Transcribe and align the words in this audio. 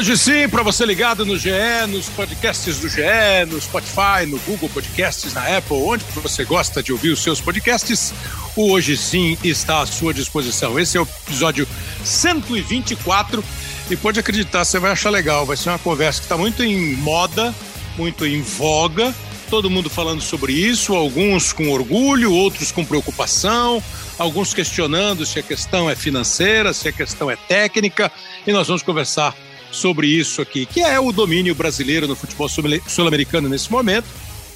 Hoje 0.00 0.16
sim, 0.16 0.48
para 0.48 0.62
você 0.62 0.86
ligado 0.86 1.26
no 1.26 1.36
GE, 1.36 1.50
nos 1.86 2.08
podcasts 2.08 2.78
do 2.78 2.88
GE, 2.88 3.02
no 3.46 3.60
Spotify, 3.60 4.24
no 4.26 4.38
Google 4.46 4.70
Podcasts, 4.70 5.34
na 5.34 5.58
Apple, 5.58 5.76
onde 5.76 6.02
você 6.14 6.42
gosta 6.42 6.82
de 6.82 6.90
ouvir 6.90 7.10
os 7.10 7.22
seus 7.22 7.38
podcasts, 7.38 8.14
o 8.56 8.70
Hoje 8.70 8.96
Sim 8.96 9.36
está 9.44 9.82
à 9.82 9.86
sua 9.86 10.14
disposição. 10.14 10.80
Esse 10.80 10.96
é 10.96 11.02
o 11.02 11.06
episódio 11.26 11.68
124 12.02 13.44
e 13.90 13.96
pode 13.96 14.18
acreditar, 14.18 14.64
você 14.64 14.78
vai 14.78 14.92
achar 14.92 15.10
legal. 15.10 15.44
Vai 15.44 15.58
ser 15.58 15.68
uma 15.68 15.78
conversa 15.78 16.20
que 16.20 16.24
está 16.24 16.36
muito 16.38 16.64
em 16.64 16.96
moda, 16.96 17.54
muito 17.98 18.24
em 18.24 18.40
voga, 18.40 19.14
todo 19.50 19.68
mundo 19.68 19.90
falando 19.90 20.22
sobre 20.22 20.54
isso, 20.54 20.94
alguns 20.94 21.52
com 21.52 21.68
orgulho, 21.68 22.32
outros 22.32 22.72
com 22.72 22.86
preocupação, 22.86 23.82
alguns 24.18 24.54
questionando 24.54 25.26
se 25.26 25.38
a 25.38 25.42
questão 25.42 25.90
é 25.90 25.94
financeira, 25.94 26.72
se 26.72 26.88
a 26.88 26.92
questão 26.92 27.30
é 27.30 27.36
técnica, 27.36 28.10
e 28.46 28.50
nós 28.50 28.66
vamos 28.66 28.82
conversar 28.82 29.36
sobre 29.70 30.06
isso 30.06 30.42
aqui, 30.42 30.66
que 30.66 30.80
é 30.80 30.98
o 30.98 31.12
domínio 31.12 31.54
brasileiro 31.54 32.08
no 32.08 32.16
futebol 32.16 32.48
sul-americano 32.48 33.48
nesse 33.48 33.70
momento, 33.70 34.06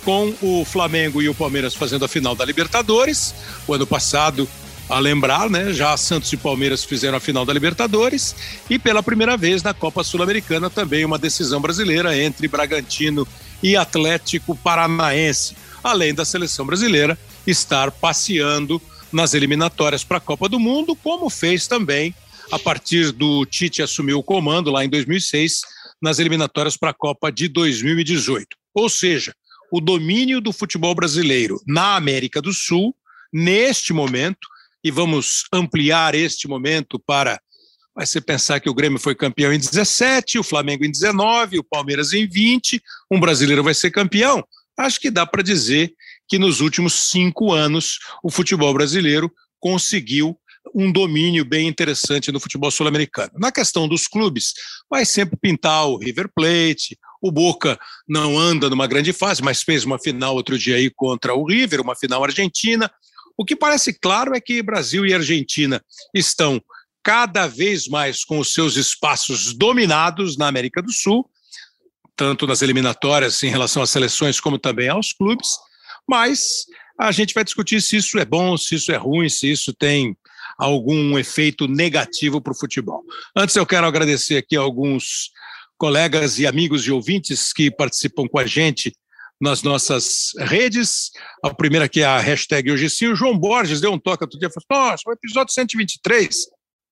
com 0.05 0.35
o 0.43 0.65
Flamengo 0.65 1.23
e 1.23 1.29
o 1.29 1.35
Palmeiras 1.35 1.75
fazendo 1.75 2.05
a 2.05 2.09
final 2.09 2.35
da 2.35 2.45
Libertadores. 2.45 3.35
O 3.67 3.73
ano 3.73 3.87
passado, 3.87 4.49
a 4.89 4.99
lembrar, 4.99 5.49
né, 5.49 5.73
já 5.73 5.97
Santos 5.97 6.33
e 6.33 6.37
Palmeiras 6.37 6.85
fizeram 6.85 7.17
a 7.17 7.21
final 7.21 7.45
da 7.45 7.53
Libertadores 7.53 8.35
e 8.69 8.79
pela 8.79 9.03
primeira 9.03 9.37
vez 9.37 9.63
na 9.63 9.73
Copa 9.73 10.05
Sul-Americana 10.05 10.69
também 10.69 11.05
uma 11.05 11.19
decisão 11.19 11.61
brasileira 11.61 12.17
entre 12.19 12.49
Bragantino 12.49 13.27
e 13.63 13.77
Atlético 13.77 14.55
Paranaense, 14.55 15.57
além 15.83 16.15
da 16.15 16.25
seleção 16.25 16.67
brasileira 16.67 17.19
estar 17.47 17.91
passeando 17.91 18.81
nas 19.11 19.33
eliminatórias 19.33 20.05
para 20.05 20.19
a 20.19 20.21
Copa 20.21 20.49
do 20.49 20.59
Mundo, 20.61 20.97
como 20.97 21.31
fez 21.31 21.67
também 21.67 22.15
a 22.51 22.59
partir 22.59 23.13
do 23.13 23.45
Tite 23.47 23.83
assumir 23.83 24.15
o 24.15 24.23
comando 24.23 24.71
lá 24.71 24.85
em 24.85 24.89
2006 24.89 25.61
nas 26.01 26.19
eliminatórias 26.19 26.77
para 26.77 26.91
a 26.91 26.95
Copa 26.95 27.31
de 27.31 27.49
2018. 27.49 28.47
Ou 28.75 28.89
seja, 28.89 29.35
o 29.73 29.81
domínio 29.81 30.41
do 30.41 30.53
futebol 30.53 30.95
brasileiro 30.95 31.61
na 31.67 31.97
América 31.97 32.41
do 32.41 32.53
Sul, 32.53 32.95
neste 33.33 33.93
momento, 33.93 34.47
e 34.83 34.91
vamos 34.91 35.45
ampliar 35.53 36.15
este 36.15 36.47
momento 36.47 36.99
para 36.99 37.41
Vai 37.95 38.07
ser 38.07 38.23
pensar 38.23 38.59
que 38.59 38.69
o 38.69 38.75
Grêmio 38.75 38.99
foi 38.99 39.15
campeão 39.15 39.53
em 39.53 39.59
17, 39.59 40.41
o 40.41 40.43
Flamengo 40.43 40.85
em 40.85 40.91
19, 40.91 41.61
o 41.61 41.65
Palmeiras 41.65 42.13
em 42.13 42.27
20, 42.27 42.83
um 43.09 43.21
brasileiro 43.21 43.63
vai 43.63 43.73
ser 43.73 43.93
campeão. 43.93 44.45
Acho 44.77 44.99
que 44.99 45.13
dá 45.13 45.25
para 45.25 45.45
dizer 45.45 45.95
que 46.29 46.37
nos 46.37 46.61
últimos 46.61 46.93
cinco 46.95 47.53
anos 47.53 48.01
o 48.23 48.31
futebol 48.31 48.75
brasileiro 48.75 49.33
conseguiu 49.61 50.37
um 50.75 50.91
domínio 50.91 51.45
bem 51.45 51.69
interessante 51.69 52.33
no 52.33 52.41
futebol 52.41 52.71
sul-americano. 52.71 53.31
Na 53.39 53.53
questão 53.53 53.87
dos 53.87 54.09
clubes, 54.09 54.53
vai 54.91 55.07
sempre 55.07 55.39
pintar 55.41 55.87
o 55.87 55.99
River 55.99 56.29
Plate, 56.35 56.99
o 57.23 57.31
Boca 57.31 57.79
não 58.09 58.39
anda 58.39 58.69
numa 58.69 58.87
grande 58.87 59.13
fase, 59.13 59.43
mas 59.43 59.63
fez 59.63 59.85
uma 59.85 59.99
final 59.99 60.35
outro 60.35 60.59
dia 60.59 60.77
aí 60.77 60.91
contra 60.91 61.35
o 61.35 61.47
River, 61.47 61.81
uma 61.81 61.95
final 61.95 62.23
argentina. 62.25 62.91
O 63.37 63.45
que 63.45 63.57
parece 63.57 63.99
claro 63.99 64.35
é 64.35 64.41
que 64.41 64.63
Brasil 64.63 65.07
e 65.07 65.15
Argentina 65.15 65.83
estão 66.13 66.61
cada 67.03 67.47
vez 67.47 67.87
mais 67.87 68.25
com 68.25 68.39
os 68.39 68.53
seus 68.53 68.77
espaços 68.77 69.55
dominados 69.55 70.37
na 70.37 70.49
América 70.49 70.83
do 70.83 70.93
Sul, 70.93 71.29
tanto 72.17 72.47
nas 72.47 72.63
eliminatórias 72.63 73.43
em 73.43 73.49
relação 73.49 73.83
às 73.83 73.91
seleções 73.91 74.41
como 74.41 74.59
também 74.59 74.89
aos 74.89 75.13
clubes, 75.13 75.51
mas 76.09 76.65
a 76.99 77.11
gente 77.11 77.35
vai 77.35 77.45
discutir 77.45 77.81
se 77.81 77.97
isso 77.97 78.19
é 78.19 78.25
bom, 78.25 78.57
se 78.57 78.75
isso 78.77 78.93
é 78.93 78.97
ruim, 78.97 79.29
se 79.29 79.51
isso 79.51 79.73
tem 79.73 80.17
algum 80.59 81.19
efeito 81.19 81.67
negativo 81.67 82.41
para 82.41 82.53
o 82.53 82.57
futebol. 82.57 83.03
Antes, 83.37 83.57
eu 83.57 83.67
quero 83.67 83.87
agradecer 83.87 84.37
aqui 84.37 84.57
alguns 84.57 85.31
colegas 85.77 86.39
e 86.39 86.47
amigos 86.47 86.87
e 86.87 86.91
ouvintes 86.91 87.53
que 87.53 87.71
participam 87.71 88.29
com 88.29 88.39
a 88.39 88.47
gente 88.47 88.93
nas 89.41 89.63
nossas 89.63 90.33
redes. 90.39 91.11
A 91.43 91.53
primeira 91.53 91.87
aqui 91.87 92.01
é 92.01 92.07
a 92.07 92.19
hashtag 92.19 92.71
Hoje 92.71 92.89
Sim. 92.89 93.09
O 93.09 93.17
João 93.17 93.39
Borges 93.39 93.81
deu 93.81 93.93
um 93.93 93.99
toque 93.99 94.25
outro 94.25 94.39
dia 94.39 94.49
e 94.49 94.53
falou: 94.53 94.91
Nossa, 94.91 95.03
o 95.07 95.13
episódio 95.13 95.53
123 95.53 96.37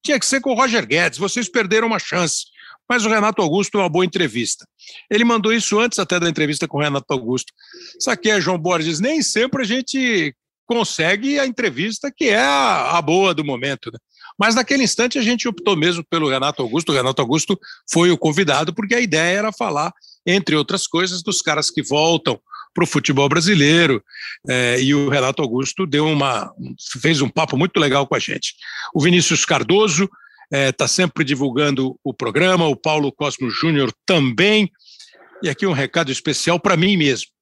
tinha 0.03 0.19
que 0.19 0.25
ser 0.25 0.41
com 0.41 0.51
o 0.51 0.53
Roger 0.53 0.85
Guedes, 0.85 1.17
vocês 1.17 1.49
perderam 1.49 1.87
uma 1.87 1.99
chance. 1.99 2.45
Mas 2.89 3.05
o 3.05 3.09
Renato 3.09 3.41
Augusto 3.41 3.77
é 3.77 3.81
uma 3.81 3.89
boa 3.89 4.03
entrevista. 4.03 4.67
Ele 5.09 5.23
mandou 5.23 5.53
isso 5.53 5.79
antes 5.79 5.97
até 5.99 6.19
da 6.19 6.29
entrevista 6.29 6.67
com 6.67 6.77
o 6.77 6.81
Renato 6.81 7.11
Augusto. 7.13 7.53
Sabe 7.97 8.21
que 8.21 8.29
é, 8.29 8.41
João 8.41 8.57
Borges? 8.57 8.99
Nem 8.99 9.23
sempre 9.23 9.61
a 9.61 9.65
gente 9.65 10.35
consegue 10.65 11.39
a 11.39 11.45
entrevista 11.45 12.11
que 12.15 12.25
é 12.25 12.39
a, 12.39 12.97
a 12.97 13.01
boa 13.01 13.33
do 13.33 13.43
momento. 13.43 13.91
Né? 13.91 13.99
Mas 14.37 14.55
naquele 14.55 14.83
instante 14.83 15.17
a 15.17 15.21
gente 15.21 15.47
optou 15.47 15.75
mesmo 15.75 16.03
pelo 16.09 16.29
Renato 16.29 16.61
Augusto. 16.61 16.91
O 16.91 16.95
Renato 16.95 17.21
Augusto 17.21 17.59
foi 17.91 18.11
o 18.11 18.17
convidado, 18.17 18.73
porque 18.73 18.95
a 18.95 19.01
ideia 19.01 19.37
era 19.37 19.51
falar, 19.51 19.93
entre 20.25 20.55
outras 20.55 20.87
coisas, 20.87 21.21
dos 21.21 21.41
caras 21.41 21.69
que 21.69 21.83
voltam 21.83 22.39
para 22.73 22.83
o 22.83 22.87
futebol 22.87 23.29
brasileiro. 23.29 24.03
É, 24.49 24.81
e 24.81 24.95
o 24.95 25.09
Renato 25.09 25.41
Augusto 25.41 25.85
deu 25.85 26.07
uma, 26.07 26.51
fez 27.01 27.21
um 27.21 27.29
papo 27.29 27.57
muito 27.57 27.79
legal 27.79 28.07
com 28.07 28.15
a 28.15 28.19
gente. 28.19 28.55
O 28.93 29.01
Vinícius 29.01 29.45
Cardoso 29.45 30.09
está 30.51 30.85
é, 30.85 30.87
sempre 30.87 31.23
divulgando 31.23 31.99
o 32.03 32.13
programa, 32.13 32.67
o 32.67 32.75
Paulo 32.75 33.11
Cosmo 33.11 33.49
Júnior 33.49 33.91
também. 34.05 34.71
E 35.43 35.49
aqui 35.49 35.67
um 35.67 35.73
recado 35.73 36.11
especial 36.11 36.59
para 36.59 36.77
mim 36.77 36.95
mesmo 36.95 37.32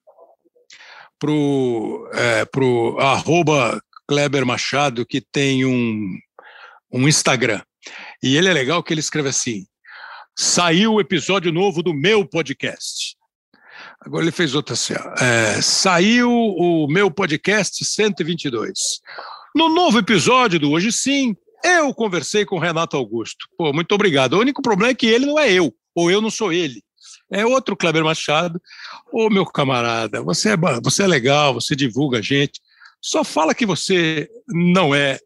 pro, 1.22 2.10
é, 2.14 2.46
pro 2.46 2.98
arroba 3.00 3.80
Kleber 4.08 4.44
Machado, 4.44 5.06
que 5.06 5.22
tem 5.22 5.64
um, 5.64 6.18
um 6.92 7.08
Instagram. 7.08 7.62
E 8.24 8.36
ele 8.36 8.50
é 8.50 8.54
legal 8.54 8.84
que 8.84 8.92
ele 8.92 9.00
escreve 9.00 9.30
assim: 9.30 9.68
saiu 10.38 10.94
o 10.94 11.00
episódio 11.00 11.52
novo 11.52 11.84
do 11.84 11.94
meu 11.94 12.28
podcast. 12.28 13.16
Agora 14.00 14.24
ele 14.24 14.32
fez 14.32 14.56
outra 14.56 14.74
assim: 14.74 14.96
é, 15.20 15.62
saiu 15.62 16.32
o 16.32 16.88
meu 16.88 17.12
podcast 17.12 17.86
122. 17.86 18.72
No 19.56 19.70
novo 19.70 20.00
episódio 20.00 20.60
do 20.60 20.72
Hoje 20.72 20.92
Sim, 20.92 21.36
eu 21.64 21.94
conversei 21.94 22.46
com 22.46 22.56
o 22.56 22.60
Renato 22.60 22.98
Augusto. 22.98 23.46
Pô, 23.56 23.72
muito 23.72 23.94
obrigado. 23.94 24.34
O 24.34 24.40
único 24.40 24.62
problema 24.62 24.92
é 24.92 24.96
que 24.96 25.06
ele 25.06 25.28
não 25.28 25.38
é 25.38 25.52
eu, 25.52 25.72
ou 25.94 26.10
eu 26.10 26.20
não 26.20 26.32
sou 26.32 26.52
ele. 26.52 26.82
É 27.32 27.46
outro 27.46 27.78
Kleber 27.78 28.04
Machado. 28.04 28.62
Ô, 29.12 29.30
meu 29.30 29.46
camarada, 29.46 30.22
você 30.22 30.50
é, 30.50 30.58
você 30.84 31.04
é 31.04 31.08
legal, 31.08 31.54
você 31.54 31.76
divulga 31.76 32.20
a 32.20 32.22
gente. 32.22 32.60
Só 33.02 33.24
fala 33.24 33.56
que 33.56 33.66
você 33.66 34.30
não 34.48 34.94
é 34.94 35.18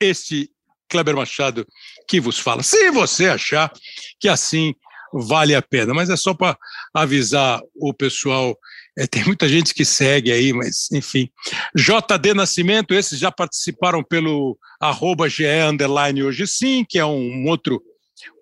este 0.00 0.50
Kleber 0.88 1.16
Machado 1.16 1.66
que 2.08 2.20
vos 2.20 2.38
fala. 2.38 2.62
Se 2.62 2.90
você 2.90 3.28
achar 3.28 3.72
que 4.18 4.28
assim 4.28 4.74
vale 5.12 5.54
a 5.54 5.62
pena, 5.62 5.92
mas 5.92 6.08
é 6.08 6.16
só 6.16 6.32
para 6.32 6.56
avisar 6.94 7.60
o 7.74 7.92
pessoal. 7.92 8.56
É, 8.96 9.06
tem 9.06 9.24
muita 9.24 9.48
gente 9.48 9.74
que 9.74 9.84
segue 9.84 10.30
aí, 10.30 10.52
mas 10.52 10.90
enfim. 10.92 11.28
JD 11.74 12.34
Nascimento, 12.34 12.94
esses 12.94 13.18
já 13.18 13.32
participaram 13.32 14.02
pelo 14.04 14.56
arroba 14.80 15.28
GE 15.28 15.44
Underline 15.46 16.22
hoje 16.22 16.46
sim, 16.46 16.84
que 16.88 16.98
é 16.98 17.04
um 17.04 17.46
outro, 17.48 17.82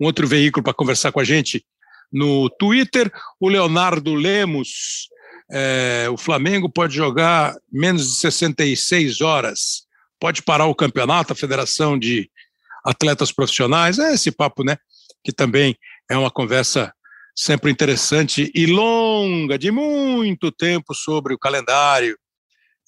um 0.00 0.06
outro 0.06 0.26
veículo 0.26 0.62
para 0.62 0.74
conversar 0.74 1.12
com 1.12 1.20
a 1.20 1.24
gente 1.24 1.64
no 2.12 2.48
Twitter. 2.50 3.10
O 3.40 3.48
Leonardo 3.48 4.14
Lemos, 4.14 5.08
é, 5.50 6.06
o 6.10 6.16
Flamengo 6.16 6.68
pode 6.68 6.94
jogar 6.94 7.54
menos 7.70 8.02
de 8.06 8.20
66 8.20 9.20
horas, 9.20 9.86
pode 10.20 10.42
parar 10.42 10.66
o 10.66 10.74
campeonato, 10.74 11.32
a 11.32 11.36
Federação 11.36 11.98
de 11.98 12.30
Atletas 12.84 13.32
Profissionais. 13.32 13.98
É 13.98 14.14
esse 14.14 14.30
papo, 14.30 14.64
né? 14.64 14.76
Que 15.24 15.32
também 15.32 15.76
é 16.10 16.16
uma 16.16 16.30
conversa 16.30 16.92
sempre 17.34 17.70
interessante 17.70 18.50
e 18.52 18.66
longa, 18.66 19.56
de 19.56 19.70
muito 19.70 20.50
tempo, 20.50 20.92
sobre 20.92 21.32
o 21.32 21.38
calendário, 21.38 22.18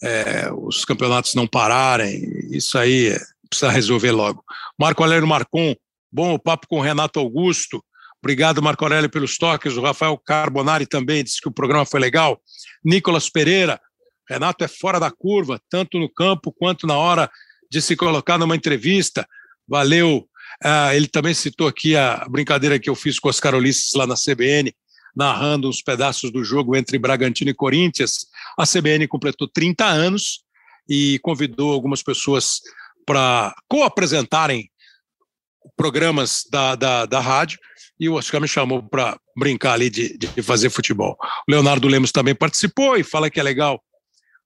é, 0.03 0.51
os 0.53 0.85
campeonatos 0.85 1.35
não 1.35 1.47
pararem, 1.47 2.23
isso 2.51 2.77
aí 2.77 3.09
é, 3.09 3.21
precisa 3.49 3.71
resolver 3.71 4.11
logo. 4.11 4.43
Marco 4.79 5.03
Aurélio 5.03 5.27
Marcon, 5.27 5.75
bom 6.11 6.35
o 6.35 6.39
papo 6.39 6.67
com 6.67 6.79
o 6.79 6.83
Renato 6.83 7.21
Augusto, 7.21 7.85
Obrigado, 8.23 8.63
Marco 8.63 8.85
Aurélio, 8.85 9.09
pelos 9.09 9.39
toques. 9.39 9.77
O 9.77 9.83
Rafael 9.83 10.17
Carbonari 10.19 10.87
também 10.87 11.25
disse 11.25 11.41
que 11.41 11.49
o 11.49 11.53
programa 11.53 11.87
foi 11.87 12.01
legal. 12.01 12.41
Nicolas 12.85 13.31
Pereira, 13.31 13.81
Renato 14.29 14.63
é 14.63 14.69
fora 14.69 15.01
da 15.01 15.11
curva, 15.11 15.61
tanto 15.69 15.99
no 15.99 16.09
campo 16.09 16.53
quanto 16.53 16.87
na 16.87 16.97
hora 16.97 17.31
de 17.71 17.81
se 17.81 17.97
colocar 17.97 18.39
numa 18.39 18.55
entrevista. 18.55 19.27
Valeu. 19.67 20.29
Ah, 20.63 20.95
ele 20.95 21.09
também 21.09 21.33
citou 21.33 21.67
aqui 21.67 21.97
a 21.97 22.27
brincadeira 22.29 22.79
que 22.79 22.91
eu 22.91 22.95
fiz 22.95 23.19
com 23.19 23.29
Oscar 23.29 23.55
Ulisses 23.55 23.93
lá 23.95 24.07
na 24.07 24.15
CBN, 24.15 24.73
narrando 25.17 25.69
uns 25.69 25.83
pedaços 25.83 26.31
do 26.31 26.45
jogo 26.45 26.77
entre 26.77 26.99
Bragantino 26.99 27.51
e 27.51 27.55
Corinthians. 27.55 28.27
A 28.59 28.67
CBN 28.67 29.09
completou 29.09 29.49
30 29.49 29.85
anos 29.85 30.43
e 30.89 31.19
convidou 31.21 31.73
algumas 31.73 32.03
pessoas 32.03 32.61
para 33.07 33.55
co-apresentarem 33.69 34.70
programas 35.77 36.45
da, 36.51 36.75
da, 36.75 37.07
da 37.07 37.21
rádio 37.21 37.59
e 37.99 38.09
o 38.09 38.15
Oscar 38.15 38.41
me 38.41 38.49
chamou 38.49 38.83
para 38.83 39.19
brincar 39.37 39.75
ali 39.75 39.91
de, 39.91 40.17
de, 40.17 40.43
fazer 40.43 40.71
futebol. 40.71 41.17
O 41.47 41.53
Leonardo 41.53 41.87
Lemos 41.87 42.11
também 42.11 42.35
participou 42.35 42.97
e 42.97 43.05
fala 43.05 43.29
que 43.29 43.39
é 43.39 43.43
legal. 43.43 43.83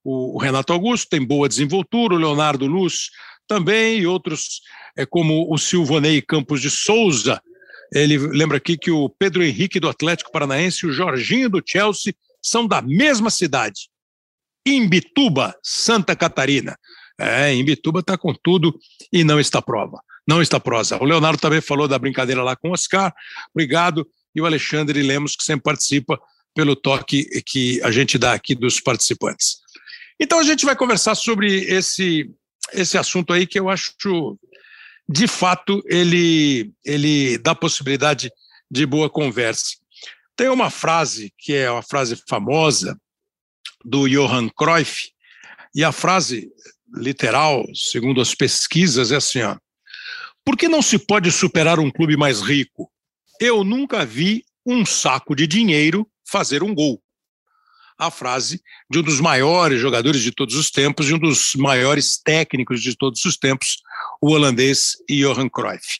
O, 0.03 0.37
Renato 0.37 0.73
Augusto 0.73 1.09
tem 1.09 1.25
boa 1.25 1.47
desenvoltura, 1.47 2.15
o 2.15 2.17
Leonardo 2.17 2.67
Luz 2.67 3.09
também, 3.47 3.99
e 3.99 4.07
outros, 4.07 4.61
é, 4.97 5.05
como 5.05 5.51
o 5.51 5.57
Silvanei 5.57 6.21
Campos 6.21 6.61
de 6.61 6.69
Souza, 6.69 7.41
Ele 7.93 8.17
lembra 8.17 8.57
aqui 8.57 8.77
que 8.77 8.91
o 8.91 9.07
Pedro 9.07 9.43
Henrique 9.43 9.79
do 9.79 9.87
Atlético 9.87 10.31
Paranaense 10.31 10.85
e 10.85 10.89
o 10.89 10.91
Jorginho 10.91 11.49
do 11.49 11.63
Chelsea 11.65 12.13
são 12.41 12.67
da 12.67 12.81
mesma 12.81 13.29
cidade. 13.29 13.89
Imbituba, 14.67 15.55
Santa 15.63 16.15
Catarina. 16.15 16.77
É, 17.19 17.53
Imbituba 17.53 18.01
está 18.01 18.17
com 18.17 18.33
tudo 18.33 18.77
e 19.13 19.23
não 19.23 19.39
está 19.39 19.61
prova. 19.61 20.01
Não 20.27 20.41
está 20.41 20.59
prosa. 20.59 20.97
O 21.01 21.05
Leonardo 21.05 21.39
também 21.39 21.61
falou 21.61 21.87
da 21.87 21.99
brincadeira 21.99 22.43
lá 22.43 22.55
com 22.55 22.69
o 22.69 22.73
Oscar. 22.73 23.13
Obrigado. 23.53 24.07
E 24.33 24.41
o 24.41 24.45
Alexandre 24.45 25.01
Lemos, 25.01 25.35
que 25.35 25.43
sempre 25.43 25.63
participa 25.63 26.19
pelo 26.53 26.75
toque 26.75 27.25
que 27.45 27.81
a 27.83 27.91
gente 27.91 28.17
dá 28.17 28.33
aqui 28.33 28.55
dos 28.55 28.79
participantes. 28.79 29.57
Então 30.19 30.39
a 30.39 30.43
gente 30.43 30.65
vai 30.65 30.75
conversar 30.75 31.15
sobre 31.15 31.63
esse, 31.65 32.29
esse 32.73 32.97
assunto 32.97 33.33
aí 33.33 33.45
que 33.45 33.59
eu 33.59 33.69
acho, 33.69 33.93
de 35.07 35.27
fato, 35.27 35.83
ele, 35.85 36.71
ele 36.83 37.37
dá 37.37 37.53
possibilidade 37.53 38.31
de 38.71 38.85
boa 38.85 39.09
conversa. 39.09 39.75
Tem 40.35 40.49
uma 40.49 40.69
frase 40.69 41.33
que 41.37 41.53
é 41.53 41.69
uma 41.69 41.83
frase 41.83 42.21
famosa 42.27 42.99
do 43.83 44.07
Johann 44.07 44.49
Cruyff, 44.49 45.13
e 45.75 45.83
a 45.83 45.91
frase 45.91 46.49
literal, 46.95 47.65
segundo 47.75 48.21
as 48.21 48.33
pesquisas, 48.33 49.11
é 49.11 49.17
assim: 49.17 49.41
ó, 49.41 49.57
por 50.45 50.55
que 50.55 50.67
não 50.67 50.81
se 50.81 50.99
pode 50.99 51.31
superar 51.31 51.79
um 51.79 51.89
clube 51.89 52.15
mais 52.15 52.39
rico? 52.39 52.89
Eu 53.41 53.63
nunca 53.63 54.05
vi 54.05 54.45
um 54.65 54.85
saco 54.85 55.35
de 55.35 55.47
dinheiro 55.47 56.07
fazer 56.23 56.63
um 56.63 56.73
gol. 56.73 57.01
A 57.97 58.11
frase 58.11 58.61
de 58.89 58.99
um 58.99 59.01
dos 59.01 59.19
maiores 59.19 59.79
jogadores 59.79 60.21
de 60.21 60.31
todos 60.31 60.55
os 60.55 60.69
tempos 60.69 61.09
e 61.09 61.13
um 61.13 61.19
dos 61.19 61.55
maiores 61.55 62.21
técnicos 62.21 62.81
de 62.81 62.95
todos 62.95 63.25
os 63.25 63.37
tempos, 63.37 63.77
o 64.21 64.31
holandês 64.31 64.97
Johan 65.09 65.49
Cruyff. 65.49 65.99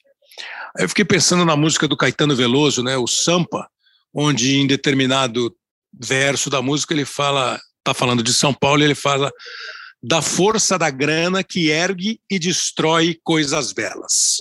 Eu 0.77 0.89
fiquei 0.89 1.05
pensando 1.05 1.45
na 1.45 1.55
música 1.55 1.87
do 1.87 1.97
Caetano 1.97 2.35
Veloso, 2.35 2.83
né, 2.83 2.97
o 2.97 3.07
Sampa, 3.07 3.67
onde 4.13 4.57
em 4.57 4.67
determinado 4.67 5.55
verso 5.93 6.49
da 6.49 6.61
música 6.61 6.93
ele 6.93 7.05
fala, 7.05 7.59
está 7.79 7.93
falando 7.93 8.21
de 8.21 8.33
São 8.33 8.53
Paulo, 8.53 8.81
e 8.81 8.85
ele 8.85 8.95
fala 8.95 9.31
da 10.01 10.21
força 10.21 10.77
da 10.77 10.89
grana 10.89 11.43
que 11.43 11.69
ergue 11.69 12.19
e 12.29 12.37
destrói 12.37 13.17
coisas 13.23 13.71
belas. 13.71 14.37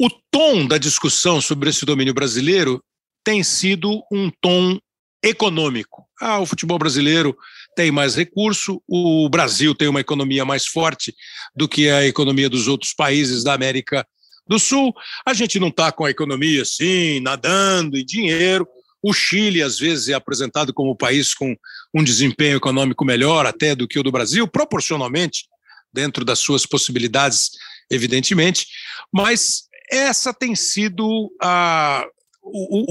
O 0.00 0.08
tom 0.30 0.66
da 0.66 0.78
discussão 0.78 1.40
sobre 1.40 1.70
esse 1.70 1.84
domínio 1.84 2.14
brasileiro 2.14 2.82
tem 3.24 3.42
sido 3.42 4.02
um 4.12 4.30
tom 4.40 4.78
econômico. 5.22 6.06
Ah, 6.20 6.38
o 6.38 6.46
futebol 6.46 6.78
brasileiro 6.78 7.36
tem 7.74 7.90
mais 7.90 8.14
recurso, 8.14 8.82
o 8.86 9.28
Brasil 9.28 9.74
tem 9.74 9.88
uma 9.88 10.00
economia 10.00 10.44
mais 10.44 10.66
forte 10.66 11.14
do 11.54 11.68
que 11.68 11.88
a 11.88 12.06
economia 12.06 12.48
dos 12.48 12.68
outros 12.68 12.92
países 12.92 13.42
da 13.42 13.54
América 13.54 14.06
do 14.46 14.58
Sul. 14.58 14.92
A 15.26 15.34
gente 15.34 15.60
não 15.60 15.68
está 15.68 15.92
com 15.92 16.04
a 16.04 16.10
economia 16.10 16.62
assim, 16.62 17.20
nadando 17.20 17.96
em 17.98 18.04
dinheiro. 18.04 18.66
O 19.02 19.12
Chile, 19.12 19.62
às 19.62 19.78
vezes, 19.78 20.08
é 20.08 20.14
apresentado 20.14 20.72
como 20.72 20.92
um 20.92 20.96
país 20.96 21.34
com 21.34 21.54
um 21.94 22.04
desempenho 22.04 22.56
econômico 22.56 23.04
melhor 23.04 23.46
até 23.46 23.74
do 23.74 23.88
que 23.88 23.98
o 23.98 24.02
do 24.02 24.12
Brasil, 24.12 24.46
proporcionalmente, 24.46 25.46
dentro 25.92 26.24
das 26.24 26.38
suas 26.38 26.66
possibilidades, 26.66 27.50
evidentemente, 27.90 28.66
mas 29.12 29.64
essa 29.90 30.34
tem 30.34 30.54
sido 30.54 31.30
a, 31.40 32.04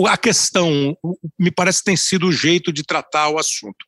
a 0.07 0.17
questão, 0.17 0.97
me 1.39 1.51
parece 1.51 1.79
que 1.79 1.85
tem 1.85 1.97
sido 1.97 2.27
o 2.27 2.31
jeito 2.31 2.73
de 2.73 2.83
tratar 2.83 3.29
o 3.29 3.37
assunto. 3.37 3.85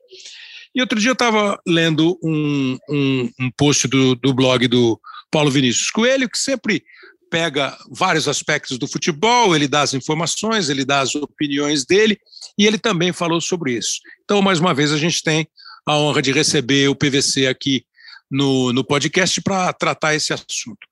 E 0.74 0.82
outro 0.82 1.00
dia 1.00 1.10
eu 1.10 1.14
estava 1.14 1.60
lendo 1.68 2.18
um, 2.24 2.78
um, 2.90 3.32
um 3.40 3.52
post 3.58 3.88
do, 3.88 4.16
do 4.16 4.34
blog 4.34 4.68
do 4.68 5.00
Paulo 5.32 5.50
Vinícius 5.50 5.90
Coelho, 5.90 6.30
que 6.30 6.38
sempre 6.38 6.84
pega 7.30 7.78
vários 7.90 8.28
aspectos 8.28 8.78
do 8.78 8.88
futebol, 8.88 9.56
ele 9.56 9.68
dá 9.68 9.82
as 9.82 9.94
informações, 9.94 10.70
ele 10.70 10.84
dá 10.84 11.02
as 11.02 11.16
opiniões 11.16 11.86
dele, 11.86 12.20
e 12.58 12.66
ele 12.66 12.78
também 12.78 13.14
falou 13.14 13.40
sobre 13.40 13.74
isso. 13.78 14.00
Então, 14.24 14.42
mais 14.42 14.60
uma 14.60 14.74
vez, 14.74 14.92
a 14.92 14.98
gente 14.98 15.24
tem 15.24 15.48
a 15.86 15.98
honra 15.98 16.22
de 16.22 16.32
receber 16.32 16.88
o 16.88 16.96
PVC 16.96 17.48
aqui 17.48 17.84
no, 18.30 18.72
no 18.74 18.84
podcast 18.84 19.42
para 19.42 19.72
tratar 19.74 20.16
esse 20.16 20.34
assunto. 20.34 20.88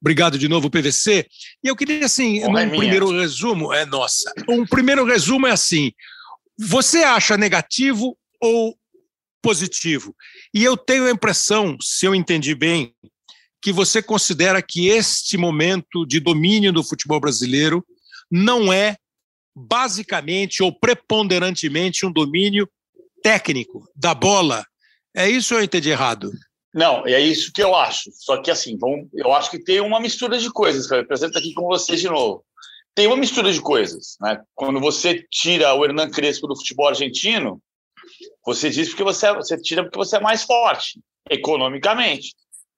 Obrigado 0.00 0.38
de 0.38 0.48
novo, 0.48 0.70
PVC. 0.70 1.26
E 1.62 1.68
eu 1.68 1.76
queria, 1.76 2.06
assim, 2.06 2.42
um 2.44 2.52
primeiro 2.70 3.10
resumo, 3.10 3.72
é 3.72 3.84
nossa. 3.84 4.32
Um 4.48 4.66
primeiro 4.66 5.04
resumo 5.04 5.46
é 5.46 5.50
assim: 5.50 5.92
você 6.58 6.98
acha 6.98 7.36
negativo 7.36 8.16
ou 8.40 8.74
positivo? 9.42 10.16
E 10.54 10.64
eu 10.64 10.76
tenho 10.76 11.06
a 11.06 11.10
impressão, 11.10 11.76
se 11.80 12.06
eu 12.06 12.14
entendi 12.14 12.54
bem, 12.54 12.94
que 13.60 13.72
você 13.72 14.02
considera 14.02 14.62
que 14.62 14.88
este 14.88 15.36
momento 15.36 16.06
de 16.06 16.18
domínio 16.18 16.72
do 16.72 16.82
futebol 16.82 17.20
brasileiro 17.20 17.84
não 18.30 18.72
é 18.72 18.96
basicamente 19.54 20.62
ou 20.62 20.72
preponderantemente 20.72 22.06
um 22.06 22.12
domínio 22.12 22.68
técnico 23.22 23.88
da 23.94 24.14
bola. 24.14 24.64
É 25.14 25.28
isso 25.28 25.54
ou 25.54 25.60
eu 25.60 25.64
entendi 25.64 25.90
errado? 25.90 26.30
Não, 26.72 27.06
é 27.06 27.20
isso 27.20 27.52
que 27.52 27.62
eu 27.62 27.74
acho. 27.74 28.10
Só 28.14 28.40
que 28.40 28.50
assim, 28.50 28.78
vamos, 28.78 29.08
eu 29.12 29.32
acho 29.32 29.50
que 29.50 29.62
tem 29.62 29.80
uma 29.80 30.00
mistura 30.00 30.38
de 30.38 30.50
coisas, 30.50 30.90
eu 30.90 31.00
apresento 31.00 31.36
aqui 31.36 31.52
com 31.52 31.66
vocês 31.66 32.00
de 32.00 32.08
novo. 32.08 32.44
Tem 32.94 33.06
uma 33.06 33.16
mistura 33.16 33.52
de 33.52 33.60
coisas, 33.60 34.16
né? 34.20 34.40
Quando 34.54 34.80
você 34.80 35.24
tira 35.30 35.74
o 35.74 35.84
Hernan 35.84 36.10
Crespo 36.10 36.46
do 36.46 36.56
futebol 36.56 36.88
argentino, 36.88 37.60
você 38.44 38.70
diz 38.70 38.88
porque 38.88 39.04
você, 39.04 39.26
é, 39.26 39.34
você 39.34 39.60
tira 39.60 39.82
porque 39.82 39.98
você 39.98 40.16
é 40.16 40.20
mais 40.20 40.42
forte 40.42 41.00
economicamente 41.28 42.34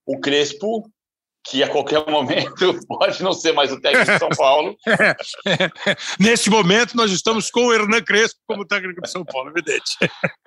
o 0.07 0.21
Crespo, 0.21 0.91
que 1.45 1.63
a 1.63 1.69
qualquer 1.69 2.09
momento 2.09 2.79
pode 2.87 3.23
não 3.23 3.33
ser 3.33 3.53
mais 3.53 3.73
o 3.73 3.81
técnico 3.81 4.13
de 4.13 4.19
São 4.19 4.29
Paulo. 4.31 4.77
Neste 6.21 6.51
momento, 6.51 6.97
nós 6.97 7.11
estamos 7.11 7.51
com 7.51 7.67
o 7.67 7.73
Hernan 7.73 8.03
Crespo 8.03 8.41
como 8.47 8.67
técnico 8.67 9.03
de 9.03 9.11
São 9.11 9.25
Paulo, 9.25 9.51
evidente. 9.51 9.97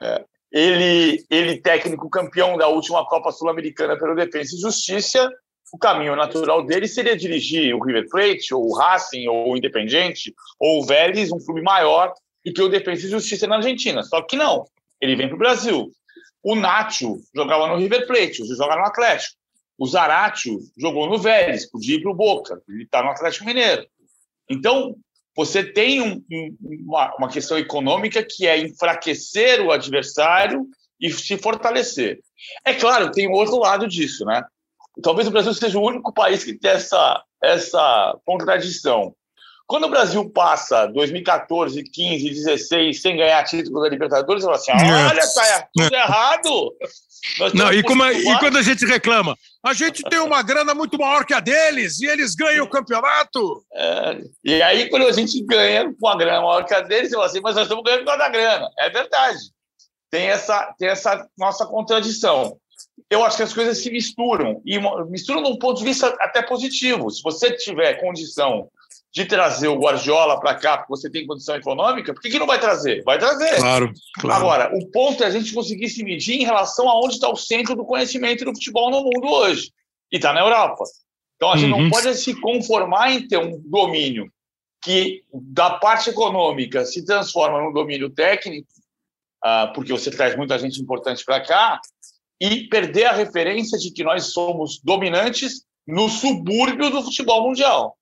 É. 0.02 0.24
Ele, 0.52 1.26
ele, 1.30 1.62
técnico 1.62 2.10
campeão 2.10 2.58
da 2.58 2.68
última 2.68 3.06
Copa 3.06 3.32
Sul-Americana 3.32 3.98
pelo 3.98 4.16
Defensa 4.16 4.56
e 4.56 4.60
Justiça, 4.60 5.30
o 5.74 5.78
caminho 5.78 6.16
natural 6.16 6.64
dele 6.64 6.88
seria 6.88 7.18
dirigir 7.18 7.76
o 7.76 7.84
River 7.84 8.08
Plate, 8.10 8.54
ou 8.54 8.70
o 8.70 8.74
Racing, 8.74 9.28
ou 9.28 9.52
o 9.52 9.58
Independiente, 9.58 10.34
ou 10.58 10.82
o 10.82 10.86
Vélez, 10.86 11.32
um 11.32 11.44
clube 11.44 11.62
maior 11.62 12.14
do 12.46 12.54
que 12.54 12.62
o 12.62 12.70
Defensa 12.70 13.06
e 13.06 13.10
Justiça 13.10 13.48
na 13.48 13.58
Argentina. 13.58 14.02
Só 14.04 14.22
que 14.22 14.38
não, 14.38 14.66
ele 15.02 15.16
vem 15.16 15.28
para 15.28 15.36
o 15.36 15.40
Brasil. 15.40 15.92
O 16.42 16.56
Nacho 16.56 17.18
jogava 17.36 17.68
no 17.68 17.78
River 17.78 18.08
Plate, 18.08 18.44
hoje 18.44 18.56
joga 18.56 18.76
no 18.76 18.86
Atlético. 18.86 19.36
O 19.78 19.86
Zaratio 19.86 20.60
jogou 20.78 21.08
no 21.08 21.18
Vélez, 21.18 21.70
podia 21.70 21.96
ir 21.96 22.02
para 22.02 22.12
o 22.12 22.16
Boca, 22.16 22.62
ele 22.70 22.84
está 22.84 23.04
no 23.04 23.10
Atlético 23.10 23.46
Mineiro. 23.46 23.86
Então, 24.50 24.96
você 25.36 25.64
tem 25.64 26.02
um, 26.02 26.24
um, 26.32 26.58
uma, 26.86 27.16
uma 27.18 27.30
questão 27.30 27.58
econômica 27.58 28.24
que 28.24 28.48
é 28.48 28.58
enfraquecer 28.58 29.62
o 29.62 29.72
adversário 29.72 30.66
e 31.00 31.12
se 31.12 31.38
fortalecer. 31.38 32.20
É 32.64 32.74
claro, 32.74 33.12
tem 33.12 33.30
outro 33.30 33.58
lado 33.58 33.88
disso, 33.88 34.24
né? 34.26 34.44
Talvez 35.04 35.28
o 35.28 35.32
Brasil 35.32 35.54
seja 35.54 35.78
o 35.78 35.86
único 35.86 36.14
país 36.14 36.44
que 36.44 36.58
tem 36.58 36.72
essa, 36.72 37.22
essa 37.44 38.18
contradição. 38.26 39.14
Quando 39.68 39.86
o 39.86 39.90
Brasil 39.90 40.30
passa 40.30 40.86
2014, 40.88 41.84
15, 41.84 42.30
16 42.30 43.02
sem 43.02 43.18
ganhar 43.18 43.44
título 43.44 43.82
da 43.82 43.90
Libertadores, 43.90 44.44
você 44.44 44.46
fala 44.46 44.58
assim: 44.58 44.94
olha, 44.94 45.22
tá 45.28 45.68
tudo 45.74 45.96
errado. 45.96 46.76
Não, 47.56 47.74
e, 47.74 47.82
como, 47.82 48.06
e 48.06 48.40
quando 48.40 48.58
a 48.58 48.62
gente 48.62 48.86
reclama, 48.86 49.36
a 49.66 49.74
gente 49.74 50.04
tem 50.04 50.20
uma 50.20 50.44
grana 50.44 50.76
muito 50.76 50.96
maior 50.98 51.26
que 51.26 51.34
a 51.34 51.40
deles 51.40 52.00
e 52.00 52.06
eles 52.06 52.36
ganham 52.36 52.66
o 52.66 52.70
campeonato. 52.70 53.66
É, 53.74 54.22
e 54.44 54.62
aí, 54.62 54.90
quando 54.90 55.08
a 55.08 55.12
gente 55.12 55.44
ganha 55.44 55.92
com 56.00 56.08
a 56.08 56.16
grana 56.16 56.42
maior 56.42 56.64
que 56.64 56.74
a 56.74 56.82
deles, 56.82 57.10
você 57.10 57.16
fala 57.16 57.26
assim, 57.26 57.42
mas 57.42 57.56
nós 57.56 57.64
estamos 57.64 57.84
ganhando 57.84 58.06
com 58.06 58.12
a 58.12 58.16
da 58.16 58.30
grana. 58.30 58.70
É 58.78 58.92
verdade. 58.92 59.40
Tem 60.12 60.28
essa, 60.28 60.72
tem 60.78 60.88
essa 60.90 61.28
nossa 61.36 61.66
contradição. 61.66 62.58
Eu 63.10 63.26
acho 63.26 63.38
que 63.38 63.44
as 63.44 63.54
coisas 63.54 63.80
se 63.80 63.90
misturam, 63.90 64.62
e 64.64 64.80
misturam 65.10 65.42
de 65.42 65.50
um 65.50 65.58
ponto 65.58 65.80
de 65.80 65.84
vista 65.84 66.16
até 66.20 66.44
positivo. 66.44 67.10
Se 67.10 67.24
você 67.24 67.52
tiver 67.52 68.00
condição 68.00 68.70
de 69.16 69.24
trazer 69.26 69.70
o 69.70 69.80
Guardiola 69.80 70.38
para 70.42 70.56
cá, 70.56 70.78
porque 70.78 70.90
você 70.90 71.10
tem 71.10 71.26
condição 71.26 71.56
econômica, 71.56 72.14
por 72.14 72.22
que, 72.22 72.30
que 72.30 72.38
não 72.38 72.46
vai 72.46 72.60
trazer? 72.60 73.02
Vai 73.06 73.18
trazer. 73.18 73.56
Claro, 73.56 73.94
claro. 74.20 74.44
Agora, 74.44 74.76
o 74.76 74.92
ponto 74.92 75.24
é 75.24 75.28
a 75.28 75.30
gente 75.30 75.54
conseguir 75.54 75.88
se 75.88 76.04
medir 76.04 76.36
em 76.36 76.44
relação 76.44 76.90
a 76.90 77.00
onde 77.00 77.14
está 77.14 77.30
o 77.30 77.38
centro 77.38 77.78
do 77.78 77.86
conhecimento 77.86 78.44
do 78.44 78.54
futebol 78.54 78.92
no 78.92 79.04
mundo 79.04 79.26
hoje. 79.26 79.72
E 80.12 80.18
está 80.18 80.34
na 80.34 80.42
Europa. 80.42 80.84
Então, 81.38 81.50
a 81.50 81.56
gente 81.56 81.72
uhum. 81.72 81.84
não 81.84 81.90
pode 81.90 82.14
se 82.16 82.38
conformar 82.42 83.14
em 83.14 83.26
ter 83.26 83.38
um 83.38 83.58
domínio 83.66 84.30
que, 84.84 85.24
da 85.34 85.72
parte 85.72 86.10
econômica, 86.10 86.84
se 86.84 87.06
transforma 87.06 87.62
num 87.62 87.72
domínio 87.72 88.10
técnico, 88.10 88.68
uh, 89.46 89.74
porque 89.74 89.94
você 89.94 90.12
traz 90.12 90.36
muita 90.36 90.60
gente 90.60 90.82
importante 90.82 91.24
para 91.24 91.40
cá, 91.40 91.80
e 92.40 92.68
perder 92.68 93.06
a 93.06 93.14
referência 93.14 93.80
de 93.80 93.92
que 93.92 94.04
nós 94.04 94.34
somos 94.34 94.82
dominantes 94.84 95.64
no 95.88 96.10
subúrbio 96.10 96.90
do 96.90 97.02
futebol 97.02 97.48
mundial. 97.48 97.98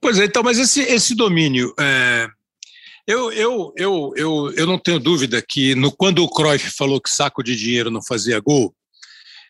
Pois 0.00 0.18
é, 0.18 0.24
então, 0.24 0.42
mas 0.42 0.58
esse, 0.58 0.80
esse 0.82 1.14
domínio. 1.14 1.72
É, 1.78 2.28
eu, 3.06 3.32
eu, 3.32 3.72
eu, 3.76 4.12
eu, 4.16 4.52
eu 4.54 4.66
não 4.66 4.78
tenho 4.78 4.98
dúvida 4.98 5.42
que 5.42 5.74
no, 5.74 5.90
quando 5.90 6.22
o 6.22 6.28
Cruyff 6.28 6.70
falou 6.70 7.00
que 7.00 7.10
saco 7.10 7.42
de 7.42 7.56
dinheiro 7.56 7.90
não 7.90 8.02
fazia 8.02 8.38
gol, 8.40 8.74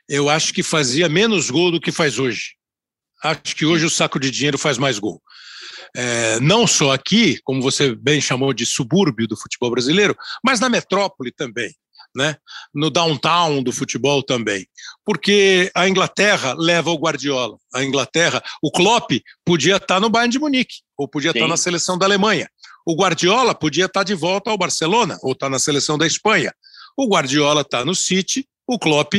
eu 0.08 0.28
acho 0.28 0.52
que 0.54 0.62
fazia 0.62 1.08
menos 1.08 1.50
gol 1.50 1.70
do 1.70 1.80
que 1.80 1.92
faz 1.92 2.18
hoje. 2.18 2.54
Acho 3.22 3.54
que 3.54 3.66
hoje 3.66 3.84
o 3.84 3.90
saco 3.90 4.18
de 4.18 4.30
dinheiro 4.30 4.56
faz 4.58 4.78
mais 4.78 4.98
gol. 4.98 5.20
é, 5.94 6.38
não 6.40 6.66
só 6.66 6.92
aqui, 6.92 7.38
como 7.44 7.60
você 7.60 7.94
bem 7.94 8.20
chamou 8.20 8.52
de 8.52 8.64
subúrbio 8.64 9.26
do 9.26 9.36
futebol 9.36 9.70
brasileiro, 9.70 10.16
mas 10.44 10.60
na 10.60 10.68
metrópole 10.68 11.32
também. 11.32 11.74
Né? 12.16 12.36
no 12.74 12.90
downtown 12.90 13.62
do 13.62 13.70
futebol 13.70 14.20
também, 14.20 14.66
porque 15.04 15.70
a 15.72 15.88
Inglaterra 15.88 16.56
leva 16.58 16.90
o 16.90 16.98
Guardiola, 16.98 17.56
a 17.72 17.84
Inglaterra, 17.84 18.42
o 18.60 18.68
Klopp 18.68 19.12
podia 19.44 19.76
estar 19.76 20.00
no 20.00 20.10
Bayern 20.10 20.32
de 20.32 20.38
Munique, 20.40 20.78
ou 20.98 21.06
podia 21.06 21.30
Sim. 21.30 21.38
estar 21.38 21.48
na 21.48 21.56
seleção 21.56 21.96
da 21.96 22.06
Alemanha, 22.06 22.50
o 22.84 22.96
Guardiola 22.96 23.54
podia 23.54 23.84
estar 23.84 24.02
de 24.02 24.14
volta 24.14 24.50
ao 24.50 24.58
Barcelona, 24.58 25.18
ou 25.22 25.32
estar 25.32 25.48
na 25.48 25.60
seleção 25.60 25.96
da 25.96 26.04
Espanha, 26.04 26.52
o 26.96 27.06
Guardiola 27.06 27.60
está 27.60 27.84
no 27.84 27.94
City, 27.94 28.44
o 28.66 28.76
Klopp 28.76 29.14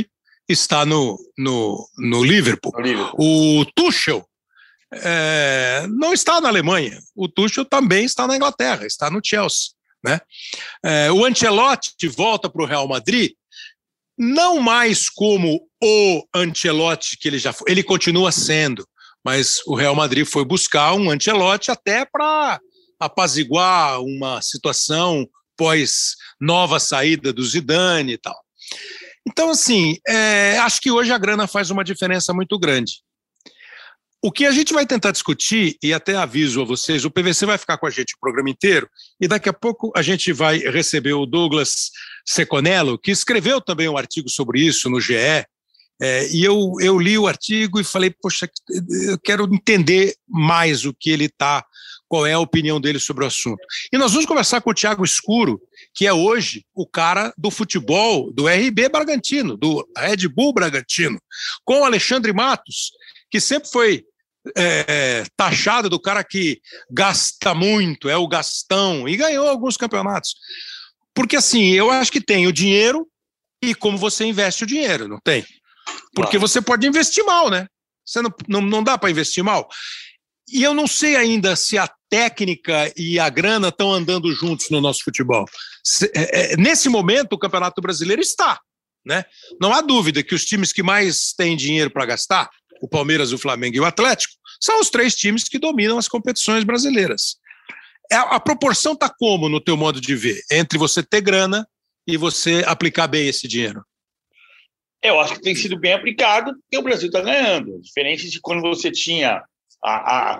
está 0.48 0.86
no, 0.86 1.18
no, 1.38 1.88
no 1.98 2.24
Liverpool. 2.24 2.74
O 3.18 3.66
Tuchel 3.76 4.26
é, 4.94 5.86
não 5.90 6.14
está 6.14 6.42
na 6.42 6.50
Alemanha. 6.50 7.00
O 7.16 7.28
Tuchel 7.28 7.66
também 7.66 8.06
está 8.06 8.28
na 8.28 8.36
Inglaterra, 8.36 8.86
está 8.86 9.10
no 9.10 9.22
Chelsea. 9.24 9.72
Né? 10.04 10.20
É, 10.84 11.12
o 11.12 11.26
Ancelotti 11.26 12.08
volta 12.08 12.50
para 12.50 12.64
o 12.64 12.66
Real 12.66 12.88
Madrid, 12.88 13.32
não 14.18 14.60
mais 14.60 15.10
como 15.10 15.68
o 15.84 16.24
Ancelotti 16.34 17.18
que 17.18 17.28
ele 17.28 17.40
já 17.40 17.54
foi, 17.54 17.72
ele 17.72 17.84
continua 17.84 18.32
sendo, 18.32 18.88
mas 19.24 19.60
o 19.66 19.76
Real 19.76 19.96
Madrid 19.96 20.26
foi 20.26 20.44
buscar 20.44 20.94
um 20.94 21.10
Ancelotti 21.10 21.72
até 21.72 22.06
para 22.06 22.60
apaziguar 23.00 24.02
uma 24.02 24.42
situação 24.42 25.28
pós 25.58 26.16
nova 26.40 26.80
saída 26.80 27.32
do 27.32 27.44
Zidane 27.44 28.14
e 28.14 28.18
tal. 28.18 28.36
Então, 29.28 29.50
assim, 29.52 29.98
é, 30.08 30.58
acho 30.60 30.82
que 30.82 30.92
hoje 30.92 31.12
a 31.12 31.18
grana 31.18 31.48
faz 31.48 31.70
uma 31.70 31.84
diferença 31.84 32.34
muito 32.34 32.58
grande. 32.58 33.04
O 34.24 34.32
que 34.32 34.46
a 34.46 34.52
gente 34.52 34.72
vai 34.72 34.86
tentar 34.86 35.12
discutir, 35.12 35.78
e 35.82 35.92
até 35.92 36.16
aviso 36.16 36.62
a 36.62 36.66
vocês, 36.66 37.04
o 37.04 37.10
PVC 37.10 37.46
vai 37.46 37.58
ficar 37.58 37.78
com 37.78 37.88
a 37.88 37.90
gente 37.90 38.14
o 38.14 38.20
programa 38.20 38.52
inteiro, 38.52 38.88
e 39.20 39.28
daqui 39.28 39.50
a 39.50 39.54
pouco 39.54 39.92
a 39.96 40.02
gente 40.04 40.32
vai 40.32 40.60
receber 40.60 41.14
o 41.14 41.26
Douglas 41.26 41.90
Seconello, 42.24 43.00
que 43.00 43.10
escreveu 43.10 43.60
também 43.60 43.90
um 43.90 43.98
artigo 43.98 44.30
sobre 44.30 44.62
isso 44.62 44.90
no 44.92 45.02
GE, 45.02 45.16
é, 46.04 46.28
e 46.32 46.44
eu, 46.44 46.74
eu 46.80 47.00
li 47.00 47.18
o 47.18 47.28
artigo 47.28 47.80
e 47.80 47.84
falei, 47.84 48.14
poxa, 48.22 48.50
eu 49.08 49.20
quero 49.20 49.44
entender 49.54 50.16
mais 50.28 50.86
o 50.86 50.94
que 50.94 51.10
ele 51.12 51.26
está 51.26 51.64
qual 52.08 52.28
é 52.28 52.34
a 52.34 52.40
opinião 52.40 52.82
dele 52.82 53.00
sobre 53.00 53.24
o 53.24 53.28
assunto. 53.28 53.62
E 53.94 53.98
nós 53.98 54.12
vamos 54.12 54.26
conversar 54.26 54.60
com 54.60 54.70
o 54.70 54.74
Tiago 54.74 55.06
Escuro, 55.06 55.62
que 55.94 56.06
é 56.06 56.12
hoje 56.12 56.66
o 56.76 56.86
cara 56.86 57.34
do 57.38 57.50
futebol 57.50 58.34
do 58.34 58.48
RB 58.48 58.90
Bragantino, 58.90 59.56
do 59.56 59.88
Red 59.98 60.28
Bull 60.28 60.54
Bragantino, 60.54 61.18
com 61.64 61.80
o 61.80 61.86
Alexandre 61.86 62.34
Matos, 62.34 62.92
que 63.30 63.40
sempre 63.40 63.70
foi 63.70 64.04
é, 64.56 65.24
taxado 65.36 65.90
do 65.90 66.00
cara 66.00 66.24
que 66.24 66.60
gasta 66.90 67.54
muito, 67.54 68.10
é 68.10 68.18
o 68.18 68.28
gastão, 68.28 69.08
e 69.08 69.16
ganhou 69.16 69.48
alguns 69.48 69.78
campeonatos. 69.78 70.36
Porque 71.14 71.36
assim, 71.36 71.72
eu 71.72 71.92
acho 71.92 72.12
que 72.12 72.22
tem 72.22 72.48
o 72.48 72.54
dinheiro 72.54 73.08
e 73.62 73.76
como 73.76 73.98
você 73.98 74.26
investe 74.26 74.64
o 74.64 74.68
dinheiro, 74.68 75.08
não 75.08 75.20
tem? 75.24 75.46
Porque 76.16 76.38
você 76.38 76.62
pode 76.62 76.88
investir 76.88 77.24
mal, 77.24 77.50
né? 77.50 77.68
Você 78.06 78.22
não, 78.22 78.34
não, 78.48 78.62
não 78.62 78.84
dá 78.84 78.98
para 78.98 79.12
investir 79.12 79.44
mal. 79.44 79.70
E 80.52 80.64
eu 80.64 80.74
não 80.74 80.88
sei 80.88 81.16
ainda 81.16 81.56
se 81.56 81.78
a 81.78 81.90
técnica 82.10 82.92
e 82.98 83.20
a 83.20 83.30
grana 83.30 83.70
estão 83.70 83.94
andando 83.94 84.34
juntos 84.34 84.70
no 84.70 84.82
nosso 84.82 85.04
futebol. 85.04 85.46
É, 86.14 86.54
é, 86.54 86.58
nesse 86.58 86.90
momento, 86.90 87.34
o 87.34 87.40
Campeonato 87.40 87.82
Brasileiro 87.82 88.22
está. 88.22 88.60
Né? 89.06 89.24
Não 89.60 89.74
há 89.74 89.82
dúvida 89.82 90.22
que 90.22 90.36
os 90.36 90.46
times 90.46 90.74
que 90.74 90.84
mais 90.84 91.34
têm 91.34 91.56
dinheiro 91.56 91.90
para 91.90 92.06
gastar, 92.06 92.50
o 92.82 92.88
Palmeiras, 92.88 93.32
o 93.32 93.38
Flamengo 93.38 93.78
e 93.78 93.80
o 93.80 93.86
Atlético, 93.86 94.34
são 94.60 94.80
os 94.82 94.90
três 94.90 95.16
times 95.16 95.44
que 95.44 95.60
dominam 95.60 95.98
as 95.98 96.08
competições 96.08 96.64
brasileiras. 96.64 97.38
É, 98.12 98.16
a 98.16 98.40
proporção 98.40 98.94
está 98.94 99.08
como, 99.08 99.48
no 99.48 99.62
teu 99.62 99.78
modo 99.78 100.02
de 100.02 100.16
ver, 100.16 100.42
entre 100.52 100.78
você 100.78 101.02
ter 101.02 101.22
grana 101.22 101.66
e 102.08 102.18
você 102.18 102.64
aplicar 102.66 103.08
bem 103.08 103.28
esse 103.28 103.48
dinheiro? 103.48 103.86
Eu 105.02 105.20
acho 105.20 105.36
que 105.36 105.42
tem 105.42 105.56
sido 105.56 105.80
bem 105.80 105.94
aplicado 105.94 106.54
e 106.72 106.78
o 106.78 106.82
Brasil 106.82 107.08
está 107.08 107.22
ganhando. 107.22 107.80
Diferente 107.80 108.30
de 108.30 108.42
quando 108.42 108.62
você 108.62 108.92
tinha 108.92 109.44
a, 109.84 110.34
a 110.34 110.38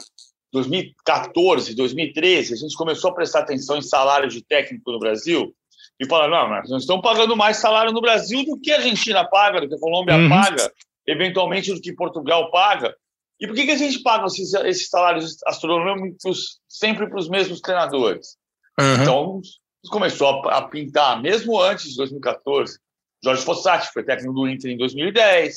2014, 0.52 1.76
2013, 1.76 2.54
a 2.54 2.58
gente 2.58 2.76
começou 2.76 3.12
a 3.12 3.14
prestar 3.14 3.40
atenção 3.40 3.78
em 3.78 3.82
salário 3.82 4.30
de 4.30 4.44
técnico 4.44 4.92
no 4.92 5.00
Brasil 5.00 5.56
e 6.00 6.06
falar, 6.08 6.28
não, 6.28 6.50
mas 6.50 6.70
nós 6.70 6.84
estamos 6.84 7.02
pagando 7.02 7.36
mais 7.36 7.58
salário 7.58 7.92
no 7.92 8.02
Brasil 8.02 8.44
do 8.44 8.60
que 8.60 8.72
a 8.72 8.78
Argentina 8.78 9.24
paga, 9.24 9.62
do 9.62 9.70
que 9.70 9.76
a 9.76 9.80
Colômbia 9.80 10.18
uhum. 10.18 10.30
paga, 10.30 10.72
eventualmente 11.08 11.74
do 11.74 11.82
que 11.82 11.94
Portugal 11.94 12.50
paga. 12.52 12.96
E 13.40 13.48
por 13.48 13.56
que, 13.56 13.66
que 13.66 13.72
a 13.72 13.78
gente 13.78 14.02
paga 14.04 14.26
esses, 14.28 14.54
esses 14.54 14.88
salários 14.88 15.38
astronômicos 15.46 16.60
sempre 16.68 17.08
para 17.08 17.20
os 17.20 17.28
mesmos 17.28 17.60
treinadores? 17.60 18.38
Uhum. 18.80 19.02
Então, 19.02 19.42
começou 19.90 20.48
a, 20.48 20.58
a, 20.58 20.62
pintar, 20.68 21.22
mesmo 21.22 21.60
antes 21.60 21.90
de 21.90 21.98
2014. 21.98 22.78
Jorge 23.24 23.44
Fossati 23.44 23.92
foi 23.92 24.04
técnico 24.04 24.34
do 24.34 24.48
Inter 24.48 24.72
em 24.72 24.78
2010. 24.78 25.56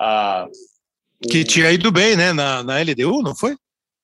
Ah, 0.00 0.46
que 1.28 1.44
tinha 1.44 1.70
ido 1.70 1.92
bem, 1.92 2.16
né, 2.16 2.32
na, 2.32 2.62
na 2.62 2.80
LDU, 2.80 3.22
não 3.22 3.34
foi? 3.34 3.56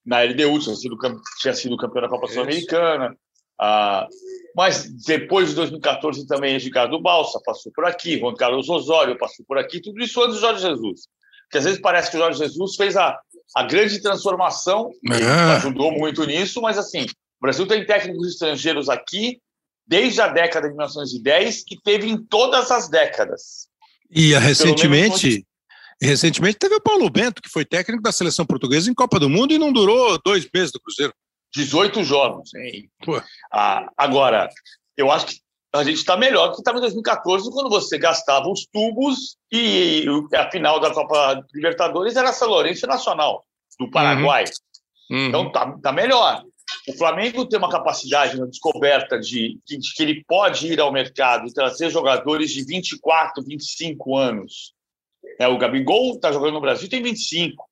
Na 0.05 0.23
LDU, 0.23 0.59
tinha 0.61 0.77
sido, 0.77 0.97
tinha 1.41 1.55
sido 1.55 1.77
campeão 1.77 2.03
da 2.03 2.09
Copa 2.09 2.29
Sul-Americana. 2.29 3.17
Ah, 3.61 4.07
mas 4.55 4.89
depois 5.05 5.51
de 5.51 5.55
2014 5.57 6.27
também 6.27 6.59
Ricardo 6.59 7.01
Balsa 7.01 7.41
passou 7.45 7.73
por 7.73 7.85
aqui, 7.85 8.19
Juan 8.19 8.35
Carlos 8.35 8.69
Osório 8.69 9.19
passou 9.19 9.45
por 9.47 9.59
aqui, 9.59 9.81
tudo 9.81 10.01
isso 10.03 10.23
antes 10.23 10.37
do 10.37 10.41
Jorge 10.41 10.63
Jesus. 10.63 11.03
Porque 11.45 11.59
às 11.59 11.65
vezes 11.65 11.81
parece 11.81 12.11
que 12.11 12.17
o 12.17 12.21
Jorge 12.21 12.39
Jesus 12.39 12.77
fez 12.77 12.97
a, 12.97 13.19
a 13.57 13.63
grande 13.63 14.01
transformação, 14.03 14.91
é. 15.11 15.57
ajudou 15.57 15.91
muito 15.93 16.25
nisso, 16.25 16.61
mas 16.61 16.77
assim, 16.77 17.03
o 17.03 17.41
Brasil 17.41 17.67
tem 17.67 17.87
técnicos 17.87 18.29
estrangeiros 18.29 18.89
aqui 18.89 19.41
desde 19.87 20.21
a 20.21 20.29
década 20.29 20.69
de 20.69 20.75
1910 20.75 21.65
que 21.65 21.81
teve 21.83 22.09
em 22.09 22.19
todas 22.19 22.71
as 22.71 22.89
décadas. 22.89 23.69
E 24.11 24.35
recentemente, 24.35 25.47
recentemente 26.01 26.59
teve 26.59 26.75
o 26.75 26.81
Paulo 26.81 27.09
Bento, 27.09 27.41
que 27.41 27.49
foi 27.49 27.65
técnico 27.65 28.03
da 28.03 28.13
seleção 28.13 28.45
portuguesa 28.45 28.91
em 28.91 28.95
Copa 28.95 29.19
do 29.19 29.31
Mundo 29.31 29.53
e 29.53 29.59
não 29.59 29.73
durou 29.73 30.19
dois 30.23 30.47
meses 30.53 30.71
do 30.71 30.81
Cruzeiro. 30.81 31.15
18 31.55 32.05
jogos. 32.05 32.51
Ah, 33.53 33.87
agora, 33.97 34.49
eu 34.97 35.11
acho 35.11 35.27
que 35.27 35.37
a 35.73 35.85
gente 35.85 35.97
está 35.97 36.17
melhor 36.17 36.49
do 36.49 36.55
que 36.55 36.61
estava 36.61 36.79
em 36.79 36.83
2014, 36.83 37.51
quando 37.51 37.69
você 37.69 37.99
gastava 37.99 38.49
os 38.49 38.67
tubos 38.67 39.37
e 39.53 40.07
a 40.35 40.51
final 40.51 40.81
da 40.81 40.93
Copa 40.93 41.45
Libertadores 41.55 42.17
era 42.17 42.33
São 42.33 42.49
Lourenço 42.49 42.87
Nacional, 42.87 43.45
do 43.79 43.91
Paraguai. 43.91 44.45
Uhum. 45.11 45.27
Então 45.29 45.53
tá, 45.53 45.77
tá 45.83 45.93
melhor. 45.93 46.43
O 46.87 46.93
Flamengo 46.97 47.47
tem 47.47 47.59
uma 47.59 47.71
capacidade 47.71 48.39
na 48.39 48.47
descoberta 48.47 49.19
de, 49.19 49.59
de, 49.67 49.79
de 49.79 49.95
que 49.95 50.03
ele 50.03 50.25
pode 50.27 50.67
ir 50.71 50.81
ao 50.81 50.93
mercado 50.93 51.47
e 51.47 51.53
trazer 51.53 51.91
jogadores 51.91 52.51
de 52.51 52.65
24, 52.65 53.43
25 53.43 54.17
anos 54.17 54.75
é, 55.39 55.49
o 55.49 55.59
Gabigol 55.59 56.15
está 56.15 56.33
jogando 56.33 56.55
no 56.55 56.61
Brasil 56.61 56.89
tem 56.89 57.03
25. 57.03 57.65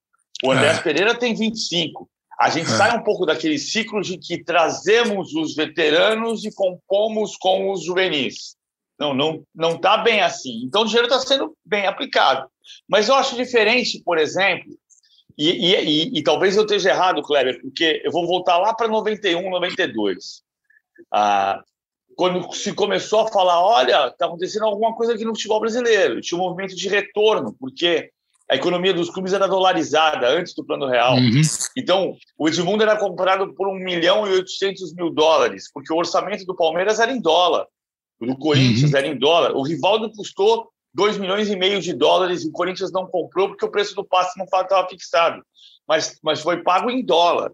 O 0.45 0.50
André 0.50 0.68
é. 0.68 0.83
Pereira 0.83 1.14
tem 1.14 1.35
25. 1.35 2.09
A 2.38 2.50
gente 2.50 2.71
é. 2.71 2.76
sai 2.76 2.97
um 2.97 3.02
pouco 3.02 3.25
daquele 3.25 3.59
ciclo 3.59 4.02
de 4.02 4.19
que 4.19 4.43
trazemos 4.43 5.35
os 5.35 5.55
veteranos 5.55 6.45
e 6.45 6.55
compomos 6.55 7.37
com 7.37 7.71
os 7.71 7.85
juvenis. 7.85 8.57
Não, 8.99 9.14
não, 9.14 9.43
não 9.55 9.76
está 9.76 9.99
bem 9.99 10.21
assim. 10.21 10.62
Então 10.64 10.83
o 10.83 10.87
dinheiro 10.87 11.07
está 11.07 11.21
sendo 11.21 11.57
bem 11.64 11.87
aplicado. 11.87 12.49
Mas 12.88 13.09
eu 13.09 13.14
acho 13.14 13.37
diferente, 13.37 14.02
por 14.02 14.19
exemplo, 14.19 14.76
e, 15.38 15.50
e, 15.50 15.75
e, 15.75 16.19
e, 16.19 16.23
talvez 16.23 16.57
eu 16.57 16.62
esteja 16.62 16.90
errado, 16.90 17.23
Kleber, 17.23 17.61
porque 17.61 18.00
eu 18.02 18.11
vou 18.11 18.26
voltar 18.26 18.57
lá 18.57 18.75
para 18.75 18.88
91, 18.88 19.50
92. 19.50 20.43
Ah, 21.12 21.62
quando 22.16 22.50
se 22.55 22.73
começou 22.73 23.21
a 23.21 23.28
falar, 23.28 23.62
olha, 23.62 24.09
está 24.09 24.25
acontecendo 24.25 24.64
alguma 24.64 24.95
coisa 24.95 25.12
aqui 25.12 25.25
no 25.25 25.35
futebol 25.35 25.61
brasileiro, 25.61 26.23
tinha 26.23 26.40
um 26.40 26.45
movimento 26.45 26.75
de 26.75 26.88
retorno, 26.88 27.55
porque 27.61 28.11
a 28.50 28.54
economia 28.54 28.94
dos 28.94 29.10
clubes 29.10 29.32
era 29.32 29.48
dolarizada 29.48 30.28
antes 30.28 30.54
do 30.54 30.64
plano 30.64 30.86
real. 30.86 31.16
Uhum. 31.16 31.40
Então, 31.76 32.16
o 32.38 32.48
Edmundo 32.48 32.82
era 32.82 32.96
comprado 32.96 33.52
por 33.54 33.68
1 33.68 33.74
milhão 33.74 34.26
e 34.26 34.30
800 34.30 34.94
mil 34.94 35.10
dólares, 35.10 35.70
porque 35.72 35.92
o 35.92 35.96
orçamento 35.96 36.44
do 36.44 36.54
Palmeiras 36.54 37.00
era 37.00 37.12
em 37.12 37.20
dólar, 37.20 37.66
o 38.20 38.26
do 38.26 38.36
Corinthians 38.38 38.92
uhum. 38.92 38.98
era 38.98 39.06
em 39.06 39.18
dólar. 39.18 39.52
O 39.52 39.62
Rivaldo 39.62 40.10
custou 40.12 40.70
2 40.94 41.18
milhões 41.18 41.50
e 41.50 41.56
meio 41.56 41.80
de 41.80 41.92
dólares 41.92 42.44
e 42.44 42.48
o 42.48 42.52
Corinthians 42.52 42.92
não 42.92 43.06
comprou 43.06 43.48
porque 43.48 43.64
o 43.64 43.70
preço 43.70 43.94
do 43.94 44.04
passe 44.04 44.38
não 44.38 44.44
estava 44.44 44.88
fixado, 44.88 45.42
mas, 45.86 46.18
mas 46.22 46.40
foi 46.40 46.62
pago 46.62 46.90
em 46.90 47.04
dólar. 47.04 47.52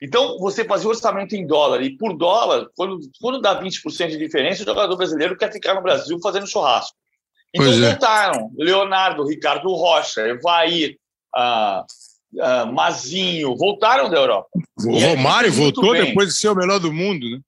Então, 0.00 0.38
você 0.38 0.64
fazia 0.64 0.86
o 0.86 0.90
orçamento 0.90 1.34
em 1.34 1.46
dólar, 1.46 1.82
e 1.82 1.96
por 1.96 2.16
dólar, 2.16 2.68
quando, 2.76 2.98
quando 3.20 3.40
dá 3.40 3.60
20% 3.60 4.08
de 4.08 4.18
diferença, 4.18 4.62
o 4.62 4.66
jogador 4.66 4.96
brasileiro 4.96 5.36
quer 5.36 5.52
ficar 5.52 5.74
no 5.74 5.82
Brasil 5.82 6.18
fazendo 6.20 6.46
churrasco. 6.46 6.96
Então, 7.54 7.66
pois 7.66 7.82
é. 7.82 7.90
voltaram 7.90 8.50
é. 8.58 8.64
Leonardo, 8.64 9.26
Ricardo 9.26 9.68
Rocha, 9.74 10.22
Evair, 10.22 10.96
ah, 11.34 11.84
ah, 12.40 12.66
Mazinho, 12.66 13.56
voltaram 13.56 14.08
da 14.08 14.16
Europa. 14.16 14.48
O 14.84 14.98
Romário 14.98 15.52
voltou 15.52 15.92
bem. 15.92 16.06
depois 16.06 16.28
de 16.28 16.34
ser 16.34 16.48
o 16.48 16.54
melhor 16.54 16.78
do 16.78 16.92
mundo, 16.92 17.28
né? 17.28 17.40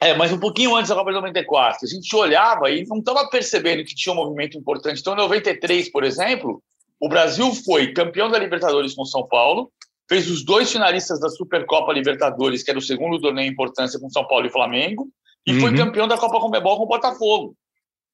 É, 0.00 0.14
mas 0.14 0.32
um 0.32 0.38
pouquinho 0.38 0.74
antes 0.74 0.88
da 0.88 0.96
Copa 0.96 1.10
de 1.10 1.16
94. 1.16 1.78
A 1.84 1.86
gente 1.86 2.16
olhava 2.16 2.68
e 2.70 2.84
não 2.86 2.98
estava 2.98 3.28
percebendo 3.30 3.84
que 3.84 3.94
tinha 3.94 4.12
um 4.12 4.16
movimento 4.16 4.58
importante. 4.58 5.00
Então, 5.00 5.14
em 5.14 5.16
93, 5.16 5.92
por 5.92 6.02
exemplo, 6.02 6.60
o 7.00 7.08
Brasil 7.08 7.54
foi 7.64 7.92
campeão 7.92 8.28
da 8.28 8.36
Libertadores 8.36 8.94
com 8.94 9.04
São 9.04 9.26
Paulo, 9.28 9.70
fez 10.08 10.28
os 10.28 10.44
dois 10.44 10.72
finalistas 10.72 11.20
da 11.20 11.28
Supercopa 11.28 11.92
Libertadores, 11.92 12.64
que 12.64 12.70
era 12.70 12.78
o 12.80 12.82
segundo 12.82 13.20
torneio 13.20 13.48
em 13.48 13.52
importância 13.52 13.98
com 14.00 14.10
São 14.10 14.26
Paulo 14.26 14.44
e 14.44 14.50
Flamengo, 14.50 15.08
e 15.46 15.52
uhum. 15.52 15.60
foi 15.60 15.76
campeão 15.76 16.08
da 16.08 16.18
Copa 16.18 16.40
Comebol 16.40 16.78
com 16.78 16.84
o 16.84 16.88
Botafogo. 16.88 17.54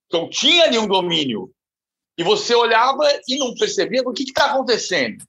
Então 0.09 0.29
tinha 0.29 0.65
ali 0.65 0.79
um 0.79 0.89
domínio. 0.89 1.53
E 2.17 2.25
você 2.25 2.55
olhava 2.55 3.05
e 3.29 3.39
não 3.39 3.55
percebia 3.55 4.03
o 4.03 4.13
que 4.13 4.25
está 4.25 4.47
acontecendo. 4.47 5.23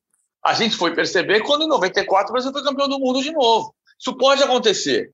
A 0.44 0.54
gente 0.54 0.76
foi 0.76 0.96
perceber 0.96 1.42
quando 1.42 1.64
em 1.64 1.68
94 1.68 2.30
o 2.30 2.34
Brasil 2.34 2.52
foi 2.52 2.64
campeão 2.64 2.90
do 2.90 3.00
mundo 3.00 3.22
de 3.22 3.32
novo. 3.32 3.76
Isso 4.00 4.16
pode 4.18 4.42
acontecer. 4.42 5.12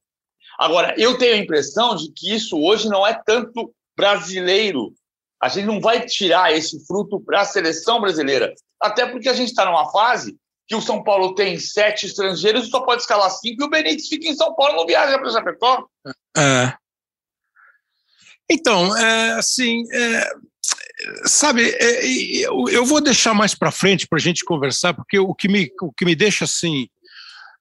Agora, 0.57 0.95
eu 0.97 1.17
tenho 1.17 1.33
a 1.33 1.39
impressão 1.39 1.95
de 1.95 2.11
que 2.11 2.33
isso 2.33 2.57
hoje 2.57 2.87
não 2.87 3.05
é 3.05 3.19
tanto 3.25 3.73
brasileiro. 3.97 4.93
A 5.41 5.49
gente 5.49 5.65
não 5.65 5.81
vai 5.81 6.05
tirar 6.05 6.53
esse 6.53 6.85
fruto 6.85 7.19
para 7.19 7.41
a 7.41 7.45
seleção 7.45 7.99
brasileira. 7.99 8.53
Até 8.81 9.05
porque 9.05 9.27
a 9.27 9.33
gente 9.33 9.49
está 9.49 9.65
numa 9.65 9.91
fase 9.91 10.37
que 10.67 10.75
o 10.75 10.81
São 10.81 11.03
Paulo 11.03 11.35
tem 11.35 11.59
sete 11.59 12.05
estrangeiros 12.05 12.67
e 12.67 12.69
só 12.69 12.81
pode 12.81 13.01
escalar 13.01 13.29
cinco, 13.29 13.63
e 13.63 13.65
o 13.65 13.69
Benítez 13.69 14.07
fica 14.07 14.27
em 14.27 14.35
São 14.35 14.55
Paulo 14.55 14.77
não 14.77 14.85
viaja 14.85 15.17
para 15.17 15.29
Chapecó. 15.29 15.85
É. 16.37 16.73
Então, 18.49 18.95
é, 18.95 19.31
assim, 19.33 19.83
é, 19.91 20.29
sabe, 21.25 21.63
é, 21.67 22.05
eu, 22.05 22.69
eu, 22.69 22.85
vou 22.85 23.01
deixar 23.01 23.33
mais 23.33 23.55
para 23.55 23.71
frente 23.71 24.07
para 24.07 24.17
a 24.17 24.21
gente 24.21 24.45
conversar, 24.45 24.93
porque 24.93 25.17
o 25.17 25.33
que, 25.33 25.47
me, 25.47 25.71
o 25.81 25.91
que 25.91 26.05
me 26.05 26.15
deixa 26.15 26.45
assim, 26.45 26.87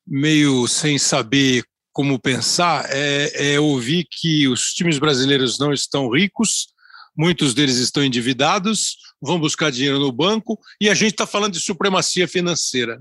meio 0.07 0.67
sem 0.69 0.99
saber 0.99 1.65
como 1.93 2.19
pensar, 2.19 2.87
é, 2.91 3.55
é 3.55 3.61
ouvir 3.61 4.07
que 4.11 4.49
os 4.49 4.75
times 4.75 4.99
brasileiros 4.99 5.59
não 5.59 5.73
estão 5.73 6.11
ricos, 6.11 6.69
muitos 7.17 7.55
deles 7.55 7.77
estão 7.77 8.05
endividados, 8.05 8.97
vão 9.21 9.39
buscar 9.39 9.71
dinheiro 9.71 9.99
no 9.99 10.13
banco, 10.13 10.59
e 10.81 10.91
a 10.91 10.95
gente 10.95 11.13
está 11.13 11.27
falando 11.27 11.53
de 11.53 11.61
supremacia 11.61 12.27
financeira. 12.27 13.01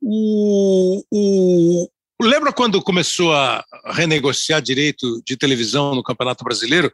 O, 0.00 1.02
o, 1.10 1.88
lembra 2.22 2.52
quando 2.52 2.82
começou 2.82 3.34
a 3.34 3.64
renegociar 3.86 4.60
direito 4.60 5.22
de 5.24 5.36
televisão 5.36 5.94
no 5.94 6.02
Campeonato 6.02 6.44
Brasileiro? 6.44 6.92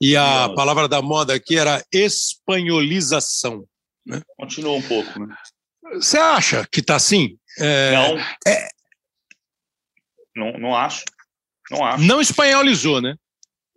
E 0.00 0.16
a 0.16 0.48
Não. 0.48 0.54
palavra 0.54 0.88
da 0.88 1.00
moda 1.00 1.34
aqui 1.34 1.56
era 1.58 1.84
espanholização. 1.92 3.64
Né? 4.04 4.22
Continua 4.36 4.72
um 4.72 4.82
pouco. 4.82 5.18
Né? 5.20 5.34
Você 5.94 6.18
acha 6.18 6.66
que 6.70 6.80
está 6.80 6.96
assim? 6.96 7.38
É, 7.58 7.92
não. 7.92 8.18
É... 8.46 8.68
não. 10.34 10.52
Não 10.58 10.76
acho. 10.76 11.04
Não 11.70 11.84
acho. 11.84 12.04
Não 12.04 12.20
espanholizou, 12.20 13.00
né? 13.00 13.14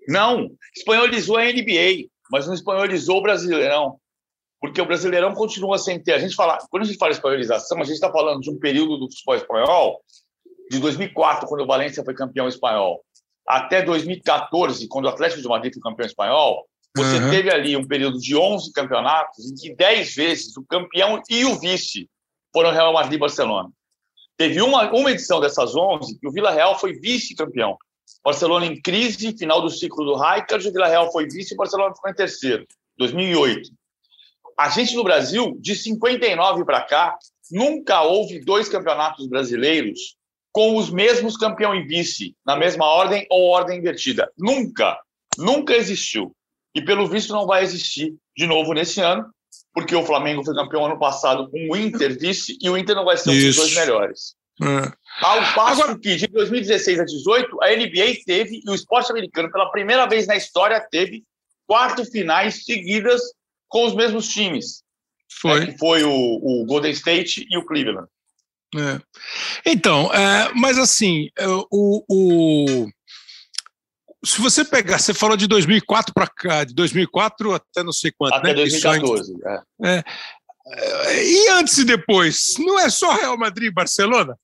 Não. 0.07 0.49
Espanholizou 0.75 1.37
a 1.37 1.43
NBA, 1.43 2.07
mas 2.31 2.47
não 2.47 2.53
espanholizou 2.53 3.17
o 3.17 3.21
Brasileirão 3.21 3.99
porque 4.63 4.79
o 4.79 4.85
Brasileirão 4.85 5.33
continua 5.33 5.77
sem 5.77 6.01
ter. 6.01 6.13
A 6.13 6.19
gente 6.19 6.35
fala, 6.35 6.57
quando 6.69 6.83
a 6.83 6.85
gente 6.85 6.97
fala 6.97 7.11
espanholização, 7.11 7.81
a 7.81 7.83
gente 7.83 7.95
está 7.95 8.09
falando 8.09 8.39
de 8.39 8.49
um 8.49 8.57
período 8.57 8.95
do 8.95 9.11
futebol 9.11 9.35
espanhol 9.35 10.01
de 10.73 10.79
2004, 10.79 11.47
quando 11.47 11.61
o 11.61 11.67
Valência 11.67 12.03
foi 12.03 12.15
campeão 12.15 12.47
espanhol, 12.47 13.03
até 13.47 13.83
2014, 13.83 14.87
quando 14.87 15.05
o 15.05 15.09
Atlético 15.09 15.41
de 15.41 15.47
Madrid 15.47 15.73
foi 15.73 15.81
campeão 15.81 16.07
espanhol, 16.07 16.65
você 16.95 17.17
uhum. 17.17 17.29
teve 17.29 17.51
ali 17.51 17.77
um 17.77 17.87
período 17.87 18.17
de 18.17 18.35
11 18.35 18.71
campeonatos 18.73 19.51
em 19.51 19.55
que 19.55 19.75
10 19.75 20.15
vezes 20.15 20.57
o 20.57 20.63
campeão 20.65 21.21
e 21.29 21.45
o 21.45 21.59
vice 21.59 22.09
foram 22.51 22.71
Real 22.71 22.93
Madrid 22.93 23.13
e 23.13 23.19
Barcelona. 23.19 23.69
Teve 24.35 24.61
uma, 24.61 24.91
uma 24.91 25.11
edição 25.11 25.39
dessas 25.39 25.75
11 25.75 26.19
que 26.19 26.27
o 26.27 26.31
Vila 26.31 26.51
Real 26.51 26.79
foi 26.79 26.93
vice-campeão. 26.93 27.77
Barcelona 28.23 28.65
em 28.65 28.81
crise, 28.81 29.37
final 29.37 29.61
do 29.61 29.69
ciclo 29.69 30.05
do 30.05 30.15
Rijkaard, 30.15 30.67
o 30.67 30.71
Vila 30.71 30.87
Real 30.87 31.11
foi 31.11 31.27
vice 31.27 31.53
e 31.53 31.55
o 31.55 31.57
Barcelona 31.57 31.93
ficou 31.93 32.09
em 32.09 32.15
terceiro, 32.15 32.65
2008. 32.97 33.69
A 34.57 34.69
gente 34.69 34.95
no 34.95 35.03
Brasil, 35.03 35.55
de 35.59 35.75
59 35.75 36.65
para 36.65 36.81
cá, 36.81 37.17
nunca 37.51 38.01
houve 38.01 38.39
dois 38.39 38.69
campeonatos 38.69 39.27
brasileiros 39.27 40.15
com 40.53 40.77
os 40.77 40.89
mesmos 40.89 41.35
campeão 41.35 41.75
e 41.75 41.81
vice, 41.81 42.35
na 42.45 42.55
mesma 42.55 42.85
ordem 42.85 43.25
ou 43.29 43.49
ordem 43.49 43.79
invertida. 43.79 44.31
Nunca, 44.37 44.97
nunca 45.37 45.75
existiu. 45.75 46.33
E 46.75 46.81
pelo 46.81 47.07
visto 47.07 47.33
não 47.33 47.45
vai 47.45 47.63
existir 47.63 48.13
de 48.37 48.47
novo 48.47 48.73
nesse 48.73 49.01
ano, 49.01 49.25
porque 49.73 49.95
o 49.95 50.05
Flamengo 50.05 50.45
foi 50.45 50.53
campeão 50.53 50.85
ano 50.85 50.99
passado 50.99 51.49
com 51.49 51.69
o 51.69 51.75
Inter 51.75 52.17
vice 52.17 52.57
e 52.61 52.69
o 52.69 52.77
Inter 52.77 52.95
não 52.95 53.03
vai 53.03 53.17
ser 53.17 53.31
um 53.31 53.33
dos 53.33 53.55
dois 53.55 53.75
melhores. 53.75 54.35
É. 54.61 54.91
Ao 55.25 55.39
passo 55.55 55.81
Agora... 55.81 55.99
que 55.99 56.15
de 56.15 56.27
2016 56.27 56.99
a 56.99 57.03
2018, 57.03 57.63
a 57.63 57.69
NBA 57.75 58.23
teve, 58.25 58.61
e 58.63 58.69
o 58.69 58.75
esporte 58.75 59.11
americano, 59.11 59.51
pela 59.51 59.71
primeira 59.71 60.05
vez 60.05 60.27
na 60.27 60.35
história, 60.35 60.79
teve 60.91 61.23
quatro 61.65 62.05
finais 62.05 62.63
seguidas 62.63 63.21
com 63.67 63.85
os 63.85 63.95
mesmos 63.95 64.27
times. 64.27 64.83
Foi. 65.41 65.59
Né, 65.59 65.65
que 65.67 65.77
foi 65.79 66.03
o, 66.03 66.11
o, 66.11 66.65
Golden 66.65 66.91
State 66.91 67.45
e 67.49 67.57
o 67.57 67.65
Cleveland. 67.65 68.07
É. 68.75 69.01
Então, 69.65 70.11
é, 70.13 70.51
mas 70.55 70.77
assim, 70.77 71.29
é, 71.37 71.47
o, 71.47 72.03
o, 72.09 72.87
se 74.25 74.41
você 74.41 74.63
pegar, 74.63 74.99
você 74.99 75.13
falou 75.13 75.35
de 75.35 75.47
2004 75.47 76.13
para 76.13 76.27
cá, 76.27 76.63
de 76.63 76.73
2004 76.73 77.53
até 77.53 77.83
não 77.83 77.91
sei 77.91 78.11
quanto, 78.17 78.35
até 78.35 78.49
né? 78.49 78.53
2014. 78.55 79.33
É. 79.83 79.97
é. 79.97 80.03
E 81.23 81.49
antes 81.49 81.77
e 81.77 81.83
depois, 81.83 82.53
não 82.57 82.79
é 82.79 82.89
só 82.89 83.13
Real 83.13 83.37
Madrid 83.37 83.69
e 83.69 83.73
Barcelona? 83.73 84.37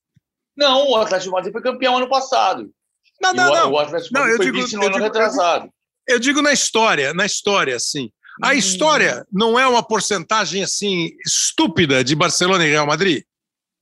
Não, 0.56 0.90
o 0.90 0.96
Atlético 0.96 1.30
de 1.30 1.34
Madrid 1.34 1.52
foi 1.52 1.62
campeão 1.62 1.96
ano 1.96 2.08
passado. 2.08 2.70
Não, 3.20 3.32
não, 3.32 3.50
o, 3.50 3.54
não. 3.54 3.72
O 3.72 3.78
Atlético 3.78 4.14
não, 4.14 4.26
foi 4.36 4.46
digo, 4.46 4.62
vice 4.62 4.76
no 4.76 4.82
ano 4.82 4.92
digo, 4.92 5.04
retrasado. 5.04 5.70
Eu 6.06 6.18
digo 6.18 6.42
na 6.42 6.52
história, 6.52 7.14
na 7.14 7.24
história, 7.24 7.74
assim. 7.74 8.10
A 8.42 8.50
hum. 8.50 8.52
história 8.52 9.26
não 9.32 9.58
é 9.58 9.66
uma 9.66 9.82
porcentagem 9.82 10.62
assim 10.62 11.10
estúpida 11.24 12.04
de 12.04 12.14
Barcelona 12.14 12.66
e 12.66 12.70
Real 12.70 12.86
Madrid? 12.86 13.22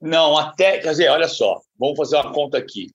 Não, 0.00 0.36
até, 0.36 0.78
quer 0.78 0.90
dizer, 0.90 1.08
olha 1.08 1.28
só, 1.28 1.60
vamos 1.78 1.96
fazer 1.96 2.16
uma 2.16 2.32
conta 2.32 2.58
aqui. 2.58 2.90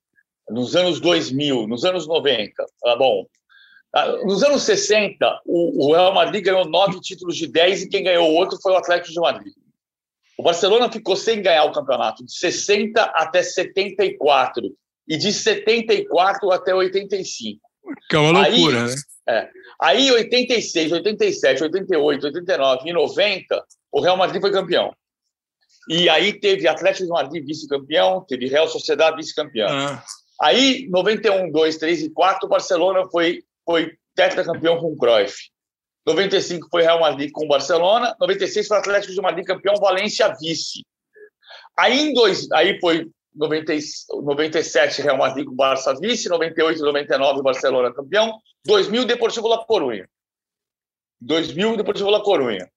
Nos 0.50 0.76
anos 0.76 1.00
2000, 1.00 1.68
nos 1.68 1.86
anos 1.86 2.08
90, 2.08 2.54
tá 2.82 2.96
bom. 2.96 3.26
Ah, 3.94 4.08
nos 4.26 4.44
anos 4.44 4.64
60, 4.64 5.42
o 5.46 5.94
Real 5.94 6.14
Madrid 6.14 6.44
ganhou 6.44 6.66
nove 6.66 7.00
títulos 7.00 7.38
de 7.38 7.48
10 7.48 7.84
e 7.84 7.90
quem 7.90 8.04
ganhou 8.04 8.32
outro 8.34 8.58
foi 8.62 8.74
o 8.74 8.78
Atlético 8.78 9.14
de 9.14 9.20
Madrid. 9.20 9.54
O 10.38 10.44
Barcelona 10.44 10.92
ficou 10.92 11.16
sem 11.16 11.42
ganhar 11.42 11.66
o 11.66 11.72
campeonato 11.72 12.26
de 12.26 12.36
60 12.36 13.02
até 13.02 13.44
74 13.44 14.76
e 15.08 15.18
de 15.18 15.32
74 15.32 16.52
até 16.52 16.74
85. 16.74 17.62
Que 18.10 18.16
é 18.16 18.20
uma 18.20 18.48
loucura, 18.48 18.84
Aí, 18.84 18.88
né? 18.88 18.96
É. 19.28 19.50
Aí, 19.80 20.12
86, 20.12 20.92
87, 20.92 21.64
88, 21.64 22.26
89 22.28 22.90
e 22.90 22.94
90, 22.94 23.64
o 23.92 24.02
Real 24.02 24.18
Madrid 24.18 24.42
foi 24.42 24.52
campeão. 24.52 24.94
E 25.90 26.10
aí 26.10 26.40
teve 26.40 26.68
Atlético 26.68 27.06
de 27.06 27.12
Madrid 27.12 27.46
vice-campeão, 27.46 28.26
teve 28.28 28.48
Real 28.48 28.68
Sociedade 28.68 29.18
vice-campeão. 29.18 29.68
Ah. 29.70 30.04
Aí, 30.42 30.88
91, 30.90 31.52
2, 31.52 31.78
3 31.78 32.04
e 32.04 32.10
4, 32.10 32.46
o 32.46 32.50
Barcelona 32.50 33.08
foi, 33.10 33.44
foi 33.66 33.94
tetracampeão 34.16 34.78
com 34.78 34.88
o 34.88 34.98
Cruyff. 34.98 35.36
95 36.06 36.68
foi 36.70 36.84
Real 36.84 37.00
Madrid 37.00 37.32
com 37.32 37.46
o 37.46 37.48
Barcelona. 37.48 38.16
96 38.20 38.68
foi 38.68 38.78
Atlético 38.78 39.14
de 39.14 39.22
Madrid 39.22 39.46
campeão, 39.46 39.76
Valência 39.76 40.34
vice. 40.40 40.84
Aí, 41.78 42.00
em 42.00 42.14
dois, 42.14 42.52
aí 42.52 42.80
foi 42.80 43.10
90, 43.36 43.74
97 44.24 45.02
Real 45.02 45.18
Madrid 45.18 45.46
com 45.46 45.54
o 45.54 45.56
Barça 45.56 45.94
vice, 46.00 46.30
98 46.30 46.82
99 46.82 47.42
Barcelona 47.42 47.94
campeão, 47.94 48.38
2000 48.66 49.06
Deportivo 49.06 49.48
La 49.48 49.64
Coruña. 49.66 50.08
2000 51.22 51.78
Deportivo 51.78 52.10
La 52.10 52.22
Coruña. 52.22 52.70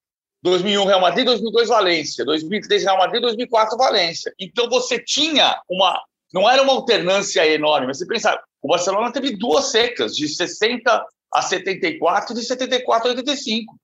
2001 0.43 0.85
Real 0.85 1.01
Madrid, 1.01 1.25
2002 1.25 1.69
Valência, 1.69 2.25
2003 2.25 2.83
Real 2.83 2.97
Madrid, 2.97 3.21
2004 3.21 3.77
Valência. 3.77 4.33
Então 4.39 4.69
você 4.69 4.99
tinha 4.99 5.59
uma 5.69 5.99
não 6.33 6.49
era 6.49 6.61
uma 6.61 6.73
alternância 6.73 7.47
enorme, 7.47 7.87
mas 7.87 7.99
você 7.99 8.05
pensa, 8.05 8.37
o 8.61 8.67
Barcelona 8.67 9.11
teve 9.11 9.37
duas 9.37 9.71
secas 9.71 10.15
de 10.15 10.27
60 10.27 11.05
a 11.33 11.41
74 11.41 12.33
e 12.33 12.39
de 12.39 12.45
74 12.45 13.07
a 13.07 13.11
85. 13.11 13.75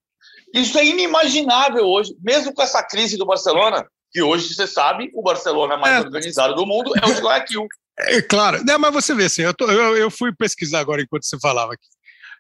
Isso 0.53 0.77
é 0.77 0.85
inimaginável 0.85 1.85
hoje, 1.85 2.15
mesmo 2.21 2.53
com 2.53 2.61
essa 2.61 2.83
crise 2.83 3.17
do 3.17 3.25
Barcelona, 3.25 3.85
que 4.11 4.21
hoje, 4.21 4.53
você 4.53 4.67
sabe, 4.67 5.09
o 5.13 5.23
Barcelona 5.23 5.77
mais 5.77 5.95
é. 5.95 5.99
organizado 6.05 6.53
do 6.53 6.65
mundo 6.65 6.93
é 7.01 7.09
o 7.09 7.13
de 7.13 7.21
Guayaquil. 7.21 7.67
É 7.97 8.21
claro, 8.21 8.63
não, 8.63 8.77
mas 8.77 8.93
você 8.93 9.15
vê 9.15 9.25
assim, 9.25 9.41
eu, 9.41 9.53
tô, 9.53 9.69
eu, 9.69 9.97
eu, 9.97 10.11
fui 10.11 10.31
pesquisar 10.33 10.79
agora 10.79 11.01
enquanto 11.01 11.25
você 11.25 11.39
falava 11.39 11.73
aqui. 11.73 11.87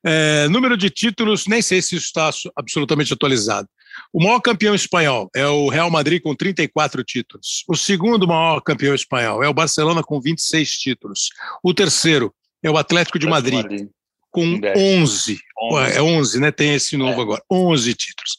É, 0.05 0.47
número 0.49 0.75
de 0.75 0.89
títulos, 0.89 1.47
nem 1.47 1.61
sei 1.61 1.81
se 1.81 1.95
isso 1.95 2.05
está 2.05 2.29
absolutamente 2.55 3.13
atualizado. 3.13 3.67
O 4.13 4.23
maior 4.23 4.39
campeão 4.39 4.75
espanhol 4.75 5.27
é 5.35 5.47
o 5.47 5.67
Real 5.69 5.89
Madrid 5.89 6.21
com 6.21 6.35
34 6.35 7.03
títulos. 7.03 7.63
O 7.67 7.75
segundo 7.75 8.27
maior 8.27 8.61
campeão 8.61 8.93
espanhol 8.93 9.43
é 9.43 9.49
o 9.49 9.53
Barcelona 9.53 10.03
com 10.03 10.21
26 10.21 10.69
títulos. 10.77 11.29
O 11.63 11.73
terceiro 11.73 12.31
é 12.61 12.69
o 12.69 12.77
Atlético 12.77 13.17
de 13.17 13.25
Madrid, 13.27 13.63
Madrid. 13.63 13.89
com 14.29 14.61
11. 14.77 15.39
11. 15.59 15.97
É 15.97 16.01
11, 16.01 16.39
né? 16.39 16.51
Tem 16.51 16.75
esse 16.75 16.95
novo 16.95 17.19
é. 17.19 17.23
agora. 17.23 17.43
11 17.51 17.93
títulos. 17.95 18.37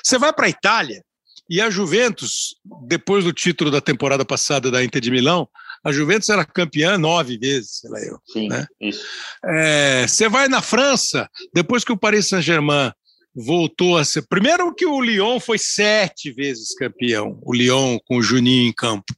Você 0.00 0.16
vai 0.16 0.32
para 0.32 0.46
a 0.46 0.50
Itália, 0.50 1.02
e 1.48 1.60
a 1.60 1.70
Juventus, 1.70 2.56
depois 2.82 3.24
do 3.24 3.32
título 3.32 3.70
da 3.70 3.80
temporada 3.80 4.24
passada 4.24 4.70
da 4.70 4.84
Inter 4.84 5.00
de 5.00 5.10
Milão, 5.10 5.48
a 5.84 5.92
Juventus 5.92 6.28
era 6.28 6.44
campeã 6.44 6.98
nove 6.98 7.38
vezes, 7.38 7.78
sei 7.78 7.90
lá 7.90 8.00
eu. 8.00 8.18
Sim, 8.26 8.48
né? 8.48 8.66
isso. 8.80 9.04
É, 9.44 10.06
você 10.06 10.28
vai 10.28 10.48
na 10.48 10.60
França, 10.60 11.28
depois 11.54 11.84
que 11.84 11.92
o 11.92 11.96
Paris 11.96 12.28
Saint-Germain 12.28 12.92
voltou 13.36 13.98
a 13.98 14.04
ser. 14.04 14.26
Primeiro 14.26 14.74
que 14.74 14.86
o 14.86 15.00
Lyon 15.00 15.38
foi 15.38 15.58
sete 15.58 16.32
vezes 16.32 16.74
campeão, 16.74 17.38
o 17.42 17.52
Lyon 17.52 17.98
com 18.06 18.16
o 18.16 18.22
Juninho 18.22 18.68
em 18.68 18.72
campo. 18.72 19.14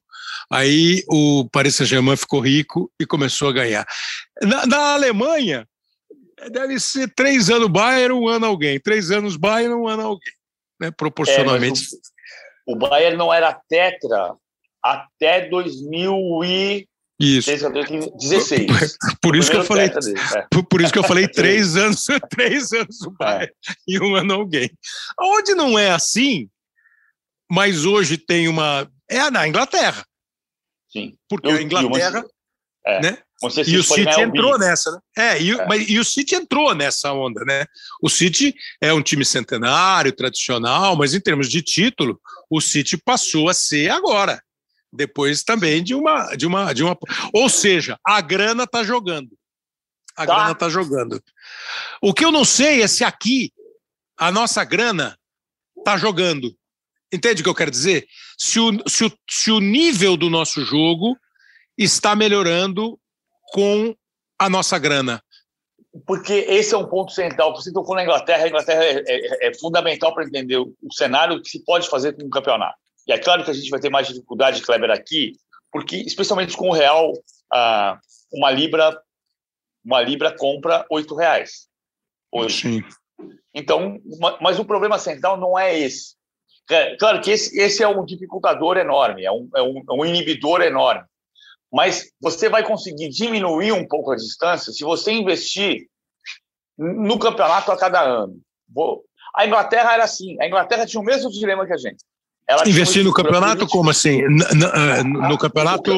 Aí 0.50 1.04
o 1.08 1.48
Paris 1.52 1.76
Saint-Germain 1.76 2.16
ficou 2.16 2.40
rico 2.40 2.90
e 2.98 3.06
começou 3.06 3.48
a 3.48 3.52
ganhar. 3.52 3.86
Na, 4.42 4.66
na, 4.66 4.94
Alemanha, 4.94 5.66
deve 6.50 6.80
ser 6.80 7.12
três 7.14 7.50
anos 7.50 7.68
Bayern, 7.68 8.14
um 8.14 8.26
ano 8.26 8.46
alguém. 8.46 8.80
Três 8.80 9.10
anos 9.10 9.36
Bayern, 9.36 9.74
um 9.74 9.86
ano 9.86 10.02
alguém. 10.02 10.32
Né? 10.80 10.90
Proporcionalmente. 10.90 11.82
É, 11.82 11.98
o, 12.66 12.72
o 12.72 12.76
Bayern 12.76 13.16
não 13.16 13.32
era 13.32 13.52
tetra 13.68 14.34
até 14.82 15.48
2000 15.48 16.44
e 16.44 16.88
isso. 17.18 17.50
16. 17.50 18.96
Por, 19.20 19.34
isso 19.34 19.50
que 19.50 19.56
eu 19.56 19.64
falei, 19.64 19.88
dele, 19.88 20.14
é. 20.36 20.46
por, 20.50 20.64
por, 20.64 20.80
isso 20.80 20.92
que 20.92 20.98
eu 20.98 21.04
falei 21.04 21.26
três 21.28 21.76
anos, 21.76 22.04
três 22.30 22.72
anos 22.72 23.02
o 23.02 23.10
Bayern 23.10 23.52
é. 23.68 23.72
e 23.88 24.00
um 24.00 24.14
ano 24.14 24.34
alguém. 24.34 24.70
Onde 25.20 25.54
não 25.54 25.76
é 25.76 25.90
assim, 25.90 26.48
mas 27.50 27.84
hoje 27.84 28.16
tem 28.16 28.46
uma 28.46 28.88
é 29.10 29.30
na 29.30 29.48
Inglaterra. 29.48 30.04
Sim. 30.90 31.16
Porque 31.28 31.48
eu, 31.48 31.56
a 31.56 31.62
Inglaterra, 31.62 32.24
é. 32.86 33.00
né? 33.02 33.18
E 33.66 33.76
o 33.76 33.84
City 33.84 34.20
entrou 34.20 34.58
nessa, 34.58 34.90
né? 34.90 34.98
É, 35.16 35.42
e, 35.42 35.52
é. 35.52 35.66
Mas, 35.66 35.88
e 35.88 35.98
o 35.98 36.04
City 36.04 36.34
entrou 36.34 36.74
nessa 36.74 37.12
onda, 37.12 37.44
né? 37.44 37.64
O 38.02 38.08
City 38.08 38.54
é 38.80 38.92
um 38.92 39.02
time 39.02 39.24
centenário, 39.24 40.12
tradicional, 40.12 40.96
mas 40.96 41.14
em 41.14 41.20
termos 41.20 41.48
de 41.48 41.62
título, 41.62 42.20
o 42.50 42.60
City 42.60 42.96
passou 42.96 43.48
a 43.48 43.54
ser 43.54 43.90
agora 43.90 44.42
depois 44.92 45.42
também 45.42 45.82
de 45.82 45.94
uma 45.94 46.34
de 46.34 46.46
uma 46.46 46.72
de 46.72 46.82
uma 46.82 46.96
ou 47.32 47.48
seja 47.48 47.98
a 48.04 48.20
grana 48.20 48.64
está 48.64 48.82
jogando 48.82 49.30
a 50.16 50.26
tá. 50.26 50.34
grana 50.34 50.52
está 50.52 50.68
jogando 50.68 51.22
o 52.02 52.14
que 52.14 52.24
eu 52.24 52.32
não 52.32 52.44
sei 52.44 52.82
é 52.82 52.88
se 52.88 53.04
aqui 53.04 53.52
a 54.16 54.32
nossa 54.32 54.64
grana 54.64 55.18
está 55.76 55.96
jogando 55.96 56.54
entende 57.12 57.40
o 57.40 57.44
que 57.44 57.50
eu 57.50 57.54
quero 57.54 57.70
dizer 57.70 58.06
se 58.36 58.58
o, 58.58 58.72
se 58.88 59.04
o, 59.04 59.12
se 59.28 59.50
o 59.50 59.60
nível 59.60 60.16
do 60.16 60.30
nosso 60.30 60.64
jogo 60.64 61.16
está 61.76 62.16
melhorando 62.16 62.98
com 63.52 63.94
a 64.38 64.48
nossa 64.48 64.78
grana 64.78 65.22
porque 66.06 66.32
esse 66.32 66.74
é 66.74 66.78
um 66.78 66.86
ponto 66.86 67.12
central. 67.12 67.54
Você 67.54 67.72
tocou 67.72 67.94
na 67.94 68.02
Inglaterra, 68.02 68.44
a 68.44 68.48
Inglaterra 68.48 68.84
é, 68.84 69.02
é, 69.06 69.48
é 69.48 69.54
fundamental 69.54 70.14
para 70.14 70.24
entender 70.24 70.56
o, 70.56 70.74
o 70.82 70.92
cenário 70.92 71.40
que 71.42 71.48
se 71.48 71.64
pode 71.64 71.88
fazer 71.88 72.14
com 72.14 72.24
o 72.24 72.30
campeonato. 72.30 72.78
E 73.08 73.12
é 73.12 73.18
claro 73.18 73.42
que 73.42 73.50
a 73.50 73.54
gente 73.54 73.70
vai 73.70 73.80
ter 73.80 73.90
mais 73.90 74.06
dificuldade, 74.06 74.62
Kleber, 74.62 74.90
aqui, 74.90 75.32
porque, 75.72 75.96
especialmente 75.96 76.56
com 76.56 76.68
o 76.68 76.74
real, 76.74 77.12
ah, 77.52 77.98
uma 78.32 78.50
libra 78.50 79.00
uma 79.84 80.02
libra 80.02 80.36
compra 80.36 80.84
oito 80.90 81.14
reais 81.14 81.66
hoje. 82.30 82.60
Sim. 82.60 82.84
Então, 83.54 83.98
mas 84.40 84.58
o 84.58 84.64
problema 84.64 84.98
central 84.98 85.38
não 85.38 85.58
é 85.58 85.76
esse. 85.78 86.14
É, 86.70 86.94
claro 86.96 87.20
que 87.22 87.30
esse, 87.30 87.58
esse 87.58 87.82
é 87.82 87.88
um 87.88 88.04
dificultador 88.04 88.76
enorme, 88.76 89.24
é 89.24 89.32
um, 89.32 89.48
é, 89.56 89.62
um, 89.62 89.78
é 89.78 89.92
um 89.92 90.04
inibidor 90.04 90.60
enorme. 90.60 91.04
Mas 91.72 92.12
você 92.20 92.48
vai 92.48 92.62
conseguir 92.62 93.08
diminuir 93.08 93.72
um 93.72 93.86
pouco 93.86 94.12
a 94.12 94.16
distância 94.16 94.72
se 94.72 94.84
você 94.84 95.12
investir 95.12 95.88
no 96.76 97.18
campeonato 97.18 97.72
a 97.72 97.78
cada 97.78 98.02
ano. 98.02 98.38
A 99.34 99.46
Inglaterra 99.46 99.94
era 99.94 100.04
assim. 100.04 100.40
A 100.40 100.46
Inglaterra 100.46 100.86
tinha 100.86 101.00
o 101.00 101.04
mesmo 101.04 101.30
dilema 101.30 101.66
que 101.66 101.72
a 101.72 101.76
gente. 101.76 102.04
Investir 102.66 103.04
no 103.04 103.12
campeonato, 103.12 103.66
como 103.66 103.90
assim? 103.90 104.22
No, 104.22 104.46
no, 105.04 105.28
no 105.28 105.38
campeonato, 105.38 105.92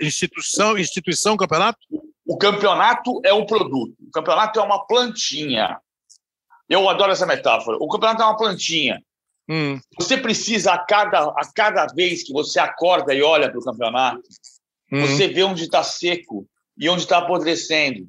instituição, 0.00 0.78
instituição, 0.78 1.36
campeonato? 1.36 1.78
O 2.26 2.38
campeonato 2.38 3.20
é 3.24 3.32
um 3.34 3.44
produto. 3.44 3.94
O 4.00 4.10
campeonato 4.10 4.58
é 4.58 4.62
uma 4.62 4.86
plantinha. 4.86 5.78
Eu 6.68 6.88
adoro 6.88 7.12
essa 7.12 7.26
metáfora. 7.26 7.76
O 7.78 7.88
campeonato 7.88 8.22
é 8.22 8.24
uma 8.24 8.36
plantinha. 8.36 9.02
Hum. 9.48 9.78
Você 9.98 10.16
precisa, 10.16 10.72
a 10.72 10.78
cada, 10.78 11.24
a 11.24 11.52
cada 11.54 11.86
vez 11.86 12.22
que 12.22 12.32
você 12.32 12.58
acorda 12.58 13.12
e 13.12 13.22
olha 13.22 13.50
para 13.50 13.58
o 13.58 13.64
campeonato, 13.64 14.22
hum. 14.90 15.00
você 15.00 15.28
vê 15.28 15.42
onde 15.42 15.64
está 15.64 15.82
seco 15.82 16.46
e 16.78 16.88
onde 16.88 17.02
está 17.02 17.18
apodrecendo. 17.18 18.08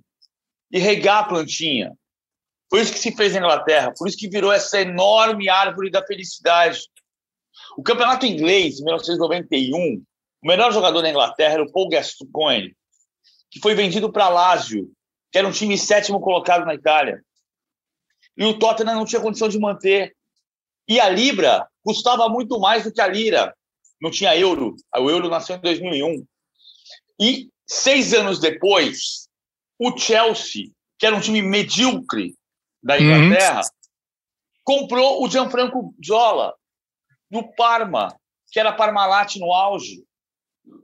E 0.71 0.79
regar 0.79 1.19
a 1.19 1.27
plantinha. 1.27 1.91
Foi 2.69 2.81
isso 2.81 2.93
que 2.93 2.99
se 2.99 3.15
fez 3.15 3.33
na 3.33 3.39
Inglaterra. 3.39 3.93
Por 3.97 4.07
isso 4.07 4.17
que 4.17 4.29
virou 4.29 4.51
essa 4.51 4.81
enorme 4.81 5.49
árvore 5.49 5.91
da 5.91 6.05
felicidade. 6.05 6.79
O 7.77 7.83
campeonato 7.83 8.25
inglês, 8.25 8.79
em 8.79 8.83
1991, 8.83 10.03
o 10.43 10.47
melhor 10.47 10.71
jogador 10.71 11.01
da 11.01 11.09
Inglaterra 11.09 11.53
era 11.53 11.63
o 11.63 11.71
Paul 11.71 11.89
Gascoigne, 11.89 12.75
que 13.49 13.59
foi 13.59 13.73
vendido 13.73 14.11
para 14.11 14.29
Lazio, 14.29 14.91
que 15.31 15.37
era 15.37 15.47
um 15.47 15.51
time 15.51 15.77
sétimo 15.77 16.19
colocado 16.19 16.65
na 16.65 16.75
Itália. 16.75 17.23
E 18.37 18.45
o 18.45 18.57
Tottenham 18.57 18.95
não 18.95 19.05
tinha 19.05 19.21
condição 19.21 19.47
de 19.47 19.59
manter. 19.59 20.15
E 20.87 20.99
a 20.99 21.09
Libra 21.09 21.67
custava 21.83 22.27
muito 22.29 22.59
mais 22.59 22.83
do 22.83 22.91
que 22.91 23.01
a 23.01 23.07
Lira. 23.07 23.55
Não 24.01 24.11
tinha 24.11 24.35
euro. 24.35 24.75
O 24.97 25.09
euro 25.09 25.29
nasceu 25.29 25.55
em 25.55 25.61
2001. 25.61 26.25
E 27.19 27.49
seis 27.67 28.13
anos 28.13 28.39
depois, 28.39 29.27
o 29.79 29.95
Chelsea, 29.97 30.71
que 30.99 31.05
era 31.05 31.15
um 31.15 31.21
time 31.21 31.41
medíocre 31.41 32.35
da 32.81 32.95
uhum. 32.95 33.01
Inglaterra, 33.01 33.61
uhum. 33.61 33.67
comprou 34.63 35.23
o 35.23 35.29
Gianfranco 35.29 35.95
Zola, 36.05 36.53
no 37.33 37.51
Parma, 37.55 38.15
que 38.51 38.59
era 38.59 38.71
Parmalat 38.71 39.37
no 39.37 39.51
auge. 39.51 40.03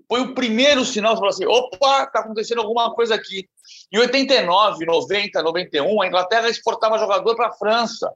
Foi 0.09 0.21
o 0.21 0.33
primeiro 0.33 0.83
sinal 0.83 1.15
falar 1.15 1.29
assim: 1.29 1.45
opa, 1.45 2.03
está 2.03 2.19
acontecendo 2.21 2.61
alguma 2.61 2.93
coisa 2.93 3.13
aqui. 3.13 3.47
Em 3.93 3.99
89, 3.99 4.83
90, 4.83 5.43
91, 5.43 6.01
a 6.01 6.07
Inglaterra 6.07 6.49
exportava 6.49 6.97
jogador 6.97 7.35
para 7.35 7.49
a 7.49 7.53
França. 7.53 8.11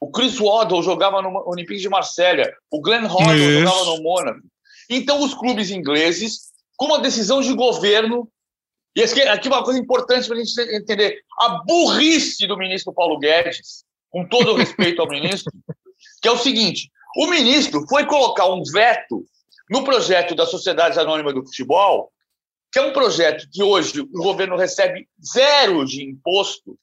O 0.00 0.10
Chris 0.10 0.38
Waddle 0.38 0.82
jogava 0.82 1.22
no 1.22 1.48
Olympique 1.48 1.80
de 1.80 1.88
Marselha. 1.88 2.52
O 2.70 2.82
Glenn 2.82 3.06
Hoddle 3.06 3.60
jogava 3.60 3.84
no 3.84 4.02
Mônaco. 4.02 4.40
Então, 4.90 5.22
os 5.22 5.32
clubes 5.32 5.70
ingleses, 5.70 6.50
com 6.76 6.86
uma 6.86 6.98
decisão 6.98 7.40
de 7.40 7.54
governo, 7.54 8.28
e 8.94 9.02
aqui 9.02 9.48
uma 9.48 9.62
coisa 9.62 9.78
importante 9.78 10.26
para 10.26 10.36
a 10.36 10.44
gente 10.44 10.60
entender: 10.74 11.20
a 11.40 11.62
burrice 11.64 12.46
do 12.46 12.58
ministro 12.58 12.92
Paulo 12.92 13.18
Guedes, 13.18 13.84
com 14.10 14.26
todo 14.26 14.52
o 14.52 14.56
respeito 14.56 15.00
ao 15.00 15.08
ministro, 15.08 15.52
que 16.20 16.28
é 16.28 16.32
o 16.32 16.36
seguinte: 16.38 16.90
o 17.16 17.26
ministro 17.28 17.86
foi 17.88 18.04
colocar 18.04 18.46
um 18.46 18.62
veto 18.62 19.24
no 19.70 19.82
projeto 19.82 20.34
da 20.34 20.46
Sociedade 20.46 20.98
Anônima 20.98 21.32
do 21.32 21.44
Futebol, 21.44 22.12
que 22.70 22.78
é 22.78 22.82
um 22.82 22.92
projeto 22.92 23.48
que 23.50 23.62
hoje 23.62 24.00
o 24.00 24.22
governo 24.22 24.56
recebe 24.56 25.08
zero 25.32 25.84
de 25.84 26.04
imposto 26.04 26.78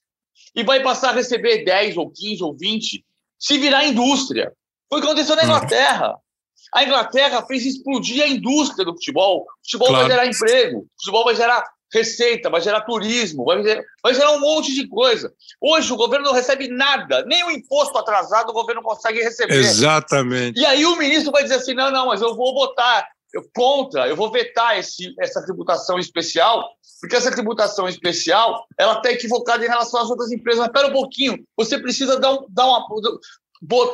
e 0.56 0.64
vai 0.64 0.82
passar 0.82 1.10
a 1.10 1.14
receber 1.14 1.64
10 1.64 1.98
ou 1.98 2.12
15 2.12 2.44
ou 2.44 2.58
20 2.58 3.06
se 3.38 3.58
virar 3.58 3.86
indústria. 3.86 4.52
Foi 4.90 5.00
o 5.00 5.02
que 5.02 5.08
aconteceu 5.08 5.36
na 5.36 5.44
Inglaterra. 5.44 6.16
A 6.74 6.84
Inglaterra 6.84 7.46
fez 7.46 7.66
explodir 7.66 8.24
a 8.24 8.28
indústria 8.28 8.84
do 8.84 8.94
futebol. 8.94 9.42
O 9.42 9.46
futebol 9.64 9.88
claro. 9.90 10.08
vai 10.08 10.12
gerar 10.12 10.28
emprego, 10.28 10.80
o 10.80 10.88
futebol 10.98 11.24
vai 11.26 11.36
gerar 11.36 11.64
receita, 11.94 12.50
vai 12.50 12.60
gerar 12.60 12.82
turismo, 12.82 13.46
vai 13.46 13.62
gerar, 13.62 13.84
vai 14.02 14.14
gerar 14.14 14.32
um 14.32 14.40
monte 14.40 14.74
de 14.74 14.88
coisa. 14.88 15.32
Hoje 15.62 15.94
o 15.94 15.96
governo 15.96 16.26
não 16.26 16.34
recebe 16.34 16.68
nada, 16.68 17.24
nem 17.26 17.44
o 17.44 17.52
imposto 17.52 17.98
atrasado 17.98 18.50
o 18.50 18.54
governo 18.54 18.82
consegue 18.82 19.22
receber. 19.22 19.60
Exatamente. 19.60 20.60
E 20.60 20.66
aí 20.66 20.86
o 20.86 20.96
ministro 20.96 21.32
vai 21.32 21.44
dizer 21.44 21.56
assim: 21.56 21.74
não, 21.74 21.92
não, 21.92 22.08
mas 22.08 22.22
eu 22.22 22.36
vou 22.36 22.54
votar 22.54 23.08
eu, 23.34 23.44
contra, 23.54 24.08
eu 24.08 24.16
vou 24.16 24.32
vetar 24.32 24.78
esse, 24.78 25.14
essa 25.20 25.44
tributação 25.44 26.00
especial, 26.00 26.68
porque 27.00 27.16
essa 27.16 27.32
tributação 27.32 27.88
especial 27.88 28.66
ela 28.78 28.98
está 28.98 29.12
equivocada 29.12 29.64
em 29.64 29.70
relação 29.70 30.02
às 30.02 30.10
outras 30.10 30.32
empresas. 30.32 30.60
Mas 30.60 30.68
espera 30.70 30.88
um 30.88 30.94
pouquinho, 30.94 31.44
você 31.56 31.78
precisa 31.78 32.20
dar, 32.20 32.34
um, 32.34 32.46
dar 32.50 32.66
uma, 32.66 32.88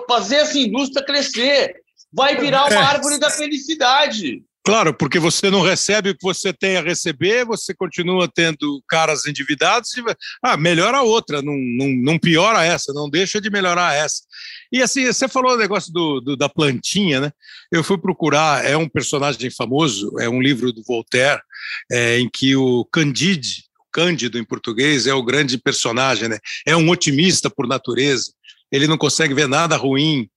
fazer 0.08 0.38
essa 0.38 0.58
indústria 0.58 1.06
crescer. 1.06 1.76
Vai 2.12 2.38
virar 2.38 2.66
uma 2.66 2.74
é. 2.74 2.78
árvore 2.78 3.20
da 3.20 3.30
felicidade. 3.30 4.44
Claro, 4.70 4.94
porque 4.94 5.18
você 5.18 5.50
não 5.50 5.64
recebe 5.64 6.12
o 6.12 6.16
que 6.16 6.22
você 6.22 6.54
tem 6.54 6.78
a 6.78 6.84
receber, 6.84 7.44
você 7.44 7.74
continua 7.74 8.28
tendo 8.32 8.84
caras 8.88 9.26
endividados, 9.26 9.98
e, 9.98 10.04
ah, 10.44 10.56
melhora 10.56 11.00
a 11.00 11.02
outra, 11.02 11.42
não, 11.42 11.58
não, 11.58 11.88
não 11.88 12.20
piora 12.20 12.64
essa, 12.64 12.94
não 12.94 13.10
deixa 13.10 13.42
de 13.42 13.50
melhorar 13.50 13.96
essa. 13.96 14.22
E 14.72 14.80
assim, 14.84 15.08
você 15.08 15.28
falou 15.28 15.54
o 15.54 15.58
negócio 15.58 15.92
do, 15.92 16.22
do, 16.22 16.38
da 16.38 16.48
plantinha, 16.48 17.20
né? 17.20 17.32
Eu 17.72 17.84
fui 17.84 17.98
procurar, 17.98 18.64
é 18.64 18.78
um 18.78 18.88
personagem 18.88 19.50
famoso, 19.50 20.12
é 20.20 20.30
um 20.30 20.40
livro 20.40 20.72
do 20.72 20.84
Voltaire, 20.84 21.42
é, 21.92 22.20
em 22.20 22.30
que 22.32 22.56
o 22.56 22.86
Candide, 22.94 23.64
Cândido 23.92 24.38
em 24.38 24.44
português, 24.44 25.08
é 25.08 25.14
o 25.16 25.24
grande 25.24 25.58
personagem, 25.58 26.30
né? 26.30 26.38
É 26.64 26.76
um 26.76 26.88
otimista 26.90 27.50
por 27.50 27.68
natureza, 27.68 28.32
ele 28.72 28.86
não 28.86 29.00
consegue 29.00 29.34
ver 29.34 29.48
nada 29.48 29.76
ruim, 29.76 30.30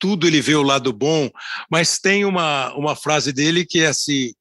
tudo 0.00 0.26
ele 0.26 0.40
vê 0.40 0.54
o 0.54 0.62
lado 0.62 0.92
bom, 0.92 1.30
mas 1.70 1.98
tem 1.98 2.24
uma, 2.24 2.74
uma 2.74 2.96
frase 2.96 3.32
dele 3.32 3.64
que 3.64 3.80
é 3.80 3.88
assim: 3.88 4.32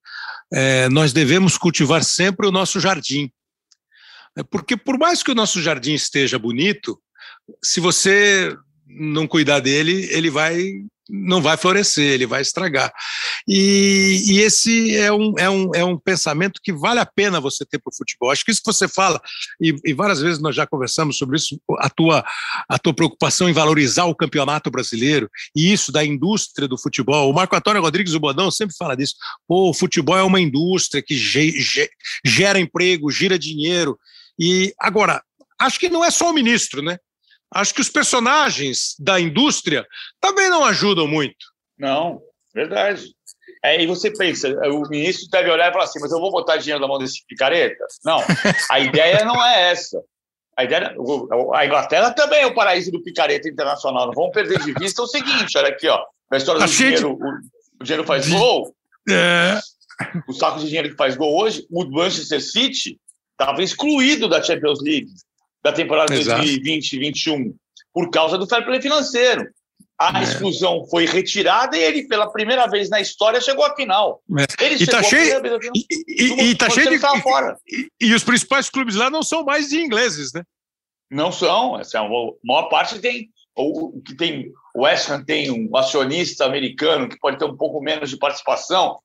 é, 0.51 0.89
nós 0.89 1.13
devemos 1.13 1.57
cultivar 1.57 2.03
sempre 2.03 2.47
o 2.47 2.51
nosso 2.51 2.79
jardim. 2.79 3.29
É, 4.37 4.43
porque, 4.43 4.77
por 4.77 4.97
mais 4.97 5.21
que 5.21 5.31
o 5.31 5.35
nosso 5.35 5.61
jardim 5.61 5.93
esteja 5.93 6.39
bonito, 6.39 6.99
se 7.63 7.79
você 7.79 8.55
não 8.87 9.27
cuidar 9.27 9.59
dele, 9.59 10.07
ele 10.11 10.29
vai 10.29 10.83
não 11.09 11.41
vai 11.41 11.57
florescer, 11.57 12.13
ele 12.13 12.25
vai 12.25 12.41
estragar. 12.41 12.93
E, 13.47 14.23
e, 14.27 14.39
esse 14.39 14.95
é 14.95 15.11
um, 15.11 15.33
é, 15.37 15.49
um, 15.49 15.71
é 15.73 15.83
um 15.83 15.97
pensamento 15.97 16.61
que 16.63 16.71
vale 16.71 16.99
a 16.99 17.05
pena 17.05 17.41
você 17.41 17.65
ter 17.65 17.79
para 17.79 17.89
o 17.89 17.95
futebol. 17.95 18.31
Acho 18.31 18.45
que 18.45 18.51
isso 18.51 18.61
que 18.61 18.71
você 18.71 18.87
fala, 18.87 19.19
e, 19.59 19.75
e, 19.83 19.93
várias 19.93 20.21
vezes 20.21 20.39
nós 20.39 20.55
já 20.55 20.67
conversamos 20.67 21.17
sobre 21.17 21.37
isso, 21.37 21.59
a 21.79 21.89
tua, 21.89 22.23
a 22.67 22.77
tua 22.77 22.93
preocupação 22.93 23.49
em 23.49 23.53
valorizar 23.53 24.05
o 24.05 24.15
campeonato 24.15 24.69
brasileiro 24.69 25.29
e 25.55 25.71
isso 25.73 25.91
da 25.91 26.05
indústria 26.05 26.67
do 26.67 26.77
futebol. 26.77 27.29
O 27.29 27.33
Marco 27.33 27.55
Antônio 27.55 27.81
Rodrigues 27.81 28.13
do 28.13 28.19
Bodão 28.19 28.51
sempre 28.51 28.75
fala 28.77 28.95
disso. 28.95 29.15
Pô, 29.47 29.69
o 29.69 29.73
futebol 29.73 30.17
é 30.17 30.23
uma 30.23 30.39
indústria 30.39 31.01
que 31.01 31.15
ge, 31.15 31.51
ge, 31.59 31.89
gera 32.23 32.59
emprego, 32.59 33.11
gira 33.11 33.39
dinheiro. 33.39 33.97
E 34.39 34.73
agora, 34.79 35.21
acho 35.59 35.79
que 35.79 35.89
não 35.89 36.05
é 36.05 36.11
só 36.11 36.29
o 36.29 36.33
ministro, 36.33 36.81
né? 36.81 36.97
Acho 37.51 37.73
que 37.73 37.81
os 37.81 37.89
personagens 37.89 38.95
da 38.99 39.19
indústria 39.19 39.85
também 40.19 40.49
não 40.49 40.63
ajudam 40.63 41.07
muito. 41.07 41.47
Não, 41.77 42.21
verdade. 42.53 43.13
É, 43.63 43.81
e 43.81 43.87
você 43.87 44.11
pensa, 44.11 44.47
o 44.69 44.87
ministro 44.87 45.29
deve 45.29 45.49
olhar 45.49 45.69
e 45.69 45.73
falar 45.73 45.85
assim, 45.85 45.99
mas 45.99 46.11
eu 46.11 46.19
vou 46.19 46.31
botar 46.31 46.57
dinheiro 46.57 46.79
na 46.79 46.87
mão 46.87 46.97
desse 46.97 47.25
picareta? 47.27 47.85
Não, 48.05 48.21
a 48.69 48.79
ideia 48.79 49.25
não 49.25 49.43
é 49.43 49.71
essa. 49.71 50.01
A, 50.55 50.63
ideia, 50.63 50.93
a 51.53 51.65
Inglaterra 51.65 52.11
também 52.11 52.41
é 52.41 52.45
o 52.45 52.53
paraíso 52.53 52.91
do 52.91 53.01
picareta 53.01 53.49
internacional. 53.49 54.07
Não 54.07 54.13
vamos 54.13 54.31
perder 54.31 54.59
de 54.59 54.73
vista 54.73 55.01
o 55.01 55.07
seguinte, 55.07 55.57
olha 55.57 55.69
aqui, 55.69 55.87
ó, 55.87 56.05
a 56.31 56.37
história 56.37 56.61
do 56.61 56.71
dinheiro, 56.71 57.11
o, 57.11 57.81
o, 57.81 57.83
dinheiro 57.83 58.05
faz 58.05 58.27
gol. 58.27 58.73
É. 59.09 59.59
O 60.27 60.33
saco 60.33 60.59
de 60.59 60.67
dinheiro 60.67 60.89
que 60.89 60.95
faz 60.95 61.15
gol 61.17 61.41
hoje, 61.41 61.65
o 61.69 61.85
Manchester 61.85 62.41
City 62.41 62.99
estava 63.31 63.63
excluído 63.63 64.27
da 64.29 64.41
Champions 64.41 64.81
League 64.81 65.09
da 65.69 65.75
temporada 65.75 66.13
2020-2021 66.13 67.53
por 67.93 68.09
causa 68.09 68.37
do 68.37 68.47
fair 68.47 68.65
play 68.65 68.81
financeiro. 68.81 69.47
A 69.99 70.21
é. 70.21 70.23
exclusão 70.23 70.85
foi 70.89 71.05
retirada 71.05 71.75
e 71.75 71.81
ele, 71.81 72.07
pela 72.07 72.31
primeira 72.31 72.67
vez 72.67 72.89
na 72.89 73.01
história, 73.01 73.41
chegou 73.41 73.65
à 73.65 73.75
final. 73.75 74.21
É. 74.37 74.65
Ele 74.65 74.75
e 74.75 74.83
está 74.83 75.03
cheio, 75.03 75.41
e, 75.75 75.83
e, 76.07 76.43
e, 76.51 76.55
tá 76.55 76.69
cheio 76.69 76.89
de. 76.89 76.99
Fora. 76.99 77.57
E, 77.67 77.89
e, 77.99 78.13
os 78.13 78.23
principais 78.23 78.69
clubes 78.69 78.95
lá 78.95 79.09
não 79.09 79.21
são 79.21 79.43
mais 79.43 79.67
de 79.67 79.81
ingleses, 79.81 80.31
né? 80.33 80.43
Não 81.11 81.33
são. 81.33 81.77
Essa, 81.77 81.97
é 81.97 82.01
a 82.01 82.07
maior 82.43 82.69
parte 82.69 82.99
tem. 82.99 83.29
O 83.57 84.01
que 84.01 84.15
tem. 84.15 84.53
O 84.73 84.83
West 84.83 85.09
Ham 85.09 85.25
tem 85.25 85.51
um 85.51 85.75
acionista 85.75 86.45
americano 86.45 87.09
que 87.09 87.19
pode 87.19 87.37
ter 87.37 87.43
um 87.43 87.57
pouco 87.57 87.81
menos 87.81 88.09
de 88.09 88.17
participação, 88.17 88.99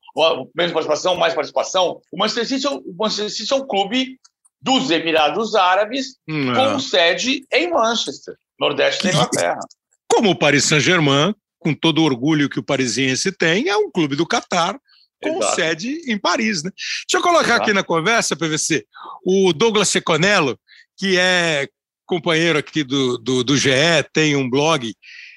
menos 0.54 0.72
participação, 0.72 1.16
mais 1.16 1.34
participação. 1.34 2.00
O 2.12 2.18
Manchester 2.18 2.46
City, 2.46 2.66
é 2.68 2.70
o 2.70 2.94
Manchester 2.96 3.30
City 3.30 3.52
é 3.52 3.56
um 3.56 3.66
clube 3.66 4.20
dos 4.64 4.90
Emirados 4.90 5.54
Árabes, 5.54 6.16
Não. 6.26 6.72
com 6.72 6.80
sede 6.80 7.46
em 7.52 7.70
Manchester, 7.70 8.34
nordeste 8.58 9.04
da 9.04 9.10
Inglaterra. 9.10 9.60
Como 10.08 10.30
o 10.30 10.34
Paris 10.38 10.64
Saint-Germain, 10.64 11.34
com 11.58 11.74
todo 11.74 11.98
o 11.98 12.04
orgulho 12.04 12.48
que 12.48 12.58
o 12.58 12.62
parisiense 12.62 13.30
tem, 13.30 13.68
é 13.68 13.76
um 13.76 13.90
clube 13.90 14.16
do 14.16 14.26
Catar, 14.26 14.74
com 15.22 15.36
Exato. 15.36 15.54
sede 15.54 16.00
em 16.10 16.16
Paris. 16.16 16.62
Né? 16.62 16.70
Deixa 17.06 17.18
eu 17.18 17.22
colocar 17.22 17.44
Exato. 17.44 17.62
aqui 17.62 17.72
na 17.74 17.82
conversa, 17.82 18.34
PVC, 18.34 18.86
o 19.26 19.52
Douglas 19.52 19.90
Seconello, 19.90 20.58
que 20.96 21.18
é 21.18 21.68
companheiro 22.06 22.58
aqui 22.58 22.82
do, 22.82 23.18
do, 23.18 23.44
do 23.44 23.56
GE, 23.58 23.70
tem 24.14 24.34
um 24.34 24.48
blog. 24.48 24.94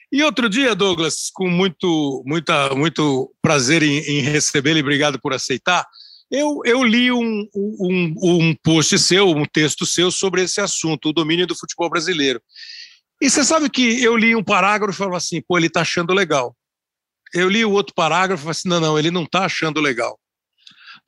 E 0.10 0.24
outro 0.24 0.50
dia, 0.50 0.74
Douglas, 0.74 1.30
com 1.34 1.50
muito, 1.50 2.24
muita, 2.26 2.74
muito 2.74 3.30
prazer 3.42 3.84
em, 3.84 4.00
em 4.00 4.22
recebê-lo 4.22 4.78
e 4.78 4.82
obrigado 4.82 5.20
por 5.20 5.34
aceitar, 5.34 5.86
eu, 6.30 6.62
eu 6.66 6.84
li 6.84 7.12
um, 7.12 7.48
um, 7.56 8.14
um 8.22 8.56
post 8.64 8.98
seu, 9.00 9.30
um 9.30 9.46
texto 9.46 9.86
seu 9.86 10.12
sobre 10.12 10.44
esse 10.44 10.60
assunto, 10.60 11.10
o 11.10 11.14
domínio 11.14 11.48
do 11.48 11.58
futebol 11.58 11.90
brasileiro. 11.90 12.42
E 13.22 13.30
você 13.30 13.44
sabe 13.44 13.70
que 13.70 14.04
eu 14.04 14.16
li 14.16 14.36
um 14.36 14.44
parágrafo 14.44 14.94
e 14.94 14.98
falava 14.98 15.18
assim, 15.18 15.42
pô, 15.48 15.58
ele 15.58 15.68
está 15.68 15.82
achando 15.82 16.14
legal. 16.14 16.56
Eu 17.34 17.50
li 17.50 17.64
o 17.66 17.72
outro 17.72 17.94
parágrafo 17.96 18.42
e 18.42 18.44
falei 18.44 18.52
assim, 18.52 18.70
não, 18.70 18.80
não, 18.80 19.00
ele 19.00 19.10
não 19.10 19.24
está 19.24 19.46
achando 19.46 19.82
legal. 19.82 20.20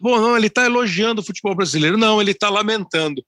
Bom, 0.01 0.19
não, 0.19 0.35
ele 0.37 0.47
está 0.47 0.65
elogiando 0.65 1.21
o 1.21 1.25
futebol 1.25 1.53
brasileiro. 1.53 1.97
Não, 1.97 2.21
ele 2.21 2.31
está 2.31 2.49
lamentando. 2.49 3.23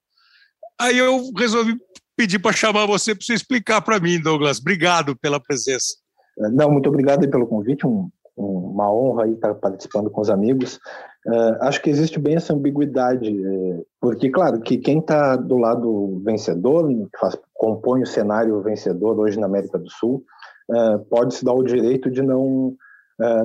Aí 0.80 0.97
eu 0.97 1.32
resolvi 1.38 1.77
pedir 2.15 2.39
para 2.39 2.56
chamar 2.56 2.86
você 2.86 3.13
para 3.13 3.25
você 3.25 3.34
explicar 3.34 3.82
para 3.82 3.99
mim, 3.99 4.19
Douglas. 4.19 4.60
Obrigado 4.60 5.15
pela 5.17 5.39
presença. 5.39 5.95
Não, 6.38 6.71
muito 6.71 6.88
obrigado 6.88 7.30
pelo 7.30 7.45
convite. 7.45 7.86
Um, 7.86 8.10
uma 8.41 8.91
honra 8.93 9.27
estar 9.27 9.54
participando 9.56 10.10
com 10.10 10.21
os 10.21 10.30
amigos. 10.30 10.80
Uh, 11.25 11.56
acho 11.62 11.82
que 11.82 11.89
existe 11.89 12.19
bem 12.19 12.36
essa 12.36 12.54
ambiguidade, 12.54 13.30
uh, 13.30 13.86
porque, 13.99 14.30
claro, 14.30 14.60
que 14.60 14.77
quem 14.77 14.99
está 14.99 15.36
do 15.36 15.58
lado 15.58 16.19
vencedor, 16.25 16.88
que 16.88 17.19
faz, 17.19 17.38
compõe 17.54 18.01
o 18.01 18.08
cenário 18.08 18.62
vencedor 18.62 19.19
hoje 19.19 19.39
na 19.39 19.45
América 19.45 19.77
do 19.77 19.89
Sul, 19.89 20.23
uh, 20.69 20.99
pode 21.10 21.36
se 21.36 21.45
dar 21.45 21.54
o 21.54 21.63
direito 21.63 22.10
de 22.10 22.21
não, 22.21 22.75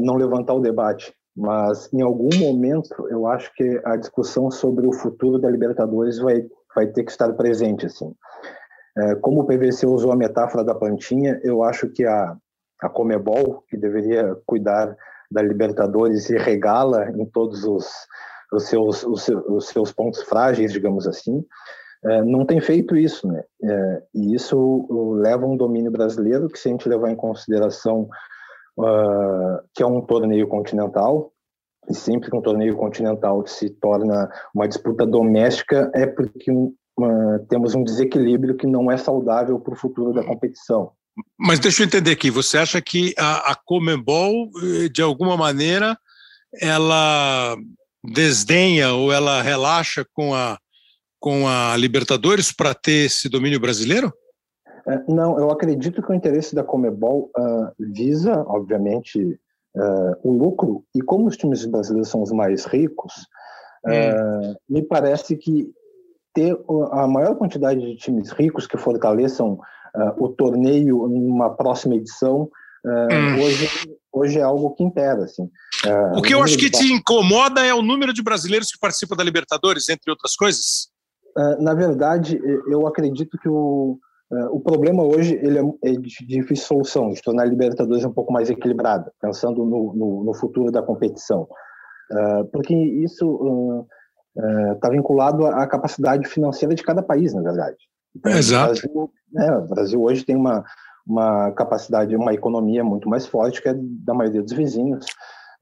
não 0.01 0.15
levantar 0.15 0.55
o 0.55 0.61
debate. 0.61 1.13
Mas, 1.37 1.93
em 1.93 2.01
algum 2.01 2.31
momento, 2.39 3.07
eu 3.11 3.27
acho 3.27 3.53
que 3.55 3.79
a 3.85 3.95
discussão 3.97 4.51
sobre 4.51 4.87
o 4.87 4.93
futuro 4.93 5.39
da 5.39 5.51
Libertadores 5.51 6.19
vai, 6.19 6.47
vai 6.75 6.87
ter 6.87 7.05
que 7.05 7.11
estar 7.11 7.31
presente. 7.35 7.85
Assim. 7.85 8.11
como 9.21 9.43
o 9.43 9.45
PVC 9.45 9.87
usou 9.87 10.13
a 10.13 10.17
metáfora 10.17 10.65
da 10.65 10.75
plantinha, 10.75 11.39
eu 11.45 11.63
acho 11.63 11.91
que 11.91 12.07
a, 12.07 12.35
a 12.81 12.89
Comebol, 12.89 13.65
que 13.69 13.77
deveria 13.77 14.37
cuidar 14.47 14.97
da 15.31 15.43
Libertadores 15.43 16.31
e 16.31 16.37
regala 16.37 17.11
em 17.11 17.27
todos 17.27 17.65
os, 17.65 17.89
os, 18.53 18.65
seus, 18.65 19.05
os, 19.05 19.29
os 19.29 19.69
seus 19.69 19.93
pontos 19.93 20.23
frágeis, 20.23 20.73
digamos 20.73 21.07
assim, 21.07 21.45
é, 22.05 22.23
não 22.23 22.45
tem 22.45 22.61
feito 22.61 22.97
isso, 22.97 23.27
né? 23.27 23.43
É, 23.63 24.03
e 24.15 24.35
isso 24.35 25.17
leva 25.21 25.47
um 25.47 25.57
domínio 25.57 25.91
brasileiro 25.91 26.49
que, 26.49 26.59
se 26.59 26.69
a 26.69 26.71
gente 26.71 26.89
levar 26.89 27.11
em 27.11 27.17
consideração 27.17 28.09
uh, 28.79 29.59
que 29.75 29.83
é 29.83 29.87
um 29.87 30.01
torneio 30.01 30.47
continental, 30.47 31.33
e 31.89 31.95
sempre 31.95 32.31
que 32.31 32.37
um 32.37 32.43
torneio 32.43 32.77
continental 32.77 33.47
se 33.47 33.71
torna 33.71 34.31
uma 34.55 34.69
disputa 34.69 35.07
doméstica, 35.07 35.91
é 35.95 36.07
porque 36.07 36.51
uh, 36.51 37.47
temos 37.49 37.75
um 37.75 37.83
desequilíbrio 37.83 38.57
que 38.57 38.67
não 38.67 38.91
é 38.91 38.97
saudável 38.97 39.59
para 39.59 39.73
o 39.73 39.77
futuro 39.77 40.13
da 40.13 40.25
competição. 40.25 40.93
Mas 41.39 41.59
deixa 41.59 41.83
eu 41.83 41.87
entender 41.87 42.11
aqui, 42.11 42.31
você 42.31 42.59
acha 42.59 42.81
que 42.81 43.15
a, 43.19 43.53
a 43.53 43.55
Comembol, 43.55 44.51
eh, 44.63 44.89
de 44.89 45.01
alguma 45.01 45.37
maneira, 45.37 45.99
ela 46.61 47.57
desdenha 48.05 48.93
ou 48.93 49.13
ela 49.13 49.43
relaxa 49.43 50.07
com 50.13 50.35
a, 50.35 50.59
com 51.19 51.49
a 51.49 51.77
Libertadores 51.77 52.53
para 52.53 52.75
ter 52.75 53.07
esse 53.07 53.29
domínio 53.29 53.59
brasileiro? 53.59 54.13
É, 54.87 55.03
não, 55.09 55.39
eu 55.39 55.51
acredito 55.51 56.03
que 56.03 56.11
o 56.11 56.15
interesse 56.15 56.55
da 56.55 56.63
Comebol 56.63 57.31
uh, 57.37 57.73
visa, 57.93 58.45
obviamente, 58.47 59.21
uh, 59.75 60.17
o 60.23 60.33
lucro, 60.33 60.85
e 60.95 61.01
como 61.01 61.27
os 61.27 61.37
times 61.37 61.67
brasileiros 61.67 62.09
são 62.09 62.23
os 62.23 62.31
mais 62.31 62.65
ricos, 62.65 63.13
hum. 63.85 63.91
uh, 63.91 64.57
me 64.69 64.83
parece 64.83 65.37
que 65.37 65.69
ter 66.33 66.57
a 66.93 67.09
maior 67.09 67.35
quantidade 67.37 67.81
de 67.81 67.97
times 67.97 68.31
ricos 68.31 68.67
que 68.67 68.77
fortaleçam 68.77 69.59
uh, 69.97 70.25
o 70.25 70.29
torneio 70.29 71.09
numa 71.09 71.51
próxima 71.51 71.95
edição, 71.95 72.43
uh, 72.43 73.15
hum. 73.15 73.43
hoje, 73.43 73.69
hoje 74.13 74.39
é 74.39 74.43
algo 74.43 74.75
que 74.75 74.85
impera. 74.85 75.25
Assim. 75.25 75.45
Uh, 75.45 76.19
o 76.19 76.23
que 76.23 76.35
eu 76.35 76.43
acho 76.43 76.59
que 76.59 76.71
te 76.71 76.93
incomoda 76.93 77.65
é 77.65 77.75
o 77.75 77.83
número 77.83 78.13
de 78.13 78.23
brasileiros 78.23 78.69
que 78.69 78.79
participam 78.79 79.17
da 79.17 79.25
Libertadores, 79.25 79.89
entre 79.89 80.11
outras 80.11 80.35
coisas? 80.37 80.95
na 81.61 81.75
verdade, 81.75 82.41
eu 82.67 82.87
acredito 82.87 83.37
que 83.37 83.47
o, 83.47 83.99
o 84.51 84.59
problema 84.59 85.03
hoje 85.03 85.35
ele 85.35 85.59
é, 85.59 85.63
é, 85.85 85.93
de 85.93 86.27
difícil 86.27 86.65
solução, 86.65 87.11
de 87.11 87.21
tornar 87.21 87.43
a 87.43 87.47
Libertadores 87.47 88.07
um 88.07 88.13
pouco 88.13 88.33
mais 88.33 88.49
equilibrada, 88.49 89.13
pensando 89.21 89.63
no, 89.63 89.95
no, 89.95 90.25
no 90.25 90.35
futuro 90.35 90.73
da 90.73 90.83
competição. 90.83 91.47
porque 92.51 92.75
isso 92.75 93.87
está 94.75 94.89
vinculado 94.89 95.45
à 95.45 95.67
capacidade 95.67 96.27
financeira 96.27 96.75
de 96.75 96.83
cada 96.83 97.03
país, 97.03 97.35
na 97.35 97.43
verdade. 97.43 97.77
Então, 98.17 98.33
Exato. 98.33 98.73
O 98.73 98.75
Brasil, 98.75 99.11
né, 99.33 99.57
o 99.57 99.69
Brasil 99.69 100.03
hoje 100.03 100.25
tem 100.25 100.37
uma, 100.37 100.65
uma 101.07 101.53
capacidade, 101.53 102.17
uma 102.17 102.35
economia 102.35 102.83
muito 102.83 103.09
mais 103.09 103.27
forte 103.27 103.63
que 103.63 103.69
a 103.69 103.75
da 103.77 104.15
maioria 104.15 104.43
dos 104.43 104.53
vizinhos, 104.53 105.07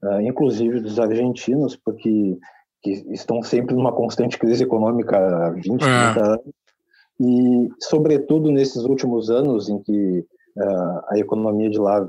uh, 0.03 0.21
inclusive 0.21 0.79
dos 0.79 0.99
argentinos, 0.99 1.75
porque 1.75 2.37
que 2.85 2.91
estão 3.11 3.41
sempre 3.41 3.73
numa 3.73 3.91
constante 3.91 4.37
crise 4.37 4.63
econômica 4.63 5.17
há 5.17 5.49
20, 5.49 5.81
é. 5.81 6.13
30 6.13 6.25
anos. 6.25 6.45
E, 7.19 7.69
sobretudo, 7.81 8.51
nesses 8.51 8.83
últimos 8.83 9.31
anos 9.31 9.69
em 9.69 9.79
que 9.79 10.19
uh, 10.19 11.01
a 11.09 11.17
economia 11.17 11.69
de 11.69 11.79
lá 11.79 12.07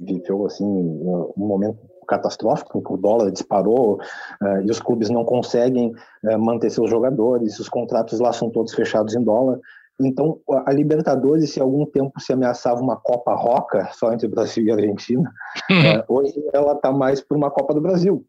viveu 0.00 0.46
assim, 0.46 0.64
um 0.64 1.32
momento 1.36 1.78
catastrófico, 2.06 2.78
em 2.78 2.82
que 2.82 2.92
o 2.92 2.96
dólar 2.96 3.30
disparou 3.32 3.94
uh, 3.94 4.60
e 4.64 4.70
os 4.70 4.78
clubes 4.78 5.10
não 5.10 5.24
conseguem 5.24 5.92
uh, 6.24 6.38
manter 6.38 6.70
seus 6.70 6.88
jogadores, 6.88 7.58
os 7.58 7.68
contratos 7.68 8.20
lá 8.20 8.32
são 8.32 8.50
todos 8.50 8.74
fechados 8.74 9.16
em 9.16 9.22
dólar. 9.22 9.58
Então, 10.00 10.40
a 10.66 10.72
Libertadores, 10.72 11.50
se 11.50 11.60
algum 11.60 11.84
tempo 11.86 12.20
se 12.20 12.32
ameaçava 12.32 12.80
uma 12.80 12.96
Copa 12.96 13.34
Roca, 13.34 13.88
só 13.92 14.12
entre 14.12 14.28
Brasil 14.28 14.64
e 14.64 14.70
Argentina, 14.70 15.30
uhum. 15.70 15.98
uh, 15.98 16.04
hoje 16.08 16.34
ela 16.52 16.72
está 16.72 16.90
mais 16.90 17.20
por 17.20 17.36
uma 17.36 17.50
Copa 17.50 17.74
do 17.74 17.80
Brasil. 17.80 18.24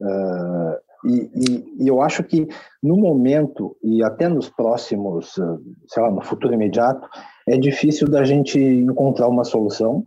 Uh, 0.00 1.08
e, 1.08 1.30
e, 1.34 1.84
e, 1.84 1.88
eu 1.88 2.00
acho 2.00 2.22
que 2.22 2.48
no 2.82 2.96
momento, 2.96 3.76
e 3.82 4.02
até 4.02 4.28
nos 4.28 4.48
próximos, 4.48 5.32
sei 5.88 6.02
lá, 6.02 6.10
no 6.10 6.22
futuro 6.22 6.54
imediato, 6.54 7.08
é 7.48 7.56
difícil 7.56 8.08
da 8.08 8.24
gente 8.24 8.58
encontrar 8.58 9.28
uma 9.28 9.44
solução, 9.44 10.02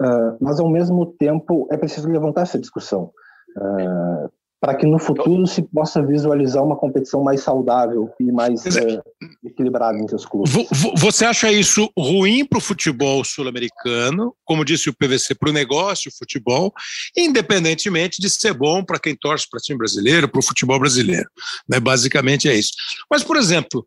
uh, 0.00 0.36
mas 0.40 0.58
ao 0.58 0.68
mesmo 0.68 1.06
tempo 1.06 1.68
é 1.70 1.76
preciso 1.76 2.08
levantar 2.08 2.42
essa 2.42 2.58
discussão. 2.58 3.12
Para 4.60 4.74
que 4.74 4.86
no 4.86 4.98
futuro 4.98 5.46
se 5.46 5.62
possa 5.62 6.04
visualizar 6.04 6.62
uma 6.62 6.76
competição 6.76 7.22
mais 7.22 7.40
saudável 7.40 8.10
e 8.20 8.30
mais 8.30 8.64
uh, 8.66 9.02
equilibrada 9.42 9.98
entre 9.98 10.14
os 10.14 10.26
clubes. 10.26 10.52
Você 10.98 11.24
acha 11.24 11.50
isso 11.50 11.90
ruim 11.98 12.44
para 12.44 12.58
o 12.58 12.60
futebol 12.60 13.24
sul-americano, 13.24 14.34
como 14.44 14.64
disse 14.64 14.90
o 14.90 14.94
PVC, 14.94 15.34
para 15.34 15.48
o 15.48 15.52
negócio 15.52 16.12
futebol, 16.16 16.72
independentemente 17.16 18.20
de 18.20 18.28
ser 18.28 18.52
bom 18.52 18.84
para 18.84 18.98
quem 18.98 19.16
torce 19.16 19.48
para 19.48 19.58
o 19.58 19.62
time 19.62 19.78
brasileiro, 19.78 20.28
para 20.28 20.40
o 20.40 20.42
futebol 20.42 20.78
brasileiro? 20.78 21.28
Né? 21.66 21.80
Basicamente 21.80 22.48
é 22.48 22.54
isso. 22.54 22.72
Mas, 23.10 23.24
por 23.24 23.36
exemplo, 23.36 23.86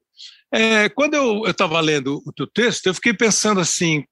é, 0.53 0.87
quando 0.89 1.15
eu 1.15 1.45
estava 1.47 1.79
lendo 1.81 2.21
o 2.25 2.31
teu 2.31 2.45
texto, 2.45 2.87
eu 2.87 2.93
fiquei 2.93 3.13
pensando 3.13 3.59
assim, 3.59 4.03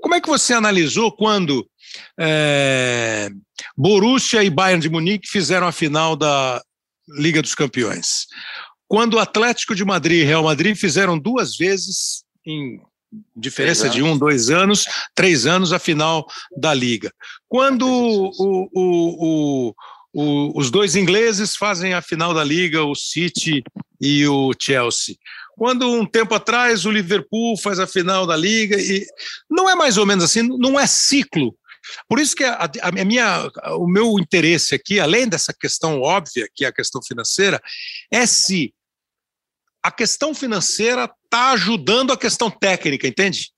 como 0.00 0.14
é 0.14 0.20
que 0.20 0.28
você 0.28 0.54
analisou 0.54 1.12
quando 1.12 1.68
é, 2.18 3.28
Borussia 3.76 4.42
e 4.42 4.50
Bayern 4.50 4.80
de 4.80 4.88
Munique 4.88 5.28
fizeram 5.28 5.66
a 5.66 5.72
final 5.72 6.16
da 6.16 6.62
Liga 7.08 7.42
dos 7.42 7.54
Campeões? 7.54 8.26
Quando 8.86 9.14
o 9.14 9.18
Atlético 9.18 9.74
de 9.74 9.84
Madrid 9.84 10.22
e 10.22 10.24
Real 10.24 10.42
Madrid 10.42 10.76
fizeram 10.76 11.18
duas 11.18 11.56
vezes, 11.56 12.24
em 12.46 12.80
diferença 13.36 13.88
de 13.88 14.02
um, 14.02 14.16
dois 14.16 14.50
anos, 14.50 14.84
três 15.14 15.46
anos, 15.46 15.72
a 15.72 15.78
final 15.78 16.26
da 16.56 16.72
Liga. 16.74 17.12
Quando 17.48 17.86
o, 17.86 18.68
o, 18.74 19.74
o, 20.12 20.58
os 20.58 20.70
dois 20.70 20.96
ingleses 20.96 21.56
fazem 21.56 21.94
a 21.94 22.02
final 22.02 22.34
da 22.34 22.44
Liga, 22.44 22.84
o 22.84 22.94
City 22.94 23.62
e 24.00 24.26
o 24.26 24.52
Chelsea. 24.58 25.16
Quando 25.58 25.90
um 25.90 26.06
tempo 26.06 26.34
atrás 26.34 26.86
o 26.86 26.90
Liverpool 26.90 27.58
faz 27.58 27.80
a 27.80 27.86
final 27.86 28.24
da 28.24 28.36
liga 28.36 28.76
e 28.78 29.04
não 29.50 29.68
é 29.68 29.74
mais 29.74 29.98
ou 29.98 30.06
menos 30.06 30.24
assim, 30.24 30.42
não 30.42 30.78
é 30.78 30.86
ciclo. 30.86 31.54
Por 32.08 32.20
isso 32.20 32.36
que 32.36 32.44
a, 32.44 32.70
a 32.82 33.04
minha, 33.04 33.50
o 33.76 33.86
meu 33.88 34.18
interesse 34.18 34.74
aqui, 34.74 35.00
além 35.00 35.28
dessa 35.28 35.52
questão 35.52 36.00
óbvia, 36.00 36.48
que 36.54 36.64
é 36.64 36.68
a 36.68 36.72
questão 36.72 37.02
financeira, 37.02 37.60
é 38.10 38.24
se 38.24 38.72
a 39.82 39.90
questão 39.90 40.32
financeira 40.32 41.10
está 41.24 41.50
ajudando 41.52 42.12
a 42.12 42.16
questão 42.16 42.50
técnica, 42.50 43.08
entende? 43.08 43.50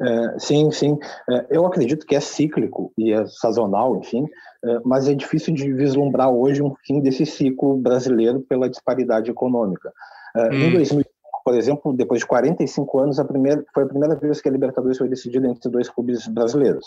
É, 0.00 0.38
sim, 0.38 0.70
sim. 0.70 0.96
É, 1.30 1.46
eu 1.50 1.66
acredito 1.66 2.06
que 2.06 2.16
é 2.16 2.20
cíclico 2.20 2.92
e 2.96 3.12
é 3.12 3.26
sazonal, 3.26 3.96
enfim, 3.96 4.24
é, 4.64 4.80
mas 4.84 5.08
é 5.08 5.14
difícil 5.14 5.54
de 5.54 5.72
vislumbrar 5.72 6.30
hoje 6.30 6.62
um 6.62 6.74
fim 6.84 7.00
desse 7.00 7.26
ciclo 7.26 7.76
brasileiro 7.76 8.40
pela 8.40 8.68
disparidade 8.68 9.30
econômica. 9.30 9.92
Uh, 10.36 10.54
hum. 10.54 10.68
Em 10.68 10.72
2005, 10.72 11.18
por 11.44 11.54
exemplo, 11.54 11.92
depois 11.94 12.20
de 12.20 12.26
45 12.26 12.98
anos, 12.98 13.18
a 13.18 13.24
primeira, 13.24 13.64
foi 13.72 13.84
a 13.84 13.86
primeira 13.86 14.14
vez 14.16 14.40
que 14.40 14.48
a 14.48 14.52
Libertadores 14.52 14.98
foi 14.98 15.08
decidida 15.08 15.48
entre 15.48 15.70
dois 15.70 15.88
clubes 15.88 16.26
brasileiros, 16.28 16.84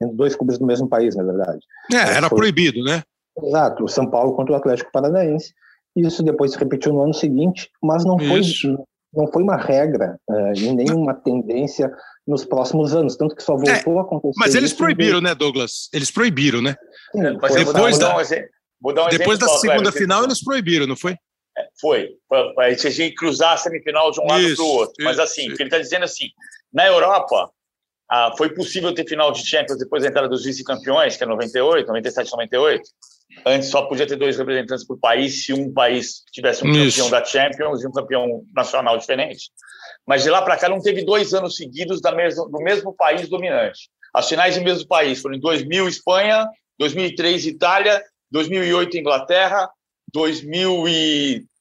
entre 0.00 0.16
dois 0.16 0.36
clubes 0.36 0.58
do 0.58 0.66
mesmo 0.66 0.88
país, 0.88 1.16
na 1.16 1.24
verdade. 1.24 1.58
É, 1.92 2.16
era 2.16 2.28
foi, 2.28 2.38
proibido, 2.38 2.82
né? 2.84 3.02
Exato, 3.42 3.84
o 3.84 3.88
São 3.88 4.08
Paulo 4.08 4.34
contra 4.34 4.54
o 4.54 4.56
Atlético 4.56 4.92
Paranaense. 4.92 5.52
Isso 5.96 6.22
depois 6.22 6.52
se 6.52 6.58
repetiu 6.58 6.92
no 6.92 7.02
ano 7.02 7.14
seguinte, 7.14 7.70
mas 7.82 8.04
não 8.04 8.18
foi, 8.18 8.42
não 9.12 9.26
foi 9.32 9.42
uma 9.42 9.56
regra 9.56 10.18
uh, 10.28 10.52
e 10.54 10.72
nem 10.72 10.90
uma 10.92 11.14
tendência 11.14 11.90
nos 12.26 12.44
próximos 12.44 12.94
anos, 12.94 13.16
tanto 13.16 13.34
que 13.34 13.42
só 13.42 13.56
voltou 13.56 13.94
é, 13.94 13.98
a 13.98 14.02
acontecer. 14.02 14.38
Mas 14.38 14.54
eles 14.54 14.72
proibiram, 14.72 15.20
né, 15.20 15.34
Douglas? 15.34 15.88
Eles 15.92 16.10
proibiram, 16.10 16.60
né? 16.60 16.76
Sim, 17.12 17.22
depois, 17.22 17.98
da, 17.98 18.16
um 18.16 19.08
depois 19.08 19.38
da 19.38 19.48
segunda 19.48 19.90
final, 19.90 20.24
eles 20.24 20.42
proibiram, 20.44 20.86
não 20.86 20.96
foi? 20.96 21.16
Foi. 21.80 22.10
A 22.58 22.70
gente 22.72 23.14
cruzar 23.14 23.52
a 23.52 23.56
semifinal 23.56 24.10
de 24.10 24.20
um 24.20 24.26
lado 24.26 24.54
para 24.54 24.64
o 24.64 24.68
outro. 24.68 24.94
Isso, 24.98 25.04
Mas 25.04 25.18
assim, 25.18 25.42
isso. 25.42 25.54
o 25.54 25.56
que 25.56 25.62
ele 25.62 25.68
está 25.68 25.78
dizendo 25.78 26.02
é 26.02 26.04
assim, 26.04 26.28
na 26.72 26.86
Europa, 26.86 27.50
ah, 28.10 28.32
foi 28.36 28.54
possível 28.54 28.94
ter 28.94 29.06
final 29.06 29.32
de 29.32 29.46
Champions 29.46 29.78
depois 29.78 30.02
da 30.02 30.08
entrada 30.08 30.28
dos 30.28 30.44
vice-campeões, 30.44 31.16
que 31.16 31.24
é 31.24 31.26
98, 31.26 31.86
97, 31.86 32.30
98. 32.32 32.82
Antes 33.44 33.68
só 33.68 33.82
podia 33.82 34.06
ter 34.06 34.16
dois 34.16 34.38
representantes 34.38 34.86
por 34.86 34.98
país 34.98 35.44
se 35.44 35.52
um 35.52 35.72
país 35.72 36.22
tivesse 36.32 36.64
um 36.64 36.70
isso. 36.70 36.96
campeão 36.96 37.10
da 37.10 37.24
Champions 37.24 37.82
e 37.82 37.86
um 37.86 37.92
campeão 37.92 38.44
nacional 38.54 38.96
diferente. 38.96 39.50
Mas 40.06 40.22
de 40.22 40.30
lá 40.30 40.40
para 40.40 40.56
cá 40.56 40.68
não 40.68 40.80
teve 40.80 41.04
dois 41.04 41.34
anos 41.34 41.56
seguidos 41.56 42.00
da 42.00 42.12
mesma, 42.12 42.48
do 42.48 42.58
mesmo 42.60 42.94
país 42.94 43.28
dominante. 43.28 43.90
As 44.14 44.28
finais 44.28 44.56
do 44.56 44.62
mesmo 44.62 44.86
país 44.86 45.20
foram 45.20 45.34
em 45.34 45.40
2000 45.40 45.88
Espanha, 45.88 46.48
2003 46.78 47.46
Itália, 47.46 48.02
2008 48.30 48.96
Inglaterra, 48.96 49.68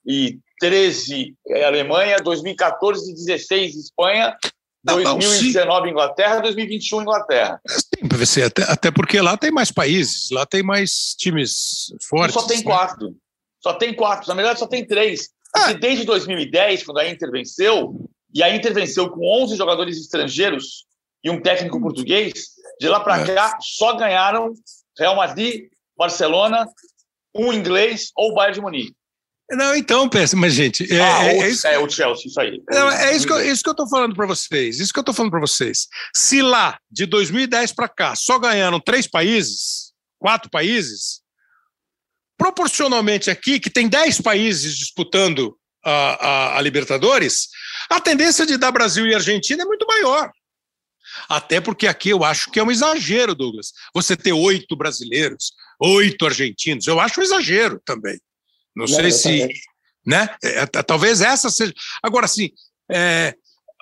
2013 0.06 1.36
é, 1.50 1.66
Alemanha, 1.66 2.18
2014 2.18 3.12
e 3.12 3.16
16 3.16 3.76
Espanha, 3.76 4.38
2019 4.84 5.90
Inglaterra, 5.90 6.40
2021 6.40 7.02
Inglaterra. 7.02 7.60
Sim, 7.68 8.08
PVC, 8.08 8.44
até, 8.44 8.64
até 8.64 8.92
porque 8.92 9.20
lá 9.20 9.36
tem 9.36 9.52
mais 9.52 9.72
países, 9.72 10.30
lá 10.32 10.46
tem 10.46 10.62
mais 10.62 11.16
times 11.18 11.94
fortes. 12.08 12.34
Só 12.34 12.48
tem 12.48 12.58
né? 12.58 12.64
quatro. 12.64 13.16
Só 13.62 13.74
tem 13.74 13.94
quatro. 13.96 14.28
Na 14.28 14.36
verdade, 14.36 14.60
só 14.60 14.68
tem 14.68 14.86
três. 14.86 15.30
Ah. 15.56 15.74
desde 15.74 16.06
2010, 16.06 16.84
quando 16.84 17.00
a 17.00 17.10
Inter 17.10 17.32
venceu, 17.32 18.10
e 18.34 18.44
a 18.44 18.54
Inter 18.54 18.74
venceu 18.74 19.10
com 19.10 19.26
11 19.44 19.56
jogadores 19.56 19.98
estrangeiros 19.98 20.86
e 21.24 21.30
um 21.30 21.42
técnico 21.42 21.82
português, 21.82 22.50
de 22.80 22.88
lá 22.90 23.00
para 23.00 23.22
é. 23.22 23.34
cá 23.34 23.58
só 23.62 23.96
ganharam 23.96 24.54
Real 24.98 25.16
Madrid, 25.16 25.70
Barcelona, 25.98 26.68
um 27.34 27.52
inglês 27.52 28.12
ou 28.16 28.32
o 28.32 28.34
Bayern 28.36 28.56
de 28.56 28.62
Munique. 28.62 28.96
Não, 29.52 29.76
então, 29.76 30.10
pensa, 30.10 30.36
mas 30.36 30.54
gente. 30.54 30.92
É, 30.92 31.00
ah, 31.00 31.26
é, 31.26 31.38
é, 31.38 31.50
isso, 31.50 31.68
é, 31.68 31.78
o 31.78 31.88
Chelsea, 31.88 32.28
isso 32.28 32.40
aí. 32.40 32.62
Não, 32.70 32.90
é 32.90 33.16
isso 33.16 33.28
que, 33.28 33.34
eu, 33.34 33.46
isso 33.46 33.64
que 33.64 33.70
eu 33.70 33.76
tô 33.76 33.88
falando 33.88 34.16
para 34.16 34.26
vocês. 34.26 34.80
Isso 34.80 34.92
que 34.92 35.00
eu 35.00 35.04
tô 35.04 35.14
falando 35.14 35.32
para 35.32 35.40
vocês. 35.40 35.88
Se 36.16 36.42
lá, 36.42 36.80
de 36.90 37.06
2010 37.06 37.74
para 37.74 37.88
cá, 37.88 38.16
só 38.16 38.40
ganharam 38.40 38.80
três 38.80 39.08
países, 39.08 39.94
quatro 40.18 40.50
países, 40.50 41.22
proporcionalmente 42.38 43.30
aqui, 43.30 43.60
que 43.60 43.70
tem 43.70 43.88
dez 43.88 44.20
países 44.20 44.76
disputando 44.76 45.56
a, 45.84 45.92
a, 45.92 46.58
a 46.58 46.62
Libertadores, 46.62 47.50
a 47.90 48.00
tendência 48.00 48.48
de 48.48 48.58
dar 48.58 48.72
Brasil 48.72 49.06
e 49.06 49.14
Argentina 49.14 49.62
é 49.62 49.66
muito 49.66 49.86
maior. 49.86 50.32
Até 51.30 51.62
porque 51.62 51.88
aqui 51.88 52.10
eu 52.10 52.24
acho 52.24 52.52
que 52.52 52.60
é 52.60 52.64
um 52.64 52.72
exagero, 52.72 53.36
Douglas. 53.36 53.72
Você 53.94 54.18
ter 54.18 54.34
oito 54.34 54.76
brasileiros, 54.76 55.54
oito 55.80 56.26
argentinos, 56.26 56.88
eu 56.88 57.00
acho 57.00 57.20
um 57.20 57.24
exagero 57.24 57.80
também. 57.86 58.20
Não, 58.76 58.86
Não 58.86 58.88
sei 58.88 59.12
se. 59.12 59.48
Né? 60.06 60.30
É, 60.44 60.62
é, 60.62 60.66
talvez 60.66 61.22
essa 61.22 61.50
seja. 61.50 61.74
Agora, 62.04 62.26
assim, 62.26 62.50
é, 62.92 63.34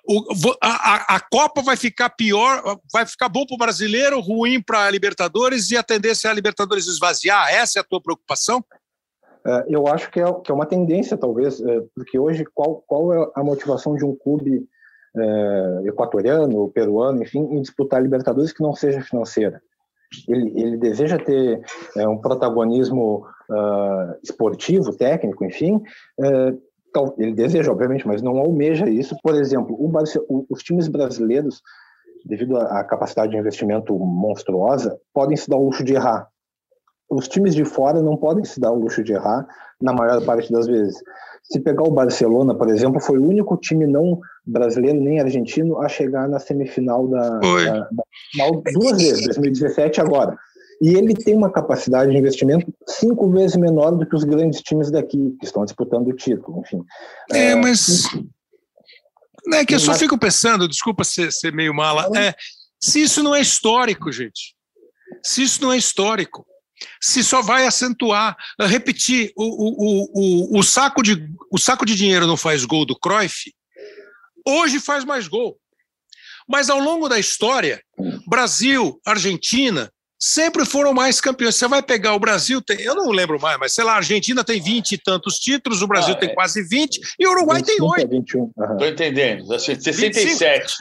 o, 0.08 0.21
a, 0.62 1.15
a, 1.15 1.19
Copa 1.19 1.62
vai 1.62 1.75
ficar 1.75 2.10
pior, 2.10 2.79
vai 2.91 3.06
ficar 3.06 3.29
bom 3.29 3.45
para 3.45 3.56
o 3.56 3.58
brasileiro, 3.58 4.19
ruim 4.19 4.62
para 4.62 4.86
a 4.86 4.91
Libertadores 4.91 5.71
e 5.71 5.77
a 5.77 5.84
tendência 5.84 6.27
é 6.27 6.32
a 6.32 6.34
Libertadores 6.34 6.88
esvaziar. 6.88 7.49
Essa 7.49 7.79
é 7.79 7.82
a 7.82 7.86
tua 7.86 8.01
preocupação? 8.01 8.63
É, 9.45 9.65
eu 9.67 9.88
acho 9.88 10.10
que 10.12 10.19
é, 10.19 10.34
que 10.41 10.51
é 10.51 10.53
uma 10.53 10.65
tendência, 10.65 11.17
talvez, 11.17 11.60
é, 11.62 11.82
porque 11.95 12.17
hoje 12.17 12.45
qual, 12.53 12.84
qual 12.88 13.13
é 13.13 13.32
a 13.36 13.43
motivação 13.43 13.95
de 13.95 14.06
um 14.06 14.15
clube 14.15 14.67
equatoriano, 15.86 16.71
peruano, 16.71 17.21
enfim, 17.21 17.41
em 17.41 17.62
disputar 17.62 17.99
a 17.99 18.01
Libertadores 18.01 18.51
que 18.51 18.63
não 18.63 18.73
seja 18.73 18.99
financeira. 18.99 19.62
Ele, 20.28 20.52
ele 20.60 20.78
deseja 20.78 21.17
ter 21.17 21.62
é, 21.97 22.08
um 22.08 22.17
protagonismo 22.17 23.26
uh, 23.49 24.15
esportivo, 24.23 24.95
técnico, 24.95 25.43
enfim. 25.45 25.82
É, 26.19 26.54
ele 27.17 27.34
deseja, 27.34 27.71
obviamente, 27.71 28.08
mas 28.08 28.21
não 28.21 28.38
almeja 28.38 28.88
isso. 28.88 29.15
Por 29.23 29.36
exemplo, 29.36 29.76
o, 29.80 30.45
os 30.49 30.62
times 30.62 30.88
brasileiros, 30.88 31.62
devido 32.26 32.58
à 32.58 32.84
capacidade 32.84 33.32
de 33.32 33.38
investimento 33.38 33.97
monstruosa, 33.97 34.99
podem 35.13 35.36
se 35.36 35.49
dar 35.49 35.58
o 35.58 35.65
luxo 35.65 35.84
de 35.84 35.95
errar. 35.95 36.28
Os 37.10 37.28
times 37.28 37.54
de 37.54 37.65
fora 37.65 38.02
não 38.02 38.15
podem 38.15 38.43
se 38.43 38.60
dar 38.60 38.71
o 38.71 38.80
luxo 38.80 39.04
de 39.04 39.13
errar 39.13 39.47
na 39.82 39.93
maior 39.93 40.23
parte 40.26 40.52
das 40.52 40.67
vezes. 40.67 41.02
Se 41.43 41.60
pegar 41.60 41.84
o 41.84 41.91
Barcelona, 41.91 42.56
por 42.56 42.69
exemplo, 42.69 43.01
foi 43.01 43.19
o 43.19 43.27
único 43.27 43.58
time 43.58 43.86
não 43.86 44.19
brasileiro 44.45 44.99
nem 44.99 45.19
argentino 45.19 45.82
a 45.82 45.89
chegar 45.89 46.27
na 46.27 46.39
semifinal 46.39 47.08
da, 47.08 47.39
da, 47.39 47.79
da 47.91 48.03
final 48.32 48.63
duas 48.73 48.98
vezes, 48.98 49.25
2017 49.25 50.02
agora. 50.02 50.37
E 50.81 50.96
ele 50.96 51.13
tem 51.13 51.35
uma 51.35 51.52
capacidade 51.52 52.12
de 52.12 52.17
investimento 52.17 52.73
cinco 52.87 53.29
vezes 53.29 53.56
menor 53.56 53.91
do 53.91 54.06
que 54.06 54.15
os 54.15 54.23
grandes 54.23 54.62
times 54.62 54.89
daqui, 54.89 55.35
que 55.39 55.46
estão 55.46 55.63
disputando 55.63 56.08
o 56.08 56.15
título, 56.15 56.62
enfim. 56.62 56.83
É, 57.31 57.52
é 57.52 57.56
mas. 57.56 58.04
É 59.54 59.65
que 59.65 59.75
eu 59.75 59.79
só 59.79 59.94
fico 59.94 60.17
pensando, 60.17 60.67
desculpa 60.67 61.04
ser, 61.04 61.31
ser 61.31 61.54
meio 61.54 61.73
mala, 61.73 62.10
é, 62.17 62.33
se 62.81 63.02
isso 63.02 63.21
não 63.21 63.35
é 63.35 63.41
histórico, 63.41 64.12
gente. 64.12 64.56
Se 65.23 65.44
isso 65.44 65.62
não 65.62 65.71
é 65.71 65.77
histórico 65.77 66.46
se 67.02 67.23
só 67.23 67.42
vai 67.42 67.65
acentuar. 67.65 68.36
Repetir, 68.60 69.31
o, 69.36 69.44
o, 69.44 70.10
o, 70.13 70.60
o, 70.60 70.63
saco 70.63 71.02
de, 71.02 71.27
o 71.52 71.58
saco 71.58 71.86
de 71.86 71.96
dinheiro 71.96 72.27
não 72.27 72.38
faz 72.38 72.65
gol 72.65 72.86
do 72.86 72.98
Cruyff, 72.98 73.54
hoje 74.46 74.79
faz 74.79 75.04
mais 75.04 75.27
gol. 75.27 75.58
Mas 76.48 76.69
ao 76.69 76.79
longo 76.79 77.08
da 77.08 77.17
história, 77.17 77.81
Brasil, 78.27 79.00
Argentina, 79.06 79.92
sempre 80.19 80.65
foram 80.65 80.94
mais 80.94 81.19
campeões. 81.19 81.56
Você 81.56 81.67
vai 81.67 81.81
pegar 81.81 82.15
o 82.15 82.19
Brasil, 82.19 82.62
tem, 82.62 82.81
eu 82.81 82.96
não 82.96 83.12
lembro 83.12 83.40
mais, 83.40 83.58
mas 83.60 83.73
sei 83.73 83.84
lá, 83.84 83.94
a 83.94 83.98
Argentina 83.98 84.44
tem 84.44 84.62
20 84.62 84.94
e 84.94 84.98
tantos 84.98 85.36
títulos, 85.36 85.81
o 85.81 85.88
Brasil 85.88 86.13
ah, 86.13 86.17
tem 86.17 86.29
é. 86.29 86.34
quase 86.34 86.63
20 86.63 87.00
e 87.19 87.27
o 87.27 87.31
Uruguai 87.31 87.60
25, 87.60 87.96
tem 87.96 88.10
8. 88.17 88.54
Estou 88.71 88.88
entendendo. 88.88 89.60
67. 89.60 90.73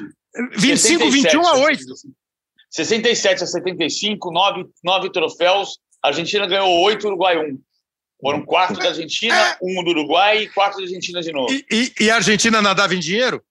25, 0.57 1.11
21 1.11 1.47
a 1.47 1.55
8. 1.59 1.85
67 2.71 3.45
a 3.45 3.47
75, 3.47 4.31
nove, 4.31 4.65
nove 4.83 5.11
troféus. 5.11 5.79
A 6.03 6.09
Argentina 6.09 6.47
ganhou 6.47 6.81
oito, 6.83 7.07
Uruguai 7.07 7.39
um. 7.39 7.59
Foram 8.21 8.45
quatro 8.45 8.79
da 8.79 8.89
Argentina, 8.89 9.57
um 9.61 9.83
do 9.83 9.91
Uruguai 9.91 10.43
e 10.43 10.49
quatro 10.49 10.79
da 10.79 10.85
Argentina 10.85 11.21
de 11.21 11.33
novo. 11.33 11.53
E, 11.53 11.67
e, 11.71 12.05
e 12.05 12.11
a 12.11 12.17
Argentina 12.17 12.63
nadava 12.63 12.95
em 12.95 13.01
dinheiro? 13.01 13.43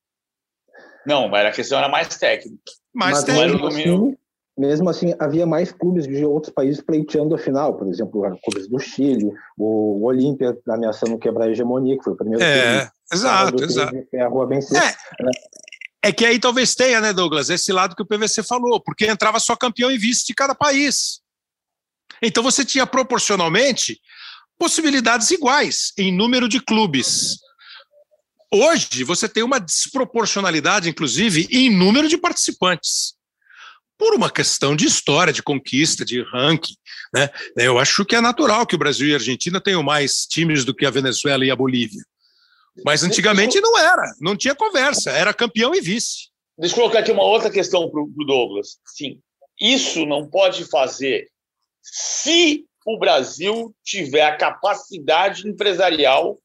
Não, 1.06 1.28
mas 1.28 1.45
a 1.45 1.52
questão 1.52 1.78
era 1.78 1.89
mais 1.89 2.08
técnica. 2.18 2.72
Mais 2.93 3.18
mas 3.18 3.24
técnica. 3.26 3.68
Assim, 3.68 4.18
mesmo 4.58 4.89
assim, 4.89 5.16
havia 5.20 5.45
mais 5.45 5.72
clubes 5.72 6.06
de 6.06 6.24
outros 6.26 6.54
países 6.54 6.82
pleiteando 6.82 7.34
a 7.34 7.38
final, 7.38 7.76
por 7.76 7.88
exemplo, 7.88 8.22
clubes 8.43 8.68
do 8.68 8.80
Chile, 8.80 9.32
o 9.58 10.06
Olímpia 10.06 10.58
ameaçando 10.70 11.18
quebrar 11.18 11.45
a 11.45 11.49
hegemonia, 11.49 11.97
que 11.97 12.04
foi 12.04 12.14
o 12.14 12.18
primeiro 12.18 12.43
é, 12.43 12.89
exato, 13.12 13.64
exato. 13.64 13.95
É 14.14 14.22
a 14.22 14.28
Rua 14.28 14.47
vencer. 14.47 14.78
É, 14.82 16.10
é 16.10 16.12
que 16.12 16.26
aí 16.26 16.39
talvez 16.39 16.76
tenha, 16.76 17.02
né, 17.02 17.12
Douglas, 17.14 17.49
esse 17.49 17.72
lado 17.72 17.95
que 17.95 18.04
o 18.04 18.06
PVC 18.06 18.43
falou, 18.43 18.80
porque 18.80 19.06
entrava 19.08 19.39
só 19.39 19.56
campeão 19.56 19.91
e 19.91 19.97
vice 19.97 20.28
de 20.28 20.34
cada 20.34 20.54
país. 20.54 21.20
Então 22.22 22.43
você 22.43 22.63
tinha 22.63 22.86
proporcionalmente 22.86 23.99
possibilidades 24.57 25.32
iguais 25.32 25.91
em 25.97 26.15
número 26.15 26.47
de 26.47 26.61
clubes. 26.61 27.39
Hoje, 28.53 29.03
você 29.03 29.28
tem 29.28 29.43
uma 29.43 29.59
desproporcionalidade, 29.59 30.89
inclusive, 30.89 31.47
em 31.49 31.69
número 31.69 32.07
de 32.07 32.17
participantes. 32.17 33.15
Por 33.97 34.13
uma 34.13 34.30
questão 34.30 34.76
de 34.76 34.86
história, 34.86 35.32
de 35.32 35.41
conquista, 35.41 36.03
de 36.03 36.22
ranking. 36.22 36.76
Né? 37.13 37.30
Eu 37.55 37.80
acho 37.80 38.05
que 38.05 38.15
é 38.15 38.22
natural 38.22 38.67
que 38.67 38.76
o 38.76 38.78
Brasil 38.78 39.07
e 39.07 39.13
a 39.13 39.15
Argentina 39.15 39.61
tenham 39.61 39.82
mais 39.82 40.26
times 40.26 40.65
do 40.65 40.76
que 40.76 40.86
a 40.86 40.91
Venezuela 40.91 41.45
e 41.45 41.49
a 41.49 41.55
Bolívia. 41.55 42.03
Mas 42.86 43.03
antigamente 43.03 43.59
não 43.59 43.78
era, 43.78 44.13
não 44.19 44.36
tinha 44.36 44.55
conversa, 44.55 45.11
era 45.11 45.34
campeão 45.34 45.74
e 45.74 45.82
vice. 45.82 46.30
Deixa 46.57 46.76
eu 46.76 46.80
colocar 46.80 46.99
aqui 46.99 47.11
uma 47.11 47.24
outra 47.24 47.49
questão 47.49 47.89
para 47.89 48.01
o 48.01 48.26
Douglas. 48.26 48.78
Sim, 48.86 49.19
isso 49.59 50.05
não 50.05 50.28
pode 50.30 50.65
fazer 50.65 51.28
se 51.82 52.65
o 52.86 52.97
Brasil 52.97 53.75
tiver 53.84 54.23
a 54.23 54.38
capacidade 54.38 55.47
empresarial 55.47 56.39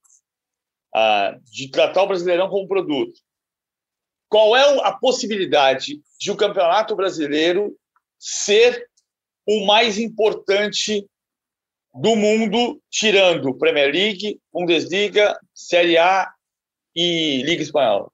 ah, 0.95 1.37
de 1.45 1.71
tratar 1.71 2.03
o 2.03 2.07
Brasileirão 2.07 2.49
como 2.49 2.69
produto. 2.69 3.21
Qual 4.29 4.57
é 4.57 4.81
a 4.81 4.93
possibilidade 4.93 6.01
de 6.19 6.31
o 6.31 6.37
Campeonato 6.37 6.97
Brasileiro 6.97 7.77
ser 8.19 8.89
o 9.47 9.65
mais 9.67 9.99
importante 9.99 11.07
do 11.95 12.17
mundo, 12.17 12.81
tirando 12.91 13.57
Premier 13.57 13.93
League, 13.93 14.41
Bundesliga, 14.53 15.39
Série 15.55 15.97
A 15.97 16.31
e 16.95 17.43
Liga 17.43 17.63
Espanhola? 17.63 18.11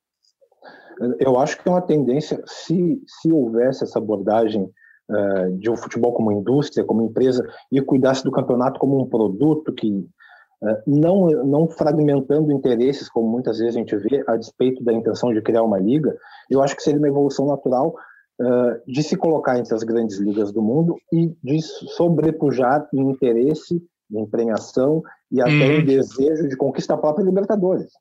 Eu 1.19 1.39
acho 1.39 1.61
que 1.61 1.69
é 1.69 1.73
uma 1.73 1.83
tendência, 1.83 2.43
se, 2.47 3.03
se 3.07 3.33
houvesse 3.33 3.83
essa 3.83 3.99
abordagem 3.99 4.71
uh, 5.11 5.57
de 5.59 5.71
um 5.71 5.77
futebol 5.77 6.13
como 6.13 6.33
indústria, 6.33 6.85
como 6.85 7.03
empresa, 7.03 7.47
e 7.71 7.81
cuidasse 7.81 8.25
do 8.25 8.31
campeonato 8.31 8.79
como 8.79 9.01
um 9.01 9.09
produto 9.09 9.73
que 9.73 9.91
uh, 9.91 10.77
não, 10.87 11.27
não 11.45 11.69
fragmentando 11.69 12.53
interesses, 12.53 13.09
como 13.09 13.29
muitas 13.29 13.59
vezes 13.59 13.77
a 13.77 13.79
gente 13.79 13.97
vê, 13.97 14.25
a 14.27 14.37
despeito 14.37 14.83
da 14.83 14.93
intenção 14.93 15.33
de 15.33 15.43
criar 15.43 15.63
uma 15.63 15.79
liga, 15.79 16.17
eu 16.51 16.63
acho 16.63 16.77
que 16.77 16.83
seria 16.83 16.99
uma 16.99 17.09
evolução 17.09 17.47
natural 17.47 17.95
uh, 18.41 18.81
de 18.87 19.03
se 19.03 19.17
colocar 19.17 19.59
entre 19.59 19.75
as 19.75 19.83
grandes 19.83 20.19
ligas 20.19 20.53
do 20.53 20.63
mundo 20.63 20.97
e 21.13 21.35
de 21.43 21.61
sobrepujar 21.63 22.89
em 22.93 23.11
interesse, 23.11 23.83
em 24.11 24.27
premiação 24.27 25.03
e 25.31 25.41
até 25.41 25.51
hum. 25.51 25.81
em 25.81 25.85
desejo 25.85 26.49
de 26.49 26.57
conquista 26.57 26.97
própria 26.97 27.25
Libertadores. 27.25 27.93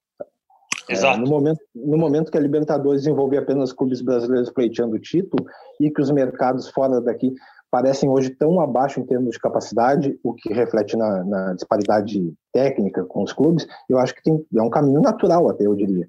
Exato. 0.89 1.19
no, 1.19 1.27
momento, 1.27 1.59
no 1.75 1.97
momento 1.97 2.31
que 2.31 2.37
a 2.37 2.41
Libertadores 2.41 3.05
envolve 3.05 3.37
apenas 3.37 3.71
clubes 3.71 4.01
brasileiros 4.01 4.51
pleiteando 4.51 4.95
o 4.95 4.99
título 4.99 5.45
e 5.79 5.89
que 5.89 6.01
os 6.01 6.11
mercados 6.11 6.69
fora 6.69 6.99
daqui 7.01 7.33
parecem 7.69 8.09
hoje 8.09 8.29
tão 8.31 8.59
abaixo 8.59 8.99
em 8.99 9.05
termos 9.05 9.31
de 9.31 9.39
capacidade, 9.39 10.19
o 10.21 10.33
que 10.33 10.53
reflete 10.53 10.97
na, 10.97 11.23
na 11.23 11.53
disparidade 11.53 12.33
técnica 12.51 13.05
com 13.05 13.23
os 13.23 13.31
clubes, 13.31 13.65
eu 13.89 13.97
acho 13.97 14.13
que 14.13 14.21
tem, 14.21 14.45
é 14.55 14.61
um 14.61 14.69
caminho 14.69 14.99
natural 14.99 15.49
até, 15.49 15.65
eu 15.65 15.75
diria. 15.75 16.07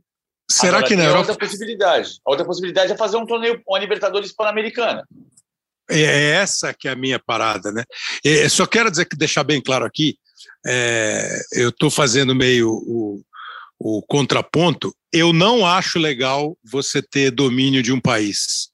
Será 0.50 0.78
Agora, 0.78 0.88
que 0.88 0.96
na 0.96 1.04
Europa... 1.04 1.30
outra 1.30 1.46
possibilidade. 1.46 2.20
A 2.26 2.30
outra 2.30 2.44
possibilidade 2.44 2.92
é 2.92 2.96
fazer 2.96 3.16
um 3.16 3.24
torneio, 3.24 3.62
uma 3.66 3.78
Libertadores 3.78 4.34
Pan-Americana. 4.34 5.06
É 5.88 6.32
essa 6.32 6.74
que 6.74 6.88
é 6.88 6.90
a 6.90 6.96
minha 6.96 7.18
parada, 7.18 7.70
né? 7.70 7.84
Eu 8.24 8.50
só 8.50 8.66
quero 8.66 8.90
dizer 8.90 9.04
que 9.04 9.16
deixar 9.16 9.44
bem 9.44 9.62
claro 9.62 9.84
aqui, 9.84 10.16
é, 10.66 11.40
eu 11.52 11.68
estou 11.68 11.90
fazendo 11.90 12.34
meio 12.34 12.70
o, 12.70 13.22
o 13.84 14.00
contraponto, 14.00 14.94
eu 15.12 15.32
não 15.32 15.66
acho 15.66 15.98
legal 15.98 16.56
você 16.62 17.02
ter 17.02 17.32
domínio 17.32 17.82
de 17.82 17.92
um 17.92 18.00
país. 18.00 18.68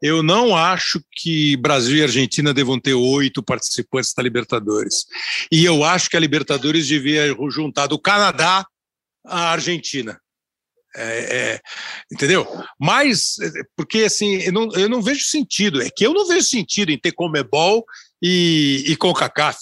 Eu 0.00 0.22
não 0.22 0.56
acho 0.56 1.02
que 1.12 1.56
Brasil 1.56 1.96
e 1.96 2.02
Argentina 2.02 2.54
devam 2.54 2.78
ter 2.78 2.94
oito 2.94 3.42
participantes 3.42 4.12
da 4.14 4.22
Libertadores. 4.22 5.06
E 5.50 5.64
eu 5.64 5.82
acho 5.82 6.08
que 6.08 6.16
a 6.16 6.20
Libertadores 6.20 6.86
devia 6.86 7.34
juntar 7.50 7.88
do 7.88 7.98
Canadá 7.98 8.64
à 9.26 9.50
Argentina. 9.50 10.20
É, 10.96 11.36
é, 11.36 11.60
entendeu? 12.12 12.46
Mas, 12.78 13.34
porque 13.76 14.04
assim, 14.04 14.36
eu 14.36 14.52
não, 14.52 14.72
eu 14.74 14.88
não 14.88 15.02
vejo 15.02 15.24
sentido. 15.24 15.82
É 15.82 15.90
que 15.90 16.06
eu 16.06 16.14
não 16.14 16.28
vejo 16.28 16.46
sentido 16.46 16.92
em 16.92 16.98
ter 16.98 17.10
Comebol 17.10 17.84
e, 18.22 18.84
e 18.86 18.94
CONCACAF. 18.94 19.58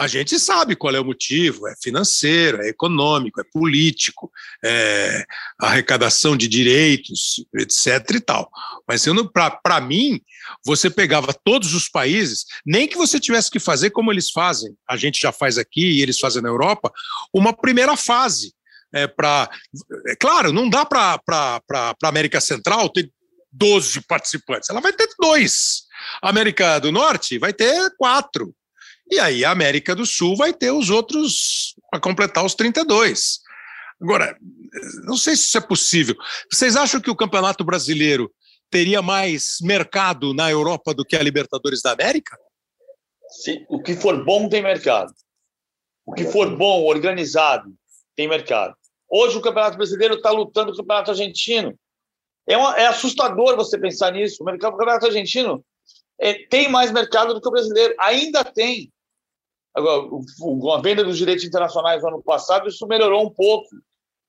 A 0.00 0.06
gente 0.06 0.38
sabe 0.38 0.74
qual 0.74 0.94
é 0.94 0.98
o 0.98 1.04
motivo: 1.04 1.68
é 1.68 1.74
financeiro, 1.82 2.62
é 2.62 2.68
econômico, 2.68 3.38
é 3.38 3.44
político, 3.44 4.32
é 4.64 5.26
arrecadação 5.60 6.34
de 6.34 6.48
direitos, 6.48 7.44
etc. 7.54 8.14
e 8.14 8.20
tal. 8.20 8.50
Mas 8.88 9.04
para 9.62 9.78
mim, 9.82 10.18
você 10.64 10.88
pegava 10.88 11.34
todos 11.44 11.74
os 11.74 11.86
países, 11.86 12.46
nem 12.64 12.88
que 12.88 12.96
você 12.96 13.20
tivesse 13.20 13.50
que 13.50 13.60
fazer 13.60 13.90
como 13.90 14.10
eles 14.10 14.30
fazem, 14.30 14.74
a 14.88 14.96
gente 14.96 15.20
já 15.20 15.32
faz 15.32 15.58
aqui 15.58 15.98
e 15.98 16.00
eles 16.00 16.18
fazem 16.18 16.40
na 16.40 16.48
Europa, 16.48 16.90
uma 17.34 17.52
primeira 17.52 17.94
fase. 17.94 18.54
É, 18.94 19.06
para 19.06 19.50
é 20.06 20.16
claro, 20.16 20.50
não 20.50 20.68
dá 20.68 20.86
para 20.86 21.20
a 21.30 21.94
América 22.04 22.40
Central 22.40 22.88
ter 22.88 23.12
12 23.52 24.00
participantes, 24.08 24.70
ela 24.70 24.80
vai 24.80 24.94
ter 24.94 25.08
dois. 25.20 25.82
A 26.22 26.30
América 26.30 26.78
do 26.78 26.90
Norte 26.90 27.38
vai 27.38 27.52
ter 27.52 27.94
quatro. 27.98 28.54
E 29.10 29.18
aí 29.18 29.44
a 29.44 29.50
América 29.50 29.94
do 29.94 30.06
Sul 30.06 30.36
vai 30.36 30.52
ter 30.52 30.70
os 30.70 30.88
outros 30.88 31.74
para 31.90 32.00
completar 32.00 32.44
os 32.44 32.54
32. 32.54 33.40
Agora, 34.00 34.36
não 35.04 35.16
sei 35.16 35.36
se 35.36 35.44
isso 35.44 35.58
é 35.58 35.60
possível. 35.60 36.14
Vocês 36.50 36.76
acham 36.76 37.00
que 37.00 37.10
o 37.10 37.16
Campeonato 37.16 37.64
Brasileiro 37.64 38.32
teria 38.70 39.02
mais 39.02 39.56
mercado 39.60 40.32
na 40.32 40.50
Europa 40.50 40.94
do 40.94 41.04
que 41.04 41.16
a 41.16 41.22
Libertadores 41.22 41.82
da 41.82 41.92
América? 41.92 42.38
Sim, 43.28 43.64
o 43.68 43.82
que 43.82 43.94
for 43.94 44.24
bom 44.24 44.48
tem 44.48 44.62
mercado. 44.62 45.12
O 46.06 46.12
que 46.12 46.24
for 46.24 46.56
bom, 46.56 46.84
organizado, 46.84 47.72
tem 48.16 48.28
mercado. 48.28 48.74
Hoje 49.08 49.36
o 49.36 49.40
Campeonato 49.40 49.76
Brasileiro 49.76 50.14
está 50.14 50.30
lutando 50.30 50.68
com 50.68 50.74
o 50.74 50.76
Campeonato 50.78 51.10
Argentino. 51.10 51.78
É, 52.48 52.56
uma, 52.56 52.76
é 52.76 52.86
assustador 52.86 53.56
você 53.56 53.78
pensar 53.78 54.12
nisso. 54.12 54.42
O 54.42 54.58
Campeonato 54.58 55.06
Argentino 55.06 55.64
é, 56.20 56.34
tem 56.48 56.68
mais 56.68 56.90
mercado 56.90 57.34
do 57.34 57.40
que 57.40 57.48
o 57.48 57.50
brasileiro. 57.50 57.94
Ainda 57.98 58.44
tem. 58.44 58.90
Agora, 59.74 60.08
com 60.38 60.72
a 60.72 60.80
venda 60.80 61.04
dos 61.04 61.16
direitos 61.16 61.44
internacionais 61.44 62.02
no 62.02 62.08
ano 62.08 62.22
passado, 62.22 62.68
isso 62.68 62.86
melhorou 62.86 63.24
um 63.24 63.30
pouco. 63.30 63.68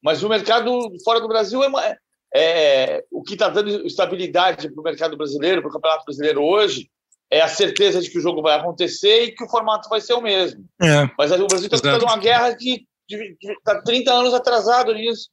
Mas 0.04 0.24
o 0.24 0.30
mercado 0.30 0.89
fora 1.04 1.20
do 1.20 1.28
Brasil 1.28 1.64
é, 1.64 1.98
é 2.34 3.04
o 3.12 3.22
que 3.22 3.34
está 3.34 3.50
dando 3.50 3.86
estabilidade 3.86 4.70
para 4.70 4.82
o 4.82 4.84
mercado 4.84 5.18
brasileiro, 5.18 5.62
para 5.62 5.70
o 5.70 5.74
Campeonato 5.74 6.06
Brasileiro 6.06 6.42
hoje, 6.42 6.89
é 7.32 7.42
a 7.42 7.48
certeza 7.48 8.02
de 8.02 8.10
que 8.10 8.18
o 8.18 8.22
jogo 8.22 8.42
vai 8.42 8.60
acontecer 8.60 9.24
e 9.24 9.32
que 9.32 9.44
o 9.44 9.50
formato 9.50 9.88
vai 9.89 10.02
ser 10.02 10.14
o 10.14 10.22
mesmo. 10.22 10.66
É, 10.82 11.10
Mas 11.18 11.32
o 11.32 11.48
Brasil 11.48 11.70
está 11.72 11.80
tendo 11.80 12.04
uma 12.04 12.18
guerra 12.18 12.54
que 12.56 12.86
está 13.10 13.82
30 13.82 14.12
anos 14.12 14.34
atrasado 14.34 14.94
nisso. 14.94 15.30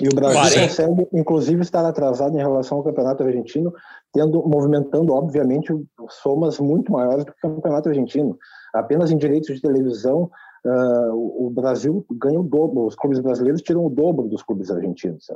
E 0.00 0.08
o 0.08 0.14
Brasil 0.14 0.62
consegue, 0.62 1.08
inclusive, 1.12 1.60
estar 1.60 1.84
atrasado 1.84 2.34
em 2.34 2.40
relação 2.40 2.78
ao 2.78 2.84
Campeonato 2.84 3.22
Argentino, 3.22 3.74
tendo, 4.12 4.42
movimentando, 4.46 5.12
obviamente, 5.12 5.74
somas 6.08 6.58
muito 6.58 6.90
maiores 6.90 7.24
do 7.24 7.32
que 7.32 7.46
o 7.46 7.54
Campeonato 7.54 7.88
Argentino. 7.88 8.38
Apenas 8.74 9.10
em 9.10 9.16
direitos 9.16 9.54
de 9.54 9.62
televisão, 9.62 10.30
uh, 10.66 11.46
o 11.46 11.50
Brasil 11.50 12.04
ganha 12.10 12.40
o 12.40 12.42
dobro, 12.42 12.86
os 12.86 12.96
clubes 12.96 13.20
brasileiros 13.20 13.62
tiram 13.62 13.86
o 13.86 13.90
dobro 13.90 14.28
dos 14.28 14.42
clubes 14.42 14.70
argentinos. 14.70 15.26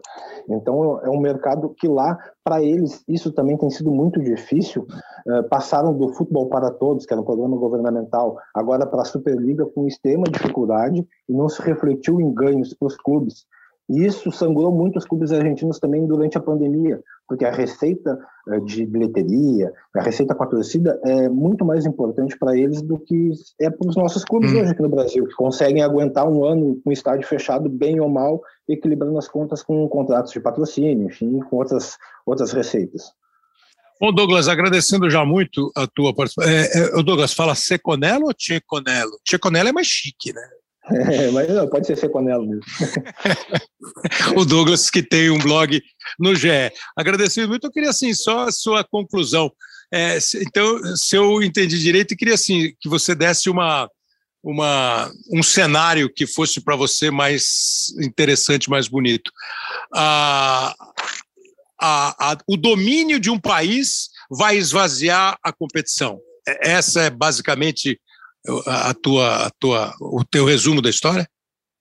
Então, 0.48 1.00
é 1.02 1.08
um 1.08 1.20
mercado 1.20 1.70
que 1.78 1.86
lá, 1.86 2.18
para 2.42 2.62
eles, 2.62 3.04
isso 3.06 3.32
também 3.32 3.56
tem 3.56 3.70
sido 3.70 3.90
muito 3.90 4.20
difícil. 4.20 4.86
Uh, 5.26 5.48
passaram 5.48 5.96
do 5.96 6.12
futebol 6.14 6.48
para 6.48 6.70
todos, 6.70 7.06
que 7.06 7.12
era 7.12 7.20
um 7.20 7.24
programa 7.24 7.56
governamental, 7.56 8.36
agora 8.52 8.84
para 8.86 9.02
a 9.02 9.04
Superliga 9.04 9.64
com 9.66 9.86
extrema 9.86 10.24
dificuldade 10.24 11.06
e 11.28 11.32
não 11.32 11.48
se 11.48 11.62
refletiu 11.62 12.20
em 12.20 12.34
ganhos 12.34 12.74
para 12.74 12.88
os 12.88 12.96
clubes. 12.96 13.46
E 13.88 14.04
isso 14.04 14.30
sangrou 14.30 14.70
muito 14.70 14.98
os 14.98 15.06
clubes 15.06 15.32
argentinos 15.32 15.78
também 15.78 16.06
durante 16.06 16.36
a 16.36 16.40
pandemia, 16.40 17.02
porque 17.26 17.44
a 17.44 17.50
receita 17.50 18.18
eh, 18.48 18.60
de 18.60 18.84
bilheteria, 18.84 19.72
a 19.96 20.02
receita 20.02 20.34
com 20.34 20.42
a 20.42 20.46
torcida 20.46 21.00
é 21.04 21.28
muito 21.28 21.64
mais 21.64 21.86
importante 21.86 22.38
para 22.38 22.56
eles 22.56 22.82
do 22.82 22.98
que 22.98 23.30
é 23.58 23.70
para 23.70 23.88
os 23.88 23.96
nossos 23.96 24.24
clubes 24.24 24.52
hum. 24.52 24.60
hoje 24.60 24.72
aqui 24.72 24.82
no 24.82 24.90
Brasil, 24.90 25.26
que 25.26 25.34
conseguem 25.34 25.82
aguentar 25.82 26.28
um 26.28 26.44
ano 26.44 26.78
com 26.84 26.90
o 26.90 26.92
estádio 26.92 27.26
fechado, 27.26 27.68
bem 27.68 27.98
ou 27.98 28.10
mal, 28.10 28.42
equilibrando 28.68 29.16
as 29.16 29.26
contas 29.26 29.62
com 29.62 29.88
contratos 29.88 30.32
de 30.32 30.40
patrocínio, 30.40 31.06
enfim, 31.06 31.40
com 31.40 31.56
outras, 31.56 31.96
outras 32.26 32.52
receitas. 32.52 33.12
Bom, 34.00 34.12
Douglas, 34.12 34.46
agradecendo 34.46 35.10
já 35.10 35.24
muito 35.24 35.72
a 35.74 35.86
tua 35.86 36.14
participação. 36.14 36.52
É, 36.52 36.98
é, 36.98 37.02
Douglas, 37.02 37.32
fala 37.32 37.54
Seconello 37.54 38.26
ou 38.26 38.34
Checonello? 38.36 39.18
Checonello 39.26 39.70
é 39.70 39.72
mais 39.72 39.88
chique, 39.88 40.32
né? 40.32 40.40
É, 40.90 41.30
mas 41.30 41.48
não, 41.48 41.68
pode 41.68 41.86
ser 41.86 41.96
Seconello 41.96 42.46
mesmo. 42.46 42.62
o 44.36 44.44
Douglas, 44.44 44.90
que 44.90 45.02
tem 45.02 45.30
um 45.30 45.38
blog 45.38 45.80
no 46.18 46.34
GE. 46.34 46.48
Agradecido 46.96 47.48
muito, 47.48 47.66
eu 47.66 47.70
queria 47.70 47.90
assim, 47.90 48.14
só 48.14 48.48
a 48.48 48.52
sua 48.52 48.84
conclusão. 48.84 49.52
É, 49.92 50.18
então, 50.36 50.96
se 50.96 51.16
eu 51.16 51.42
entendi 51.42 51.78
direito, 51.78 52.12
eu 52.12 52.18
queria 52.18 52.34
assim, 52.34 52.72
que 52.80 52.88
você 52.88 53.14
desse 53.14 53.48
uma, 53.48 53.88
uma, 54.42 55.10
um 55.32 55.42
cenário 55.42 56.12
que 56.12 56.26
fosse 56.26 56.60
para 56.60 56.76
você 56.76 57.10
mais 57.10 57.94
interessante, 58.00 58.70
mais 58.70 58.88
bonito. 58.88 59.30
A, 59.94 60.74
a, 61.80 62.32
a, 62.32 62.38
o 62.46 62.56
domínio 62.56 63.18
de 63.20 63.30
um 63.30 63.38
país 63.38 64.08
vai 64.30 64.56
esvaziar 64.56 65.38
a 65.42 65.52
competição. 65.52 66.18
É, 66.46 66.70
essa 66.72 67.02
é 67.02 67.10
basicamente 67.10 68.00
a 68.66 68.94
tua, 68.94 69.46
a 69.46 69.50
tua, 69.58 69.92
o 70.00 70.24
teu 70.24 70.44
resumo 70.44 70.82
da 70.82 70.90
história? 70.90 71.26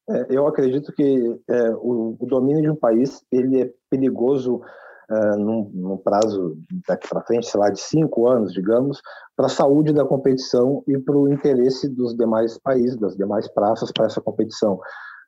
É, 0.09 0.28
eu 0.30 0.47
acredito 0.47 0.91
que 0.93 1.39
é, 1.49 1.70
o, 1.72 2.15
o, 2.20 2.26
domínio 2.26 2.61
de 2.61 2.70
um 2.70 2.76
país 2.76 3.22
ele 3.30 3.61
é 3.61 3.74
perigoso 3.89 4.61
é, 5.09 5.36
num, 5.36 5.70
num, 5.74 5.97
prazo 5.97 6.57
daqui 6.88 7.07
para 7.09 7.24
frente, 7.24 7.47
sei 7.47 7.59
lá, 7.59 7.70
de 7.70 7.80
cinco 7.80 8.28
anos, 8.28 8.53
digamos, 8.53 9.01
para 9.36 9.47
a 9.47 9.49
saúde 9.49 9.91
da 9.91 10.05
competição 10.05 10.82
e 10.88 10.97
para 10.97 11.15
o 11.15 11.32
interesse 11.32 11.89
dos 11.89 12.15
demais 12.15 12.57
países, 12.57 12.97
das 12.97 13.15
demais 13.18 13.47
praças 13.49 13.91
para 13.91 14.05
essa 14.05 14.22
competição. 14.22 14.80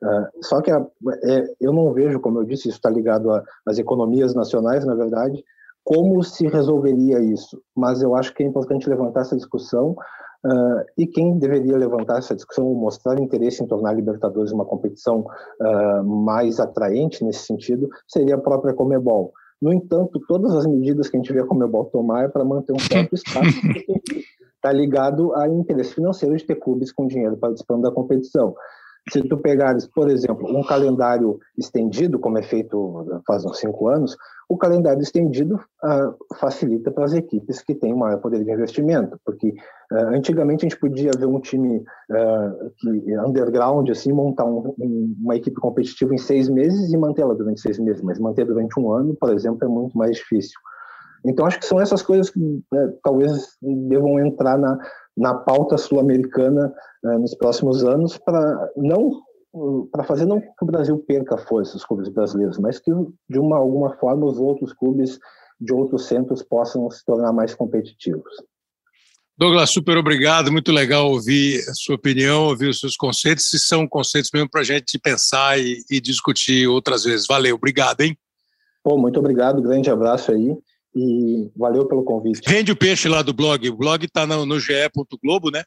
Uh, 0.02 0.44
só 0.44 0.62
que 0.62 0.72
a, 0.72 0.86
é, 1.24 1.54
eu 1.60 1.74
não 1.74 1.94
vejo, 1.94 2.22
como 2.22 2.40
eu 2.40 2.46
disse, 2.46 2.70
isso 2.70 2.78
está 2.78 2.90
ligado 2.90 3.30
às 3.66 3.78
economias 3.78 4.34
nacionais, 4.34 4.86
na 4.86 4.96
verdade, 4.96 5.44
como 5.84 6.24
se 6.24 6.48
resolveria 6.48 7.20
isso. 7.20 7.62
Mas 7.76 8.02
eu 8.02 8.16
acho 8.16 8.34
que 8.34 8.44
é 8.44 8.46
importante 8.46 8.90
levantar 8.90 9.22
essa 9.22 9.36
discussão 9.36 9.96
uh, 10.46 10.86
e 10.98 11.08
quem 11.08 11.38
deveria 11.38 11.78
levantar 11.78 12.18
essa 12.18 12.36
discussão, 12.36 12.74
mostrar 12.74 13.20
interesse 13.20 13.64
em 13.64 13.68
tornar 13.68 13.92
a 13.92 13.94
Libertadores 13.94 14.52
uma 14.52 14.66
competição 14.66 15.26
uh, 15.62 16.04
mais 16.04 16.60
atraente 16.60 17.24
nesse 17.24 17.46
sentido, 17.46 17.90
seria 18.08 18.36
a 18.36 18.40
própria 18.40 18.74
Comebol. 18.74 19.34
No 19.62 19.74
entanto, 19.74 20.22
todas 20.28 20.56
as 20.56 20.66
medidas 20.66 21.10
que 21.10 21.18
a 21.18 21.20
gente 21.20 21.34
vê 21.34 21.42
a 21.42 21.46
Comebol 21.46 21.86
tomar 21.86 22.26
é 22.26 22.28
para 22.28 22.46
manter 22.46 22.74
um 22.74 22.80
certo 22.80 23.14
espaço, 23.16 23.60
está 24.56 24.72
ligado 24.72 25.34
a 25.36 25.48
interesse 25.48 25.96
financeiro 25.96 26.36
de 26.36 26.46
ter 26.46 26.56
clubes 26.56 26.92
com 26.92 27.08
dinheiro 27.08 27.38
participando 27.38 27.82
da 27.82 27.92
competição. 27.92 28.56
Se 29.12 29.22
tu 29.24 29.38
pegares, 29.38 29.88
por 29.88 30.10
exemplo, 30.10 30.48
um 30.48 30.64
calendário 30.64 31.40
estendido, 31.58 32.20
como 32.20 32.38
é 32.38 32.44
feito 32.44 33.22
faz 33.26 33.46
uns 33.46 33.60
cinco 33.60 33.88
anos, 33.88 34.16
o 34.50 34.58
calendário 34.58 35.02
estendido 35.02 35.56
uh, 35.56 36.36
facilita 36.40 36.90
para 36.92 37.06
as 37.06 37.14
equipes 37.14 37.62
que 37.62 37.76
têm 37.76 37.96
maior 37.96 38.20
poder 38.20 38.44
de 38.44 38.52
investimento, 38.52 39.20
porque 39.24 39.50
uh, 39.92 40.08
antigamente 40.16 40.66
a 40.66 40.70
gente 40.70 40.80
podia 40.80 41.12
ver 41.18 41.28
um 41.28 41.40
time 41.40 41.78
uh, 41.78 42.72
que 42.78 43.16
underground 43.18 43.90
assim 43.92 44.12
montar 44.12 44.46
um, 44.46 44.74
um, 44.80 45.16
uma 45.22 45.36
equipe 45.36 45.56
competitiva 45.62 46.16
em 46.16 46.18
seis 46.18 46.50
meses 46.50 46.92
e 46.92 46.98
mantê-la 46.98 47.36
durante 47.36 47.62
seis 47.62 47.78
meses, 47.78 48.02
mas 48.02 48.20
manter 48.20 48.46
durante 48.46 48.80
um 48.80 48.92
ano, 48.92 49.16
por 49.16 49.32
exemplo, 49.32 49.64
é 49.64 49.68
muito 49.68 49.96
mais 49.96 50.18
difícil. 50.18 50.60
Então 51.26 51.46
acho 51.46 51.60
que 51.60 51.66
são 51.66 51.80
essas 51.80 52.02
coisas 52.02 52.30
que 52.30 52.40
né, 52.40 52.94
talvez 53.04 53.58
devam 53.62 54.20
entrar 54.20 54.58
na, 54.58 54.78
na 55.18 55.34
pauta 55.34 55.78
sul-americana 55.78 56.74
uh, 57.04 57.20
nos 57.20 57.36
próximos 57.36 57.84
anos 57.84 58.18
para 58.18 58.72
não 58.76 59.22
para 59.92 60.04
fazer 60.04 60.26
não 60.26 60.40
que 60.40 60.48
o 60.62 60.66
Brasil 60.66 60.98
perca 61.08 61.36
força 61.36 61.76
os 61.76 61.84
clubes 61.84 62.08
brasileiros, 62.08 62.60
mas 62.60 62.78
que 62.78 62.92
de 63.28 63.40
uma 63.40 63.58
alguma 63.58 63.98
forma 63.98 64.28
os 64.28 64.38
outros 64.38 64.74
clubes 64.74 65.18
de 65.60 65.74
outros 65.74 66.06
centros 66.06 66.44
possam 66.44 66.90
se 66.92 67.04
tornar 67.04 67.34
mais 67.34 67.56
competitivos. 67.56 68.32
Douglas, 69.36 69.72
super 69.72 69.98
obrigado, 69.98 70.52
muito 70.52 70.72
legal 70.72 71.10
ouvir 71.10 71.68
a 71.68 71.74
sua 71.74 71.96
opinião, 71.96 72.44
ouvir 72.44 72.68
os 72.68 72.80
seus 72.80 72.96
conceitos, 72.96 73.50
se 73.50 73.58
são 73.58 73.88
conceitos 73.88 74.30
mesmo 74.32 74.50
para 74.50 74.62
a 74.62 74.66
gente 74.66 75.00
pensar 75.00 75.60
e, 75.60 75.82
e 75.90 76.00
discutir 76.00 76.68
outras 76.68 77.04
vezes. 77.04 77.26
Valeu, 77.26 77.56
obrigado, 77.56 78.02
hein? 78.02 78.16
Pô, 78.84 78.98
muito 78.98 79.20
obrigado, 79.20 79.62
grande 79.62 79.90
abraço 79.90 80.32
aí 80.32 80.56
e 80.96 81.52
valeu 81.56 81.88
pelo 81.88 82.04
convite. 82.04 82.42
Rende 82.50 82.72
o 82.72 82.76
peixe 82.76 83.08
lá 83.08 83.22
do 83.22 83.34
blog. 83.34 83.70
O 83.70 83.78
blog 83.78 84.06
está 84.06 84.26
no, 84.26 84.46
no 84.46 84.60
ge.globo, 84.60 85.52
né? 85.52 85.64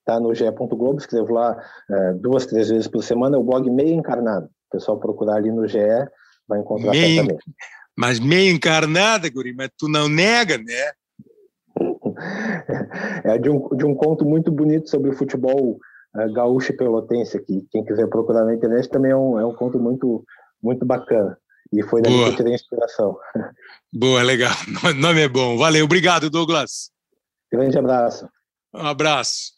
Está 0.00 0.20
no 0.20 0.34
ge.globo, 0.34 0.98
escrevo 0.98 1.32
lá 1.32 1.56
é, 1.90 2.12
duas, 2.14 2.46
três 2.46 2.68
vezes 2.68 2.88
por 2.88 3.02
semana. 3.02 3.36
É 3.36 3.38
o 3.38 3.44
blog 3.44 3.70
Meio 3.70 3.94
Encarnado. 3.94 4.46
O 4.46 4.76
pessoal 4.76 4.98
procurar 4.98 5.36
ali 5.36 5.50
no 5.50 5.66
GE 5.66 5.78
vai 6.46 6.60
encontrar 6.60 6.90
meio, 6.90 7.14
certamente. 7.14 7.44
Mas 7.96 8.18
meio 8.18 8.54
encarnada, 8.54 9.30
Guri, 9.30 9.54
mas 9.54 9.70
tu 9.78 9.88
não 9.88 10.08
nega, 10.08 10.58
né? 10.58 10.92
é 13.24 13.38
de 13.38 13.48
um, 13.48 13.68
de 13.76 13.84
um 13.84 13.94
conto 13.94 14.24
muito 14.24 14.50
bonito 14.50 14.90
sobre 14.90 15.10
o 15.10 15.16
futebol 15.16 15.78
uh, 16.14 16.32
gaúcho 16.32 16.72
e 16.72 16.76
pelotense 16.76 17.36
aqui. 17.36 17.66
Quem 17.70 17.84
quiser 17.84 18.08
procurar 18.08 18.44
na 18.44 18.54
internet 18.54 18.88
também 18.88 19.12
é 19.12 19.16
um, 19.16 19.38
é 19.38 19.46
um 19.46 19.54
conto 19.54 19.78
muito, 19.78 20.24
muito 20.62 20.84
bacana. 20.84 21.38
E 21.74 21.82
foi 21.82 22.00
daí 22.00 22.12
Boa. 22.12 22.26
que 22.26 22.32
eu 22.32 22.36
tirei 22.36 22.52
a 22.52 22.54
inspiração. 22.54 23.16
Boa, 23.92 24.22
legal. 24.22 24.54
O 24.84 24.94
nome 24.94 25.22
é 25.22 25.28
bom. 25.28 25.58
Valeu, 25.58 25.84
obrigado, 25.84 26.30
Douglas. 26.30 26.90
Grande 27.52 27.76
abraço. 27.76 28.28
Um 28.72 28.86
abraço. 28.86 29.52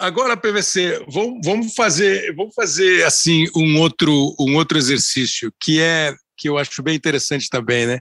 Agora, 0.00 0.36
PVC, 0.36 1.04
vamos 1.42 1.74
fazer, 1.74 2.34
vamos 2.34 2.54
fazer 2.54 3.04
assim 3.04 3.46
um 3.56 3.80
outro, 3.80 4.34
um 4.38 4.56
outro 4.56 4.78
exercício 4.78 5.52
que 5.60 5.80
é 5.80 6.14
que 6.36 6.48
eu 6.48 6.56
acho 6.56 6.82
bem 6.84 6.94
interessante 6.94 7.50
também, 7.50 7.84
né? 7.84 7.98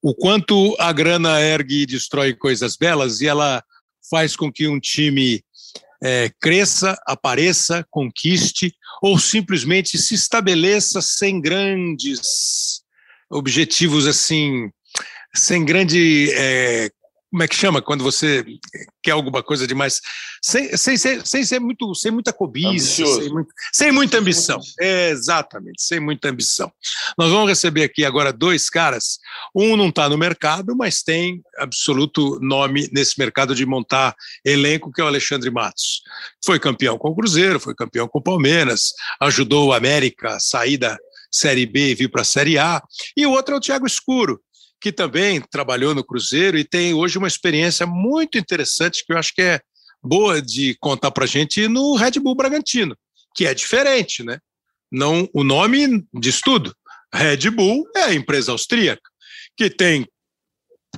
O 0.00 0.14
quanto 0.14 0.76
a 0.78 0.92
grana 0.92 1.40
ergue 1.40 1.82
e 1.82 1.86
destrói 1.86 2.32
coisas 2.34 2.76
belas 2.76 3.20
e 3.20 3.26
ela 3.26 3.64
faz 4.08 4.36
com 4.36 4.52
que 4.52 4.68
um 4.68 4.78
time 4.78 5.42
é, 6.00 6.30
cresça, 6.40 6.96
apareça, 7.04 7.84
conquiste 7.90 8.72
ou 9.02 9.18
simplesmente 9.18 9.98
se 9.98 10.14
estabeleça 10.14 11.00
sem 11.00 11.40
grandes 11.40 12.83
objetivos 13.30 14.06
assim, 14.06 14.70
sem 15.34 15.64
grande 15.64 16.30
é, 16.32 16.90
como 17.34 17.42
é 17.42 17.48
que 17.48 17.56
chama 17.56 17.82
quando 17.82 18.04
você 18.04 18.44
quer 19.02 19.10
alguma 19.10 19.42
coisa 19.42 19.66
demais, 19.66 20.00
sem, 20.40 20.76
sem, 20.76 20.96
sem, 20.96 21.26
sem 21.26 21.44
ser 21.44 21.58
muito, 21.58 21.92
sem 21.92 22.12
muita 22.12 22.32
cobiça, 22.32 23.04
sem, 23.04 23.28
muito, 23.28 23.48
sem, 23.72 23.90
muita 23.90 24.18
ambição. 24.18 24.60
É, 24.80 25.10
exatamente, 25.10 25.82
sem 25.82 25.98
muita 25.98 26.28
ambição. 26.28 26.70
Nós 27.18 27.32
vamos 27.32 27.48
receber 27.48 27.82
aqui 27.82 28.04
agora 28.04 28.32
dois 28.32 28.70
caras. 28.70 29.18
Um 29.52 29.76
não 29.76 29.88
está 29.88 30.08
no 30.08 30.16
mercado, 30.16 30.76
mas 30.76 31.02
tem 31.02 31.42
absoluto 31.58 32.38
nome 32.40 32.88
nesse 32.92 33.18
mercado 33.18 33.52
de 33.52 33.66
montar 33.66 34.14
elenco, 34.44 34.92
que 34.92 35.00
é 35.00 35.04
o 35.04 35.08
Alexandre 35.08 35.50
Matos. 35.50 36.02
Foi 36.44 36.60
campeão 36.60 36.96
com 36.96 37.08
o 37.08 37.16
Cruzeiro, 37.16 37.58
foi 37.58 37.74
campeão 37.74 38.06
com 38.06 38.20
o 38.20 38.22
Palmeiras, 38.22 38.92
ajudou 39.20 39.66
o 39.66 39.72
América 39.72 40.36
a 40.36 40.40
sair 40.40 40.76
da 40.76 40.96
Série 41.34 41.66
B 41.66 41.90
e 41.90 41.94
vir 41.94 42.08
para 42.08 42.22
a 42.22 42.24
Série 42.24 42.58
A. 42.58 42.82
E 43.16 43.26
o 43.26 43.32
outro 43.32 43.54
é 43.54 43.58
o 43.58 43.60
Thiago 43.60 43.86
Escuro, 43.86 44.40
que 44.80 44.92
também 44.92 45.40
trabalhou 45.40 45.94
no 45.94 46.04
Cruzeiro 46.04 46.56
e 46.56 46.64
tem 46.64 46.94
hoje 46.94 47.18
uma 47.18 47.26
experiência 47.26 47.86
muito 47.86 48.38
interessante 48.38 49.04
que 49.04 49.12
eu 49.12 49.18
acho 49.18 49.34
que 49.34 49.42
é 49.42 49.60
boa 50.02 50.40
de 50.40 50.76
contar 50.80 51.10
para 51.10 51.24
a 51.24 51.26
gente 51.26 51.66
no 51.66 51.96
Red 51.96 52.20
Bull 52.20 52.36
Bragantino, 52.36 52.96
que 53.34 53.46
é 53.46 53.54
diferente, 53.54 54.22
né? 54.22 54.38
Não, 54.92 55.28
o 55.34 55.42
nome 55.42 56.04
diz 56.14 56.40
tudo. 56.40 56.74
Red 57.12 57.50
Bull 57.50 57.84
é 57.96 58.02
a 58.02 58.14
empresa 58.14 58.52
austríaca, 58.52 59.02
que 59.56 59.68
tem 59.68 60.06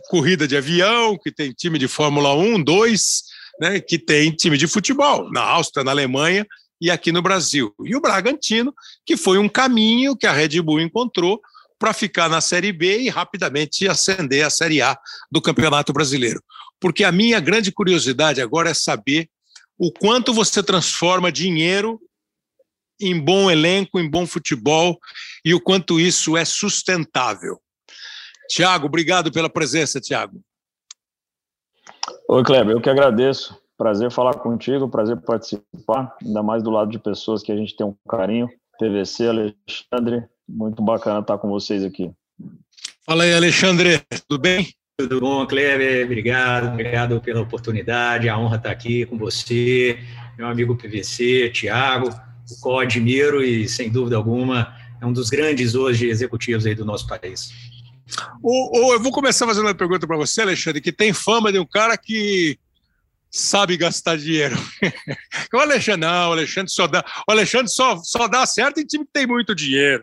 corrida 0.09 0.47
de 0.47 0.57
avião, 0.57 1.17
que 1.17 1.33
tem 1.33 1.53
time 1.53 1.79
de 1.79 1.89
Fórmula 1.89 2.35
1, 2.35 2.63
2, 2.63 3.23
né, 3.61 3.81
que 3.81 3.99
tem 3.99 4.31
time 4.33 4.59
de 4.59 4.67
futebol 4.67 5.31
na 5.33 5.41
Áustria, 5.41 5.83
na 5.83 5.93
Alemanha 5.93 6.47
e 6.81 6.91
aqui 6.91 7.11
no 7.11 7.23
Brasil. 7.23 7.75
E 7.85 7.97
o 7.97 8.01
Bragantino, 8.01 8.75
que 9.05 9.17
foi 9.17 9.39
um 9.39 9.49
caminho 9.49 10.17
que 10.17 10.27
a 10.27 10.33
Red 10.33 10.61
Bull 10.61 10.81
encontrou 10.81 11.41
para 11.79 11.93
ficar 11.93 12.29
na 12.29 12.41
Série 12.41 12.73
B 12.73 13.01
e 13.03 13.09
rapidamente 13.09 13.87
ascender 13.89 14.45
à 14.45 14.51
Série 14.51 14.81
A 14.81 14.99
do 15.31 15.43
Campeonato 15.43 15.93
Brasileiro. 15.93 16.43
Porque 16.81 17.05
a 17.05 17.13
minha 17.13 17.41
grande 17.41 17.73
curiosidade 17.73 18.41
agora 18.41 18.71
é 18.71 18.75
saber 18.75 19.29
o 19.79 19.93
quanto 19.93 20.33
você 20.33 20.63
transforma 20.63 21.31
dinheiro 21.31 22.01
em 23.01 23.19
bom 23.19 23.51
elenco, 23.51 24.01
em 24.01 24.09
bom 24.09 24.27
futebol 24.27 24.99
e 25.45 25.53
o 25.53 25.61
quanto 25.61 26.01
isso 26.01 26.37
é 26.37 26.45
sustentável. 26.45 27.61
Tiago, 28.49 28.87
obrigado 28.87 29.31
pela 29.31 29.51
presença, 29.51 30.01
Tiago. 30.01 30.41
Oi, 32.29 32.43
Kleber, 32.43 32.75
eu 32.75 32.81
que 32.81 32.89
agradeço. 32.89 33.57
Prazer 33.77 34.11
falar 34.11 34.35
contigo, 34.35 34.89
prazer 34.89 35.19
participar, 35.19 36.17
ainda 36.25 36.43
mais 36.43 36.63
do 36.63 36.71
lado 36.71 36.91
de 36.91 36.99
pessoas 36.99 37.43
que 37.43 37.53
a 37.53 37.57
gente 37.57 37.77
tem 37.77 37.87
um 37.87 37.95
carinho. 38.09 38.49
PVC, 38.79 39.29
Alexandre, 39.29 40.25
muito 40.49 40.83
bacana 40.83 41.21
estar 41.21 41.37
com 41.39 41.49
vocês 41.49 41.85
aqui. 41.85 42.11
Fala 43.05 43.25
aí, 43.25 43.35
Alexandre, 43.35 44.01
tudo 44.27 44.41
bem? 44.41 44.69
Tudo 44.99 45.21
bom, 45.21 45.47
Kleber? 45.47 46.07
Obrigado, 46.07 46.73
obrigado 46.73 47.21
pela 47.21 47.43
oportunidade. 47.43 48.31
A 48.31 48.39
honra 48.39 48.57
estar 48.57 48.71
aqui 48.71 49.05
com 49.05 49.19
você, 49.19 49.99
meu 50.39 50.47
amigo 50.47 50.75
PVC, 50.75 51.51
Tiago, 51.51 52.09
o 52.09 52.61
qual 52.63 52.81
admiro 52.81 53.45
e, 53.45 53.69
sem 53.69 53.91
dúvida 53.91 54.17
alguma, 54.17 54.75
é 55.01 55.05
um 55.05 55.13
dos 55.13 55.29
grandes 55.29 55.75
hoje 55.75 56.09
executivos 56.09 56.65
aí 56.65 56.75
do 56.75 56.85
nosso 56.85 57.07
país. 57.07 57.51
O, 58.43 58.87
o, 58.87 58.93
eu 58.95 59.01
vou 59.01 59.13
começar 59.13 59.47
fazendo 59.47 59.67
uma 59.67 59.75
pergunta 59.75 60.07
para 60.07 60.17
você, 60.17 60.41
Alexandre, 60.41 60.81
que 60.81 60.93
tem 60.93 61.13
fama 61.13 61.53
de 61.53 61.59
um 61.59 61.67
cara 61.67 61.99
que 61.99 62.59
sabe 63.39 63.77
gastar 63.77 64.17
dinheiro. 64.17 64.57
o 65.53 65.59
Alexandre, 65.59 66.01
não, 66.01 66.31
o 66.31 66.33
Alexandre 66.33 66.73
só 66.73 66.87
dá, 66.87 67.05
o 67.29 67.33
Alexandre 67.33 67.69
só, 67.71 67.97
só 68.03 68.27
dá 68.27 68.47
certo 68.47 68.81
em 68.81 68.87
time 68.87 69.05
que 69.05 69.13
tem 69.13 69.27
muito 69.27 69.55
dinheiro. 69.55 70.03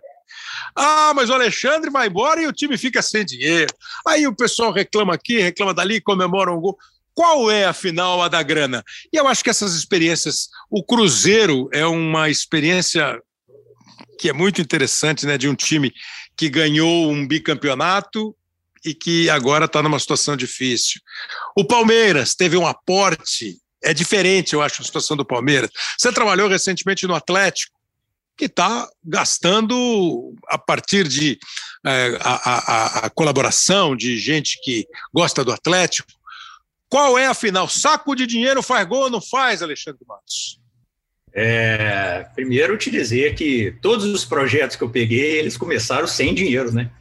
Ah, 0.75 1.13
mas 1.15 1.29
o 1.29 1.33
Alexandre 1.33 1.89
vai 1.89 2.07
embora 2.07 2.41
e 2.41 2.47
o 2.47 2.53
time 2.53 2.77
fica 2.77 3.01
sem 3.01 3.25
dinheiro. 3.25 3.73
Aí 4.07 4.25
o 4.27 4.35
pessoal 4.35 4.71
reclama 4.71 5.13
aqui, 5.13 5.39
reclama 5.39 5.73
dali, 5.73 6.01
comemora 6.01 6.51
um 6.51 6.59
gol. 6.59 6.77
Qual 7.13 7.51
é, 7.51 7.65
afinal, 7.65 8.21
a 8.21 8.27
da 8.27 8.41
grana? 8.41 8.83
E 9.11 9.17
eu 9.17 9.27
acho 9.27 9.43
que 9.43 9.49
essas 9.49 9.75
experiências, 9.75 10.47
o 10.69 10.83
Cruzeiro 10.83 11.69
é 11.71 11.85
uma 11.85 12.29
experiência 12.29 13.19
que 14.19 14.29
é 14.29 14.33
muito 14.33 14.61
interessante, 14.61 15.25
né, 15.25 15.37
de 15.37 15.47
um 15.47 15.55
time 15.55 15.93
que 16.35 16.49
ganhou 16.49 17.11
um 17.11 17.27
bicampeonato 17.27 18.35
e 18.85 18.93
que 18.93 19.29
agora 19.29 19.65
está 19.65 19.81
numa 19.81 19.99
situação 19.99 20.35
difícil. 20.35 21.01
O 21.55 21.63
Palmeiras 21.63 22.35
teve 22.35 22.57
um 22.57 22.67
aporte, 22.67 23.57
é 23.83 23.93
diferente, 23.93 24.53
eu 24.53 24.61
acho, 24.61 24.81
a 24.81 24.85
situação 24.85 25.15
do 25.15 25.25
Palmeiras. 25.25 25.69
Você 25.97 26.11
trabalhou 26.11 26.47
recentemente 26.47 27.07
no 27.07 27.15
Atlético, 27.15 27.77
que 28.35 28.45
está 28.45 28.89
gastando 29.03 30.35
a 30.47 30.57
partir 30.57 31.07
de 31.07 31.37
é, 31.85 32.17
a, 32.19 32.51
a, 32.51 33.05
a, 33.05 33.09
colaboração 33.09 33.95
de 33.95 34.17
gente 34.17 34.59
que 34.63 34.87
gosta 35.13 35.43
do 35.43 35.51
Atlético. 35.51 36.09
Qual 36.89 37.17
é, 37.17 37.27
afinal? 37.27 37.67
Saco 37.69 38.15
de 38.15 38.25
dinheiro 38.25 38.63
faz 38.63 38.87
gol 38.87 39.03
ou 39.03 39.09
não 39.09 39.21
faz, 39.21 39.61
Alexandre 39.61 40.01
Matos? 40.07 40.59
É, 41.35 42.27
primeiro, 42.35 42.77
te 42.77 42.91
dizer 42.91 43.33
que 43.35 43.75
todos 43.81 44.05
os 44.05 44.23
projetos 44.23 44.75
que 44.75 44.83
eu 44.83 44.89
peguei, 44.89 45.39
eles 45.39 45.57
começaram 45.57 46.07
sem 46.07 46.33
dinheiro, 46.33 46.71
né? 46.71 46.91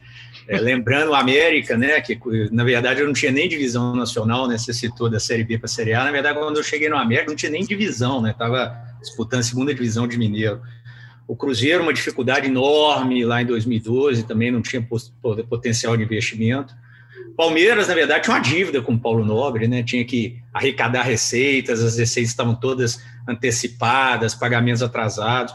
É, 0.47 0.59
lembrando 0.59 1.13
a 1.13 1.19
América, 1.19 1.77
né, 1.77 2.01
que 2.01 2.19
na 2.51 2.63
verdade 2.63 3.01
eu 3.01 3.07
não 3.07 3.13
tinha 3.13 3.31
nem 3.31 3.47
divisão 3.47 3.95
nacional, 3.95 4.47
né, 4.47 4.57
você 4.57 4.73
citou 4.73 5.09
da 5.09 5.19
Série 5.19 5.43
B 5.43 5.57
para 5.57 5.65
a 5.65 5.69
Série 5.69 5.93
A, 5.93 6.03
na 6.03 6.11
verdade 6.11 6.37
quando 6.37 6.57
eu 6.57 6.63
cheguei 6.63 6.89
no 6.89 6.97
América 6.97 7.29
não 7.29 7.35
tinha 7.35 7.51
nem 7.51 7.63
divisão, 7.63 8.21
né, 8.21 8.31
estava 8.31 8.75
disputando 9.01 9.39
a 9.39 9.43
segunda 9.43 9.73
divisão 9.73 10.07
de 10.07 10.17
Mineiro. 10.17 10.61
O 11.25 11.35
Cruzeiro, 11.35 11.83
uma 11.83 11.93
dificuldade 11.93 12.47
enorme 12.47 13.23
lá 13.23 13.41
em 13.41 13.45
2012, 13.45 14.23
também 14.23 14.51
não 14.51 14.61
tinha 14.61 14.85
potencial 15.49 15.95
de 15.95 16.03
investimento. 16.03 16.75
Palmeiras, 17.37 17.87
na 17.87 17.95
verdade, 17.95 18.25
tinha 18.25 18.35
uma 18.35 18.41
dívida 18.41 18.81
com 18.81 18.93
o 18.93 18.99
Paulo 18.99 19.25
Nobre, 19.25 19.67
né? 19.67 19.81
Tinha 19.81 20.03
que 20.05 20.37
arrecadar 20.53 21.03
receitas, 21.03 21.81
as 21.81 21.97
receitas 21.97 22.29
estavam 22.29 22.53
todas 22.53 23.01
antecipadas, 23.27 24.35
pagamentos 24.35 24.83
atrasados. 24.83 25.53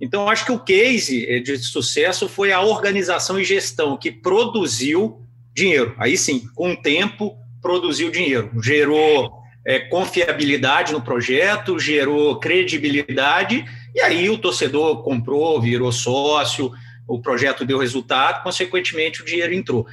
Então, 0.00 0.28
acho 0.28 0.46
que 0.46 0.52
o 0.52 0.58
case 0.58 1.26
eh, 1.28 1.40
de 1.40 1.58
sucesso 1.58 2.28
foi 2.28 2.52
a 2.52 2.60
organização 2.60 3.38
e 3.38 3.44
gestão 3.44 3.96
que 3.96 4.10
produziu 4.10 5.20
dinheiro. 5.54 5.94
Aí 5.98 6.16
sim, 6.16 6.48
com 6.54 6.72
o 6.72 6.76
tempo, 6.76 7.36
produziu 7.60 8.10
dinheiro. 8.10 8.50
Gerou 8.62 9.30
é, 9.66 9.78
confiabilidade 9.78 10.92
no 10.92 11.02
projeto, 11.02 11.78
gerou 11.78 12.38
credibilidade 12.38 13.64
e 13.94 14.00
aí 14.00 14.30
o 14.30 14.38
torcedor 14.38 15.02
comprou, 15.02 15.60
virou 15.60 15.92
sócio, 15.92 16.72
o 17.06 17.20
projeto 17.20 17.64
deu 17.64 17.78
resultado, 17.78 18.42
consequentemente 18.42 19.20
o 19.20 19.24
dinheiro 19.24 19.52
entrou. 19.52 19.86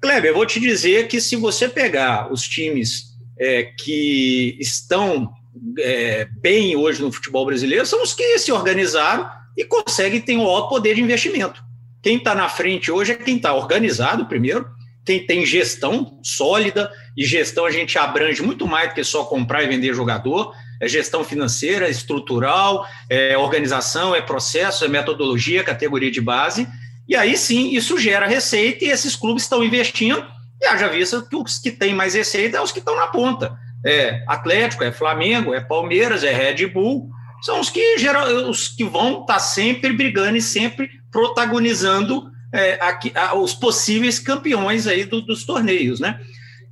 Kleber, 0.00 0.30
eu 0.30 0.34
vou 0.34 0.46
te 0.46 0.58
dizer 0.58 1.06
que 1.08 1.20
se 1.20 1.36
você 1.36 1.68
pegar 1.68 2.32
os 2.32 2.42
times 2.42 3.14
é, 3.38 3.64
que 3.64 4.56
estão 4.58 5.32
é, 5.78 6.26
bem 6.40 6.74
hoje 6.76 7.00
no 7.00 7.12
futebol 7.12 7.46
brasileiro, 7.46 7.86
são 7.86 8.02
os 8.02 8.12
que 8.12 8.38
se 8.38 8.50
organizaram 8.50 9.30
e 9.56 9.64
conseguem 9.64 10.20
ter 10.20 10.36
um 10.36 10.46
alto 10.46 10.68
poder 10.68 10.94
de 10.94 11.02
investimento. 11.02 11.62
Quem 12.02 12.16
está 12.16 12.34
na 12.34 12.48
frente 12.48 12.90
hoje 12.90 13.12
é 13.12 13.14
quem 13.14 13.36
está 13.36 13.54
organizado, 13.54 14.26
primeiro, 14.26 14.68
quem 15.04 15.26
tem 15.26 15.44
gestão 15.44 16.18
sólida, 16.22 16.90
e 17.16 17.24
gestão 17.24 17.66
a 17.66 17.70
gente 17.70 17.98
abrange 17.98 18.42
muito 18.42 18.66
mais 18.66 18.88
do 18.88 18.94
que 18.94 19.04
só 19.04 19.24
comprar 19.24 19.62
e 19.62 19.68
vender 19.68 19.94
jogador 19.94 20.52
é 20.80 20.88
gestão 20.88 21.24
financeira, 21.24 21.88
estrutural, 21.88 22.86
é 23.08 23.36
organização, 23.36 24.14
é 24.14 24.20
processo, 24.20 24.84
é 24.84 24.88
metodologia, 24.88 25.64
categoria 25.64 26.10
de 26.10 26.20
base. 26.20 26.68
E 27.08 27.14
aí 27.16 27.36
sim, 27.36 27.74
isso 27.74 27.98
gera 27.98 28.26
receita 28.26 28.84
e 28.84 28.88
esses 28.88 29.16
clubes 29.16 29.44
estão 29.44 29.64
investindo. 29.64 30.24
E 30.60 30.66
haja 30.66 30.88
vista 30.88 31.22
que 31.22 31.36
os 31.36 31.58
que 31.58 31.70
têm 31.70 31.94
mais 31.94 32.14
receita 32.14 32.58
é 32.58 32.60
os 32.60 32.72
que 32.72 32.78
estão 32.78 32.96
na 32.96 33.06
ponta. 33.08 33.56
É 33.84 34.24
Atlético, 34.26 34.84
é 34.84 34.92
Flamengo, 34.92 35.54
é 35.54 35.60
Palmeiras, 35.60 36.24
é 36.24 36.32
Red 36.32 36.66
Bull. 36.66 37.10
São 37.44 37.60
os 37.60 37.68
que, 37.68 37.98
geram, 37.98 38.48
os 38.48 38.68
que 38.68 38.84
vão 38.84 39.20
estar 39.20 39.34
tá 39.34 39.38
sempre 39.38 39.92
brigando 39.92 40.38
e 40.38 40.42
sempre 40.42 40.88
protagonizando 41.12 42.30
é, 42.50 42.78
aqui, 42.80 43.12
a, 43.14 43.34
os 43.34 43.52
possíveis 43.52 44.18
campeões 44.18 44.86
aí 44.86 45.04
do, 45.04 45.20
dos 45.20 45.44
torneios, 45.44 46.00
né? 46.00 46.20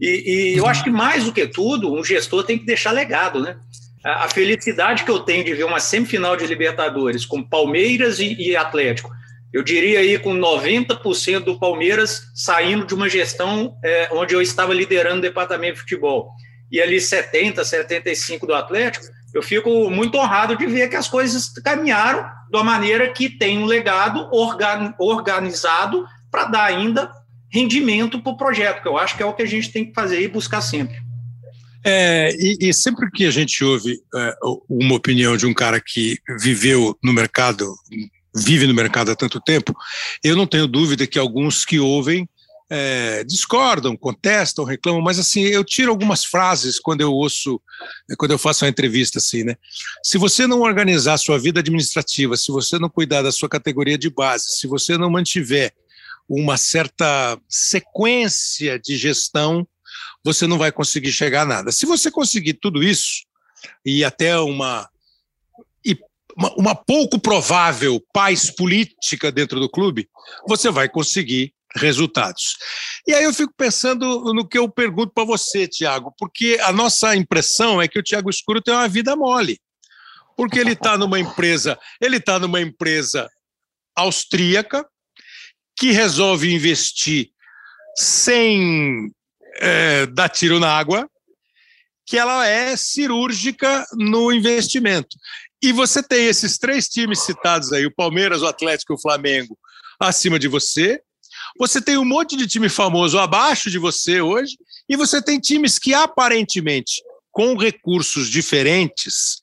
E, 0.01 0.55
e, 0.55 0.59
eu 0.59 0.67
acho 0.67 0.83
que 0.83 0.91
mais 0.91 1.25
do 1.25 1.33
que 1.33 1.47
tudo, 1.47 1.93
um 1.93 2.03
gestor 2.03 2.43
tem 2.45 2.59
que 2.59 2.65
deixar 2.65 2.91
legado, 2.91 3.41
né? 3.41 3.57
a 4.05 4.29
felicidade 4.29 5.05
que 5.05 5.11
eu 5.11 5.21
tenho 5.21 5.45
de 5.45 5.55
ver 5.55 5.63
uma 5.63 5.79
semifinal 5.79 6.37
de 6.37 6.45
Libertadores 6.45 7.25
com 7.25 7.41
Palmeiras 7.41 8.19
e, 8.19 8.35
e 8.35 8.57
Atlético, 8.57 9.13
eu 9.53 9.63
diria 9.63 10.01
aí 10.01 10.19
com 10.19 10.35
90% 10.35 11.41
do 11.41 11.59
Palmeiras 11.59 12.23
saindo 12.35 12.85
de 12.85 12.95
uma 12.95 13.09
gestão 13.09 13.77
é, 13.85 14.09
onde 14.11 14.35
eu 14.35 14.43
estava 14.43 14.75
liderando 14.75 15.19
o 15.19 15.23
departamento 15.23 15.75
de 15.75 15.81
futebol, 15.83 16.33
e 16.73 16.81
ali 16.81 16.99
70, 16.99 17.63
75 17.63 18.47
do 18.47 18.55
Atlético, 18.55 19.05
eu 19.35 19.43
fico 19.43 19.91
muito 19.91 20.17
honrado 20.17 20.57
de 20.57 20.67
ver 20.67 20.89
que 20.89 20.97
as 20.97 21.07
coisas 21.07 21.51
caminharam 21.63 22.23
de 22.51 22.57
uma 22.57 22.65
maneira 22.65 23.13
que 23.13 23.29
tem 23.29 23.59
um 23.59 23.67
legado 23.67 24.31
organizado 24.99 26.07
para 26.31 26.47
dar 26.47 26.65
ainda 26.65 27.13
rendimento 27.51 28.23
para 28.23 28.33
o 28.33 28.37
projeto, 28.37 28.83
que 28.83 28.89
eu 28.89 28.97
acho 28.97 29.15
que 29.15 29.23
é 29.23 29.27
o 29.27 29.35
que 29.35 29.43
a 29.43 29.47
gente 29.47 29.71
tem 29.71 29.85
que 29.85 29.93
fazer 29.93 30.23
e 30.23 30.29
buscar 30.29 30.63
sempre. 30.63 30.97
É, 31.85 32.35
e, 32.39 32.69
e, 32.69 32.73
sempre 32.73 33.11
que 33.11 33.27
a 33.27 33.31
gente 33.31 33.63
ouve 33.63 33.99
é, 34.15 34.35
uma 34.69 34.95
opinião 34.95 35.37
de 35.37 35.45
um 35.45 35.53
cara 35.53 35.81
que 35.81 36.17
viveu 36.41 36.97
no 37.03 37.13
mercado, 37.13 37.75
vive 38.35 38.67
no 38.67 38.75
mercado 38.75 39.11
há 39.11 39.17
tanto 39.17 39.41
tempo, 39.41 39.75
eu 40.23 40.37
não 40.37 40.47
tenho 40.47 40.67
dúvida 40.67 41.07
que 41.07 41.19
alguns 41.19 41.65
que 41.65 41.79
ouvem 41.79 42.27
é, 42.75 43.23
discordam, 43.25 43.95
contestam, 43.95 44.65
reclamam, 44.65 45.03
mas 45.03 45.19
assim, 45.19 45.43
eu 45.43 45.63
tiro 45.63 45.91
algumas 45.91 46.25
frases 46.25 46.81
quando 46.81 47.03
eu 47.03 47.13
ouço, 47.13 47.61
quando 48.17 48.31
eu 48.31 48.39
faço 48.39 48.65
uma 48.65 48.71
entrevista 48.71 49.19
assim, 49.19 49.45
né? 49.45 49.57
Se 50.03 50.17
você 50.17 50.47
não 50.47 50.63
organizar 50.63 51.13
a 51.13 51.19
sua 51.19 51.39
vida 51.39 51.61
administrativa, 51.61 52.35
se 52.35 52.51
você 52.51 52.79
não 52.79 52.89
cuidar 52.89 53.21
da 53.21 53.31
sua 53.31 53.47
categoria 53.47 53.99
de 53.99 54.09
base, 54.09 54.57
se 54.57 54.67
você 54.67 54.97
não 54.97 55.11
mantiver 55.11 55.75
uma 56.27 56.57
certa 56.57 57.39
sequência 57.47 58.79
de 58.79 58.97
gestão, 58.97 59.69
você 60.25 60.47
não 60.47 60.57
vai 60.57 60.73
conseguir 60.73 61.13
chegar 61.13 61.43
a 61.43 61.47
nada. 61.47 61.73
Se 61.73 61.85
você 61.85 62.11
conseguir 62.11 62.55
tudo 62.55 62.83
isso, 62.83 63.27
e 63.85 64.03
até 64.03 64.39
uma, 64.39 64.89
uma 66.57 66.75
pouco 66.75 67.21
provável 67.21 68.03
paz 68.15 68.51
política 68.51 69.31
dentro 69.31 69.61
do 69.61 69.69
clube, 69.69 70.09
você 70.49 70.71
vai 70.71 70.89
conseguir 70.89 71.53
resultados. 71.77 72.57
E 73.07 73.15
aí 73.15 73.25
eu 73.25 73.33
fico 73.33 73.53
pensando 73.57 74.33
no 74.33 74.47
que 74.47 74.59
eu 74.59 74.69
pergunto 74.69 75.13
para 75.15 75.25
você, 75.25 75.67
Tiago, 75.67 76.15
porque 76.19 76.59
a 76.63 76.73
nossa 76.73 77.15
impressão 77.17 77.81
é 77.81 77.89
que 77.89 77.99
o 77.99 78.03
Tiago 78.03 78.31
Escuro 78.31 78.61
tem 78.61 78.75
uma 78.75 78.89
vida 78.89 79.17
mole. 79.17 79.59
Porque 80.37 80.59
ele 80.59 80.73
está 80.73 80.97
numa 80.97 81.21
empresa, 81.21 81.79
ele 82.01 82.17
está 82.17 82.39
numa 82.39 82.61
empresa 82.61 83.29
austríaca 83.95 84.87
que 85.77 85.91
resolve 85.91 86.53
investir 86.53 87.31
sem 87.97 89.11
é, 89.57 90.07
dá 90.07 90.29
tiro 90.29 90.59
na 90.59 90.71
água, 90.71 91.09
que 92.07 92.19
ela 92.19 92.47
é 92.47 92.77
cirúrgica 92.77 93.87
no 93.93 94.33
investimento. 94.33 95.17
E 95.63 95.73
você 95.73 96.03
tem 96.03 96.27
esses 96.27 96.59
três 96.59 96.89
times 96.89 97.21
citados 97.21 97.73
aí, 97.73 97.87
o 97.87 97.95
Palmeiras, 97.95 98.43
o 98.43 98.47
Atlético 98.47 98.93
e 98.93 98.97
o 98.97 99.01
Flamengo, 99.01 99.57
acima 100.01 100.39
de 100.39 100.49
você. 100.49 101.01
Você 101.59 101.81
tem 101.81 101.97
um 101.97 102.05
monte 102.05 102.37
de 102.37 102.47
time 102.47 102.69
famoso 102.69 103.19
abaixo 103.19 103.71
de 103.71 103.79
você 103.79 104.21
hoje, 104.21 104.57
e 104.89 104.97
você 104.97 105.23
tem 105.23 105.39
times 105.39 105.79
que 105.79 105.95
aparentemente, 105.95 107.03
com 107.31 107.57
recursos 107.57 108.29
diferentes, 108.29 109.41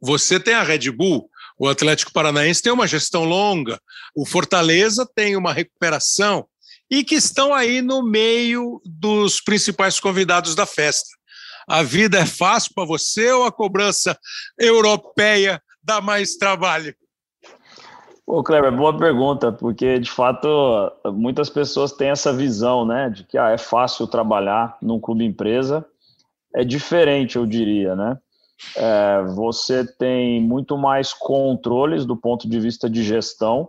você 0.00 0.40
tem 0.40 0.54
a 0.54 0.62
Red 0.62 0.90
Bull, 0.90 1.28
o 1.58 1.68
Atlético 1.68 2.12
Paranaense 2.12 2.62
tem 2.62 2.72
uma 2.72 2.86
gestão 2.86 3.24
longa, 3.24 3.80
o 4.16 4.26
Fortaleza 4.26 5.08
tem 5.14 5.36
uma 5.36 5.52
recuperação, 5.52 6.46
e 6.90 7.02
que 7.04 7.14
estão 7.14 7.54
aí 7.54 7.80
no 7.80 8.02
meio 8.02 8.80
dos 8.84 9.40
principais 9.40 9.98
convidados 9.98 10.54
da 10.54 10.66
festa. 10.66 11.08
A 11.66 11.82
vida 11.82 12.18
é 12.18 12.26
fácil 12.26 12.72
para 12.74 12.84
você 12.84 13.30
ou 13.30 13.44
a 13.44 13.52
cobrança 13.52 14.18
europeia 14.58 15.62
dá 15.82 16.00
mais 16.00 16.36
trabalho? 16.36 16.94
Ô, 18.26 18.42
Kleber, 18.42 18.74
boa 18.74 18.96
pergunta, 18.96 19.52
porque 19.52 19.98
de 19.98 20.10
fato 20.10 20.48
muitas 21.12 21.50
pessoas 21.50 21.92
têm 21.92 22.10
essa 22.10 22.32
visão, 22.32 22.84
né, 22.86 23.10
de 23.10 23.24
que 23.24 23.36
ah, 23.36 23.50
é 23.50 23.58
fácil 23.58 24.06
trabalhar 24.06 24.78
num 24.80 25.00
clube 25.00 25.24
empresa. 25.24 25.84
É 26.54 26.64
diferente, 26.64 27.36
eu 27.36 27.46
diria, 27.46 27.96
né? 27.96 28.18
É, 28.76 29.22
você 29.34 29.84
tem 29.84 30.40
muito 30.40 30.78
mais 30.78 31.12
controles 31.12 32.06
do 32.06 32.16
ponto 32.16 32.48
de 32.48 32.60
vista 32.60 32.88
de 32.90 33.02
gestão, 33.02 33.68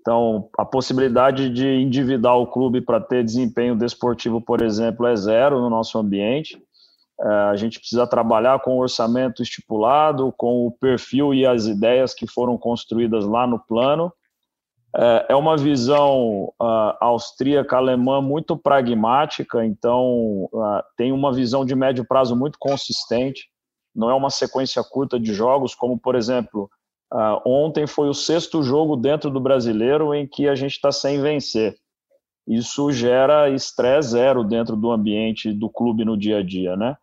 Então, 0.00 0.48
a 0.58 0.64
possibilidade 0.64 1.50
de 1.50 1.66
endividar 1.66 2.36
o 2.36 2.46
clube 2.46 2.80
para 2.80 3.00
ter 3.00 3.24
desempenho 3.24 3.76
desportivo, 3.76 4.40
por 4.40 4.62
exemplo, 4.62 5.06
é 5.06 5.16
zero 5.16 5.60
no 5.60 5.70
nosso 5.70 5.98
ambiente. 5.98 6.62
É, 7.20 7.26
a 7.26 7.56
gente 7.56 7.78
precisa 7.78 8.06
trabalhar 8.06 8.60
com 8.60 8.76
o 8.76 8.80
orçamento 8.80 9.42
estipulado, 9.42 10.32
com 10.36 10.66
o 10.66 10.70
perfil 10.70 11.32
e 11.32 11.46
as 11.46 11.66
ideias 11.66 12.12
que 12.12 12.26
foram 12.26 12.58
construídas 12.58 13.24
lá 13.24 13.46
no 13.46 13.58
plano. 13.58 14.12
É, 14.94 15.26
é 15.30 15.36
uma 15.36 15.56
visão 15.56 16.52
uh, 16.60 16.96
austríaca 17.00 17.76
alemã 17.76 18.20
muito 18.20 18.56
pragmática, 18.56 19.64
então 19.64 20.48
tem 20.96 21.12
uma 21.12 21.32
visão 21.32 21.64
de 21.64 21.74
médio 21.74 22.04
prazo 22.06 22.36
muito 22.36 22.58
consistente. 22.58 23.48
Não 23.94 24.10
é 24.10 24.14
uma 24.14 24.30
sequência 24.30 24.82
curta 24.84 25.18
de 25.18 25.32
jogos, 25.32 25.74
como 25.74 25.98
por 25.98 26.14
exemplo 26.14 26.70
ontem 27.46 27.86
foi 27.86 28.08
o 28.08 28.14
sexto 28.14 28.62
jogo 28.62 28.96
dentro 28.96 29.30
do 29.30 29.40
brasileiro 29.40 30.12
em 30.12 30.26
que 30.26 30.48
a 30.48 30.54
gente 30.54 30.72
está 30.72 30.90
sem 30.90 31.20
vencer. 31.22 31.76
Isso 32.46 32.92
gera 32.92 33.48
estresse 33.48 34.10
zero 34.10 34.44
dentro 34.44 34.76
do 34.76 34.90
ambiente 34.90 35.52
do 35.52 35.68
clube 35.68 36.04
no 36.04 36.16
dia 36.16 36.38
a 36.38 36.42
dia, 36.42 36.76
né? 36.76 36.96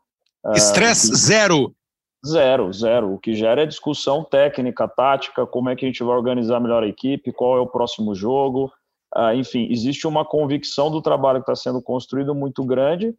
Ah, 0.45 0.53
estresse 0.53 1.11
uh, 1.11 1.15
zero? 1.15 1.75
Zero, 2.25 2.71
zero. 2.71 3.13
O 3.13 3.19
que 3.19 3.33
gera 3.33 3.63
é 3.63 3.65
discussão 3.65 4.23
técnica, 4.23 4.87
tática, 4.87 5.45
como 5.45 5.69
é 5.69 5.75
que 5.75 5.85
a 5.85 5.87
gente 5.87 6.03
vai 6.03 6.15
organizar 6.15 6.59
melhor 6.59 6.83
a 6.83 6.87
equipe, 6.87 7.33
qual 7.33 7.57
é 7.57 7.61
o 7.61 7.67
próximo 7.67 8.15
jogo. 8.15 8.71
Uh, 9.15 9.33
enfim, 9.35 9.67
existe 9.69 10.07
uma 10.07 10.25
convicção 10.25 10.89
do 10.89 11.01
trabalho 11.01 11.43
que 11.43 11.51
está 11.51 11.55
sendo 11.55 11.81
construído 11.81 12.33
muito 12.33 12.63
grande 12.63 13.13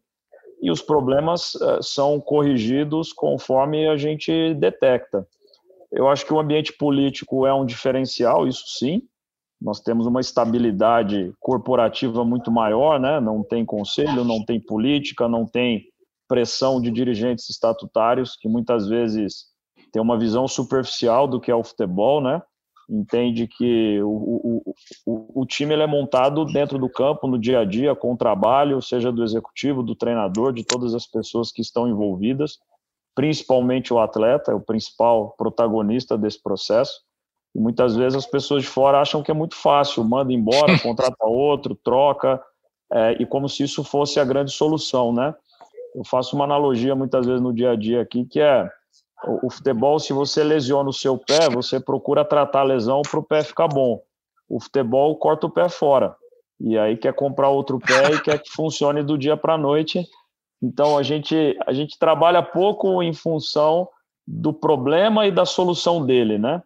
e 0.61 0.71
os 0.71 0.81
problemas 0.81 1.53
são 1.81 2.19
corrigidos 2.19 3.13
conforme 3.13 3.87
a 3.87 3.97
gente 3.97 4.53
detecta. 4.55 5.27
Eu 5.91 6.09
acho 6.09 6.25
que 6.25 6.33
o 6.33 6.39
ambiente 6.39 6.73
político 6.73 7.45
é 7.45 7.53
um 7.53 7.65
diferencial, 7.65 8.47
isso 8.47 8.63
sim. 8.67 9.01
Nós 9.61 9.79
temos 9.79 10.05
uma 10.05 10.19
estabilidade 10.19 11.33
corporativa 11.39 12.25
muito 12.25 12.51
maior, 12.51 12.99
né? 12.99 13.19
Não 13.19 13.43
tem 13.43 13.63
conselho, 13.63 14.23
não 14.23 14.43
tem 14.43 14.59
política, 14.59 15.27
não 15.27 15.45
tem 15.45 15.85
pressão 16.27 16.81
de 16.81 16.91
dirigentes 16.91 17.49
estatutários 17.49 18.35
que 18.35 18.47
muitas 18.47 18.87
vezes 18.87 19.45
tem 19.91 20.01
uma 20.01 20.17
visão 20.17 20.47
superficial 20.47 21.27
do 21.27 21.39
que 21.39 21.51
é 21.51 21.55
o 21.55 21.63
futebol, 21.63 22.21
né? 22.21 22.41
Entende 22.89 23.47
que 23.47 23.99
o, 24.01 24.09
o, 24.09 24.75
o, 25.05 25.41
o 25.41 25.45
time 25.45 25.73
ele 25.73 25.81
é 25.83 25.87
montado 25.87 26.45
dentro 26.45 26.77
do 26.77 26.87
campo, 26.87 27.27
no 27.27 27.39
dia 27.39 27.59
a 27.59 27.65
dia, 27.65 27.95
com 27.95 28.13
o 28.13 28.17
trabalho, 28.17 28.81
seja 28.81 29.11
do 29.11 29.23
executivo, 29.23 29.81
do 29.81 29.95
treinador, 29.95 30.53
de 30.53 30.63
todas 30.63 30.93
as 30.93 31.07
pessoas 31.07 31.51
que 31.51 31.61
estão 31.61 31.87
envolvidas 31.87 32.59
principalmente 33.15 33.93
o 33.93 33.99
atleta, 33.99 34.51
é 34.51 34.53
o 34.53 34.59
principal 34.59 35.31
protagonista 35.37 36.17
desse 36.17 36.43
processo. 36.43 37.01
E 37.55 37.59
muitas 37.59 37.95
vezes 37.95 38.17
as 38.17 38.25
pessoas 38.25 38.63
de 38.63 38.69
fora 38.69 38.99
acham 38.99 39.23
que 39.23 39.31
é 39.31 39.33
muito 39.33 39.55
fácil, 39.55 40.03
manda 40.03 40.33
embora, 40.33 40.77
contrata 40.83 41.25
outro, 41.25 41.73
troca, 41.73 42.43
é, 42.91 43.13
e 43.13 43.25
como 43.25 43.47
se 43.47 43.63
isso 43.63 43.83
fosse 43.83 44.19
a 44.19 44.25
grande 44.25 44.51
solução, 44.51 45.13
né? 45.13 45.33
Eu 45.95 46.03
faço 46.03 46.35
uma 46.35 46.45
analogia 46.45 46.95
muitas 46.95 47.25
vezes 47.25 47.41
no 47.41 47.53
dia 47.53 47.71
a 47.71 47.75
dia 47.75 48.01
aqui, 48.01 48.25
que 48.25 48.39
é 48.39 48.69
o, 49.25 49.47
o 49.47 49.49
futebol, 49.49 49.97
se 49.97 50.13
você 50.13 50.43
lesiona 50.43 50.89
o 50.89 50.93
seu 50.93 51.17
pé, 51.17 51.49
você 51.49 51.79
procura 51.79 52.25
tratar 52.25 52.61
a 52.61 52.63
lesão 52.63 53.01
para 53.01 53.19
o 53.19 53.23
pé 53.23 53.43
ficar 53.43 53.67
bom. 53.67 54.01
O 54.47 54.59
futebol 54.59 55.15
corta 55.17 55.47
o 55.47 55.49
pé 55.49 55.69
fora. 55.69 56.15
E 56.59 56.77
aí 56.77 56.97
quer 56.97 57.13
comprar 57.13 57.49
outro 57.49 57.79
pé 57.79 58.13
e 58.13 58.21
quer 58.21 58.41
que 58.41 58.51
funcione 58.51 59.03
do 59.03 59.17
dia 59.17 59.35
para 59.35 59.53
a 59.53 59.57
noite 59.57 60.05
então 60.65 60.97
a 60.97 61.03
gente 61.03 61.57
a 61.65 61.73
gente 61.73 61.97
trabalha 61.99 62.41
pouco 62.41 63.01
em 63.03 63.13
função 63.13 63.87
do 64.27 64.51
problema 64.51 65.27
e 65.27 65.31
da 65.31 65.45
solução 65.45 66.03
dele, 66.03 66.39
né? 66.39 66.61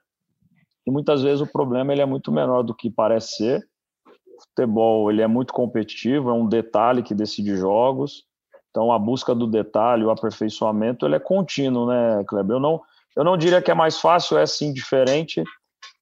E 0.87 0.91
muitas 0.91 1.21
vezes 1.21 1.41
o 1.41 1.51
problema 1.51 1.91
ele 1.91 2.01
é 2.01 2.05
muito 2.05 2.31
menor 2.31 2.63
do 2.63 2.73
que 2.73 2.89
parece 2.89 3.35
ser. 3.35 3.67
O 4.07 4.41
futebol 4.43 5.11
ele 5.11 5.21
é 5.21 5.27
muito 5.27 5.53
competitivo, 5.53 6.29
é 6.29 6.33
um 6.33 6.47
detalhe 6.47 7.03
que 7.03 7.13
decide 7.13 7.57
jogos. 7.57 8.23
Então 8.69 8.91
a 8.91 8.99
busca 8.99 9.33
do 9.33 9.47
detalhe, 9.47 10.03
o 10.03 10.11
aperfeiçoamento, 10.11 11.05
ele 11.05 11.15
é 11.15 11.19
contínuo, 11.19 11.87
né, 11.87 12.23
Kleber? 12.27 12.57
Eu 12.57 12.59
não 12.59 12.81
eu 13.15 13.23
não 13.23 13.35
diria 13.35 13.61
que 13.61 13.71
é 13.71 13.73
mais 13.73 13.99
fácil, 13.99 14.37
é 14.37 14.45
sim 14.45 14.71
diferente, 14.71 15.43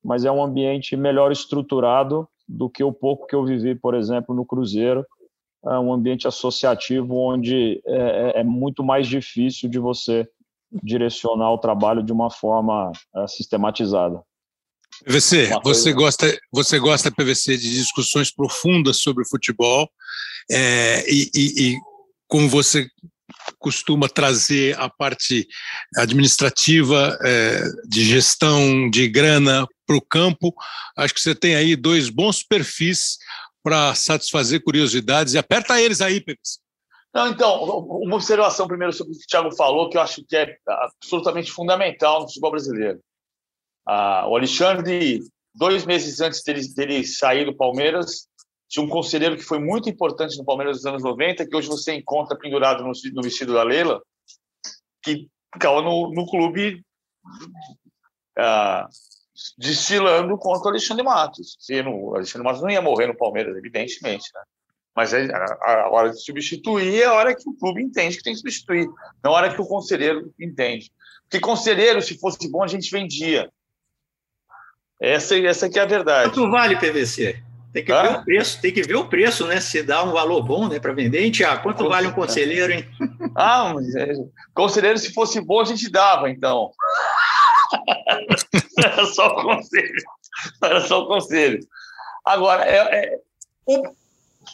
mas 0.03 0.25
é 0.25 0.31
um 0.31 0.43
ambiente 0.43 0.95
melhor 0.95 1.31
estruturado 1.31 2.27
do 2.47 2.69
que 2.69 2.83
o 2.83 2.91
pouco 2.91 3.25
que 3.25 3.35
eu 3.35 3.43
vivi, 3.45 3.73
por 3.73 3.95
exemplo, 3.95 4.35
no 4.35 4.45
Cruzeiro 4.45 5.05
é 5.65 5.79
um 5.79 5.91
ambiente 5.91 6.27
associativo 6.27 7.15
onde 7.15 7.81
é, 7.85 7.95
é, 7.95 8.39
é, 8.41 8.43
muito 8.43 8.83
mais 8.83 9.07
difícil 9.07 9.69
de 9.69 9.79
você 9.79 10.27
direcionar 10.83 11.51
o 11.51 11.57
trabalho 11.57 12.03
de 12.03 12.11
uma 12.11 12.29
forma 12.29 12.91
é, 13.15 13.27
sistematizada. 13.27 14.21
PVC, 15.05 15.49
você 15.63 15.93
gosta, 15.93 16.39
você 16.51 16.79
gosta, 16.79 17.11
PVC, 17.11 17.57
de 17.57 17.69
discussões 17.69 18.31
profundas 18.31 18.97
sobre 18.97 19.27
futebol 19.27 19.89
é, 20.49 21.03
e, 21.09 21.29
e, 21.35 21.71
e 21.73 21.77
como 22.27 22.49
você 22.49 22.87
costuma 23.59 24.07
trazer 24.07 24.77
a 24.79 24.89
parte 24.89 25.47
administrativa, 25.95 27.17
é, 27.23 27.63
de 27.87 28.05
gestão 28.05 28.89
de 28.89 29.07
grana 29.07 29.67
para 29.85 29.95
o 29.95 30.01
campo. 30.01 30.53
Acho 30.95 31.13
que 31.13 31.21
você 31.21 31.33
tem 31.33 31.55
aí 31.55 31.75
dois 31.75 32.09
bons 32.09 32.43
perfis 32.43 33.17
para 33.63 33.93
satisfazer 33.95 34.63
curiosidades. 34.63 35.33
E 35.33 35.37
aperta 35.37 35.81
eles 35.81 36.01
aí, 36.01 36.21
Pepes. 36.21 36.59
Não, 37.13 37.29
então, 37.29 37.63
uma 37.65 38.15
observação 38.15 38.67
primeiro 38.67 38.93
sobre 38.93 39.13
o 39.13 39.17
que 39.17 39.23
o 39.23 39.27
Thiago 39.27 39.55
falou, 39.55 39.89
que 39.89 39.97
eu 39.97 40.01
acho 40.01 40.23
que 40.23 40.35
é 40.35 40.55
absolutamente 40.67 41.51
fundamental 41.51 42.21
no 42.21 42.27
futebol 42.27 42.51
brasileiro. 42.51 42.99
Ah, 43.87 44.27
o 44.27 44.35
Alexandre, 44.35 45.21
dois 45.55 45.85
meses 45.85 46.21
antes 46.21 46.43
dele, 46.43 46.67
dele 46.75 47.07
sair 47.07 47.45
do 47.45 47.55
Palmeiras, 47.55 48.27
tinha 48.67 48.83
um 48.83 48.89
conselheiro 48.89 49.37
que 49.37 49.43
foi 49.43 49.59
muito 49.59 49.89
importante 49.89 50.37
no 50.37 50.45
Palmeiras 50.45 50.77
dos 50.77 50.85
anos 50.85 51.03
90, 51.03 51.47
que 51.47 51.55
hoje 51.55 51.67
você 51.67 51.93
encontra 51.93 52.37
pendurado 52.37 52.83
no, 52.83 52.91
no 53.13 53.21
vestido 53.21 53.53
da 53.53 53.63
Leila, 53.63 54.01
que 55.01 55.27
ficava 55.53 55.81
no, 55.81 56.11
no 56.11 56.27
clube 56.27 56.83
ah, 58.37 58.87
desfilando 59.57 60.37
contra 60.37 60.67
o 60.67 60.69
Alexandre 60.69 61.03
Matos. 61.03 61.55
Se 61.59 61.79
o 61.81 62.15
Alexandre 62.15 62.45
Matos 62.45 62.61
não 62.61 62.69
ia 62.69 62.81
morrer 62.81 63.07
no 63.07 63.15
Palmeiras, 63.15 63.55
evidentemente, 63.55 64.29
né? 64.33 64.41
Mas 64.95 65.13
a, 65.13 65.57
a, 65.61 65.89
hora 65.91 66.09
de 66.09 66.19
substituir 66.19 67.03
é 67.03 67.05
a 67.05 67.13
hora 67.13 67.35
que 67.35 67.47
o 67.47 67.53
clube 67.53 67.83
entende 67.83 68.17
que 68.17 68.23
tem 68.23 68.33
que 68.33 68.39
substituir, 68.39 68.89
não 69.23 69.31
a 69.31 69.35
hora 69.35 69.53
que 69.53 69.61
o 69.61 69.67
conselheiro 69.67 70.33
entende. 70.39 70.91
Porque 71.23 71.39
conselheiro, 71.39 72.01
se 72.01 72.17
fosse 72.17 72.49
bom, 72.49 72.63
a 72.63 72.67
gente 72.67 72.89
vendia. 72.89 73.51
Essa, 74.99 75.37
essa 75.37 75.67
aqui 75.67 75.77
é 75.77 75.83
a 75.83 75.85
verdade. 75.85 76.31
Quanto 76.31 76.49
vale 76.49 76.75
PVC? 76.77 77.46
Tem 77.77 77.85
que 77.85 77.91
ver 77.91 78.11
o 78.11 78.23
preço, 78.23 78.61
tem 78.61 78.73
que 78.73 78.81
ver 78.81 78.95
o 78.95 79.07
preço, 79.07 79.45
né? 79.45 79.59
Se 79.59 79.83
dá 79.83 80.03
um 80.03 80.11
valor 80.11 80.41
bom, 80.41 80.67
né, 80.67 80.79
para 80.79 80.93
vender. 80.93 81.23
Hein, 81.23 81.31
Tiago? 81.31 81.61
Quanto 81.61 81.87
vale 81.87 82.07
um 82.07 82.13
conselheiro, 82.13 82.73
hein? 82.73 82.89
Ah, 83.35 83.71
mas 83.73 83.93
é, 83.95 84.13
conselheiro, 84.53 84.97
se 84.97 85.13
fosse 85.13 85.39
bom, 85.39 85.61
a 85.61 85.65
gente 85.65 85.89
dava, 85.91 86.29
então. 86.29 86.71
Era 88.83 89.05
só 89.05 89.27
o 89.27 89.43
conselho. 89.43 90.03
Era 90.63 90.81
só 90.81 91.03
o 91.03 91.07
conselho. 91.07 91.59
Agora, 92.25 92.65
é, 92.65 92.77
é, 92.77 93.19
o, 93.65 93.83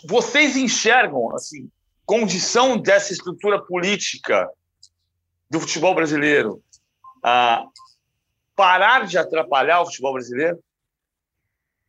vocês 0.05 0.57
enxergam 0.57 1.33
assim, 1.33 1.69
condição 2.05 2.77
dessa 2.77 3.13
estrutura 3.13 3.61
política 3.61 4.49
do 5.49 5.61
futebol 5.61 5.95
brasileiro 5.95 6.61
a 7.23 7.63
parar 8.53 9.05
de 9.05 9.17
atrapalhar 9.17 9.81
o 9.81 9.85
futebol 9.85 10.13
brasileiro? 10.13 10.59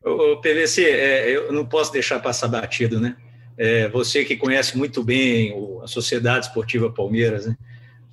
O 0.04 0.36
PVC, 0.36 0.84
é, 0.84 1.30
eu 1.30 1.52
não 1.52 1.64
posso 1.64 1.92
deixar 1.92 2.20
passar 2.20 2.48
batido, 2.48 3.00
né? 3.00 3.16
É, 3.56 3.88
você 3.88 4.24
que 4.24 4.36
conhece 4.36 4.76
muito 4.76 5.02
bem 5.02 5.54
a 5.82 5.86
Sociedade 5.86 6.46
Esportiva 6.46 6.90
Palmeiras, 6.90 7.46
né? 7.46 7.56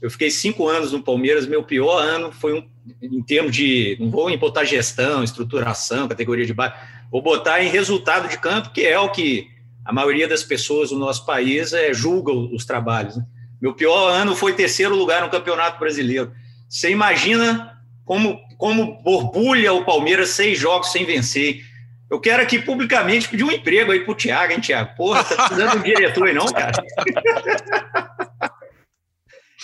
Eu 0.01 0.09
fiquei 0.09 0.31
cinco 0.31 0.67
anos 0.67 0.91
no 0.91 1.03
Palmeiras, 1.03 1.45
meu 1.45 1.63
pior 1.63 1.99
ano 1.99 2.31
foi 2.31 2.53
um, 2.53 2.67
em 3.01 3.21
termos 3.21 3.55
de. 3.55 3.97
Não 3.99 4.09
vou 4.09 4.35
botar 4.37 4.63
gestão, 4.63 5.23
estruturação, 5.23 6.07
categoria 6.07 6.45
de 6.45 6.53
base, 6.53 6.73
vou 7.11 7.21
botar 7.21 7.63
em 7.63 7.69
resultado 7.69 8.27
de 8.27 8.37
campo, 8.39 8.71
que 8.71 8.81
é 8.81 8.97
o 8.97 9.11
que 9.11 9.47
a 9.85 9.91
maioria 9.93 10.27
das 10.27 10.43
pessoas 10.43 10.89
do 10.89 10.97
nosso 10.97 11.25
país 11.25 11.73
é, 11.73 11.93
julga 11.93 12.31
os 12.31 12.65
trabalhos. 12.65 13.17
Né? 13.17 13.25
Meu 13.61 13.73
pior 13.73 14.09
ano 14.09 14.35
foi 14.35 14.53
terceiro 14.53 14.95
lugar 14.95 15.21
no 15.21 15.29
Campeonato 15.29 15.79
Brasileiro. 15.79 16.31
Você 16.67 16.89
imagina 16.89 17.79
como, 18.05 18.39
como 18.57 19.01
borbulha 19.03 19.73
o 19.73 19.85
Palmeiras 19.85 20.29
seis 20.29 20.57
jogos 20.57 20.91
sem 20.91 21.05
vencer. 21.05 21.63
Eu 22.11 22.19
quero 22.19 22.43
aqui 22.43 22.59
publicamente 22.59 23.29
pedir 23.29 23.45
um 23.45 23.51
emprego 23.51 23.93
aí 23.93 24.01
pro 24.01 24.13
Thiago, 24.13 24.51
hein, 24.51 24.59
Thiago? 24.59 24.93
Porra, 24.97 25.23
tá 25.23 25.47
precisando 25.47 25.71
de 25.71 25.77
um 25.77 25.81
diretor 25.81 26.27
aí, 26.27 26.33
não, 26.33 26.45
cara? 26.45 26.73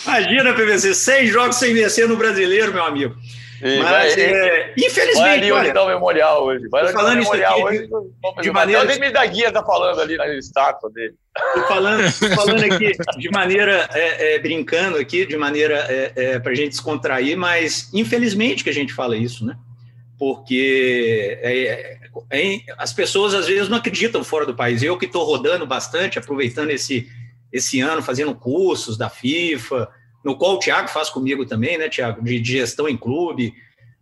Imagina, 0.05 0.53
PVC, 0.53 0.93
seis 0.93 1.29
jogos 1.29 1.57
sem 1.57 1.73
vencer 1.73 2.07
no 2.07 2.15
brasileiro, 2.15 2.71
meu 2.73 2.85
amigo. 2.85 3.15
E 3.61 3.79
Mas, 3.79 4.15
vai, 4.15 4.21
é, 4.21 4.73
infelizmente. 4.77 5.15
Vai 5.15 5.37
ali 5.39 5.51
olha, 5.51 5.83
o 5.83 5.87
Memorial 5.87 6.45
hoje. 6.45 6.69
Vai 6.69 6.87
falando 6.93 7.21
isso 7.21 7.33
aqui 7.33 7.63
hoje, 7.63 7.87
de, 7.87 8.41
de 8.43 8.51
maneira. 8.51 8.83
Até 8.83 8.93
o 8.93 8.95
Demir 8.95 9.11
da 9.11 9.25
Guia 9.25 9.51
tá 9.51 9.63
falando 9.63 9.99
ali 9.99 10.15
na 10.15 10.27
estátua 10.35 10.89
dele. 10.91 11.15
Estou 11.35 11.63
falando, 11.63 12.03
falando 12.35 12.63
aqui 12.63 12.91
de 13.17 13.29
maneira 13.29 13.89
é, 13.93 14.35
é, 14.35 14.39
brincando 14.39 14.97
aqui, 14.97 15.25
de 15.25 15.35
maneira 15.35 15.85
é, 15.89 16.11
é 16.15 16.39
para 16.39 16.51
a 16.51 16.55
gente 16.55 16.69
descontrair, 16.69 17.35
mas 17.35 17.91
infelizmente 17.93 18.63
que 18.63 18.69
a 18.69 18.73
gente 18.73 18.93
fala 18.93 19.17
isso, 19.17 19.43
né? 19.45 19.57
Porque 20.19 21.39
é, 21.41 21.96
Hein? 22.31 22.63
As 22.77 22.93
pessoas 22.93 23.33
às 23.33 23.47
vezes 23.47 23.69
não 23.69 23.77
acreditam 23.77 24.23
fora 24.23 24.45
do 24.45 24.55
país. 24.55 24.81
Eu 24.81 24.97
que 24.97 25.05
estou 25.05 25.23
rodando 25.23 25.65
bastante, 25.65 26.19
aproveitando 26.19 26.69
esse, 26.69 27.09
esse 27.51 27.79
ano, 27.79 28.01
fazendo 28.01 28.33
cursos 28.35 28.97
da 28.97 29.09
FIFA, 29.09 29.89
no 30.23 30.37
qual 30.37 30.55
o 30.55 30.59
Thiago 30.59 30.89
faz 30.89 31.09
comigo 31.09 31.45
também, 31.45 31.77
né, 31.77 31.89
Thiago, 31.89 32.23
de, 32.23 32.39
de 32.39 32.51
gestão 32.51 32.87
em 32.87 32.97
clube. 32.97 33.53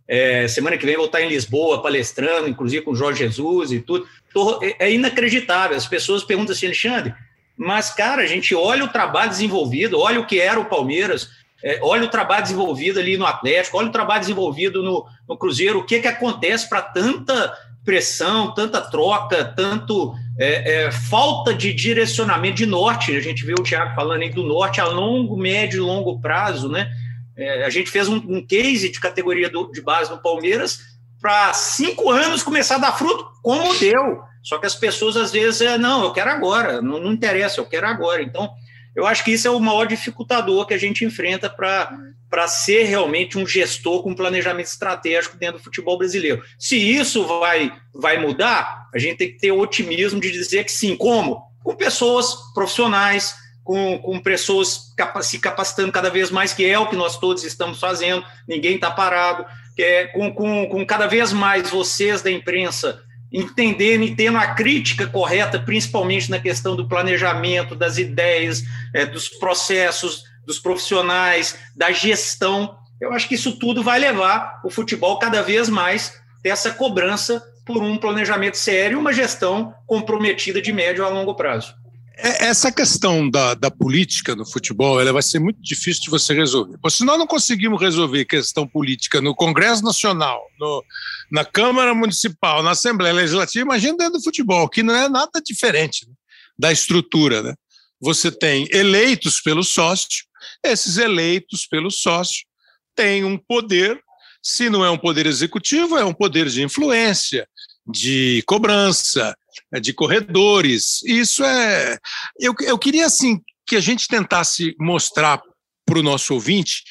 É, 0.08 0.46
semana 0.46 0.76
que 0.76 0.86
vem 0.86 0.96
vou 0.96 1.06
estar 1.06 1.20
em 1.20 1.28
Lisboa 1.28 1.82
palestrando, 1.82 2.48
inclusive 2.48 2.84
com 2.84 2.92
o 2.92 2.96
Jorge 2.96 3.24
Jesus 3.24 3.72
e 3.72 3.80
tudo. 3.80 4.06
Tô, 4.32 4.62
é, 4.62 4.76
é 4.78 4.92
inacreditável. 4.92 5.76
As 5.76 5.86
pessoas 5.86 6.24
perguntam 6.24 6.52
assim, 6.52 6.66
Alexandre, 6.66 7.14
mas, 7.56 7.90
cara, 7.90 8.22
a 8.22 8.26
gente 8.26 8.54
olha 8.54 8.84
o 8.84 8.88
trabalho 8.88 9.30
desenvolvido, 9.30 9.98
olha 9.98 10.20
o 10.20 10.26
que 10.26 10.38
era 10.38 10.60
o 10.60 10.66
Palmeiras, 10.66 11.30
é, 11.64 11.80
olha 11.82 12.04
o 12.04 12.10
trabalho 12.10 12.42
desenvolvido 12.42 13.00
ali 13.00 13.16
no 13.16 13.24
Atlético, 13.24 13.78
olha 13.78 13.88
o 13.88 13.92
trabalho 13.92 14.20
desenvolvido 14.20 14.82
no, 14.82 15.06
no 15.28 15.38
Cruzeiro, 15.38 15.78
o 15.78 15.84
que, 15.84 16.00
que 16.00 16.08
acontece 16.08 16.68
para 16.68 16.82
tanta 16.82 17.52
pressão, 17.86 18.52
tanta 18.52 18.80
troca, 18.80 19.44
tanto 19.44 20.12
é, 20.38 20.86
é, 20.86 20.90
falta 20.90 21.54
de 21.54 21.72
direcionamento 21.72 22.56
de 22.56 22.66
norte. 22.66 23.16
A 23.16 23.20
gente 23.20 23.46
vê 23.46 23.54
o 23.54 23.62
Thiago 23.62 23.94
falando 23.94 24.22
aí 24.22 24.30
do 24.30 24.42
norte 24.42 24.80
a 24.80 24.86
longo, 24.86 25.36
médio 25.36 25.78
e 25.78 25.80
longo 25.80 26.20
prazo, 26.20 26.68
né? 26.68 26.90
É, 27.36 27.64
a 27.64 27.70
gente 27.70 27.90
fez 27.90 28.08
um, 28.08 28.16
um, 28.16 28.44
case 28.44 28.90
de 28.90 28.98
categoria 28.98 29.48
do, 29.48 29.70
de 29.70 29.80
base 29.80 30.10
no 30.10 30.18
Palmeiras 30.18 30.80
para 31.20 31.52
cinco 31.52 32.10
anos 32.10 32.42
começar 32.42 32.76
a 32.76 32.78
dar 32.80 32.92
fruto, 32.92 33.26
como 33.42 33.78
deu. 33.78 34.20
Só 34.42 34.58
que 34.58 34.66
as 34.66 34.74
pessoas 34.74 35.16
às 35.16 35.32
vezes 35.32 35.60
é, 35.60 35.78
não, 35.78 36.04
eu 36.04 36.12
quero 36.12 36.30
agora, 36.30 36.82
não, 36.82 36.98
não 36.98 37.12
interessa, 37.12 37.60
eu 37.60 37.66
quero 37.66 37.86
agora. 37.86 38.22
Então, 38.22 38.50
eu 38.96 39.06
acho 39.06 39.22
que 39.22 39.30
isso 39.30 39.46
é 39.46 39.50
o 39.50 39.60
maior 39.60 39.86
dificultador 39.86 40.64
que 40.66 40.72
a 40.72 40.78
gente 40.78 41.04
enfrenta 41.04 41.50
para 41.50 42.48
ser 42.48 42.84
realmente 42.84 43.36
um 43.36 43.46
gestor 43.46 44.02
com 44.02 44.14
planejamento 44.14 44.68
estratégico 44.68 45.36
dentro 45.36 45.58
do 45.58 45.64
futebol 45.64 45.98
brasileiro. 45.98 46.42
Se 46.58 46.76
isso 46.76 47.26
vai, 47.26 47.70
vai 47.94 48.18
mudar, 48.18 48.88
a 48.94 48.98
gente 48.98 49.18
tem 49.18 49.28
que 49.28 49.38
ter 49.38 49.52
o 49.52 49.60
otimismo 49.60 50.18
de 50.18 50.32
dizer 50.32 50.64
que 50.64 50.72
sim. 50.72 50.96
Como? 50.96 51.42
Com 51.62 51.76
pessoas 51.76 52.34
profissionais, 52.54 53.34
com, 53.62 53.98
com 53.98 54.18
pessoas 54.18 54.94
se 55.22 55.38
capacitando 55.40 55.92
cada 55.92 56.08
vez 56.08 56.30
mais, 56.30 56.54
que 56.54 56.64
é 56.64 56.78
o 56.78 56.88
que 56.88 56.96
nós 56.96 57.18
todos 57.18 57.44
estamos 57.44 57.78
fazendo, 57.78 58.24
ninguém 58.48 58.76
está 58.76 58.90
parado, 58.90 59.44
é, 59.78 60.06
com, 60.06 60.32
com, 60.32 60.66
com 60.68 60.86
cada 60.86 61.06
vez 61.06 61.34
mais 61.34 61.68
vocês 61.68 62.22
da 62.22 62.30
imprensa 62.30 63.02
entendendo 63.32 64.04
e 64.04 64.14
tendo 64.14 64.38
a 64.38 64.48
crítica 64.48 65.06
correta, 65.06 65.58
principalmente 65.58 66.30
na 66.30 66.38
questão 66.38 66.76
do 66.76 66.88
planejamento, 66.88 67.74
das 67.74 67.98
ideias, 67.98 68.62
é, 68.94 69.04
dos 69.04 69.28
processos, 69.28 70.24
dos 70.46 70.58
profissionais, 70.58 71.58
da 71.74 71.90
gestão. 71.92 72.76
Eu 73.00 73.12
acho 73.12 73.28
que 73.28 73.34
isso 73.34 73.58
tudo 73.58 73.82
vai 73.82 73.98
levar 73.98 74.60
o 74.64 74.70
futebol 74.70 75.18
cada 75.18 75.42
vez 75.42 75.68
mais 75.68 76.20
ter 76.42 76.50
essa 76.50 76.70
cobrança 76.70 77.42
por 77.64 77.82
um 77.82 77.96
planejamento 77.96 78.56
sério, 78.56 78.98
uma 78.98 79.12
gestão 79.12 79.74
comprometida 79.86 80.62
de 80.62 80.72
médio 80.72 81.04
a 81.04 81.08
longo 81.08 81.34
prazo. 81.34 81.74
É, 82.18 82.46
essa 82.46 82.72
questão 82.72 83.28
da, 83.28 83.52
da 83.52 83.70
política 83.70 84.34
no 84.34 84.46
futebol 84.46 84.98
ela 84.98 85.12
vai 85.12 85.22
ser 85.22 85.38
muito 85.38 85.60
difícil 85.60 86.04
de 86.04 86.10
você 86.10 86.32
resolver. 86.32 86.78
se 86.88 87.04
nós 87.04 87.18
não 87.18 87.26
conseguimos 87.26 87.80
resolver 87.80 88.24
questão 88.24 88.66
política 88.66 89.20
no 89.20 89.34
Congresso 89.34 89.84
Nacional, 89.84 90.40
no, 90.58 90.82
na 91.30 91.44
Câmara 91.44 91.94
Municipal, 91.94 92.62
na 92.62 92.70
Assembleia 92.70 93.14
Legislativa, 93.14 93.64
imagina 93.64 93.96
dentro 93.96 94.14
do 94.14 94.22
futebol, 94.22 94.68
que 94.68 94.82
não 94.82 94.94
é 94.94 95.08
nada 95.08 95.40
diferente 95.44 96.06
né, 96.08 96.14
da 96.58 96.72
estrutura. 96.72 97.42
Né? 97.42 97.54
Você 98.00 98.30
tem 98.30 98.68
eleitos 98.70 99.40
pelo 99.40 99.62
sócio, 99.62 100.24
esses 100.64 100.96
eleitos 100.96 101.66
pelo 101.66 101.90
sócio 101.90 102.46
têm 102.94 103.24
um 103.24 103.36
poder, 103.36 104.00
se 104.42 104.70
não 104.70 104.84
é 104.84 104.90
um 104.90 104.98
poder 104.98 105.26
executivo, 105.26 105.98
é 105.98 106.04
um 106.04 106.14
poder 106.14 106.48
de 106.48 106.62
influência, 106.62 107.48
de 107.86 108.42
cobrança, 108.46 109.36
é, 109.72 109.80
de 109.80 109.92
corredores. 109.92 111.02
Isso 111.04 111.44
é. 111.44 111.98
Eu, 112.38 112.54
eu 112.60 112.78
queria, 112.78 113.06
assim, 113.06 113.40
que 113.66 113.76
a 113.76 113.80
gente 113.80 114.08
tentasse 114.08 114.74
mostrar 114.78 115.40
para 115.84 115.98
o 115.98 116.02
nosso 116.02 116.34
ouvinte 116.34 116.82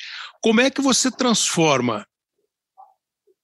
como 0.41 0.61
é 0.61 0.69
que 0.69 0.81
você 0.81 1.09
transforma 1.09 2.05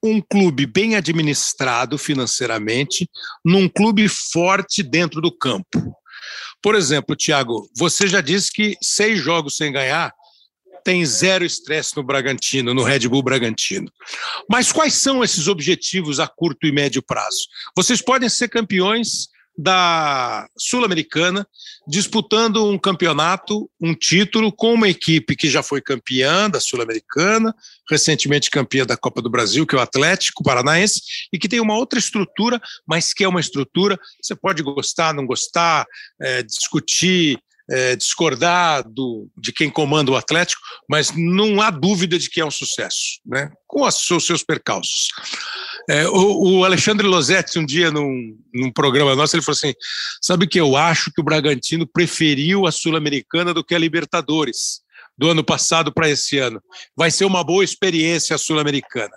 um 0.04 0.22
clube 0.22 0.66
bem 0.66 0.96
administrado 0.96 1.98
financeiramente 1.98 3.10
num 3.46 3.70
clube 3.70 4.08
forte 4.08 4.82
dentro 4.82 5.22
do 5.22 5.32
campo. 5.32 5.96
Por 6.62 6.76
exemplo, 6.76 7.16
Thiago, 7.16 7.70
você 7.76 8.08
já 8.08 8.22
disse 8.22 8.52
que 8.52 8.78
seis 8.82 9.20
jogos 9.20 9.58
sem 9.58 9.72
ganhar 9.72 10.14
tem 10.84 11.06
zero 11.06 11.46
estresse 11.46 11.96
no 11.96 12.04
Bragantino, 12.04 12.74
no 12.74 12.84
Red 12.84 13.08
Bull 13.08 13.22
Bragantino. 13.22 13.92
Mas 14.50 14.72
quais 14.72 14.96
são 14.96 15.24
esses 15.24 15.48
objetivos 15.48 16.20
a 16.20 16.28
curto 16.28 16.66
e 16.66 16.72
médio 16.72 17.04
prazo? 17.04 17.48
Vocês 17.76 18.02
podem 18.02 18.30
ser 18.30 18.50
campeões 18.50 19.28
da 19.62 20.48
Sul-Americana, 20.58 21.48
disputando 21.88 22.68
um 22.68 22.80
campeonato, 22.80 23.70
um 23.80 23.94
título 23.94 24.52
com 24.52 24.74
uma 24.74 24.90
equipe 24.90 25.36
que 25.36 25.50
já 25.50 25.62
foi 25.62 25.82
campeã 25.82 26.50
da 26.50 26.60
Sul-Americana, 26.60 27.54
recentemente 27.88 28.50
campeã 28.50 28.86
da 28.86 28.98
Copa 28.98 29.22
do 29.22 29.30
Brasil, 29.30 29.68
que 29.68 29.76
é 29.76 29.78
o 29.78 29.82
Atlético 29.82 30.44
Paranaense, 30.44 31.02
e 31.32 31.38
que 31.38 31.48
tem 31.48 31.60
uma 31.60 31.76
outra 31.76 32.00
estrutura, 32.00 32.60
mas 32.88 33.14
que 33.14 33.24
é 33.24 33.28
uma 33.28 33.40
estrutura, 33.40 34.00
você 34.20 34.36
pode 34.36 34.64
gostar, 34.64 35.14
não 35.14 35.28
gostar, 35.28 35.86
é, 36.20 36.42
discutir, 36.42 37.38
é, 37.72 37.96
discordar 37.96 38.84
de 39.38 39.52
quem 39.54 39.70
comanda 39.70 40.12
o 40.12 40.16
Atlético, 40.16 40.62
mas 40.90 41.12
não 41.16 41.62
há 41.62 41.70
dúvida 41.70 42.20
de 42.20 42.30
que 42.30 42.42
é 42.42 42.46
um 42.46 42.52
sucesso, 42.52 43.22
né? 43.26 43.50
com 43.66 43.84
os 43.84 44.26
seus 44.26 44.44
percalços. 44.44 45.08
É, 45.90 46.08
o, 46.08 46.60
o, 46.60 46.66
Alexandre 46.66 47.08
Losetti, 47.08 47.58
um 47.58 47.66
dia 47.66 47.90
num, 47.90 48.38
num, 48.54 48.72
programa 48.72 49.16
nosso, 49.16 49.36
ele 49.36 49.44
falou 49.44 49.56
assim: 49.56 49.74
sabe 50.22 50.46
que 50.46 50.60
eu 50.60 50.76
acho 50.76 51.12
que 51.12 51.22
o 51.22 51.24
Bragantino 51.24 51.88
preferiu 51.88 52.68
a 52.68 52.72
Sul-Americana 52.72 53.54
do 53.54 53.64
que 53.64 53.74
a 53.74 53.80
Libertadores 53.80 54.82
do 55.18 55.30
ano 55.30 55.44
passado 55.44 55.94
para 55.94 56.10
esse 56.10 56.38
ano. 56.38 56.62
Vai 56.96 57.12
ser 57.12 57.26
uma 57.26 57.44
boa 57.44 57.64
experiência 57.64 58.36
a 58.36 58.40
Sul-Americana. 58.40 59.14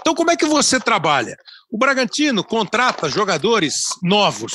Então, 0.00 0.14
como 0.14 0.30
é 0.30 0.36
que 0.36 0.46
você 0.46 0.78
trabalha? 0.80 1.36
O 1.70 1.78
Bragantino 1.78 2.42
contrata 2.42 3.08
jogadores 3.08 3.84
novos, 4.02 4.54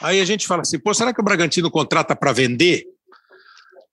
Aí 0.00 0.20
a 0.20 0.24
gente 0.24 0.46
fala 0.46 0.62
assim, 0.62 0.78
pô, 0.78 0.94
será 0.94 1.12
que 1.12 1.20
o 1.20 1.24
Bragantino 1.24 1.70
contrata 1.70 2.14
para 2.14 2.32
vender? 2.32 2.84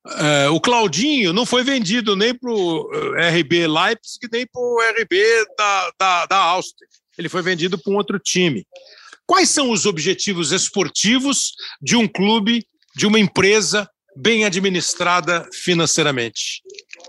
Uh, 0.05 0.53
o 0.53 0.61
Claudinho 0.61 1.33
não 1.33 1.45
foi 1.45 1.63
vendido 1.63 2.15
nem 2.15 2.33
para 2.33 2.51
o 2.51 2.91
eh, 3.17 3.39
RB 3.39 3.65
Leipzig, 3.65 4.29
nem 4.31 4.45
para 4.45 4.61
o 4.61 4.77
RB 5.01 5.17
da, 5.57 5.91
da, 5.99 6.25
da 6.27 6.37
Áustria. 6.37 6.87
Ele 7.17 7.27
foi 7.27 7.41
vendido 7.41 7.75
para 7.77 7.91
um 7.91 7.95
outro 7.95 8.19
time. 8.19 8.67
Quais 9.25 9.49
são 9.49 9.71
os 9.71 9.87
objetivos 9.87 10.51
esportivos 10.51 11.53
de 11.81 11.95
um 11.95 12.07
clube, 12.07 12.63
de 12.95 13.07
uma 13.07 13.19
empresa 13.19 13.89
bem 14.15 14.45
administrada 14.45 15.47
financeiramente? 15.51 16.61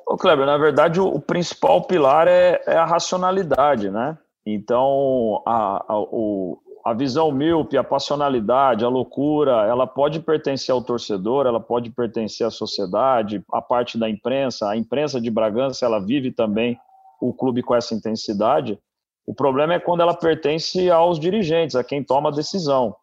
Ô, 0.06 0.16
Kleber, 0.16 0.46
na 0.46 0.56
verdade, 0.56 0.98
o, 0.98 1.06
o 1.06 1.20
principal 1.20 1.82
pilar 1.82 2.26
é, 2.26 2.62
é, 2.66 2.76
a 2.76 2.86
racionalidade, 2.86 3.90
né? 3.90 4.16
Então, 4.44 5.42
a, 5.46 5.84
a, 5.86 5.98
o, 5.98 6.58
a 6.86 6.94
visão 6.94 7.32
míope, 7.32 7.76
a 7.76 7.82
passionalidade, 7.82 8.84
a 8.84 8.88
loucura, 8.88 9.66
ela 9.66 9.88
pode 9.88 10.20
pertencer 10.20 10.72
ao 10.72 10.80
torcedor, 10.80 11.44
ela 11.44 11.58
pode 11.58 11.90
pertencer 11.90 12.46
à 12.46 12.50
sociedade, 12.50 13.42
à 13.50 13.60
parte 13.60 13.98
da 13.98 14.08
imprensa. 14.08 14.68
A 14.70 14.76
imprensa 14.76 15.20
de 15.20 15.28
Bragança, 15.28 15.84
ela 15.84 15.98
vive 15.98 16.30
também 16.30 16.78
o 17.20 17.34
clube 17.34 17.60
com 17.60 17.74
essa 17.74 17.92
intensidade. 17.92 18.78
O 19.26 19.34
problema 19.34 19.74
é 19.74 19.80
quando 19.80 20.00
ela 20.00 20.14
pertence 20.14 20.88
aos 20.88 21.18
dirigentes, 21.18 21.74
a 21.74 21.82
quem 21.82 22.04
toma 22.04 22.28
a 22.28 22.32
decisão. 22.32 22.94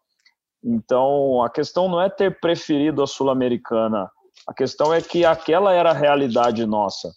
Então, 0.64 1.42
a 1.42 1.50
questão 1.50 1.86
não 1.86 2.00
é 2.00 2.08
ter 2.08 2.40
preferido 2.40 3.02
a 3.02 3.06
Sul-Americana, 3.06 4.10
a 4.46 4.54
questão 4.54 4.94
é 4.94 5.02
que 5.02 5.26
aquela 5.26 5.74
era 5.74 5.90
a 5.90 5.94
realidade 5.94 6.64
nossa. 6.64 7.12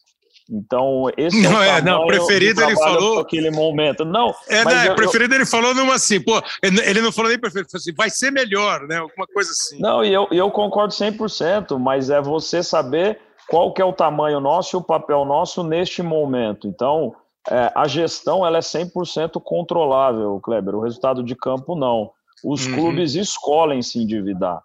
Então, 0.49 1.05
esse 1.17 1.41
não 1.41 1.61
é, 1.61 1.77
é 1.77 1.81
não, 1.81 2.07
preferido 2.07 2.61
ele 2.61 2.75
falou 2.75 3.19
aquele 3.19 3.51
momento. 3.51 4.05
Não, 4.05 4.33
é, 4.47 4.63
não, 4.63 4.85
eu, 4.85 4.95
preferido 4.95 5.33
eu, 5.33 5.37
ele 5.39 5.45
falou 5.45 5.73
numa 5.75 5.95
assim, 5.95 6.21
pô, 6.21 6.41
ele 6.63 7.01
não 7.01 7.11
falou 7.11 7.29
nem 7.29 7.39
preferido, 7.39 7.69
falou 7.69 7.81
assim, 7.81 7.93
vai 7.93 8.09
ser 8.09 8.31
melhor, 8.31 8.87
né? 8.87 8.97
Alguma 8.97 9.27
coisa 9.27 9.51
assim. 9.51 9.79
Não, 9.79 10.03
e 10.03 10.13
eu, 10.13 10.27
eu 10.31 10.49
concordo 10.49 10.93
100%, 10.93 11.77
mas 11.77 12.09
é 12.09 12.21
você 12.21 12.63
saber 12.63 13.19
qual 13.49 13.73
que 13.73 13.81
é 13.81 13.85
o 13.85 13.93
tamanho 13.93 14.39
nosso 14.39 14.75
e 14.75 14.79
o 14.79 14.83
papel 14.83 15.25
nosso 15.25 15.63
neste 15.63 16.01
momento. 16.01 16.67
Então, 16.67 17.13
é, 17.49 17.71
a 17.75 17.87
gestão 17.87 18.45
ela 18.45 18.57
é 18.57 18.61
100% 18.61 19.41
controlável, 19.41 20.39
Kleber. 20.41 20.75
O 20.75 20.81
resultado 20.81 21.23
de 21.23 21.35
campo 21.35 21.75
não. 21.75 22.11
Os 22.43 22.65
uhum. 22.67 22.73
clubes 22.73 23.15
escolhem 23.15 23.81
se 23.81 23.99
endividar. 23.99 24.61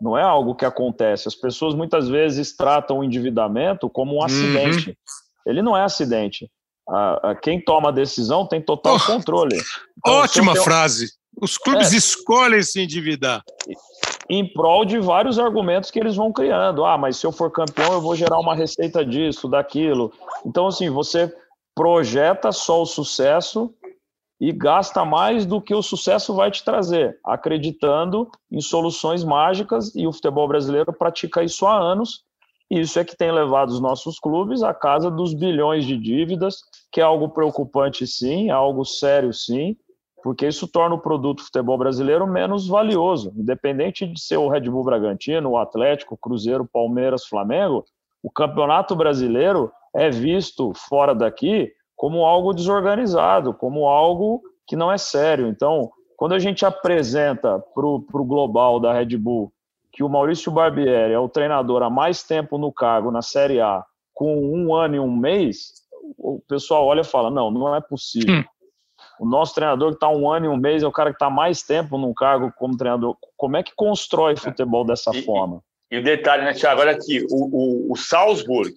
Não 0.00 0.16
é 0.16 0.22
algo 0.22 0.54
que 0.54 0.64
acontece. 0.64 1.28
As 1.28 1.34
pessoas 1.34 1.74
muitas 1.74 2.08
vezes 2.08 2.56
tratam 2.56 2.98
o 2.98 3.04
endividamento 3.04 3.88
como 3.88 4.14
um 4.14 4.18
uhum. 4.18 4.24
acidente. 4.24 4.90
Uhum. 4.90 4.94
Ele 5.46 5.62
não 5.62 5.76
é 5.76 5.82
acidente. 5.82 6.50
quem 7.42 7.62
toma 7.62 7.88
a 7.90 7.92
decisão 7.92 8.46
tem 8.46 8.60
total 8.60 8.96
oh, 8.96 9.00
controle. 9.00 9.56
Então, 9.98 10.14
ótima 10.14 10.54
tem... 10.54 10.62
frase. 10.62 11.08
Os 11.40 11.56
clubes 11.56 11.92
é. 11.92 11.96
escolhem 11.96 12.62
se 12.62 12.80
endividar. 12.80 13.42
Em 14.28 14.50
prol 14.52 14.84
de 14.84 14.98
vários 14.98 15.38
argumentos 15.38 15.90
que 15.90 15.98
eles 15.98 16.16
vão 16.16 16.32
criando. 16.32 16.84
Ah, 16.84 16.98
mas 16.98 17.16
se 17.16 17.26
eu 17.26 17.32
for 17.32 17.50
campeão, 17.50 17.92
eu 17.92 18.00
vou 18.00 18.14
gerar 18.14 18.38
uma 18.38 18.54
receita 18.54 19.04
disso, 19.04 19.48
daquilo. 19.48 20.12
Então, 20.44 20.66
assim, 20.66 20.90
você 20.90 21.32
projeta 21.74 22.52
só 22.52 22.82
o 22.82 22.86
sucesso 22.86 23.72
e 24.40 24.52
gasta 24.52 25.04
mais 25.04 25.44
do 25.44 25.60
que 25.60 25.74
o 25.74 25.82
sucesso 25.82 26.34
vai 26.34 26.50
te 26.50 26.64
trazer, 26.64 27.18
acreditando 27.22 28.30
em 28.50 28.60
soluções 28.60 29.22
mágicas, 29.22 29.94
e 29.94 30.06
o 30.06 30.12
futebol 30.12 30.48
brasileiro 30.48 30.92
pratica 30.92 31.44
isso 31.44 31.66
há 31.66 31.78
anos. 31.78 32.24
E 32.70 32.80
isso 32.80 32.98
é 32.98 33.04
que 33.04 33.16
tem 33.16 33.30
levado 33.30 33.68
os 33.68 33.80
nossos 33.80 34.18
clubes 34.18 34.62
à 34.62 34.72
casa 34.72 35.10
dos 35.10 35.34
bilhões 35.34 35.84
de 35.84 35.96
dívidas, 35.96 36.62
que 36.90 37.00
é 37.00 37.04
algo 37.04 37.28
preocupante, 37.28 38.06
sim, 38.06 38.48
é 38.48 38.52
algo 38.52 38.84
sério, 38.84 39.32
sim, 39.34 39.76
porque 40.22 40.46
isso 40.46 40.66
torna 40.68 40.94
o 40.94 41.00
produto 41.00 41.42
futebol 41.42 41.76
brasileiro 41.76 42.26
menos 42.26 42.66
valioso. 42.66 43.32
Independente 43.36 44.06
de 44.06 44.20
ser 44.20 44.38
o 44.38 44.48
Red 44.48 44.70
Bull 44.70 44.84
Bragantino, 44.84 45.50
o 45.50 45.58
Atlético, 45.58 46.14
o 46.14 46.18
Cruzeiro, 46.18 46.68
Palmeiras, 46.72 47.26
Flamengo, 47.26 47.84
o 48.22 48.30
campeonato 48.30 48.94
brasileiro 48.94 49.70
é 49.94 50.08
visto 50.08 50.72
fora 50.74 51.14
daqui 51.14 51.70
como 52.00 52.24
algo 52.24 52.54
desorganizado, 52.54 53.52
como 53.52 53.86
algo 53.86 54.40
que 54.66 54.74
não 54.74 54.90
é 54.90 54.96
sério. 54.96 55.46
Então, 55.48 55.90
quando 56.16 56.32
a 56.32 56.38
gente 56.38 56.64
apresenta 56.64 57.62
para 57.74 57.84
o 57.86 58.24
global 58.24 58.80
da 58.80 58.90
Red 58.90 59.18
Bull 59.18 59.52
que 59.92 60.02
o 60.02 60.08
Maurício 60.08 60.50
Barbieri 60.50 61.12
é 61.12 61.18
o 61.18 61.28
treinador 61.28 61.82
há 61.82 61.90
mais 61.90 62.22
tempo 62.22 62.56
no 62.56 62.72
cargo 62.72 63.10
na 63.10 63.20
Série 63.20 63.60
A, 63.60 63.84
com 64.14 64.34
um 64.34 64.74
ano 64.74 64.96
e 64.96 64.98
um 64.98 65.14
mês, 65.14 65.72
o 66.16 66.40
pessoal 66.48 66.86
olha 66.86 67.02
e 67.02 67.04
fala: 67.04 67.28
não, 67.28 67.50
não 67.50 67.76
é 67.76 67.82
possível. 67.82 68.34
Hum. 68.34 68.44
O 69.20 69.28
nosso 69.28 69.54
treinador 69.54 69.90
que 69.90 69.96
está 69.96 70.08
um 70.08 70.32
ano 70.32 70.46
e 70.46 70.48
um 70.48 70.56
mês 70.56 70.82
é 70.82 70.86
o 70.86 70.92
cara 70.92 71.10
que 71.10 71.16
está 71.16 71.28
mais 71.28 71.62
tempo 71.62 71.98
no 71.98 72.14
cargo 72.14 72.50
como 72.56 72.78
treinador. 72.78 73.14
Como 73.36 73.58
é 73.58 73.62
que 73.62 73.72
constrói 73.76 74.36
futebol 74.36 74.86
dessa 74.86 75.14
e, 75.14 75.22
forma? 75.22 75.62
E, 75.90 75.96
e 75.96 75.98
o 75.98 76.02
detalhe, 76.02 76.44
né, 76.44 76.54
Thiago? 76.54 76.80
Olha 76.80 76.92
aqui: 76.92 77.26
o, 77.30 77.88
o, 77.90 77.92
o 77.92 77.96
Salzburg, 77.96 78.72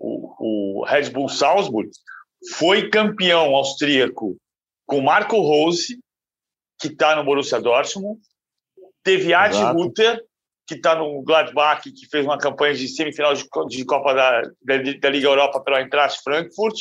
o, 0.00 0.80
o 0.80 0.84
Red 0.84 1.10
Bull 1.10 1.28
Salzburg, 1.28 1.88
foi 2.54 2.88
campeão 2.88 3.54
austríaco 3.54 4.36
com 4.86 5.00
Marco 5.00 5.36
Rose, 5.40 5.98
que 6.78 6.88
está 6.88 7.16
no 7.16 7.24
Borussia 7.24 7.60
Dortmund, 7.60 8.20
teve 9.02 9.34
Adi 9.34 9.62
Ruther, 9.62 10.22
que 10.66 10.74
está 10.74 10.96
no 10.96 11.22
Gladbach, 11.22 11.82
que 11.82 12.06
fez 12.08 12.24
uma 12.24 12.38
campanha 12.38 12.74
de 12.74 12.88
semifinal 12.88 13.34
de, 13.34 13.44
de 13.68 13.84
Copa 13.84 14.14
da, 14.14 14.42
da, 14.42 14.76
da, 15.00 15.10
Liga 15.10 15.28
Europa 15.28 15.60
pela 15.60 15.80
Eintracht 15.80 16.22
Frankfurt. 16.22 16.76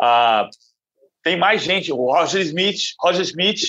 Ah, 0.00 0.48
tem 1.22 1.36
mais 1.36 1.62
gente, 1.62 1.92
o 1.92 1.96
Roger 1.96 2.40
Smith, 2.40 2.80
Roger 3.00 3.22
Smith, 3.22 3.60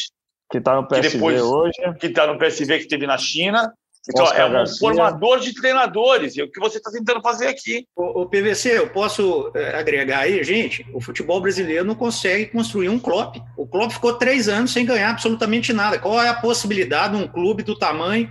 que 0.51 0.57
está 0.57 0.75
no 0.75 0.87
PSV 0.87 1.09
depois, 1.11 1.41
hoje, 1.41 1.77
que 1.99 2.07
está 2.07 2.25
no 2.25 2.39
PSV 2.39 2.79
que 2.79 2.87
teve 2.87 3.05
na 3.05 3.17
China. 3.17 3.71
Então, 4.07 4.23
Oscar 4.23 4.41
é 4.41 4.45
um 4.45 4.51
Garcia. 4.51 4.79
formador 4.79 5.39
de 5.39 5.53
treinadores, 5.53 6.37
é 6.37 6.43
o 6.43 6.49
que 6.49 6.59
você 6.59 6.77
está 6.77 6.89
tentando 6.91 7.21
fazer 7.21 7.47
aqui. 7.47 7.87
O, 7.95 8.21
o, 8.21 8.25
PVC, 8.25 8.77
eu 8.77 8.89
posso 8.89 9.51
é, 9.53 9.77
agregar 9.77 10.19
aí, 10.19 10.43
gente, 10.43 10.85
o 10.93 11.01
futebol 11.01 11.41
brasileiro 11.41 11.83
não 11.83 11.95
consegue 11.95 12.47
construir 12.47 12.89
um 12.89 12.99
Klopp. 12.99 13.37
O 13.57 13.67
Klopp 13.67 13.91
ficou 13.91 14.13
três 14.13 14.47
anos 14.47 14.71
sem 14.71 14.85
ganhar 14.85 15.09
absolutamente 15.09 15.73
nada. 15.73 15.99
Qual 15.99 16.21
é 16.21 16.29
a 16.29 16.33
possibilidade 16.33 17.17
de 17.17 17.23
um 17.23 17.27
clube 17.27 17.61
do 17.61 17.77
tamanho 17.77 18.29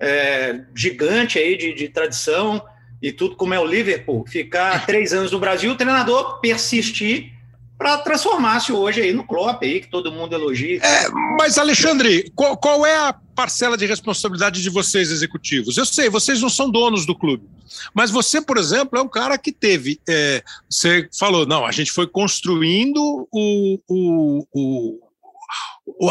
é, 0.00 0.62
gigante 0.74 1.38
aí 1.38 1.56
de, 1.56 1.74
de 1.74 1.88
tradição 1.88 2.62
e 3.02 3.12
tudo 3.12 3.36
como 3.36 3.54
é 3.54 3.60
o 3.60 3.64
Liverpool, 3.64 4.24
ficar 4.26 4.84
três 4.86 5.12
anos 5.12 5.32
no 5.32 5.38
Brasil, 5.38 5.72
o 5.72 5.76
treinador 5.76 6.40
persistir 6.40 7.32
para 7.80 7.96
transformar-se 7.96 8.74
hoje 8.74 9.00
aí 9.00 9.14
no 9.14 9.26
Klopp 9.26 9.62
aí, 9.62 9.80
que 9.80 9.88
todo 9.88 10.12
mundo 10.12 10.34
elogia. 10.34 10.78
É, 10.84 11.08
mas, 11.38 11.56
Alexandre, 11.56 12.30
qual, 12.36 12.54
qual, 12.54 12.84
é 12.84 12.94
a 12.94 13.14
parcela 13.34 13.74
de 13.74 13.86
responsabilidade 13.86 14.60
de 14.62 14.68
vocês, 14.68 15.10
executivos? 15.10 15.78
Eu 15.78 15.86
sei, 15.86 16.10
vocês 16.10 16.42
não 16.42 16.50
são 16.50 16.70
donos 16.70 17.06
do 17.06 17.16
clube. 17.16 17.48
Mas 17.94 18.10
você, 18.10 18.38
por 18.38 18.58
exemplo, 18.58 18.98
é 18.98 19.02
um 19.02 19.08
cara 19.08 19.38
que 19.38 19.50
teve. 19.50 19.98
É, 20.06 20.44
você 20.68 21.08
falou, 21.18 21.46
não, 21.46 21.64
a 21.64 21.72
gente 21.72 21.90
foi 21.90 22.06
construindo 22.06 23.26
o, 23.32 23.78
o, 23.88 24.46
o 24.52 25.00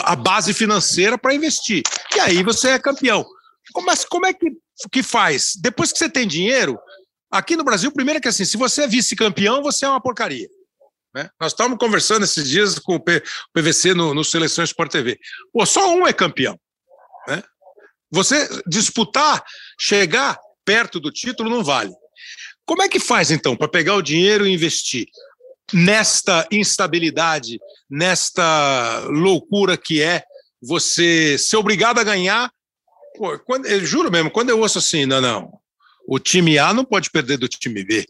a 0.03 0.15
base 0.15 0.55
financeira 0.55 1.20
para 1.20 1.36
investir. 1.36 1.84
E 2.15 2.20
aí 2.20 2.41
você 2.41 2.70
é 2.70 2.80
campeão. 2.80 3.24
Como, 3.74 3.91
como 4.09 4.26
é 4.26 4.34
que, 4.34 4.47
que 4.91 5.03
faz? 5.03 5.53
Depois 5.61 5.91
que 5.91 5.99
você 5.99 6.09
tem 6.09 6.28
dinheiro, 6.28 6.80
aqui 7.30 7.55
no 7.55 7.63
Brasil, 7.63 7.91
primeiro 7.91 8.17
é 8.17 8.22
que 8.22 8.28
assim, 8.28 8.43
se 8.43 8.57
você 8.57 8.86
é 8.86 8.88
vice-campeão, 8.88 9.61
você 9.61 9.86
é 9.86 9.89
uma 9.89 10.01
porcaria. 10.01 10.49
Né? 11.14 11.30
Nós 11.39 11.51
estávamos 11.53 11.80
conversando 11.80 12.24
esses 12.24 12.47
dias 12.47 12.78
com 12.78 12.95
o 12.95 13.03
PVC 13.53 13.93
no, 13.93 14.14
no 14.14 14.24
Seleção 14.24 14.64
Sport 14.64 14.91
TV. 14.91 15.20
Pô, 15.51 15.66
só 15.66 15.93
um 15.93 16.07
é 16.07 16.14
campeão. 16.14 16.60
Né? 17.28 17.43
Você 18.12 18.47
disputar, 18.68 19.43
chegar 19.80 20.38
perto 20.64 20.99
do 20.99 21.12
título 21.12 21.49
não 21.49 21.64
vale. 21.64 21.91
Como 22.66 22.84
é 22.84 22.89
que 22.89 22.99
faz, 22.99 23.32
então, 23.32 23.55
para 23.55 23.68
pegar 23.68 23.95
o 23.95 24.01
dinheiro 24.01 24.45
e 24.45 24.53
investir 24.53 25.07
nesta 25.74 26.47
instabilidade, 26.51 27.60
nesta 27.89 29.05
loucura 29.07 29.76
que 29.76 30.01
é 30.01 30.24
você 30.62 31.38
ser 31.39 31.57
obrigado 31.57 31.99
a 31.99 32.03
ganhar? 32.03 32.51
Pô, 33.18 33.39
quando, 33.39 33.66
eu 33.66 33.84
juro 33.84 34.12
mesmo, 34.12 34.30
quando 34.30 34.51
eu 34.51 34.60
ouço 34.60 34.78
assim, 34.78 35.07
não, 35.07 35.20
não, 35.20 35.60
o 36.07 36.20
time 36.20 36.60
A 36.60 36.74
não 36.74 36.86
pode 36.86 37.10
perder 37.10 37.38
do 37.38 37.47
time 37.47 37.84
B. 37.84 38.05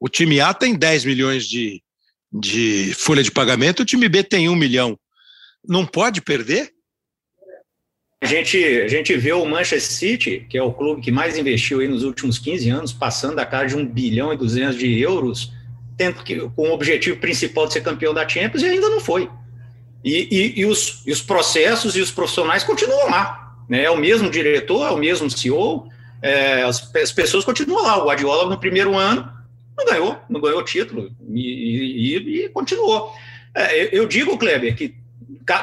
O 0.00 0.08
time 0.08 0.40
A 0.40 0.52
tem 0.52 0.74
10 0.74 1.04
milhões 1.04 1.46
de, 1.46 1.82
de 2.34 2.92
folha 2.94 3.22
de 3.22 3.30
pagamento, 3.30 3.80
o 3.80 3.84
time 3.84 4.08
B 4.08 4.24
tem 4.24 4.48
um 4.48 4.56
milhão. 4.56 4.98
Não 5.66 5.86
pode 5.86 6.20
perder? 6.20 6.70
A 8.20 8.26
gente, 8.26 8.56
a 8.58 8.88
gente 8.88 9.16
vê 9.16 9.32
o 9.32 9.44
Manchester 9.44 9.82
City, 9.82 10.46
que 10.48 10.58
é 10.58 10.62
o 10.62 10.72
clube 10.72 11.00
que 11.00 11.12
mais 11.12 11.38
investiu 11.38 11.80
aí 11.80 11.86
nos 11.86 12.02
últimos 12.02 12.38
15 12.38 12.70
anos, 12.70 12.92
passando 12.92 13.38
a 13.38 13.46
cara 13.46 13.66
de 13.66 13.76
1 13.76 13.86
bilhão 13.86 14.32
e 14.32 14.36
200 14.36 14.76
de 14.76 14.98
euros, 14.98 15.52
tendo 15.96 16.24
que, 16.24 16.40
com 16.56 16.70
o 16.70 16.72
objetivo 16.72 17.18
principal 17.18 17.66
de 17.66 17.74
ser 17.74 17.82
campeão 17.82 18.12
da 18.12 18.26
Champions, 18.26 18.62
e 18.62 18.66
ainda 18.66 18.88
não 18.88 18.98
foi. 18.98 19.30
E, 20.02 20.28
e, 20.30 20.60
e, 20.60 20.66
os, 20.66 21.02
e 21.06 21.12
os 21.12 21.22
processos 21.22 21.96
e 21.96 22.00
os 22.00 22.10
profissionais 22.10 22.64
continuam 22.64 23.10
lá. 23.10 23.56
Né? 23.68 23.84
É 23.84 23.90
o 23.90 23.96
mesmo 23.96 24.30
diretor, 24.30 24.86
é 24.88 24.90
o 24.90 24.98
mesmo 24.98 25.30
CEO, 25.30 25.86
é, 26.20 26.62
as, 26.62 26.94
as 26.96 27.12
pessoas 27.12 27.44
continuam 27.44 27.82
lá. 27.82 28.02
O 28.02 28.06
Guardiola, 28.06 28.48
no 28.48 28.58
primeiro 28.58 28.96
ano, 28.96 29.30
não 29.76 29.84
ganhou, 29.84 30.18
não 30.28 30.40
ganhou 30.40 30.60
o 30.60 30.64
título 30.64 31.10
e, 31.32 32.16
e, 32.16 32.44
e 32.44 32.48
continuou. 32.48 33.12
É, 33.54 33.96
eu 33.96 34.06
digo, 34.06 34.38
Kleber, 34.38 34.74
que 34.74 34.94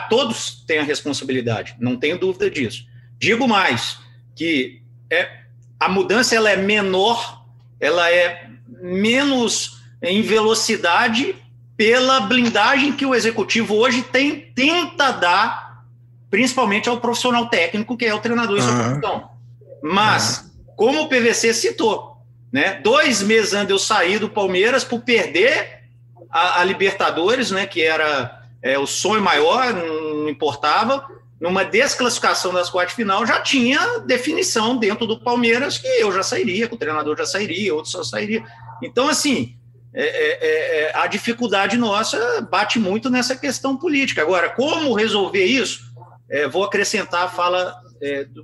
todos 0.09 0.63
têm 0.65 0.79
a 0.79 0.83
responsabilidade, 0.83 1.75
não 1.79 1.97
tenho 1.97 2.17
dúvida 2.17 2.49
disso. 2.49 2.85
Digo 3.17 3.47
mais, 3.47 3.99
que 4.35 4.81
é, 5.09 5.41
a 5.79 5.89
mudança 5.89 6.35
ela 6.35 6.49
é 6.49 6.57
menor, 6.57 7.45
ela 7.79 8.09
é 8.11 8.49
menos 8.81 9.81
em 10.01 10.21
velocidade 10.21 11.35
pela 11.75 12.21
blindagem 12.21 12.93
que 12.93 13.05
o 13.05 13.15
executivo 13.15 13.75
hoje 13.75 14.03
tem, 14.03 14.51
tenta 14.55 15.11
dar, 15.11 15.85
principalmente 16.29 16.87
ao 16.87 16.99
profissional 16.99 17.47
técnico, 17.47 17.97
que 17.97 18.05
é 18.05 18.13
o 18.13 18.19
treinador 18.19 18.61
sua 18.61 18.95
função. 18.95 19.29
Mas, 19.81 20.39
uhum. 20.39 20.73
como 20.75 21.01
o 21.01 21.09
PVC 21.09 21.53
citou, 21.53 22.10
né? 22.51 22.79
Dois 22.83 23.21
meses 23.21 23.53
antes 23.53 23.71
eu 23.71 23.79
sair 23.79 24.19
do 24.19 24.29
Palmeiras 24.29 24.83
por 24.83 25.01
perder 25.01 25.81
a, 26.29 26.61
a 26.61 26.63
Libertadores, 26.63 27.49
né? 27.49 27.65
que 27.65 27.81
era 27.81 28.43
é, 28.61 28.77
o 28.77 28.85
sonho 28.85 29.21
maior, 29.21 29.73
não 29.73 30.29
importava. 30.29 31.07
Numa 31.39 31.63
desclassificação 31.63 32.53
das 32.53 32.69
quartas 32.69 32.91
de 32.91 32.97
final, 32.97 33.25
já 33.25 33.39
tinha 33.39 33.99
definição 34.01 34.77
dentro 34.77 35.07
do 35.07 35.19
Palmeiras 35.19 35.77
que 35.79 35.87
eu 35.87 36.11
já 36.11 36.21
sairia, 36.21 36.67
que 36.67 36.75
o 36.75 36.77
treinador 36.77 37.17
já 37.17 37.25
sairia, 37.25 37.73
outros 37.73 37.91
só 37.91 38.03
sairia. 38.03 38.43
Então, 38.79 39.09
assim, 39.09 39.55
é, 39.91 40.03
é, 40.03 40.37
é, 40.41 40.81
é 40.81 40.91
a 40.95 41.07
dificuldade 41.07 41.77
nossa 41.77 42.41
bate 42.41 42.77
muito 42.77 43.09
nessa 43.09 43.35
questão 43.35 43.75
política. 43.75 44.21
Agora, 44.21 44.49
como 44.49 44.93
resolver 44.93 45.43
isso? 45.43 45.81
É, 46.29 46.47
vou 46.47 46.63
acrescentar 46.63 47.23
a 47.23 47.29
fala 47.29 47.75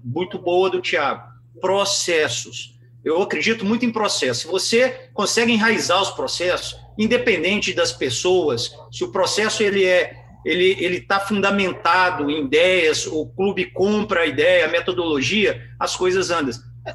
muito 0.04 0.40
boa 0.40 0.70
do 0.70 0.82
Tiago: 0.82 1.24
processos 1.62 2.77
eu 3.08 3.22
acredito 3.22 3.66
muito 3.66 3.86
em 3.86 3.92
processo. 3.92 4.42
Se 4.42 4.48
você 4.48 5.10
consegue 5.14 5.52
enraizar 5.52 6.02
os 6.02 6.12
processos, 6.12 6.76
independente 6.98 7.74
das 7.74 7.92
pessoas, 7.92 8.72
se 8.92 9.04
o 9.04 9.12
processo 9.12 9.64
ele 9.64 9.86
é 9.86 10.26
ele 10.46 10.78
ele 10.80 10.98
está 10.98 11.20
fundamentado 11.20 12.30
em 12.30 12.46
ideias, 12.46 13.06
o 13.06 13.26
clube 13.28 13.66
compra 13.66 14.22
a 14.22 14.26
ideia, 14.26 14.66
a 14.66 14.70
metodologia, 14.70 15.62
as 15.80 15.96
coisas 15.96 16.32
andam. 16.32 16.54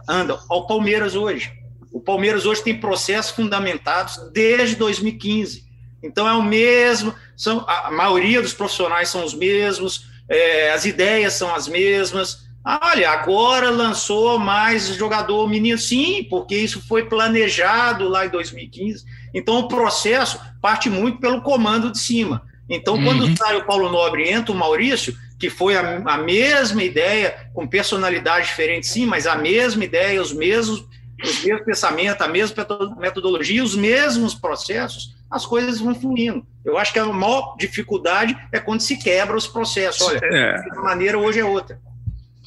Andam. 0.08 0.38
Ao 0.48 0.66
Palmeiras 0.66 1.14
hoje. 1.14 1.52
O 1.92 2.00
Palmeiras 2.00 2.46
hoje 2.46 2.62
tem 2.62 2.78
processos 2.78 3.32
fundamentados 3.32 4.16
desde 4.32 4.76
2015. 4.76 5.70
Então 6.02 6.26
é 6.26 6.32
o 6.32 6.42
mesmo, 6.42 7.14
são, 7.36 7.64
a 7.68 7.90
maioria 7.90 8.42
dos 8.42 8.54
profissionais 8.54 9.08
são 9.08 9.24
os 9.24 9.34
mesmos, 9.34 10.06
é, 10.28 10.72
as 10.72 10.84
ideias 10.84 11.34
são 11.34 11.54
as 11.54 11.68
mesmas, 11.68 12.48
Olha, 12.64 13.10
agora 13.10 13.70
lançou 13.70 14.38
mais 14.38 14.86
jogador 14.94 15.48
menino, 15.48 15.76
sim, 15.76 16.24
porque 16.30 16.56
isso 16.56 16.80
foi 16.86 17.06
planejado 17.06 18.08
lá 18.08 18.24
em 18.24 18.28
2015. 18.28 19.04
Então 19.34 19.58
o 19.58 19.68
processo 19.68 20.40
parte 20.60 20.88
muito 20.88 21.18
pelo 21.18 21.42
comando 21.42 21.90
de 21.90 21.98
cima. 21.98 22.42
Então, 22.68 22.94
uhum. 22.94 23.04
quando 23.04 23.36
sai 23.36 23.56
o 23.56 23.64
Paulo 23.64 23.90
Nobre 23.90 24.30
entra 24.30 24.52
o 24.52 24.56
Maurício, 24.56 25.14
que 25.38 25.50
foi 25.50 25.76
a, 25.76 26.02
a, 26.06 26.18
mesma 26.18 26.82
ideia, 26.82 27.48
com 27.52 27.66
personalidade 27.66 28.46
diferente, 28.46 28.86
sim, 28.86 29.04
mas 29.04 29.26
a 29.26 29.34
mesma 29.34 29.84
ideia, 29.84 30.22
os 30.22 30.32
mesmos, 30.32 30.84
os 31.22 31.44
mesmos 31.44 31.64
pensamentos, 31.64 32.24
a 32.24 32.28
mesma 32.28 32.64
metodologia, 32.96 33.62
os 33.62 33.74
mesmos 33.74 34.34
processos, 34.34 35.16
as 35.28 35.44
coisas 35.44 35.80
vão 35.80 35.94
fluindo. 35.94 36.46
Eu 36.64 36.78
acho 36.78 36.92
que 36.92 36.98
a 36.98 37.06
maior 37.06 37.56
dificuldade 37.58 38.38
é 38.52 38.60
quando 38.60 38.80
se 38.80 38.96
quebra 38.96 39.36
os 39.36 39.48
processos. 39.48 40.06
Olha, 40.06 40.20
é. 40.22 40.62
de 40.62 40.76
maneira 40.76 41.18
hoje 41.18 41.40
é 41.40 41.44
outra. 41.44 41.80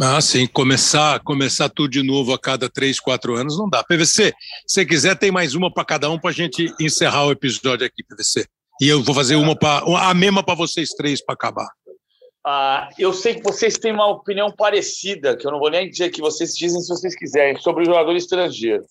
Ah, 0.01 0.19
sim, 0.19 0.45
começar, 0.45 1.21
começar 1.21 1.69
tudo 1.69 1.89
de 1.89 2.03
novo 2.03 2.33
a 2.33 2.39
cada 2.39 2.69
três, 2.69 2.99
quatro 2.99 3.33
anos 3.35 3.57
não 3.57 3.69
dá. 3.69 3.81
PVC, 3.81 4.33
se 4.67 4.85
quiser, 4.85 5.17
tem 5.17 5.31
mais 5.31 5.55
uma 5.55 5.73
para 5.73 5.85
cada 5.85 6.09
um 6.09 6.19
para 6.19 6.31
a 6.31 6.33
gente 6.33 6.69
encerrar 6.81 7.25
o 7.25 7.31
episódio 7.31 7.87
aqui, 7.87 8.03
PVC. 8.03 8.45
E 8.81 8.89
eu 8.89 9.01
vou 9.01 9.15
fazer 9.15 9.37
uma 9.37 9.55
para 9.55 9.83
a 10.09 10.13
mesma 10.13 10.43
para 10.43 10.53
vocês 10.53 10.89
três 10.89 11.23
para 11.23 11.33
acabar. 11.33 11.69
Ah, 12.45 12.89
eu 12.99 13.13
sei 13.13 13.35
que 13.35 13.43
vocês 13.43 13.77
têm 13.77 13.93
uma 13.93 14.07
opinião 14.07 14.51
parecida, 14.51 15.37
que 15.37 15.47
eu 15.47 15.51
não 15.51 15.59
vou 15.59 15.71
nem 15.71 15.89
dizer 15.89 16.09
que 16.09 16.19
vocês 16.19 16.53
dizem 16.57 16.81
se 16.81 16.89
vocês 16.89 17.15
quiserem, 17.15 17.57
sobre 17.61 17.83
o 17.83 17.85
jogador 17.85 18.17
estrangeiro. 18.17 18.83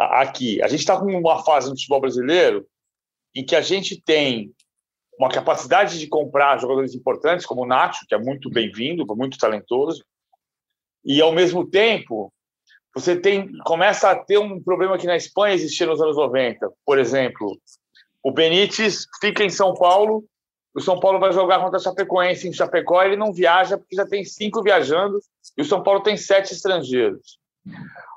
Aqui, 0.00 0.60
a 0.60 0.66
gente 0.66 0.80
está 0.80 0.98
com 0.98 1.06
uma 1.06 1.44
fase 1.44 1.70
no 1.70 1.76
futebol 1.76 2.00
brasileiro 2.00 2.66
em 3.32 3.44
que 3.44 3.54
a 3.54 3.60
gente 3.60 4.02
tem 4.02 4.52
uma 5.16 5.28
capacidade 5.28 6.00
de 6.00 6.08
comprar 6.08 6.58
jogadores 6.58 6.96
importantes, 6.96 7.46
como 7.46 7.62
o 7.62 7.66
Nacho, 7.66 8.04
que 8.08 8.14
é 8.14 8.18
muito 8.18 8.50
bem-vindo, 8.50 9.06
muito 9.14 9.38
talentoso, 9.38 10.02
e 11.04 11.20
ao 11.20 11.32
mesmo 11.32 11.66
tempo 11.66 12.32
você 12.94 13.16
tem 13.16 13.50
começa 13.64 14.10
a 14.10 14.16
ter 14.16 14.38
um 14.38 14.62
problema 14.62 14.98
que 14.98 15.06
na 15.06 15.16
Espanha 15.16 15.54
existia 15.54 15.86
nos 15.86 16.00
anos 16.00 16.16
90. 16.16 16.70
Por 16.84 16.98
exemplo, 16.98 17.58
o 18.22 18.30
Benítez 18.30 19.06
fica 19.20 19.42
em 19.42 19.50
São 19.50 19.74
Paulo, 19.74 20.24
o 20.74 20.80
São 20.80 21.00
Paulo 21.00 21.18
vai 21.18 21.32
jogar 21.32 21.60
contra 21.60 21.78
a 21.78 21.82
Chapecoense 21.82 22.48
em 22.48 22.52
Chapecó, 22.52 23.02
ele 23.02 23.16
não 23.16 23.32
viaja 23.32 23.78
porque 23.78 23.96
já 23.96 24.06
tem 24.06 24.24
cinco 24.24 24.62
viajando 24.62 25.18
e 25.56 25.62
o 25.62 25.64
São 25.64 25.82
Paulo 25.82 26.00
tem 26.00 26.16
sete 26.16 26.52
estrangeiros. 26.52 27.38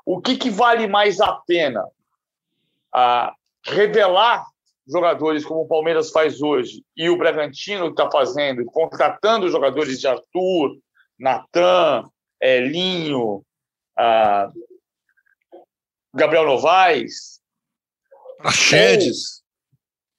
O 0.04 0.20
que, 0.20 0.36
que 0.36 0.50
vale 0.50 0.86
mais 0.86 1.20
a 1.20 1.32
pena? 1.46 1.82
Revelar 3.64 4.46
jogadores 4.86 5.44
como 5.44 5.62
o 5.62 5.68
Palmeiras 5.68 6.10
faz 6.10 6.40
hoje 6.40 6.84
e 6.96 7.10
o 7.10 7.18
Bragantino 7.18 7.88
está 7.88 8.10
fazendo, 8.10 8.64
contratando 8.66 9.50
jogadores 9.50 9.98
de 9.98 10.06
Arthur, 10.06 10.78
Natan, 11.18 12.04
Elinho, 12.40 13.42
ah, 13.98 14.50
Gabriel 16.14 16.46
Novaes, 16.46 17.40
Praxedes, 18.38 19.42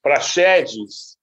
Praxedes, 0.01 1.18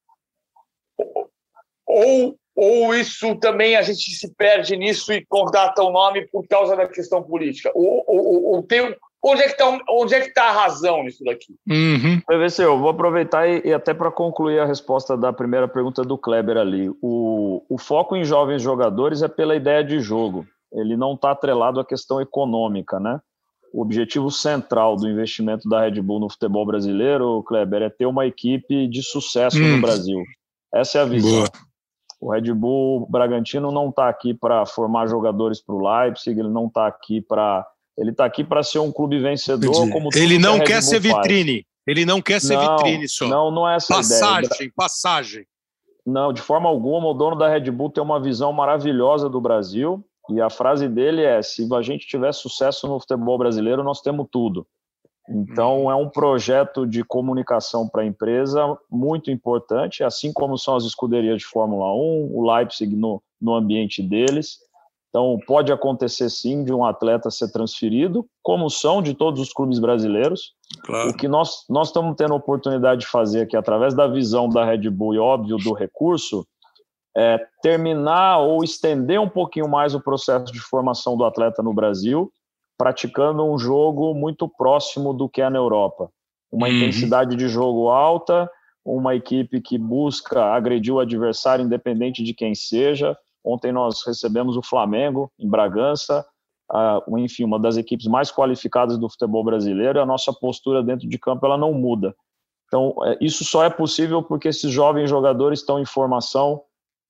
ou, 1.87 2.37
ou 2.55 2.95
isso 2.95 3.35
também 3.37 3.77
a 3.77 3.83
gente 3.83 4.15
se 4.15 4.33
perde 4.35 4.77
nisso 4.77 5.13
e 5.13 5.25
contrata 5.27 5.83
o 5.83 5.91
nome 5.91 6.27
por 6.29 6.47
causa 6.47 6.77
da 6.77 6.89
questão 6.89 7.23
política? 7.23 7.71
Ou, 7.75 8.05
ou, 8.07 8.45
ou 8.55 8.63
tem, 8.63 8.97
onde 9.23 9.43
é 9.43 9.47
que 9.47 9.53
está 9.53 9.79
onde 9.89 10.15
é 10.15 10.21
que 10.21 10.33
tá 10.33 10.45
a 10.45 10.53
razão 10.53 11.03
nisso 11.03 11.25
daqui? 11.25 11.55
Uhum. 11.69 12.21
PVC, 12.27 12.65
eu 12.65 12.79
vou 12.79 12.91
aproveitar 12.91 13.49
e, 13.49 13.63
e 13.65 13.73
até 13.73 13.93
para 13.93 14.11
concluir 14.11 14.61
a 14.61 14.67
resposta 14.67 15.17
da 15.17 15.33
primeira 15.33 15.67
pergunta 15.67 16.03
do 16.03 16.19
Kleber 16.19 16.57
ali. 16.57 16.89
O, 17.03 17.65
o 17.69 17.79
foco 17.79 18.17
em 18.17 18.25
jovens 18.25 18.63
jogadores 18.63 19.23
é 19.23 19.29
pela 19.29 19.57
ideia 19.57 19.83
de 19.83 20.01
jogo 20.01 20.47
ele 20.75 20.97
não 20.97 21.15
está 21.15 21.31
atrelado 21.31 21.81
à 21.81 21.85
questão 21.85 22.21
econômica, 22.21 22.99
né? 22.99 23.21
O 23.73 23.83
objetivo 23.83 24.31
central 24.31 24.97
do 24.97 25.09
investimento 25.09 25.69
da 25.69 25.81
Red 25.81 26.01
Bull 26.01 26.21
no 26.21 26.31
futebol 26.31 26.65
brasileiro, 26.65 27.43
Kleber, 27.43 27.83
é 27.83 27.91
ter 27.91 28.07
uma 28.07 28.27
equipe 28.27 28.87
de 28.87 29.03
sucesso 29.03 29.59
hum. 29.59 29.77
no 29.77 29.81
Brasil. 29.81 30.23
Essa 30.73 30.99
é 30.99 31.03
a 31.03 31.05
visão. 31.05 31.31
Boa. 31.31 31.51
O 32.21 32.33
Red 32.33 32.53
Bull 32.55 33.07
Bragantino 33.11 33.71
não 33.71 33.91
está 33.91 34.09
aqui 34.09 34.33
para 34.33 34.65
formar 34.65 35.07
jogadores 35.09 35.61
para 35.61 35.75
o 35.75 35.81
Leipzig, 35.81 36.39
ele 36.39 36.49
não 36.49 36.67
está 36.67 36.87
aqui 36.87 37.21
para. 37.21 37.67
Ele 37.99 38.11
está 38.11 38.25
aqui 38.25 38.43
para 38.43 38.63
ser 38.63 38.79
um 38.79 38.91
clube 38.91 39.21
vencedor. 39.21 39.73
Como 39.91 40.09
ele 40.15 40.39
não 40.39 40.59
que 40.59 40.67
quer 40.67 40.83
ser 40.83 40.99
vitrine. 41.01 41.63
Faz. 41.63 41.75
Ele 41.87 42.05
não 42.07 42.23
quer 42.23 42.41
ser 42.41 42.57
não, 42.57 42.77
vitrine 42.77 43.09
só. 43.09 43.29
Não, 43.29 43.51
não 43.51 43.69
é 43.69 43.77
essa 43.77 43.95
passagem, 43.95 44.51
ideia. 44.55 44.73
Passagem, 44.75 45.47
Não, 46.05 46.33
de 46.33 46.41
forma 46.41 46.69
alguma. 46.69 47.09
O 47.09 47.15
dono 47.15 47.37
da 47.37 47.49
Red 47.49 47.71
Bull 47.71 47.91
tem 47.91 48.03
uma 48.03 48.21
visão 48.21 48.53
maravilhosa 48.53 49.29
do 49.29 49.41
Brasil. 49.41 50.05
E 50.31 50.41
a 50.41 50.49
frase 50.49 50.89
dele 50.89 51.23
é: 51.23 51.43
se 51.43 51.69
a 51.73 51.83
gente 51.83 52.07
tiver 52.07 52.33
sucesso 52.33 52.89
no 52.89 52.99
futebol 52.99 53.39
brasileiro, 53.39 53.83
nós 53.83 54.01
temos 54.01 54.27
tudo. 54.31 54.67
Então, 55.29 55.85
uhum. 55.85 55.91
é 55.91 55.95
um 55.95 56.09
projeto 56.09 56.87
de 56.87 57.03
comunicação 57.03 57.89
para 57.89 58.03
a 58.03 58.07
empresa 58.07 58.77
muito 58.91 59.31
importante, 59.31 60.05
assim 60.05 60.33
como 60.33 60.59
são 60.59 60.77
as 60.77 60.85
escuderias 60.85 61.39
de 61.39 61.47
Fórmula 61.47 61.95
1, 61.95 62.31
o 62.35 62.53
Leipzig 62.53 62.95
no, 62.95 63.23
no 63.41 63.55
ambiente 63.55 64.03
deles. 64.03 64.59
Então, 65.09 65.39
pode 65.47 65.73
acontecer 65.73 66.29
sim 66.29 66.65
de 66.65 66.73
um 66.75 66.85
atleta 66.85 67.31
ser 67.31 67.51
transferido, 67.53 68.27
como 68.43 68.69
são 68.69 69.01
de 69.01 69.15
todos 69.15 69.41
os 69.41 69.53
clubes 69.53 69.79
brasileiros. 69.79 70.53
Claro. 70.83 71.11
O 71.11 71.17
que 71.17 71.29
nós, 71.29 71.65
nós 71.71 71.87
estamos 71.87 72.17
tendo 72.17 72.35
a 72.35 72.37
oportunidade 72.37 73.03
de 73.03 73.07
fazer 73.07 73.43
aqui, 73.43 73.57
através 73.57 73.95
da 73.95 74.09
visão 74.09 74.49
da 74.49 74.65
Red 74.65 74.91
Bull 74.91 75.15
e, 75.15 75.19
óbvio, 75.19 75.57
do 75.57 75.73
recurso, 75.73 76.45
é, 77.17 77.39
terminar 77.63 78.39
ou 78.39 78.65
estender 78.65 79.21
um 79.21 79.29
pouquinho 79.29 79.69
mais 79.69 79.95
o 79.95 80.01
processo 80.01 80.53
de 80.53 80.61
formação 80.61 81.17
do 81.17 81.25
atleta 81.25 81.63
no 81.63 81.73
Brasil, 81.73 82.33
praticando 82.77 83.45
um 83.45 83.59
jogo 83.59 84.15
muito 84.15 84.49
próximo 84.49 85.13
do 85.13 85.29
que 85.29 85.41
é 85.41 85.49
na 85.49 85.59
Europa. 85.59 86.11
Uma 86.51 86.67
uhum. 86.67 86.75
intensidade 86.75 87.37
de 87.37 87.49
jogo 87.49 87.89
alta, 87.89 88.51
uma 88.85 89.15
equipe 89.15 89.61
que 89.61 89.79
busca 89.79 90.45
agredir 90.45 90.93
o 90.93 91.01
adversário 91.01 91.65
independente 91.65 92.23
de 92.23 92.35
quem 92.35 92.55
seja. 92.55 93.17
Ontem 93.45 93.73
nós 93.73 94.05
recebemos 94.07 94.57
o 94.57 94.63
Flamengo 94.63 95.31
em 95.39 95.49
Bragança, 95.49 96.25
uh, 96.73 97.19
enfim, 97.19 97.45
uma 97.45 97.59
das 97.59 97.77
equipes 97.77 98.07
mais 98.07 98.31
qualificadas 98.31 98.99
do 98.99 99.09
futebol 99.09 99.45
brasileiro. 99.45 100.01
A 100.01 100.07
nossa 100.07 100.33
postura 100.33 100.83
dentro 100.83 101.09
de 101.09 101.19
campo 101.19 101.47
ela 101.47 101.57
não 101.57 101.73
muda. 101.73 102.15
Então, 102.67 102.95
é, 103.05 103.17
isso 103.21 103.45
só 103.45 103.65
é 103.65 103.71
possível 103.71 104.23
porque 104.23 104.49
esses 104.49 104.71
jovens 104.71 105.09
jogadores 105.09 105.61
estão 105.61 105.79
em 105.79 105.85
formação, 105.85 106.63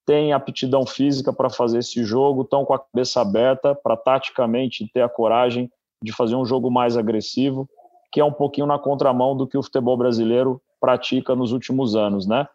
têm 0.06 0.32
aptidão 0.32 0.86
física 0.86 1.32
para 1.32 1.50
fazer 1.50 1.78
esse 1.78 2.04
jogo, 2.04 2.42
estão 2.42 2.64
com 2.64 2.74
a 2.74 2.78
cabeça 2.78 3.20
aberta 3.20 3.74
para 3.74 3.96
taticamente 3.96 4.88
ter 4.92 5.02
a 5.02 5.08
coragem 5.08 5.70
de 6.02 6.12
fazer 6.12 6.36
um 6.36 6.44
jogo 6.44 6.70
mais 6.70 6.96
agressivo, 6.96 7.68
que 8.12 8.20
é 8.20 8.24
um 8.24 8.32
pouquinho 8.32 8.66
na 8.66 8.78
contramão 8.78 9.36
do 9.36 9.46
que 9.46 9.56
o 9.56 9.62
futebol 9.62 9.96
brasileiro 9.96 10.60
pratica 10.80 11.34
nos 11.34 11.52
últimos 11.52 11.96
anos, 11.96 12.26
né? 12.26 12.46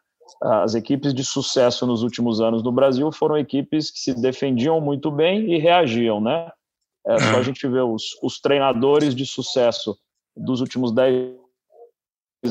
As 0.42 0.76
equipes 0.76 1.14
de 1.14 1.24
sucesso 1.24 1.88
nos 1.88 2.04
últimos 2.04 2.40
anos 2.40 2.62
no 2.62 2.72
Brasil 2.72 3.12
foram 3.12 3.38
equipes 3.38 3.90
que 3.90 4.00
se 4.00 4.14
defendiam 4.14 4.80
muito 4.80 5.10
bem 5.10 5.52
e 5.52 5.58
reagiam, 5.58 6.22
né? 6.22 6.52
É 7.08 7.18
só 7.18 7.40
a 7.40 7.42
gente 7.42 7.68
ver 7.68 7.82
os, 7.82 8.18
os 8.22 8.40
treinadores 8.40 9.16
de 9.16 9.26
sucesso 9.26 9.98
dos 10.38 10.62
últimos 10.62 10.92
10 10.92 11.36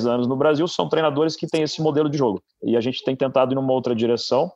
anos 0.07 0.27
no 0.27 0.37
Brasil 0.37 0.67
são 0.67 0.89
treinadores 0.89 1.37
que 1.37 1.47
têm 1.47 1.63
esse 1.63 1.81
modelo 1.81 2.11
de 2.11 2.19
jogo. 2.19 2.43
E 2.63 2.77
a 2.77 2.81
gente 2.81 3.05
tem 3.05 3.15
tentado 3.15 3.53
ir 3.53 3.55
numa 3.55 3.73
outra 3.73 3.95
direção. 3.95 4.51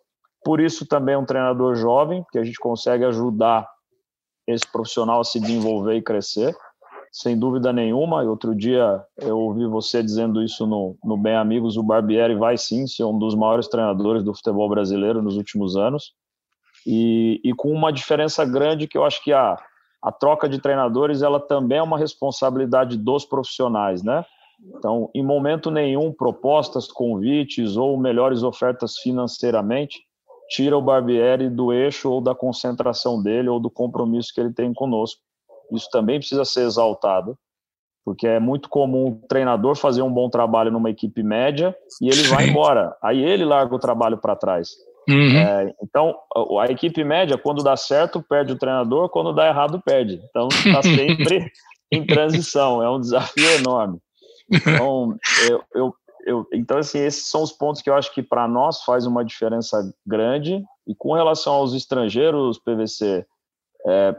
Por 0.45 0.61
isso 0.61 0.87
também 0.87 1.15
é 1.15 1.19
um 1.19 1.25
treinador 1.25 1.75
jovem, 1.75 2.25
que 2.33 2.39
a 2.39 2.45
gente 2.45 2.59
consegue 2.59 3.05
ajudar 3.05 3.69
esse 4.47 4.71
profissional 4.71 5.21
a 5.21 5.25
se 5.25 5.39
desenvolver 5.39 5.97
e 5.97 6.03
crescer, 6.03 6.55
sem 7.13 7.39
dúvida 7.39 7.73
nenhuma. 7.73 8.25
E 8.25 8.27
outro 8.27 8.55
dia 8.55 9.03
eu 9.19 9.39
ouvi 9.39 9.67
você 9.67 10.03
dizendo 10.03 10.43
isso 10.43 10.67
no, 10.67 10.97
no 11.05 11.17
Bem 11.17 11.37
Amigos, 11.37 11.77
o 11.77 11.83
Barbieri 11.83 12.35
vai 12.35 12.59
sim 12.59 12.87
ser 12.87 13.05
um 13.05 13.19
dos 13.19 13.35
maiores 13.35 13.69
treinadores 13.69 14.25
do 14.25 14.35
futebol 14.35 14.69
brasileiro 14.69 15.23
nos 15.23 15.37
últimos 15.37 15.77
anos. 15.77 16.13
E, 16.85 17.41
e 17.45 17.53
com 17.55 17.71
uma 17.71 17.93
diferença 17.93 18.45
grande 18.45 18.89
que 18.89 18.99
eu 18.99 19.05
acho 19.05 19.23
que 19.23 19.33
a, 19.33 19.57
a 20.03 20.11
troca 20.11 20.49
de 20.49 20.61
treinadores 20.61 21.23
ela 21.23 21.39
também 21.39 21.79
é 21.79 21.83
uma 21.83 21.99
responsabilidade 21.99 22.97
dos 22.97 23.25
profissionais, 23.25 24.03
né? 24.03 24.25
Então, 24.77 25.11
em 25.15 25.25
momento 25.25 25.71
nenhum, 25.71 26.13
propostas, 26.13 26.87
convites 26.89 27.77
ou 27.77 27.99
melhores 27.99 28.43
ofertas 28.43 28.97
financeiramente 28.99 30.01
tira 30.53 30.77
o 30.77 30.83
Barbieri 30.83 31.49
do 31.49 31.73
eixo 31.73 32.11
ou 32.11 32.21
da 32.21 32.35
concentração 32.35 33.23
dele 33.23 33.49
ou 33.49 33.59
do 33.59 33.71
compromisso 33.71 34.33
que 34.35 34.41
ele 34.41 34.53
tem 34.53 34.73
conosco. 34.75 35.21
Isso 35.73 35.89
também 35.91 36.19
precisa 36.19 36.45
ser 36.45 36.67
exaltado, 36.67 37.39
porque 38.05 38.27
é 38.27 38.39
muito 38.39 38.69
comum 38.69 39.09
o 39.09 39.27
treinador 39.27 39.75
fazer 39.75 40.03
um 40.03 40.13
bom 40.13 40.29
trabalho 40.29 40.71
numa 40.71 40.91
equipe 40.91 41.23
média 41.23 41.75
e 42.03 42.09
ele 42.09 42.23
vai 42.25 42.49
embora. 42.49 42.95
Aí 43.03 43.23
ele 43.23 43.45
larga 43.45 43.75
o 43.75 43.79
trabalho 43.79 44.19
para 44.19 44.37
trás. 44.37 44.71
Uhum. 45.09 45.37
É, 45.37 45.75
então, 45.83 46.15
a 46.61 46.71
equipe 46.71 47.03
média, 47.03 47.39
quando 47.39 47.65
dá 47.65 47.77
certo, 47.77 48.23
perde 48.23 48.53
o 48.53 48.59
treinador, 48.59 49.09
quando 49.09 49.33
dá 49.33 49.49
errado, 49.49 49.83
perde. 49.85 50.21
Então, 50.29 50.49
está 50.49 50.83
sempre 50.83 51.51
em 51.91 52.07
transição, 52.07 52.83
é 52.83 52.91
um 52.91 53.01
desafio 53.01 53.51
enorme. 53.59 53.99
Então, 54.51 55.17
eu, 55.49 55.63
eu, 55.75 55.95
eu, 56.25 56.47
então, 56.53 56.79
assim, 56.79 56.99
esses 56.99 57.29
são 57.29 57.43
os 57.43 57.53
pontos 57.53 57.83
que 57.83 57.91
eu 57.91 57.95
acho 57.95 58.13
que 58.15 58.23
para 58.23 58.47
nós 58.47 58.83
faz 58.83 59.07
uma 59.07 59.25
diferença 59.25 59.93
grande. 60.07 60.65
E 60.87 60.95
com 60.95 61.15
relação 61.15 61.55
aos 61.55 61.75
estrangeiros, 61.75 62.59
PVC, 62.59 63.27
é, 63.87 64.17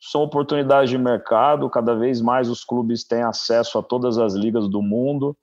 são 0.00 0.22
oportunidades 0.22 0.90
de 0.90 0.98
mercado, 0.98 1.68
cada 1.70 1.94
vez 1.94 2.20
mais 2.20 2.48
os 2.48 2.64
clubes 2.64 3.04
têm 3.04 3.22
acesso 3.22 3.78
a 3.78 3.82
todas 3.82 4.18
as 4.18 4.34
ligas 4.34 4.68
do 4.68 4.82
mundo. 4.82 5.36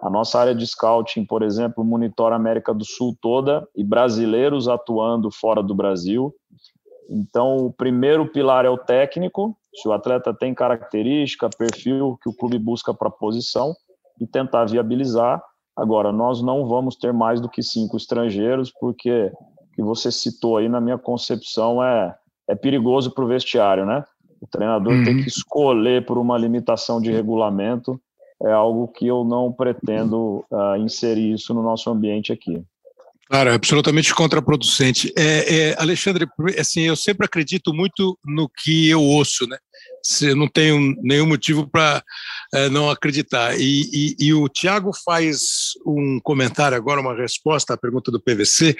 A 0.00 0.08
nossa 0.08 0.38
área 0.38 0.54
de 0.54 0.66
scouting, 0.66 1.24
por 1.24 1.42
exemplo, 1.42 1.84
monitora 1.84 2.34
a 2.34 2.38
América 2.38 2.72
do 2.72 2.84
Sul 2.84 3.16
toda 3.20 3.66
e 3.74 3.82
brasileiros 3.82 4.68
atuando 4.68 5.30
fora 5.30 5.62
do 5.62 5.74
Brasil. 5.74 6.34
Então, 7.10 7.56
o 7.56 7.72
primeiro 7.72 8.26
pilar 8.30 8.64
é 8.64 8.70
o 8.70 8.76
técnico, 8.76 9.56
se 9.74 9.88
o 9.88 9.92
atleta 9.92 10.34
tem 10.34 10.54
característica, 10.54 11.48
perfil 11.48 12.18
que 12.22 12.28
o 12.28 12.34
clube 12.34 12.58
busca 12.58 12.92
para 12.92 13.08
a 13.08 13.12
posição 13.12 13.74
e 14.20 14.26
tentar 14.26 14.66
viabilizar. 14.66 15.42
Agora, 15.76 16.12
nós 16.12 16.42
não 16.42 16.66
vamos 16.66 16.96
ter 16.96 17.12
mais 17.12 17.40
do 17.40 17.48
que 17.48 17.62
cinco 17.62 17.96
estrangeiros, 17.96 18.72
porque 18.80 19.30
o 19.32 19.74
que 19.74 19.82
você 19.82 20.10
citou 20.10 20.56
aí, 20.56 20.68
na 20.68 20.80
minha 20.80 20.98
concepção, 20.98 21.82
é, 21.82 22.14
é 22.48 22.54
perigoso 22.54 23.12
para 23.12 23.24
o 23.24 23.28
vestiário, 23.28 23.86
né? 23.86 24.04
O 24.40 24.46
treinador 24.46 24.92
uhum. 24.92 25.04
tem 25.04 25.16
que 25.22 25.28
escolher 25.28 26.04
por 26.06 26.18
uma 26.18 26.38
limitação 26.38 27.00
de 27.00 27.10
regulamento, 27.10 28.00
é 28.42 28.52
algo 28.52 28.88
que 28.88 29.06
eu 29.06 29.24
não 29.24 29.52
pretendo 29.52 30.44
uh, 30.50 30.76
inserir 30.78 31.32
isso 31.32 31.52
no 31.52 31.62
nosso 31.62 31.90
ambiente 31.90 32.32
aqui. 32.32 32.62
Claro, 33.30 33.50
é 33.50 33.54
absolutamente 33.54 34.14
contraproducente. 34.14 35.12
É, 35.16 35.54
é, 35.54 35.76
Alexandre, 35.78 36.26
assim, 36.58 36.82
eu 36.82 36.96
sempre 36.96 37.26
acredito 37.26 37.74
muito 37.74 38.18
no 38.24 38.48
que 38.48 38.88
eu 38.88 39.02
ouço, 39.02 39.46
né? 39.46 39.58
Eu 40.22 40.34
não 40.34 40.48
tenho 40.48 40.94
nenhum 41.02 41.26
motivo 41.26 41.68
para 41.68 42.02
é, 42.54 42.70
não 42.70 42.88
acreditar. 42.88 43.58
E, 43.60 43.82
e, 43.92 44.16
e 44.18 44.34
o 44.34 44.48
Tiago 44.48 44.92
faz 45.04 45.72
um 45.84 46.18
comentário 46.22 46.76
agora, 46.76 47.02
uma 47.02 47.14
resposta 47.14 47.74
à 47.74 47.76
pergunta 47.76 48.10
do 48.10 48.20
PVC, 48.20 48.74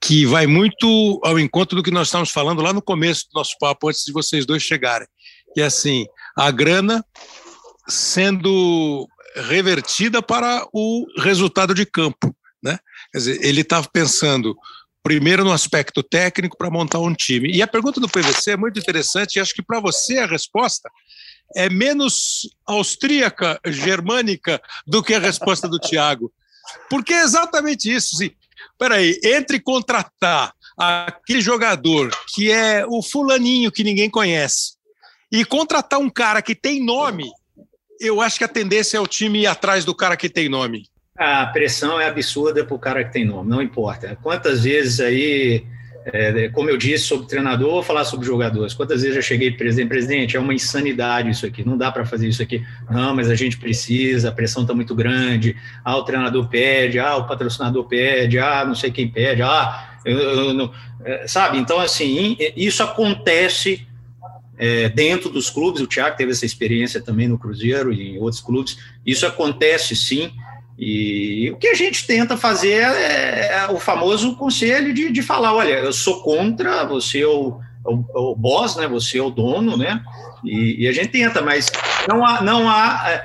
que 0.00 0.24
vai 0.24 0.46
muito 0.46 1.20
ao 1.22 1.38
encontro 1.38 1.76
do 1.76 1.82
que 1.82 1.90
nós 1.90 2.08
estávamos 2.08 2.30
falando 2.30 2.62
lá 2.62 2.72
no 2.72 2.80
começo 2.80 3.26
do 3.30 3.38
nosso 3.38 3.52
papo, 3.60 3.90
antes 3.90 4.02
de 4.04 4.12
vocês 4.12 4.46
dois 4.46 4.62
chegarem. 4.62 5.06
Que 5.54 5.60
é 5.60 5.64
assim, 5.64 6.06
a 6.34 6.50
grana 6.50 7.04
sendo 7.86 9.06
revertida 9.36 10.22
para 10.22 10.66
o 10.72 11.04
resultado 11.18 11.74
de 11.74 11.84
campo. 11.84 12.34
Né? 12.62 12.78
Quer 13.12 13.18
dizer, 13.18 13.44
ele 13.44 13.60
estava 13.60 13.84
tá 13.84 13.90
pensando 13.92 14.56
primeiro 15.02 15.44
no 15.44 15.52
aspecto 15.52 16.02
técnico 16.02 16.56
para 16.56 16.70
montar 16.70 16.98
um 16.98 17.14
time. 17.14 17.50
E 17.50 17.62
a 17.62 17.66
pergunta 17.66 18.00
do 18.00 18.08
PVC 18.08 18.52
é 18.52 18.56
muito 18.56 18.78
interessante 18.78 19.36
e 19.36 19.40
acho 19.40 19.54
que 19.54 19.62
para 19.62 19.80
você 19.80 20.18
a 20.18 20.26
resposta 20.26 20.90
é 21.56 21.70
menos 21.70 22.48
austríaca, 22.66 23.58
germânica 23.64 24.60
do 24.86 25.02
que 25.02 25.14
a 25.14 25.18
resposta 25.18 25.66
do 25.66 25.78
Tiago. 25.78 26.32
Porque 26.90 27.14
é 27.14 27.22
exatamente 27.22 27.90
isso. 27.90 28.16
Sim. 28.16 28.30
Peraí, 28.78 29.18
entre 29.24 29.60
contratar 29.60 30.52
aquele 30.76 31.40
jogador 31.40 32.10
que 32.34 32.50
é 32.50 32.84
o 32.86 33.02
fulaninho 33.02 33.72
que 33.72 33.82
ninguém 33.82 34.10
conhece 34.10 34.74
e 35.32 35.44
contratar 35.44 35.98
um 35.98 36.10
cara 36.10 36.42
que 36.42 36.54
tem 36.54 36.84
nome, 36.84 37.30
eu 38.00 38.20
acho 38.20 38.38
que 38.38 38.44
a 38.44 38.48
tendência 38.48 38.96
é 38.96 39.00
o 39.00 39.06
time 39.06 39.40
ir 39.40 39.46
atrás 39.46 39.84
do 39.84 39.94
cara 39.94 40.16
que 40.16 40.28
tem 40.28 40.48
nome. 40.48 40.88
A 41.18 41.46
pressão 41.46 42.00
é 42.00 42.06
absurda 42.06 42.64
para 42.64 42.74
o 42.76 42.78
cara 42.78 43.04
que 43.04 43.12
tem 43.12 43.24
nome, 43.24 43.50
não 43.50 43.60
importa. 43.60 44.16
Quantas 44.22 44.62
vezes 44.62 45.00
aí, 45.00 45.64
é, 46.06 46.48
como 46.50 46.70
eu 46.70 46.76
disse 46.76 47.04
sobre 47.04 47.26
treinador, 47.26 47.70
vou 47.70 47.82
falar 47.82 48.04
sobre 48.04 48.24
jogadores. 48.24 48.72
Quantas 48.72 49.02
vezes 49.02 49.16
eu 49.16 49.22
cheguei 49.22 49.50
presidente, 49.50 49.88
presidente, 49.88 50.36
é 50.36 50.40
uma 50.40 50.54
insanidade 50.54 51.30
isso 51.30 51.44
aqui, 51.44 51.66
não 51.66 51.76
dá 51.76 51.90
para 51.90 52.04
fazer 52.04 52.28
isso 52.28 52.40
aqui. 52.40 52.64
Não, 52.88 53.16
mas 53.16 53.28
a 53.28 53.34
gente 53.34 53.58
precisa, 53.58 54.28
a 54.28 54.32
pressão 54.32 54.62
está 54.62 54.72
muito 54.72 54.94
grande. 54.94 55.56
Ah, 55.84 55.96
o 55.96 56.04
treinador 56.04 56.48
pede, 56.48 57.00
ah, 57.00 57.16
o 57.16 57.26
patrocinador 57.26 57.84
pede, 57.84 58.38
ah, 58.38 58.64
não 58.64 58.76
sei 58.76 58.92
quem 58.92 59.08
pede, 59.08 59.42
ah, 59.42 59.98
eu, 60.04 60.18
eu 60.18 60.70
é, 61.04 61.26
sabe? 61.26 61.58
Então, 61.58 61.80
assim, 61.80 62.36
isso 62.56 62.82
acontece 62.82 63.86
é, 64.58 64.88
dentro 64.88 65.30
dos 65.30 65.48
clubes. 65.48 65.80
O 65.80 65.86
Thiago 65.86 66.16
teve 66.16 66.32
essa 66.32 66.44
experiência 66.44 67.00
também 67.00 67.28
no 67.28 67.38
Cruzeiro 67.38 67.92
e 67.92 68.16
em 68.16 68.18
outros 68.18 68.42
clubes. 68.42 68.78
Isso 69.06 69.26
acontece 69.26 69.94
sim. 69.94 70.32
E 70.78 71.50
o 71.50 71.56
que 71.56 71.66
a 71.66 71.74
gente 71.74 72.06
tenta 72.06 72.36
fazer 72.36 72.82
é, 72.82 73.48
é 73.52 73.66
o 73.72 73.80
famoso 73.80 74.36
conselho 74.36 74.94
de, 74.94 75.10
de 75.10 75.22
falar: 75.22 75.52
olha, 75.52 75.72
eu 75.72 75.92
sou 75.92 76.22
contra, 76.22 76.84
você 76.84 77.20
é 77.20 77.26
o, 77.26 77.58
é 77.84 77.90
o, 77.90 78.04
é 78.14 78.18
o 78.18 78.36
boss, 78.36 78.76
né? 78.76 78.86
Você 78.86 79.18
é 79.18 79.22
o 79.22 79.28
dono, 79.28 79.76
né? 79.76 80.00
E, 80.44 80.84
e, 80.84 80.88
a 80.88 80.92
gente 80.92 81.08
tenta, 81.08 81.42
mas 81.42 81.68
não 82.08 82.24
há. 82.24 82.40
Não 82.42 82.68
há 82.68 83.24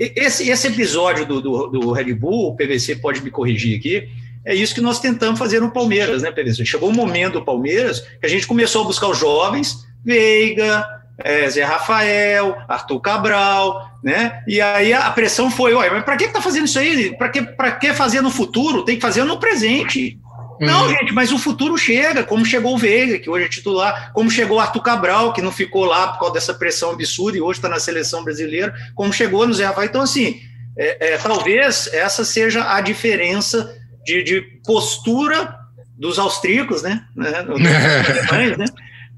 esse, 0.00 0.48
esse 0.48 0.68
episódio 0.68 1.26
do, 1.26 1.42
do, 1.42 1.66
do, 1.66 1.92
Red 1.92 2.14
Bull, 2.14 2.48
o 2.48 2.56
PVC 2.56 2.96
pode 2.96 3.20
me 3.20 3.30
corrigir 3.30 3.78
aqui, 3.78 4.08
é 4.42 4.54
isso 4.54 4.74
que 4.74 4.80
nós 4.80 4.98
tentamos 4.98 5.38
fazer 5.38 5.60
no 5.60 5.70
Palmeiras, 5.70 6.22
né, 6.22 6.30
PVC? 6.30 6.64
Chegou 6.64 6.88
um 6.88 6.94
momento 6.94 7.34
do 7.34 7.44
Palmeiras 7.44 8.00
que 8.00 8.24
a 8.24 8.28
gente 8.28 8.46
começou 8.46 8.82
a 8.82 8.86
buscar 8.86 9.08
os 9.08 9.18
jovens, 9.18 9.86
Veiga, 10.02 10.86
é, 11.18 11.48
Zé 11.48 11.62
Rafael, 11.62 12.56
Arthur 12.68 13.00
Cabral, 13.00 13.98
né? 14.02 14.42
E 14.46 14.60
aí 14.60 14.92
a 14.92 15.10
pressão 15.10 15.50
foi, 15.50 15.74
ué, 15.74 15.90
mas 15.90 16.04
para 16.04 16.16
que 16.16 16.28
tá 16.28 16.40
fazendo 16.40 16.66
isso 16.66 16.78
aí? 16.78 17.16
Para 17.16 17.28
que, 17.28 17.42
que 17.80 17.92
fazer 17.92 18.20
no 18.20 18.30
futuro? 18.30 18.84
Tem 18.84 18.96
que 18.96 19.02
fazer 19.02 19.24
no 19.24 19.38
presente. 19.38 20.18
Uhum. 20.60 20.66
Não, 20.66 20.88
gente, 20.88 21.12
mas 21.12 21.32
o 21.32 21.38
futuro 21.38 21.76
chega, 21.76 22.24
como 22.24 22.44
chegou 22.44 22.74
o 22.74 22.78
Veiga, 22.78 23.18
que 23.18 23.28
hoje 23.30 23.44
é 23.44 23.48
titular, 23.48 24.12
como 24.12 24.30
chegou 24.30 24.58
o 24.58 24.60
Arthur 24.60 24.82
Cabral, 24.82 25.32
que 25.32 25.42
não 25.42 25.52
ficou 25.52 25.84
lá 25.84 26.08
por 26.08 26.20
causa 26.20 26.34
dessa 26.34 26.54
pressão 26.54 26.90
absurda 26.90 27.38
e 27.38 27.40
hoje 27.40 27.58
está 27.58 27.68
na 27.68 27.80
seleção 27.80 28.24
brasileira, 28.24 28.74
como 28.94 29.12
chegou 29.12 29.46
no 29.46 29.54
Zé 29.54 29.66
Rafael. 29.66 29.88
Então, 29.88 30.02
assim, 30.02 30.40
é, 30.76 31.14
é, 31.14 31.18
talvez 31.18 31.88
essa 31.92 32.24
seja 32.24 32.74
a 32.74 32.80
diferença 32.80 33.74
de, 34.04 34.22
de 34.22 34.40
postura 34.64 35.56
dos 35.96 36.18
austríacos, 36.18 36.82
né? 36.82 37.04
né? 37.14 38.56
né? 38.58 38.64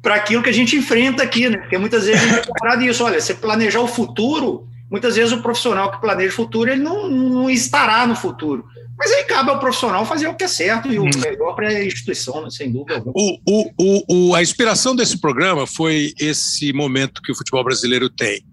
Para 0.06 0.14
aquilo 0.14 0.40
que 0.40 0.50
a 0.50 0.52
gente 0.52 0.76
enfrenta 0.76 1.24
aqui, 1.24 1.48
né? 1.48 1.58
Porque 1.58 1.76
muitas 1.76 2.06
vezes 2.06 2.22
a 2.22 2.26
gente 2.28 2.38
é 2.38 2.46
comparado 2.46 2.84
isso. 2.84 3.02
Olha, 3.02 3.20
você 3.20 3.34
planejar 3.34 3.80
o 3.80 3.88
futuro, 3.88 4.68
muitas 4.88 5.16
vezes 5.16 5.32
o 5.32 5.42
profissional 5.42 5.90
que 5.90 6.00
planeja 6.00 6.30
o 6.30 6.36
futuro, 6.36 6.70
ele 6.70 6.80
não, 6.80 7.10
não 7.10 7.50
estará 7.50 8.06
no 8.06 8.14
futuro. 8.14 8.64
Mas 8.96 9.10
aí 9.10 9.24
cabe 9.24 9.50
ao 9.50 9.58
profissional 9.58 10.06
fazer 10.06 10.28
o 10.28 10.34
que 10.36 10.44
é 10.44 10.48
certo 10.48 10.86
e 10.86 10.96
o 10.96 11.02
hum. 11.02 11.10
melhor 11.16 11.56
para 11.56 11.70
a 11.70 11.84
instituição, 11.84 12.40
né? 12.40 12.50
sem 12.50 12.70
dúvida 12.70 12.98
alguma. 12.98 13.14
O, 13.16 13.72
o, 13.76 14.28
o, 14.28 14.34
a 14.36 14.40
inspiração 14.40 14.94
desse 14.94 15.18
programa 15.18 15.66
foi 15.66 16.14
esse 16.20 16.72
momento 16.72 17.20
que 17.20 17.32
o 17.32 17.34
futebol 17.34 17.64
brasileiro 17.64 18.08
tem. 18.08 18.44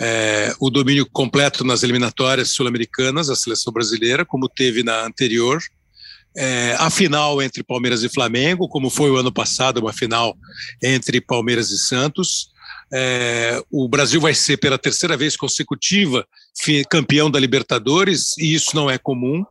É, 0.00 0.52
o 0.58 0.70
domínio 0.70 1.06
completo 1.06 1.62
nas 1.62 1.84
eliminatórias 1.84 2.50
sul-americanas, 2.50 3.30
a 3.30 3.36
seleção 3.36 3.72
brasileira, 3.72 4.24
como 4.24 4.48
teve 4.48 4.82
na 4.82 5.06
anterior, 5.06 5.60
é, 6.36 6.76
a 6.78 6.90
final 6.90 7.42
entre 7.42 7.64
Palmeiras 7.64 8.02
e 8.02 8.08
Flamengo, 8.08 8.68
como 8.68 8.90
foi 8.90 9.10
o 9.10 9.16
ano 9.16 9.32
passado, 9.32 9.78
uma 9.78 9.92
final 9.92 10.36
entre 10.82 11.20
Palmeiras 11.20 11.70
e 11.70 11.78
Santos. 11.78 12.50
É, 12.92 13.60
o 13.70 13.88
Brasil 13.88 14.20
vai 14.20 14.34
ser 14.34 14.58
pela 14.58 14.78
terceira 14.78 15.16
vez 15.16 15.36
consecutiva 15.36 16.26
campeão 16.88 17.30
da 17.30 17.40
Libertadores, 17.40 18.36
e 18.38 18.54
isso 18.54 18.74
não 18.74 18.88
é 18.90 18.98
comum. 18.98 19.44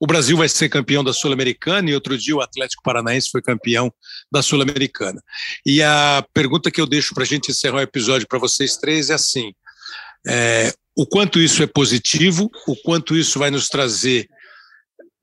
O 0.00 0.06
Brasil 0.06 0.36
vai 0.36 0.48
ser 0.48 0.68
campeão 0.68 1.02
da 1.02 1.12
Sul-Americana, 1.12 1.90
e 1.90 1.94
outro 1.94 2.16
dia 2.16 2.36
o 2.36 2.40
Atlético 2.40 2.82
Paranaense 2.82 3.30
foi 3.30 3.42
campeão 3.42 3.92
da 4.30 4.42
Sul-Americana. 4.42 5.20
E 5.66 5.82
a 5.82 6.24
pergunta 6.32 6.70
que 6.70 6.80
eu 6.80 6.86
deixo 6.86 7.14
para 7.14 7.24
a 7.24 7.26
gente 7.26 7.50
encerrar 7.50 7.78
o 7.78 7.82
episódio 7.82 8.28
para 8.28 8.38
vocês 8.38 8.76
três 8.76 9.10
é 9.10 9.14
assim: 9.14 9.52
é, 10.26 10.72
o 10.96 11.04
quanto 11.04 11.40
isso 11.40 11.62
é 11.62 11.66
positivo, 11.66 12.48
o 12.66 12.76
quanto 12.76 13.16
isso 13.16 13.38
vai 13.38 13.50
nos 13.50 13.68
trazer 13.68 14.28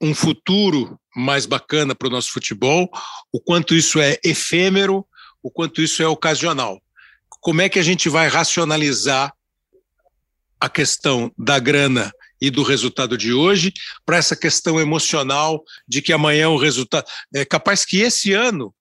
um 0.02 0.14
futuro 0.14 1.00
mais 1.16 1.46
bacana 1.46 1.96
para 1.96 2.08
o 2.08 2.12
nosso 2.12 2.32
futebol, 2.32 2.90
o 3.32 3.40
quanto 3.40 3.74
isso 3.74 4.00
é 4.00 4.20
efêmero, 4.24 5.06
o 5.42 5.50
quanto 5.50 5.82
isso 5.82 6.04
é 6.04 6.08
ocasional. 6.08 6.82
Como 7.42 7.62
é 7.62 7.70
que 7.70 7.80
a 7.80 7.84
gente 7.84 8.10
vai 8.10 8.28
racionalizar 8.28 9.34
a 10.60 10.70
questão 10.70 11.32
da 11.38 11.60
grana 11.60 12.12
e 12.42 12.50
do 12.50 12.64
resultado 12.64 13.18
de 13.18 13.34
hoje 13.34 13.74
para 14.06 14.18
essa 14.18 14.36
questão 14.36 14.80
emocional 14.80 15.64
de 15.88 16.02
que 16.02 16.14
amanhã 16.14 16.50
o 16.50 16.58
resultado. 16.58 17.06
É 17.34 17.46
capaz 17.46 17.86
que 17.86 18.00
esse 18.00 18.34
ano, 18.34 18.74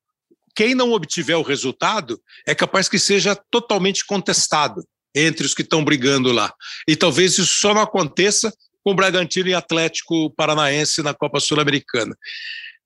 quem 0.54 0.74
não 0.74 0.92
obtiver 0.92 1.36
o 1.36 1.42
resultado, 1.42 2.20
é 2.46 2.54
capaz 2.54 2.88
que 2.88 2.98
seja 2.98 3.36
totalmente 3.50 4.04
contestado 4.04 4.84
entre 5.14 5.46
os 5.46 5.54
que 5.54 5.62
estão 5.62 5.84
brigando 5.84 6.32
lá. 6.32 6.52
E 6.88 6.96
talvez 6.96 7.38
isso 7.38 7.54
só 7.54 7.72
não 7.72 7.82
aconteça 7.82 8.52
com 8.84 8.94
Bragantino 8.94 9.48
e 9.48 9.54
Atlético 9.54 10.30
Paranaense 10.36 11.02
na 11.02 11.14
Copa 11.14 11.40
Sul-Americana. 11.40 12.14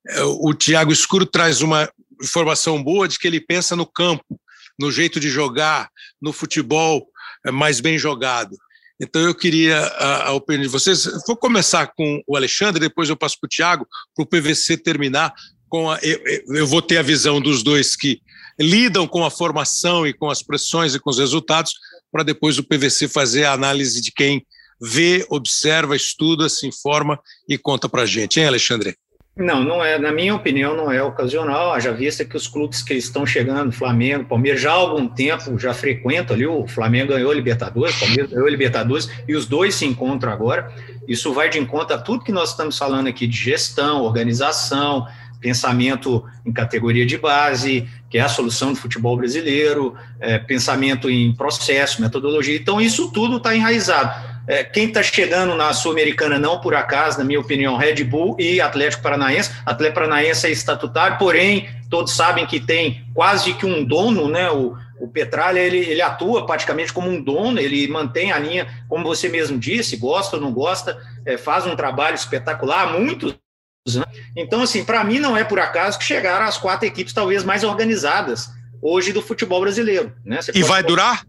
É, 0.07 0.23
o 0.23 0.53
Tiago 0.53 0.93
Escuro 0.93 1.25
traz 1.25 1.61
uma 1.61 1.91
informação 2.23 2.81
boa 2.81 3.07
de 3.07 3.19
que 3.19 3.27
ele 3.27 3.41
pensa 3.41 3.75
no 3.75 3.85
campo, 3.85 4.39
no 4.79 4.89
jeito 4.91 5.19
de 5.19 5.29
jogar, 5.29 5.89
no 6.21 6.31
futebol 6.31 7.05
é, 7.45 7.51
mais 7.51 7.81
bem 7.81 7.97
jogado. 7.99 8.55
Então 9.01 9.21
eu 9.21 9.35
queria 9.35 9.77
a, 9.79 10.27
a 10.29 10.31
opinião 10.33 10.63
de 10.63 10.69
vocês. 10.69 11.05
Vou 11.27 11.35
começar 11.35 11.87
com 11.87 12.21
o 12.25 12.35
Alexandre, 12.35 12.79
depois 12.79 13.09
eu 13.09 13.17
passo 13.17 13.37
para 13.39 13.47
o 13.47 13.49
Tiago, 13.49 13.87
para 14.15 14.23
o 14.23 14.25
PVC 14.25 14.77
terminar 14.77 15.33
com 15.67 15.91
a, 15.91 15.99
eu, 16.01 16.19
eu 16.55 16.67
vou 16.67 16.81
ter 16.81 16.97
a 16.97 17.03
visão 17.03 17.39
dos 17.39 17.61
dois 17.61 17.95
que 17.95 18.21
lidam 18.59 19.07
com 19.07 19.23
a 19.23 19.31
formação 19.31 20.05
e 20.07 20.13
com 20.13 20.29
as 20.29 20.41
pressões 20.41 20.95
e 20.95 20.99
com 20.99 21.09
os 21.09 21.19
resultados, 21.19 21.73
para 22.11 22.23
depois 22.23 22.57
o 22.57 22.63
PVC 22.63 23.07
fazer 23.07 23.45
a 23.45 23.53
análise 23.53 24.01
de 24.01 24.11
quem 24.11 24.45
vê, 24.81 25.25
observa, 25.29 25.95
estuda, 25.95 26.49
se 26.49 26.67
informa 26.67 27.19
e 27.47 27.57
conta 27.57 27.89
para 27.89 28.03
a 28.03 28.05
gente, 28.05 28.39
hein, 28.39 28.47
Alexandre? 28.47 28.95
Não, 29.39 29.63
não 29.63 29.83
é, 29.83 29.97
na 29.97 30.11
minha 30.11 30.35
opinião, 30.35 30.75
não 30.75 30.91
é 30.91 31.01
ocasional. 31.01 31.71
Haja 31.71 31.93
vista 31.93 32.25
que 32.25 32.35
os 32.35 32.45
clubes 32.45 32.81
que 32.81 32.93
estão 32.93 33.25
chegando, 33.25 33.71
Flamengo, 33.71 34.25
Palmeiras, 34.25 34.59
já 34.59 34.71
há 34.71 34.75
algum 34.75 35.07
tempo 35.07 35.57
já 35.57 35.73
frequentam 35.73 36.35
ali. 36.35 36.45
O 36.45 36.67
Flamengo 36.67 37.13
ganhou 37.13 37.31
Libertadores, 37.31 37.95
o 37.95 37.99
Palmeiras 38.01 38.31
ganhou 38.31 38.49
Libertadores, 38.49 39.09
e 39.25 39.33
os 39.33 39.45
dois 39.45 39.75
se 39.75 39.85
encontram 39.85 40.33
agora. 40.33 40.69
Isso 41.07 41.31
vai 41.31 41.49
de 41.49 41.57
encontro 41.57 41.95
a 41.95 41.99
tudo 41.99 42.23
que 42.23 42.33
nós 42.33 42.49
estamos 42.49 42.77
falando 42.77 43.07
aqui 43.07 43.25
de 43.25 43.37
gestão, 43.37 44.03
organização, 44.03 45.07
pensamento 45.39 46.23
em 46.45 46.51
categoria 46.51 47.05
de 47.05 47.17
base, 47.17 47.87
que 48.09 48.17
é 48.17 48.21
a 48.21 48.27
solução 48.27 48.73
do 48.73 48.79
futebol 48.79 49.15
brasileiro, 49.15 49.95
é, 50.19 50.37
pensamento 50.37 51.09
em 51.09 51.33
processo, 51.33 52.01
metodologia. 52.01 52.57
Então, 52.57 52.81
isso 52.81 53.09
tudo 53.11 53.37
está 53.37 53.55
enraizado. 53.55 54.38
É, 54.47 54.63
quem 54.63 54.87
está 54.87 55.03
chegando 55.03 55.55
na 55.55 55.73
Sul-Americana, 55.73 56.39
não 56.39 56.59
por 56.59 56.73
acaso, 56.75 57.17
na 57.17 57.23
minha 57.23 57.39
opinião, 57.39 57.77
Red 57.77 58.03
Bull 58.03 58.35
e 58.39 58.59
Atlético 58.59 59.03
Paranaense. 59.03 59.51
Atlético 59.65 60.01
Paranaense 60.01 60.47
é 60.47 60.51
estatutário, 60.51 61.17
porém, 61.17 61.69
todos 61.89 62.13
sabem 62.13 62.45
que 62.45 62.59
tem 62.59 63.05
quase 63.13 63.53
que 63.53 63.65
um 63.65 63.83
dono, 63.83 64.27
né? 64.27 64.49
O, 64.49 64.75
o 64.99 65.07
Petralha, 65.07 65.59
ele, 65.59 65.77
ele 65.77 66.01
atua 66.01 66.45
praticamente 66.45 66.91
como 66.91 67.09
um 67.09 67.21
dono, 67.21 67.59
ele 67.59 67.87
mantém 67.87 68.31
a 68.31 68.39
linha, 68.39 68.67
como 68.87 69.03
você 69.03 69.29
mesmo 69.29 69.57
disse, 69.57 69.95
gosta 69.95 70.35
ou 70.35 70.41
não 70.41 70.51
gosta, 70.51 70.97
é, 71.25 71.37
faz 71.37 71.65
um 71.65 71.75
trabalho 71.75 72.15
espetacular, 72.15 72.91
muitos. 72.91 73.35
Né? 73.95 74.03
Então, 74.35 74.61
assim, 74.61 74.83
para 74.83 75.03
mim 75.03 75.19
não 75.19 75.37
é 75.37 75.43
por 75.43 75.59
acaso 75.59 75.97
que 75.97 76.03
chegaram 76.03 76.45
as 76.45 76.57
quatro 76.57 76.85
equipes 76.85 77.13
talvez 77.13 77.43
mais 77.43 77.63
organizadas 77.63 78.49
hoje 78.81 79.13
do 79.13 79.21
futebol 79.21 79.61
brasileiro. 79.61 80.13
Né? 80.25 80.39
e 80.53 80.63
vai 80.63 80.83
durar? 80.83 81.23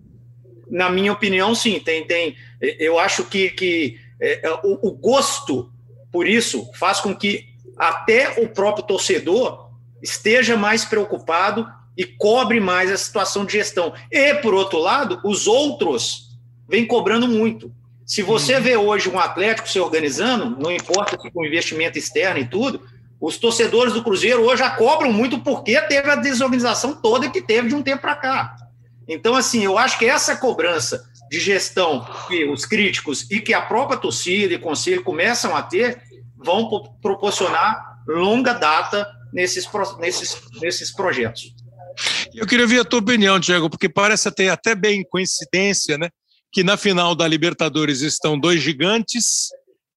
Na 0.70 0.88
minha 0.88 1.12
opinião, 1.12 1.55
sim. 1.55 1.80
Tem, 1.80 2.06
tem, 2.06 2.36
eu 2.60 2.98
acho 2.98 3.24
que, 3.24 3.51
que 3.51 3.98
é, 4.20 4.47
é, 4.47 4.52
o, 4.62 4.88
o 4.88 4.92
gosto 4.92 5.70
por 6.12 6.26
isso 6.26 6.70
faz 6.74 7.01
com 7.01 7.14
que 7.14 7.47
até 7.76 8.42
o 8.42 8.48
próprio 8.48 8.84
torcedor 8.84 9.70
esteja 10.02 10.56
mais 10.56 10.84
preocupado 10.84 11.66
e 11.97 12.05
cobre 12.05 12.60
mais 12.60 12.90
a 12.90 12.97
situação 12.97 13.44
de 13.44 13.52
gestão. 13.52 13.92
E, 14.10 14.34
por 14.34 14.55
outro 14.55 14.78
lado, 14.78 15.20
os 15.24 15.47
outros 15.47 16.30
vêm 16.68 16.86
cobrando 16.86 17.28
muito. 17.28 17.72
Se 18.06 18.22
você 18.22 18.56
uhum. 18.56 18.62
vê 18.62 18.76
hoje 18.76 19.09
um 19.09 19.18
Atlético 19.18 19.68
se 19.68 19.78
organizando, 19.78 20.56
não 20.59 20.70
importa 20.70 21.20
se 21.20 21.30
com 21.30 21.44
investimento 21.44 21.98
externo 21.98 22.40
e 22.40 22.44
tudo, 22.44 22.82
os 23.20 23.36
torcedores 23.36 23.92
do 23.92 24.02
Cruzeiro 24.02 24.42
hoje 24.42 24.59
já 24.59 24.70
cobram 24.70 25.12
muito 25.12 25.38
porque 25.40 25.80
teve 25.82 26.10
a 26.10 26.16
desorganização 26.16 26.94
toda 26.94 27.28
que 27.28 27.42
teve 27.42 27.68
de 27.68 27.74
um 27.74 27.82
tempo 27.82 28.01
para 28.01 28.16
cá. 28.16 28.56
Então, 29.11 29.35
assim, 29.35 29.65
eu 29.65 29.77
acho 29.77 29.99
que 29.99 30.07
essa 30.07 30.37
cobrança 30.37 31.05
de 31.28 31.41
gestão 31.41 32.07
que 32.28 32.45
os 32.45 32.65
críticos 32.65 33.28
e 33.28 33.41
que 33.41 33.53
a 33.53 33.61
própria 33.61 33.99
torcida 33.99 34.55
e 34.55 34.59
conselho 34.59 35.03
começam 35.03 35.55
a 35.55 35.62
ter 35.62 36.01
vão 36.37 36.97
proporcionar 37.03 37.99
longa 38.07 38.53
data 38.53 39.05
nesses, 39.32 39.69
nesses, 39.99 40.41
nesses 40.61 40.93
projetos. 40.93 41.53
Eu 42.32 42.47
queria 42.47 42.69
ver 42.69 42.81
a 42.81 42.85
tua 42.85 43.01
opinião, 43.01 43.41
Diego, 43.41 43.69
porque 43.69 43.89
parece 43.89 44.31
ter 44.31 44.49
até 44.49 44.77
bem 44.77 45.05
coincidência, 45.05 45.99
né? 45.99 46.09
Que 46.53 46.62
na 46.62 46.77
final 46.77 47.15
da 47.15 47.27
Libertadores 47.27 48.03
estão 48.03 48.39
dois 48.39 48.61
gigantes 48.62 49.49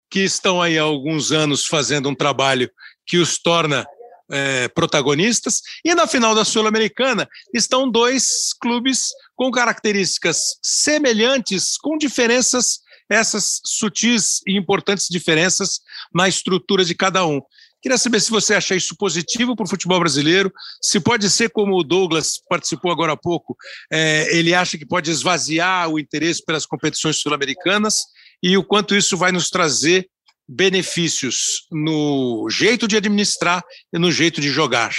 que 0.09 0.21
estão 0.21 0.59
aí 0.59 0.77
há 0.77 0.83
alguns 0.83 1.31
anos 1.31 1.65
fazendo 1.65 2.09
um 2.09 2.15
trabalho 2.15 2.69
que 3.05 3.17
os 3.17 3.37
torna 3.37 3.85
é, 4.31 4.67
protagonistas. 4.69 5.61
E 5.83 5.93
na 5.93 6.07
final 6.07 6.33
da 6.33 6.45
Sul-Americana 6.45 7.27
estão 7.53 7.89
dois 7.89 8.53
clubes 8.59 9.09
com 9.35 9.51
características 9.51 10.57
semelhantes, 10.63 11.77
com 11.77 11.97
diferenças, 11.97 12.79
essas 13.09 13.59
sutis 13.65 14.41
e 14.47 14.57
importantes 14.57 15.07
diferenças 15.09 15.81
na 16.13 16.27
estrutura 16.27 16.85
de 16.85 16.95
cada 16.95 17.25
um. 17.25 17.41
Queria 17.83 17.97
saber 17.97 18.21
se 18.21 18.31
você 18.31 18.55
acha 18.55 18.75
isso 18.75 18.95
positivo 18.95 19.57
para 19.57 19.65
o 19.65 19.69
futebol 19.69 19.99
brasileiro, 19.99 20.49
se 20.81 21.01
pode 21.01 21.29
ser 21.29 21.49
como 21.49 21.77
o 21.77 21.83
Douglas 21.83 22.39
participou 22.47 22.89
agora 22.89 23.11
há 23.11 23.17
pouco, 23.17 23.57
é, 23.91 24.33
ele 24.33 24.55
acha 24.55 24.77
que 24.77 24.85
pode 24.85 25.11
esvaziar 25.11 25.89
o 25.89 25.99
interesse 25.99 26.41
pelas 26.45 26.65
competições 26.65 27.19
sul-americanas 27.19 28.05
e 28.41 28.55
o 28.57 28.63
quanto 28.63 28.95
isso 28.95 29.17
vai 29.17 29.33
nos 29.33 29.49
trazer 29.49 30.07
benefícios 30.47 31.67
no 31.71 32.47
jeito 32.49 32.87
de 32.87 32.97
administrar 32.97 33.63
e 33.93 33.99
no 33.99 34.11
jeito 34.11 34.41
de 34.41 34.49
jogar. 34.49 34.91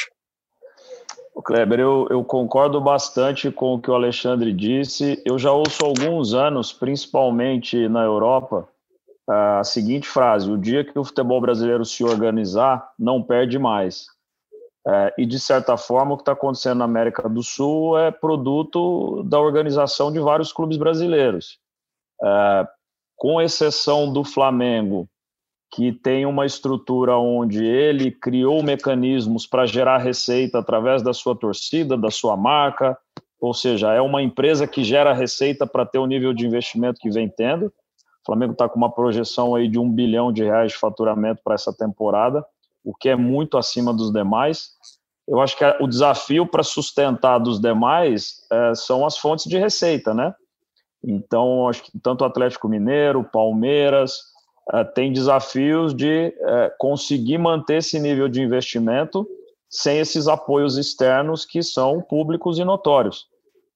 Kleber, 1.44 1.78
eu, 1.78 2.06
eu, 2.10 2.24
concordo 2.24 2.80
bastante 2.80 3.50
com 3.50 3.74
o 3.74 3.80
que 3.80 3.90
o 3.90 3.94
Alexandre 3.94 4.50
disse. 4.50 5.22
Eu 5.26 5.38
já 5.38 5.52
ouço 5.52 5.84
há 5.84 5.88
alguns 5.88 6.32
anos, 6.32 6.72
principalmente 6.72 7.86
na 7.86 8.02
Europa, 8.02 8.66
a 9.28 9.62
seguinte 9.62 10.08
frase: 10.08 10.50
o 10.50 10.56
dia 10.56 10.84
que 10.84 10.98
o 10.98 11.04
futebol 11.04 11.40
brasileiro 11.40 11.84
se 11.84 12.02
organizar, 12.02 12.90
não 12.98 13.22
perde 13.22 13.58
mais. 13.58 14.06
É, 14.86 15.14
e, 15.18 15.26
de 15.26 15.38
certa 15.38 15.76
forma, 15.76 16.14
o 16.14 16.16
que 16.16 16.22
está 16.22 16.32
acontecendo 16.32 16.78
na 16.78 16.84
América 16.84 17.28
do 17.28 17.42
Sul 17.42 17.98
é 17.98 18.10
produto 18.10 19.22
da 19.24 19.38
organização 19.38 20.10
de 20.10 20.20
vários 20.20 20.52
clubes 20.52 20.76
brasileiros. 20.76 21.58
É, 22.22 22.66
com 23.16 23.40
exceção 23.40 24.12
do 24.12 24.24
Flamengo, 24.24 25.08
que 25.74 25.90
tem 25.90 26.24
uma 26.24 26.46
estrutura 26.46 27.16
onde 27.16 27.64
ele 27.64 28.12
criou 28.12 28.62
mecanismos 28.62 29.44
para 29.44 29.66
gerar 29.66 29.98
receita 29.98 30.60
através 30.60 31.02
da 31.02 31.12
sua 31.12 31.34
torcida, 31.34 31.96
da 31.96 32.12
sua 32.12 32.36
marca, 32.36 32.96
ou 33.40 33.52
seja, 33.52 33.92
é 33.92 34.01
uma 34.01 34.22
empresa 34.22 34.68
que 34.68 34.84
gera 34.84 35.12
receita 35.12 35.66
para 35.66 35.84
ter 35.84 35.98
o 35.98 36.06
nível 36.06 36.32
de 36.32 36.46
investimento 36.46 37.01
que 37.01 37.10
vem 37.10 37.28
tendo. 37.28 37.66
O 37.66 38.24
Flamengo 38.24 38.52
está 38.52 38.68
com 38.68 38.76
uma 38.76 38.90
projeção 38.90 39.52
aí 39.52 39.66
de 39.66 39.76
um 39.76 39.90
bilhão 39.90 40.32
de 40.32 40.44
reais 40.44 40.70
de 40.70 40.78
faturamento 40.78 41.40
para 41.42 41.55
essa 41.55 41.72
temporada, 41.76 42.46
o 42.84 42.94
que 42.94 43.09
é 43.09 43.16
muito 43.16 43.59
acima 43.59 43.92
dos 43.92 44.12
demais. 44.12 44.68
Eu 45.26 45.40
acho 45.40 45.59
que 45.59 45.64
o 45.80 45.88
desafio 45.88 46.46
para 46.46 46.62
sustentar 46.62 47.38
dos 47.38 47.59
demais 47.59 48.46
é, 48.48 48.76
são 48.76 49.05
as 49.05 49.18
fontes 49.18 49.46
de 49.46 49.59
receita, 49.59 50.14
né? 50.14 50.32
Então, 51.02 51.68
acho 51.68 51.82
que 51.82 51.98
tanto 51.98 52.22
o 52.22 52.26
Atlético 52.26 52.68
Mineiro, 52.68 53.24
Palmeiras, 53.24 54.34
uh, 54.73 54.85
tem 54.95 55.12
desafios 55.12 55.95
de 55.95 56.35
uh, 56.39 56.70
conseguir 56.78 57.39
manter 57.39 57.78
esse 57.78 57.99
nível 57.99 58.28
de 58.28 58.43
investimento 58.43 59.27
sem 59.69 59.99
esses 59.99 60.28
apoios 60.28 60.77
externos 60.77 61.45
que 61.45 61.62
são 61.62 62.01
públicos 62.01 62.59
e 62.59 62.65
notórios. 62.65 63.27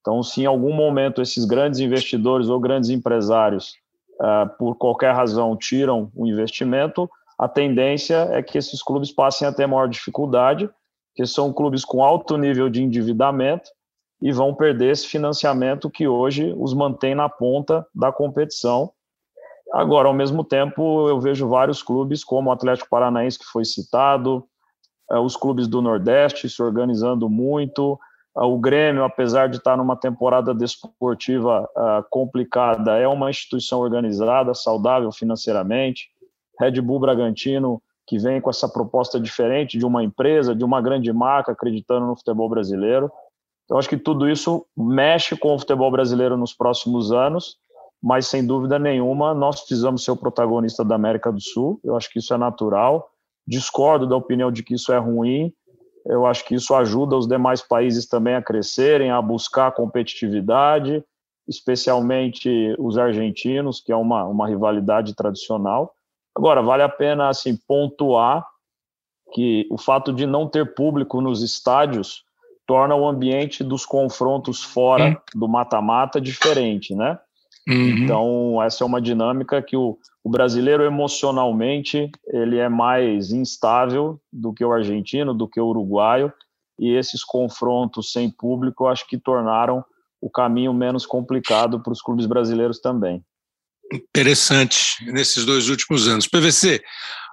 Então, 0.00 0.22
se 0.22 0.42
em 0.42 0.46
algum 0.46 0.72
momento 0.72 1.20
esses 1.20 1.44
grandes 1.44 1.80
investidores 1.80 2.48
ou 2.48 2.60
grandes 2.60 2.88
empresários, 2.88 3.74
uh, 4.20 4.48
por 4.56 4.76
qualquer 4.76 5.12
razão, 5.12 5.56
tiram 5.56 6.10
o 6.14 6.26
investimento, 6.26 7.10
a 7.38 7.48
tendência 7.48 8.28
é 8.32 8.42
que 8.42 8.58
esses 8.58 8.82
clubes 8.82 9.12
passem 9.12 9.46
a 9.46 9.52
ter 9.52 9.66
maior 9.66 9.88
dificuldade, 9.88 10.68
que 11.14 11.26
são 11.26 11.52
clubes 11.52 11.84
com 11.84 12.02
alto 12.02 12.36
nível 12.36 12.68
de 12.68 12.82
endividamento 12.82 13.70
e 14.20 14.32
vão 14.32 14.54
perder 14.54 14.92
esse 14.92 15.06
financiamento 15.06 15.90
que 15.90 16.08
hoje 16.08 16.54
os 16.56 16.74
mantém 16.74 17.14
na 17.14 17.28
ponta 17.28 17.86
da 17.94 18.10
competição 18.10 18.92
Agora, 19.72 20.08
ao 20.08 20.14
mesmo 20.14 20.42
tempo, 20.42 21.08
eu 21.08 21.20
vejo 21.20 21.48
vários 21.48 21.82
clubes, 21.82 22.24
como 22.24 22.48
o 22.48 22.52
Atlético 22.52 22.88
Paranaense, 22.88 23.38
que 23.38 23.44
foi 23.44 23.64
citado, 23.64 24.44
eh, 25.10 25.18
os 25.18 25.36
clubes 25.36 25.68
do 25.68 25.82
Nordeste 25.82 26.48
se 26.48 26.62
organizando 26.62 27.28
muito, 27.28 27.98
eh, 28.36 28.42
o 28.42 28.58
Grêmio, 28.58 29.04
apesar 29.04 29.48
de 29.48 29.58
estar 29.58 29.76
numa 29.76 29.96
temporada 29.96 30.54
desportiva 30.54 31.68
eh, 31.76 32.04
complicada, 32.10 32.96
é 32.96 33.06
uma 33.06 33.28
instituição 33.28 33.80
organizada, 33.80 34.54
saudável 34.54 35.12
financeiramente. 35.12 36.08
Red 36.58 36.80
Bull 36.80 37.00
Bragantino, 37.00 37.82
que 38.06 38.18
vem 38.18 38.40
com 38.40 38.48
essa 38.48 38.68
proposta 38.68 39.20
diferente 39.20 39.76
de 39.78 39.84
uma 39.84 40.02
empresa, 40.02 40.54
de 40.54 40.64
uma 40.64 40.80
grande 40.80 41.12
marca, 41.12 41.52
acreditando 41.52 42.06
no 42.06 42.16
futebol 42.16 42.48
brasileiro. 42.48 43.12
Então, 43.64 43.76
acho 43.76 43.88
que 43.88 43.98
tudo 43.98 44.26
isso 44.26 44.64
mexe 44.74 45.36
com 45.36 45.54
o 45.54 45.58
futebol 45.58 45.90
brasileiro 45.90 46.38
nos 46.38 46.54
próximos 46.54 47.12
anos 47.12 47.58
mas 48.02 48.26
sem 48.26 48.46
dúvida 48.46 48.78
nenhuma 48.78 49.34
nós 49.34 49.60
precisamos 49.60 50.04
ser 50.04 50.12
o 50.12 50.16
protagonista 50.16 50.84
da 50.84 50.94
América 50.94 51.32
do 51.32 51.40
Sul. 51.40 51.80
Eu 51.82 51.96
acho 51.96 52.10
que 52.10 52.18
isso 52.18 52.32
é 52.32 52.38
natural. 52.38 53.10
Discordo 53.46 54.06
da 54.06 54.16
opinião 54.16 54.52
de 54.52 54.62
que 54.62 54.74
isso 54.74 54.92
é 54.92 54.98
ruim. 54.98 55.52
Eu 56.06 56.24
acho 56.26 56.44
que 56.44 56.54
isso 56.54 56.74
ajuda 56.74 57.16
os 57.16 57.26
demais 57.26 57.60
países 57.60 58.06
também 58.06 58.34
a 58.34 58.42
crescerem, 58.42 59.10
a 59.10 59.20
buscar 59.20 59.72
competitividade, 59.72 61.04
especialmente 61.46 62.74
os 62.78 62.96
argentinos, 62.96 63.80
que 63.80 63.92
é 63.92 63.96
uma, 63.96 64.24
uma 64.24 64.46
rivalidade 64.46 65.14
tradicional. 65.14 65.92
Agora, 66.36 66.62
vale 66.62 66.82
a 66.82 66.88
pena 66.88 67.28
assim 67.28 67.56
pontuar 67.66 68.46
que 69.32 69.66
o 69.70 69.76
fato 69.76 70.12
de 70.12 70.24
não 70.26 70.48
ter 70.48 70.74
público 70.74 71.20
nos 71.20 71.42
estádios 71.42 72.24
torna 72.66 72.94
o 72.94 73.08
ambiente 73.08 73.64
dos 73.64 73.84
confrontos 73.84 74.62
fora 74.62 75.20
do 75.34 75.48
mata-mata 75.48 76.20
diferente, 76.20 76.94
né? 76.94 77.18
Uhum. 77.68 77.88
Então, 77.98 78.62
essa 78.62 78.82
é 78.82 78.86
uma 78.86 79.00
dinâmica 79.00 79.60
que 79.60 79.76
o, 79.76 79.98
o, 80.24 80.30
brasileiro 80.30 80.84
emocionalmente 80.84 82.10
ele 82.28 82.56
é 82.56 82.68
mais 82.68 83.30
instável 83.30 84.18
do 84.32 84.54
que 84.54 84.64
o 84.64 84.72
argentino, 84.72 85.34
do 85.34 85.46
que 85.46 85.60
o 85.60 85.66
uruguaio, 85.66 86.32
e 86.80 86.94
esses 86.94 87.22
confrontos 87.22 88.10
sem 88.12 88.30
público 88.30 88.86
acho 88.86 89.06
que 89.06 89.18
tornaram 89.18 89.84
o 90.20 90.30
caminho 90.30 90.72
menos 90.72 91.04
complicado 91.04 91.82
para 91.82 91.92
os 91.92 92.00
clubes 92.00 92.24
brasileiros 92.24 92.80
também. 92.80 93.22
Interessante 93.92 95.04
nesses 95.12 95.44
dois 95.44 95.68
últimos 95.68 96.08
anos. 96.08 96.26
PVC, 96.26 96.82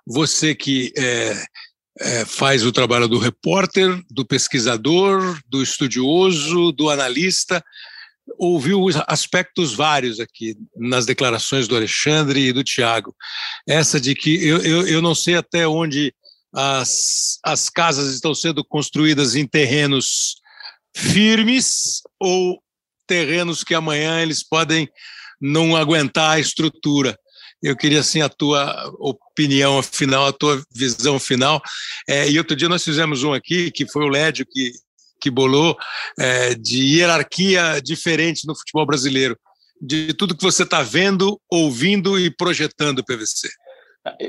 você 0.06 0.54
que 0.54 0.92
é, 0.98 1.34
é, 2.00 2.26
faz 2.26 2.66
o 2.66 2.72
trabalho 2.72 3.08
do 3.08 3.18
repórter, 3.18 4.02
do 4.10 4.26
pesquisador, 4.26 5.40
do 5.48 5.64
estudioso, 5.64 6.72
do 6.74 6.90
analista, 6.90 7.64
ouviu 8.38 8.86
aspectos 9.08 9.74
vários 9.74 10.20
aqui 10.20 10.56
nas 10.76 11.06
declarações 11.06 11.68
do 11.68 11.76
Alexandre 11.76 12.48
e 12.48 12.54
do 12.54 12.64
Tiago. 12.64 13.16
Essa 13.68 14.00
de 14.00 14.16
que 14.16 14.36
eu, 14.46 14.58
eu, 14.64 14.88
eu 14.88 15.02
não 15.02 15.16
sei 15.16 15.36
até 15.36 15.68
onde 15.68 16.14
as, 16.54 17.38
as 17.44 17.70
casas 17.70 18.14
estão 18.14 18.34
sendo 18.34 18.64
construídas 18.64 19.36
em 19.36 19.46
terrenos 19.46 20.36
firmes 20.96 22.02
ou 22.20 22.62
terrenos 23.08 23.64
que 23.64 23.76
amanhã 23.76 24.22
eles 24.22 24.42
podem 24.44 24.90
não 25.40 25.76
aguentar 25.76 26.32
a 26.32 26.40
estrutura. 26.40 27.18
Eu 27.62 27.76
queria, 27.76 28.00
assim, 28.00 28.22
a 28.22 28.30
tua 28.30 28.94
opinião 29.00 29.82
final, 29.82 30.28
a 30.28 30.34
tua 30.34 30.64
visão 30.74 31.20
final. 31.20 31.62
É, 32.08 32.30
e 32.30 32.38
outro 32.38 32.56
dia 32.56 32.70
nós 32.70 32.84
fizemos 32.84 33.24
um 33.24 33.34
aqui, 33.34 33.72
que 33.72 33.88
foi 33.88 34.04
o 34.04 34.10
Lédio 34.10 34.46
que, 34.50 34.72
que 35.26 35.32
bolou, 35.32 35.76
é, 36.20 36.54
de 36.54 36.98
hierarquia 36.98 37.82
diferente 37.82 38.46
no 38.46 38.56
futebol 38.56 38.86
brasileiro. 38.86 39.36
De 39.82 40.14
tudo 40.14 40.38
que 40.38 40.44
você 40.44 40.62
está 40.62 40.84
vendo, 40.84 41.42
ouvindo 41.52 42.20
e 42.20 42.30
projetando 42.30 43.00
o 43.00 43.04
PVC. 43.04 43.50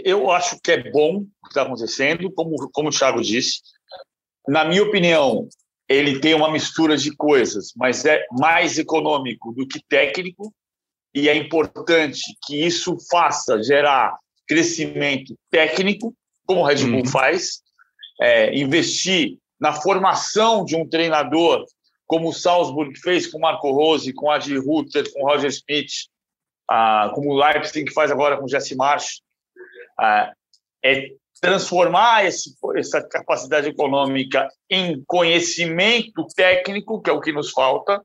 Eu 0.02 0.30
acho 0.30 0.58
que 0.58 0.72
é 0.72 0.90
bom 0.90 1.18
o 1.18 1.22
que 1.44 1.48
está 1.50 1.62
acontecendo, 1.62 2.32
como, 2.32 2.70
como 2.72 2.88
o 2.88 2.90
Thiago 2.92 3.20
disse. 3.20 3.60
Na 4.48 4.64
minha 4.64 4.82
opinião, 4.82 5.46
ele 5.86 6.18
tem 6.18 6.32
uma 6.32 6.50
mistura 6.50 6.96
de 6.96 7.14
coisas, 7.14 7.72
mas 7.76 8.06
é 8.06 8.24
mais 8.32 8.78
econômico 8.78 9.52
do 9.52 9.68
que 9.68 9.80
técnico, 9.86 10.50
e 11.14 11.28
é 11.28 11.36
importante 11.36 12.22
que 12.46 12.64
isso 12.64 12.96
faça 13.10 13.62
gerar 13.62 14.16
crescimento 14.48 15.36
técnico, 15.50 16.14
como 16.46 16.62
o 16.62 16.64
Red 16.64 16.86
Bull 16.86 17.00
uhum. 17.00 17.06
faz, 17.06 17.60
é, 18.18 18.58
investir 18.58 19.36
na 19.60 19.72
formação 19.72 20.64
de 20.64 20.76
um 20.76 20.88
treinador, 20.88 21.64
como 22.06 22.28
o 22.28 22.32
Salzburg 22.32 22.98
fez 22.98 23.26
com 23.26 23.38
Marco 23.38 23.70
Rose, 23.70 24.12
com 24.12 24.30
Adi 24.30 24.56
Ruther, 24.56 25.10
com 25.12 25.24
Roger 25.24 25.50
Smith, 25.50 25.90
ah, 26.68 27.10
como 27.14 27.30
o 27.30 27.36
Leipzig 27.36 27.92
faz 27.92 28.10
agora 28.10 28.36
com 28.36 28.48
Jesse 28.48 28.76
Marsch, 28.76 29.20
ah, 29.98 30.32
é 30.84 31.10
transformar 31.40 32.24
esse, 32.24 32.54
essa 32.76 33.02
capacidade 33.02 33.68
econômica 33.68 34.48
em 34.70 35.02
conhecimento 35.06 36.26
técnico, 36.34 37.00
que 37.00 37.10
é 37.10 37.12
o 37.12 37.20
que 37.20 37.32
nos 37.32 37.50
falta, 37.50 38.02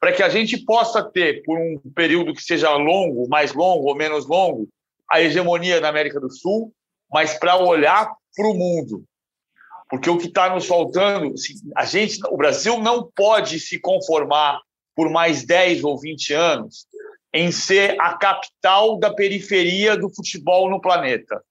para 0.00 0.12
que 0.12 0.22
a 0.22 0.28
gente 0.28 0.58
possa 0.64 1.02
ter, 1.02 1.42
por 1.44 1.58
um 1.58 1.78
período 1.94 2.34
que 2.34 2.42
seja 2.42 2.74
longo, 2.74 3.28
mais 3.28 3.52
longo 3.52 3.88
ou 3.88 3.94
menos 3.94 4.26
longo, 4.26 4.68
a 5.08 5.20
hegemonia 5.20 5.80
na 5.80 5.88
América 5.88 6.18
do 6.18 6.32
Sul, 6.32 6.72
mas 7.12 7.34
para 7.34 7.56
olhar 7.56 8.12
para 8.34 8.46
o 8.48 8.54
mundo. 8.54 9.04
Porque 9.92 10.08
o 10.08 10.16
que 10.16 10.26
está 10.26 10.48
nos 10.48 10.66
faltando, 10.66 11.34
assim, 11.34 11.52
a 11.76 11.84
gente, 11.84 12.18
o 12.30 12.36
Brasil 12.38 12.78
não 12.78 13.12
pode 13.14 13.60
se 13.60 13.78
conformar 13.78 14.58
por 14.96 15.10
mais 15.10 15.44
10 15.44 15.84
ou 15.84 16.00
20 16.00 16.32
anos 16.32 16.86
em 17.30 17.52
ser 17.52 18.00
a 18.00 18.14
capital 18.14 18.98
da 18.98 19.12
periferia 19.12 19.94
do 19.94 20.08
futebol 20.08 20.70
no 20.70 20.80
planeta. 20.80 21.44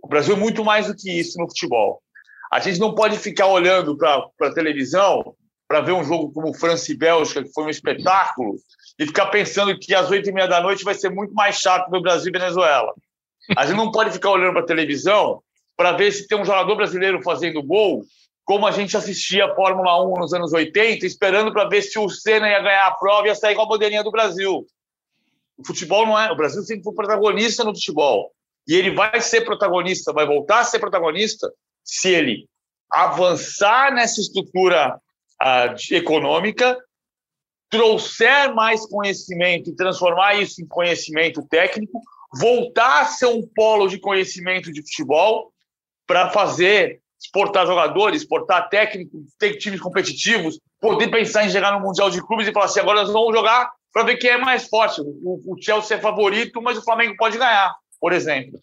O 0.00 0.06
Brasil 0.06 0.36
é 0.36 0.38
muito 0.38 0.64
mais 0.64 0.86
do 0.86 0.94
que 0.94 1.10
isso 1.10 1.36
no 1.36 1.48
futebol. 1.48 2.00
A 2.52 2.60
gente 2.60 2.78
não 2.78 2.94
pode 2.94 3.18
ficar 3.18 3.46
olhando 3.46 3.98
para 3.98 4.30
a 4.42 4.54
televisão 4.54 5.34
para 5.66 5.80
ver 5.80 5.92
um 5.92 6.04
jogo 6.04 6.32
como 6.32 6.54
França 6.54 6.92
e 6.92 6.96
Bélgica, 6.96 7.42
que 7.42 7.52
foi 7.52 7.64
um 7.64 7.70
espetáculo, 7.70 8.54
e 9.00 9.04
ficar 9.04 9.26
pensando 9.26 9.76
que 9.76 9.96
às 9.96 10.08
oito 10.12 10.30
e 10.30 10.32
meia 10.32 10.46
da 10.46 10.60
noite 10.60 10.84
vai 10.84 10.94
ser 10.94 11.10
muito 11.10 11.34
mais 11.34 11.56
chato 11.56 11.90
do 11.90 12.00
Brasil 12.00 12.28
e 12.28 12.38
Venezuela. 12.38 12.94
A 13.56 13.66
gente 13.66 13.76
não 13.76 13.90
pode 13.90 14.12
ficar 14.12 14.30
olhando 14.30 14.52
para 14.52 14.62
a 14.62 14.66
televisão 14.66 15.42
para 15.78 15.92
ver 15.92 16.10
se 16.10 16.26
tem 16.26 16.36
um 16.36 16.44
jogador 16.44 16.74
brasileiro 16.74 17.22
fazendo 17.22 17.62
gol, 17.62 18.04
como 18.44 18.66
a 18.66 18.72
gente 18.72 18.96
assistia 18.96 19.44
a 19.44 19.54
Fórmula 19.54 20.04
1 20.04 20.14
nos 20.14 20.34
anos 20.34 20.52
80, 20.52 21.06
esperando 21.06 21.52
para 21.52 21.68
ver 21.68 21.82
se 21.82 21.96
o 22.00 22.08
Senna 22.08 22.48
ia 22.48 22.60
ganhar 22.60 22.88
a 22.88 22.94
prova 22.96 23.28
e 23.28 23.30
ia 23.30 23.34
sair 23.36 23.54
com 23.54 23.62
a 23.62 23.68
bandeirinha 23.68 24.02
do 24.02 24.10
Brasil. 24.10 24.66
O 25.56 25.64
futebol 25.64 26.04
não 26.04 26.18
é. 26.18 26.32
O 26.32 26.36
Brasil 26.36 26.62
sempre 26.62 26.82
foi 26.82 26.94
protagonista 26.94 27.62
no 27.62 27.72
futebol. 27.72 28.32
E 28.66 28.74
ele 28.74 28.92
vai 28.92 29.20
ser 29.20 29.42
protagonista, 29.42 30.12
vai 30.12 30.26
voltar 30.26 30.60
a 30.60 30.64
ser 30.64 30.80
protagonista 30.80 31.48
se 31.84 32.08
ele 32.12 32.48
avançar 32.90 33.94
nessa 33.94 34.20
estrutura 34.20 35.00
uh, 35.40 35.94
econômica, 35.94 36.76
trouxer 37.70 38.52
mais 38.52 38.84
conhecimento 38.84 39.70
e 39.70 39.76
transformar 39.76 40.34
isso 40.34 40.60
em 40.60 40.66
conhecimento 40.66 41.46
técnico, 41.48 42.00
voltar 42.34 43.02
a 43.02 43.04
ser 43.04 43.26
um 43.26 43.46
polo 43.54 43.86
de 43.86 44.00
conhecimento 44.00 44.72
de 44.72 44.82
futebol 44.82 45.52
para 46.08 46.30
fazer 46.30 47.00
exportar 47.22 47.66
jogadores, 47.66 48.22
exportar 48.22 48.68
técnicos, 48.68 49.20
ter 49.38 49.56
times 49.58 49.80
competitivos, 49.80 50.58
poder 50.80 51.08
pensar 51.08 51.44
em 51.44 51.50
chegar 51.50 51.72
no 51.72 51.86
Mundial 51.86 52.10
de 52.10 52.20
Clubes 52.26 52.48
e 52.48 52.52
falar 52.52 52.66
assim, 52.66 52.80
agora 52.80 53.02
nós 53.02 53.12
vamos 53.12 53.32
jogar 53.32 53.70
para 53.92 54.02
ver 54.02 54.16
quem 54.16 54.30
é 54.30 54.38
mais 54.38 54.66
forte. 54.66 55.00
O, 55.00 55.54
o 55.54 55.62
Chelsea 55.62 55.96
é 55.96 56.00
favorito, 56.00 56.60
mas 56.60 56.76
o 56.76 56.82
Flamengo 56.82 57.14
pode 57.16 57.38
ganhar 57.38 57.72
por 58.00 58.12
exemplo? 58.12 58.60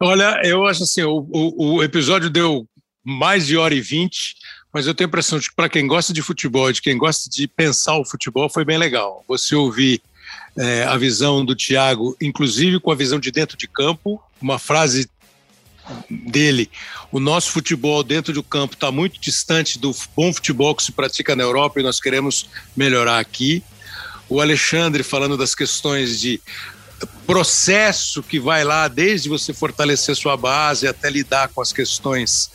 Olha, 0.00 0.40
eu 0.44 0.66
acho 0.66 0.82
assim, 0.82 1.02
o, 1.02 1.26
o, 1.30 1.74
o 1.76 1.82
episódio 1.82 2.28
deu 2.28 2.66
mais 3.04 3.46
de 3.46 3.56
hora 3.56 3.74
e 3.74 3.80
vinte, 3.80 4.36
mas 4.72 4.86
eu 4.86 4.94
tenho 4.94 5.06
a 5.06 5.10
impressão 5.10 5.38
de 5.38 5.48
que 5.48 5.54
para 5.54 5.68
quem 5.68 5.86
gosta 5.86 6.12
de 6.12 6.22
futebol, 6.22 6.72
de 6.72 6.82
quem 6.82 6.96
gosta 6.96 7.30
de 7.30 7.46
pensar 7.46 7.96
o 7.98 8.04
futebol, 8.04 8.48
foi 8.48 8.64
bem 8.64 8.78
legal. 8.78 9.24
Você 9.28 9.54
ouvir 9.54 10.02
é, 10.58 10.84
a 10.84 10.96
visão 10.96 11.44
do 11.44 11.54
Thiago, 11.54 12.16
inclusive 12.20 12.80
com 12.80 12.90
a 12.90 12.96
visão 12.96 13.18
de 13.20 13.30
dentro 13.30 13.56
de 13.56 13.68
campo, 13.68 14.20
uma 14.40 14.58
frase 14.58 15.08
dele, 16.08 16.70
o 17.10 17.18
nosso 17.18 17.50
futebol 17.50 18.02
dentro 18.02 18.32
do 18.32 18.42
campo 18.42 18.74
está 18.74 18.90
muito 18.90 19.20
distante 19.20 19.78
do 19.78 19.94
bom 20.16 20.32
futebol 20.32 20.74
que 20.74 20.82
se 20.82 20.92
pratica 20.92 21.34
na 21.36 21.42
Europa 21.42 21.80
e 21.80 21.82
nós 21.82 22.00
queremos 22.00 22.48
melhorar 22.76 23.18
aqui. 23.18 23.62
O 24.28 24.40
Alexandre 24.40 25.02
falando 25.02 25.36
das 25.36 25.54
questões 25.54 26.20
de 26.20 26.40
processo 27.26 28.22
que 28.22 28.38
vai 28.38 28.64
lá 28.64 28.88
desde 28.88 29.28
você 29.28 29.52
fortalecer 29.52 30.14
sua 30.16 30.36
base 30.36 30.86
até 30.86 31.10
lidar 31.10 31.48
com 31.48 31.60
as 31.60 31.72
questões 31.72 32.50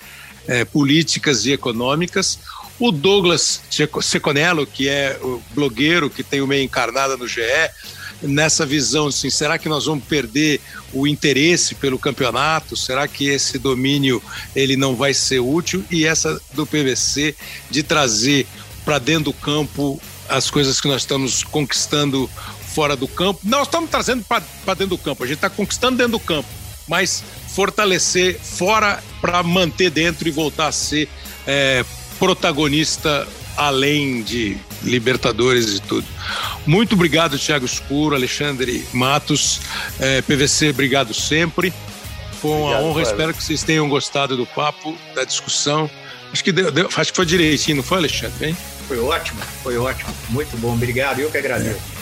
é, 0.47 0.65
políticas 0.65 1.45
e 1.45 1.51
econômicas. 1.51 2.39
O 2.79 2.91
Douglas 2.91 3.61
Seconello, 4.01 4.65
que 4.65 4.87
é 4.87 5.19
o 5.21 5.41
blogueiro 5.53 6.09
que 6.09 6.23
tem 6.23 6.41
o 6.41 6.47
meio 6.47 6.63
encarnada 6.63 7.17
no 7.17 7.27
GE, 7.27 7.41
nessa 8.21 8.65
visão, 8.65 9.07
assim, 9.07 9.29
será 9.29 9.57
que 9.57 9.69
nós 9.69 9.85
vamos 9.85 10.03
perder 10.05 10.59
o 10.93 11.07
interesse 11.07 11.75
pelo 11.75 11.99
campeonato? 11.99 12.75
Será 12.75 13.07
que 13.07 13.27
esse 13.27 13.57
domínio 13.59 14.21
ele 14.55 14.75
não 14.75 14.95
vai 14.95 15.13
ser 15.13 15.39
útil? 15.39 15.83
E 15.91 16.05
essa 16.05 16.39
do 16.53 16.65
PVC 16.65 17.35
de 17.69 17.83
trazer 17.83 18.47
para 18.83 18.99
dentro 18.99 19.25
do 19.25 19.33
campo 19.33 20.01
as 20.29 20.49
coisas 20.49 20.81
que 20.81 20.87
nós 20.87 21.01
estamos 21.01 21.43
conquistando 21.43 22.29
fora 22.73 22.95
do 22.95 23.07
campo. 23.07 23.39
Nós 23.43 23.67
estamos 23.67 23.89
trazendo 23.89 24.23
para 24.23 24.43
dentro 24.73 24.87
do 24.87 24.97
campo, 24.97 25.23
a 25.23 25.27
gente 25.27 25.37
está 25.37 25.49
conquistando 25.49 25.97
dentro 25.97 26.13
do 26.13 26.19
campo, 26.19 26.47
mas 26.87 27.23
fortalecer 27.49 28.39
fora 28.39 29.03
para 29.19 29.41
manter 29.41 29.89
dentro 29.89 30.27
e 30.27 30.31
voltar 30.31 30.67
a 30.67 30.71
ser 30.71 31.09
é, 31.45 31.83
protagonista 32.19 33.27
além 33.55 34.21
de 34.21 34.57
Libertadores 34.83 35.75
e 35.75 35.81
tudo. 35.81 36.05
Muito 36.65 36.95
obrigado, 36.95 37.37
Thiago 37.37 37.65
Escuro, 37.65 38.15
Alexandre 38.15 38.85
Matos, 38.93 39.59
é, 39.99 40.21
PVC, 40.21 40.69
obrigado 40.69 41.13
sempre. 41.13 41.73
Foi 42.41 42.51
uma 42.51 42.59
obrigado, 42.59 42.83
honra, 42.85 43.01
espero 43.01 43.33
que 43.33 43.43
vocês 43.43 43.63
tenham 43.63 43.87
gostado 43.89 44.37
do 44.37 44.45
papo, 44.45 44.97
da 45.15 45.23
discussão. 45.23 45.89
Acho 46.31 46.43
que, 46.43 46.51
deu, 46.51 46.71
deu, 46.71 46.89
acho 46.95 47.11
que 47.11 47.15
foi 47.15 47.25
direitinho, 47.25 47.77
não 47.77 47.83
foi, 47.83 47.97
Alexandre? 47.97 48.49
Hein? 48.49 48.57
Foi 48.87 48.99
ótimo, 48.99 49.41
foi 49.63 49.77
ótimo. 49.77 50.13
Muito 50.29 50.55
bom, 50.57 50.73
obrigado. 50.73 51.19
Eu 51.19 51.31
que 51.31 51.37
agradeço. 51.37 51.96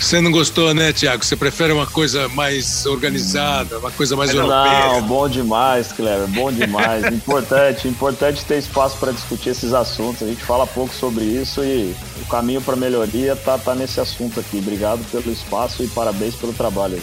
Você 0.00 0.18
não 0.18 0.32
gostou, 0.32 0.72
né, 0.72 0.94
Tiago? 0.94 1.22
Você 1.22 1.36
prefere 1.36 1.74
uma 1.74 1.86
coisa 1.86 2.26
mais 2.30 2.86
organizada, 2.86 3.78
uma 3.78 3.90
coisa 3.90 4.16
mais 4.16 4.32
não, 4.32 4.44
europeia? 4.44 4.88
Não, 4.94 5.02
bom 5.02 5.28
demais, 5.28 5.92
Cleber, 5.92 6.26
bom 6.28 6.50
demais. 6.50 7.04
importante, 7.12 7.86
importante 7.86 8.42
ter 8.46 8.58
espaço 8.58 8.96
para 8.96 9.12
discutir 9.12 9.50
esses 9.50 9.74
assuntos. 9.74 10.22
A 10.22 10.26
gente 10.26 10.42
fala 10.42 10.66
pouco 10.66 10.94
sobre 10.94 11.24
isso 11.24 11.62
e 11.62 11.94
o 12.22 12.26
caminho 12.30 12.62
para 12.62 12.74
melhoria 12.76 13.36
tá, 13.36 13.58
tá 13.58 13.74
nesse 13.74 14.00
assunto 14.00 14.40
aqui. 14.40 14.56
Obrigado 14.56 15.04
pelo 15.10 15.30
espaço 15.30 15.84
e 15.84 15.88
parabéns 15.88 16.34
pelo 16.34 16.54
trabalho 16.54 16.94
aí. 16.94 17.02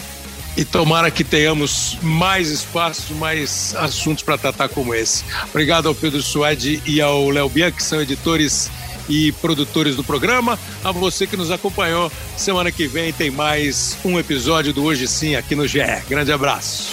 E 0.56 0.64
tomara 0.64 1.08
que 1.08 1.22
tenhamos 1.22 1.96
mais 2.02 2.50
espaço, 2.50 3.14
mais 3.14 3.76
assuntos 3.76 4.24
para 4.24 4.36
tratar 4.36 4.68
como 4.68 4.92
esse. 4.92 5.22
Obrigado 5.50 5.86
ao 5.86 5.94
Pedro 5.94 6.20
Suede 6.20 6.82
e 6.84 7.00
ao 7.00 7.30
Léo 7.30 7.48
Bianchi, 7.48 7.76
que 7.76 7.82
são 7.84 8.02
editores 8.02 8.68
e 9.08 9.32
produtores 9.32 9.96
do 9.96 10.04
programa. 10.04 10.58
A 10.84 10.92
você 10.92 11.26
que 11.26 11.36
nos 11.36 11.50
acompanhou. 11.50 12.10
Semana 12.36 12.70
que 12.70 12.86
vem 12.86 13.12
tem 13.12 13.30
mais 13.30 13.96
um 14.04 14.18
episódio 14.18 14.72
do 14.72 14.84
Hoje 14.84 15.06
Sim 15.06 15.36
aqui 15.36 15.54
no 15.54 15.66
GE. 15.66 15.80
Grande 16.08 16.32
abraço. 16.32 16.92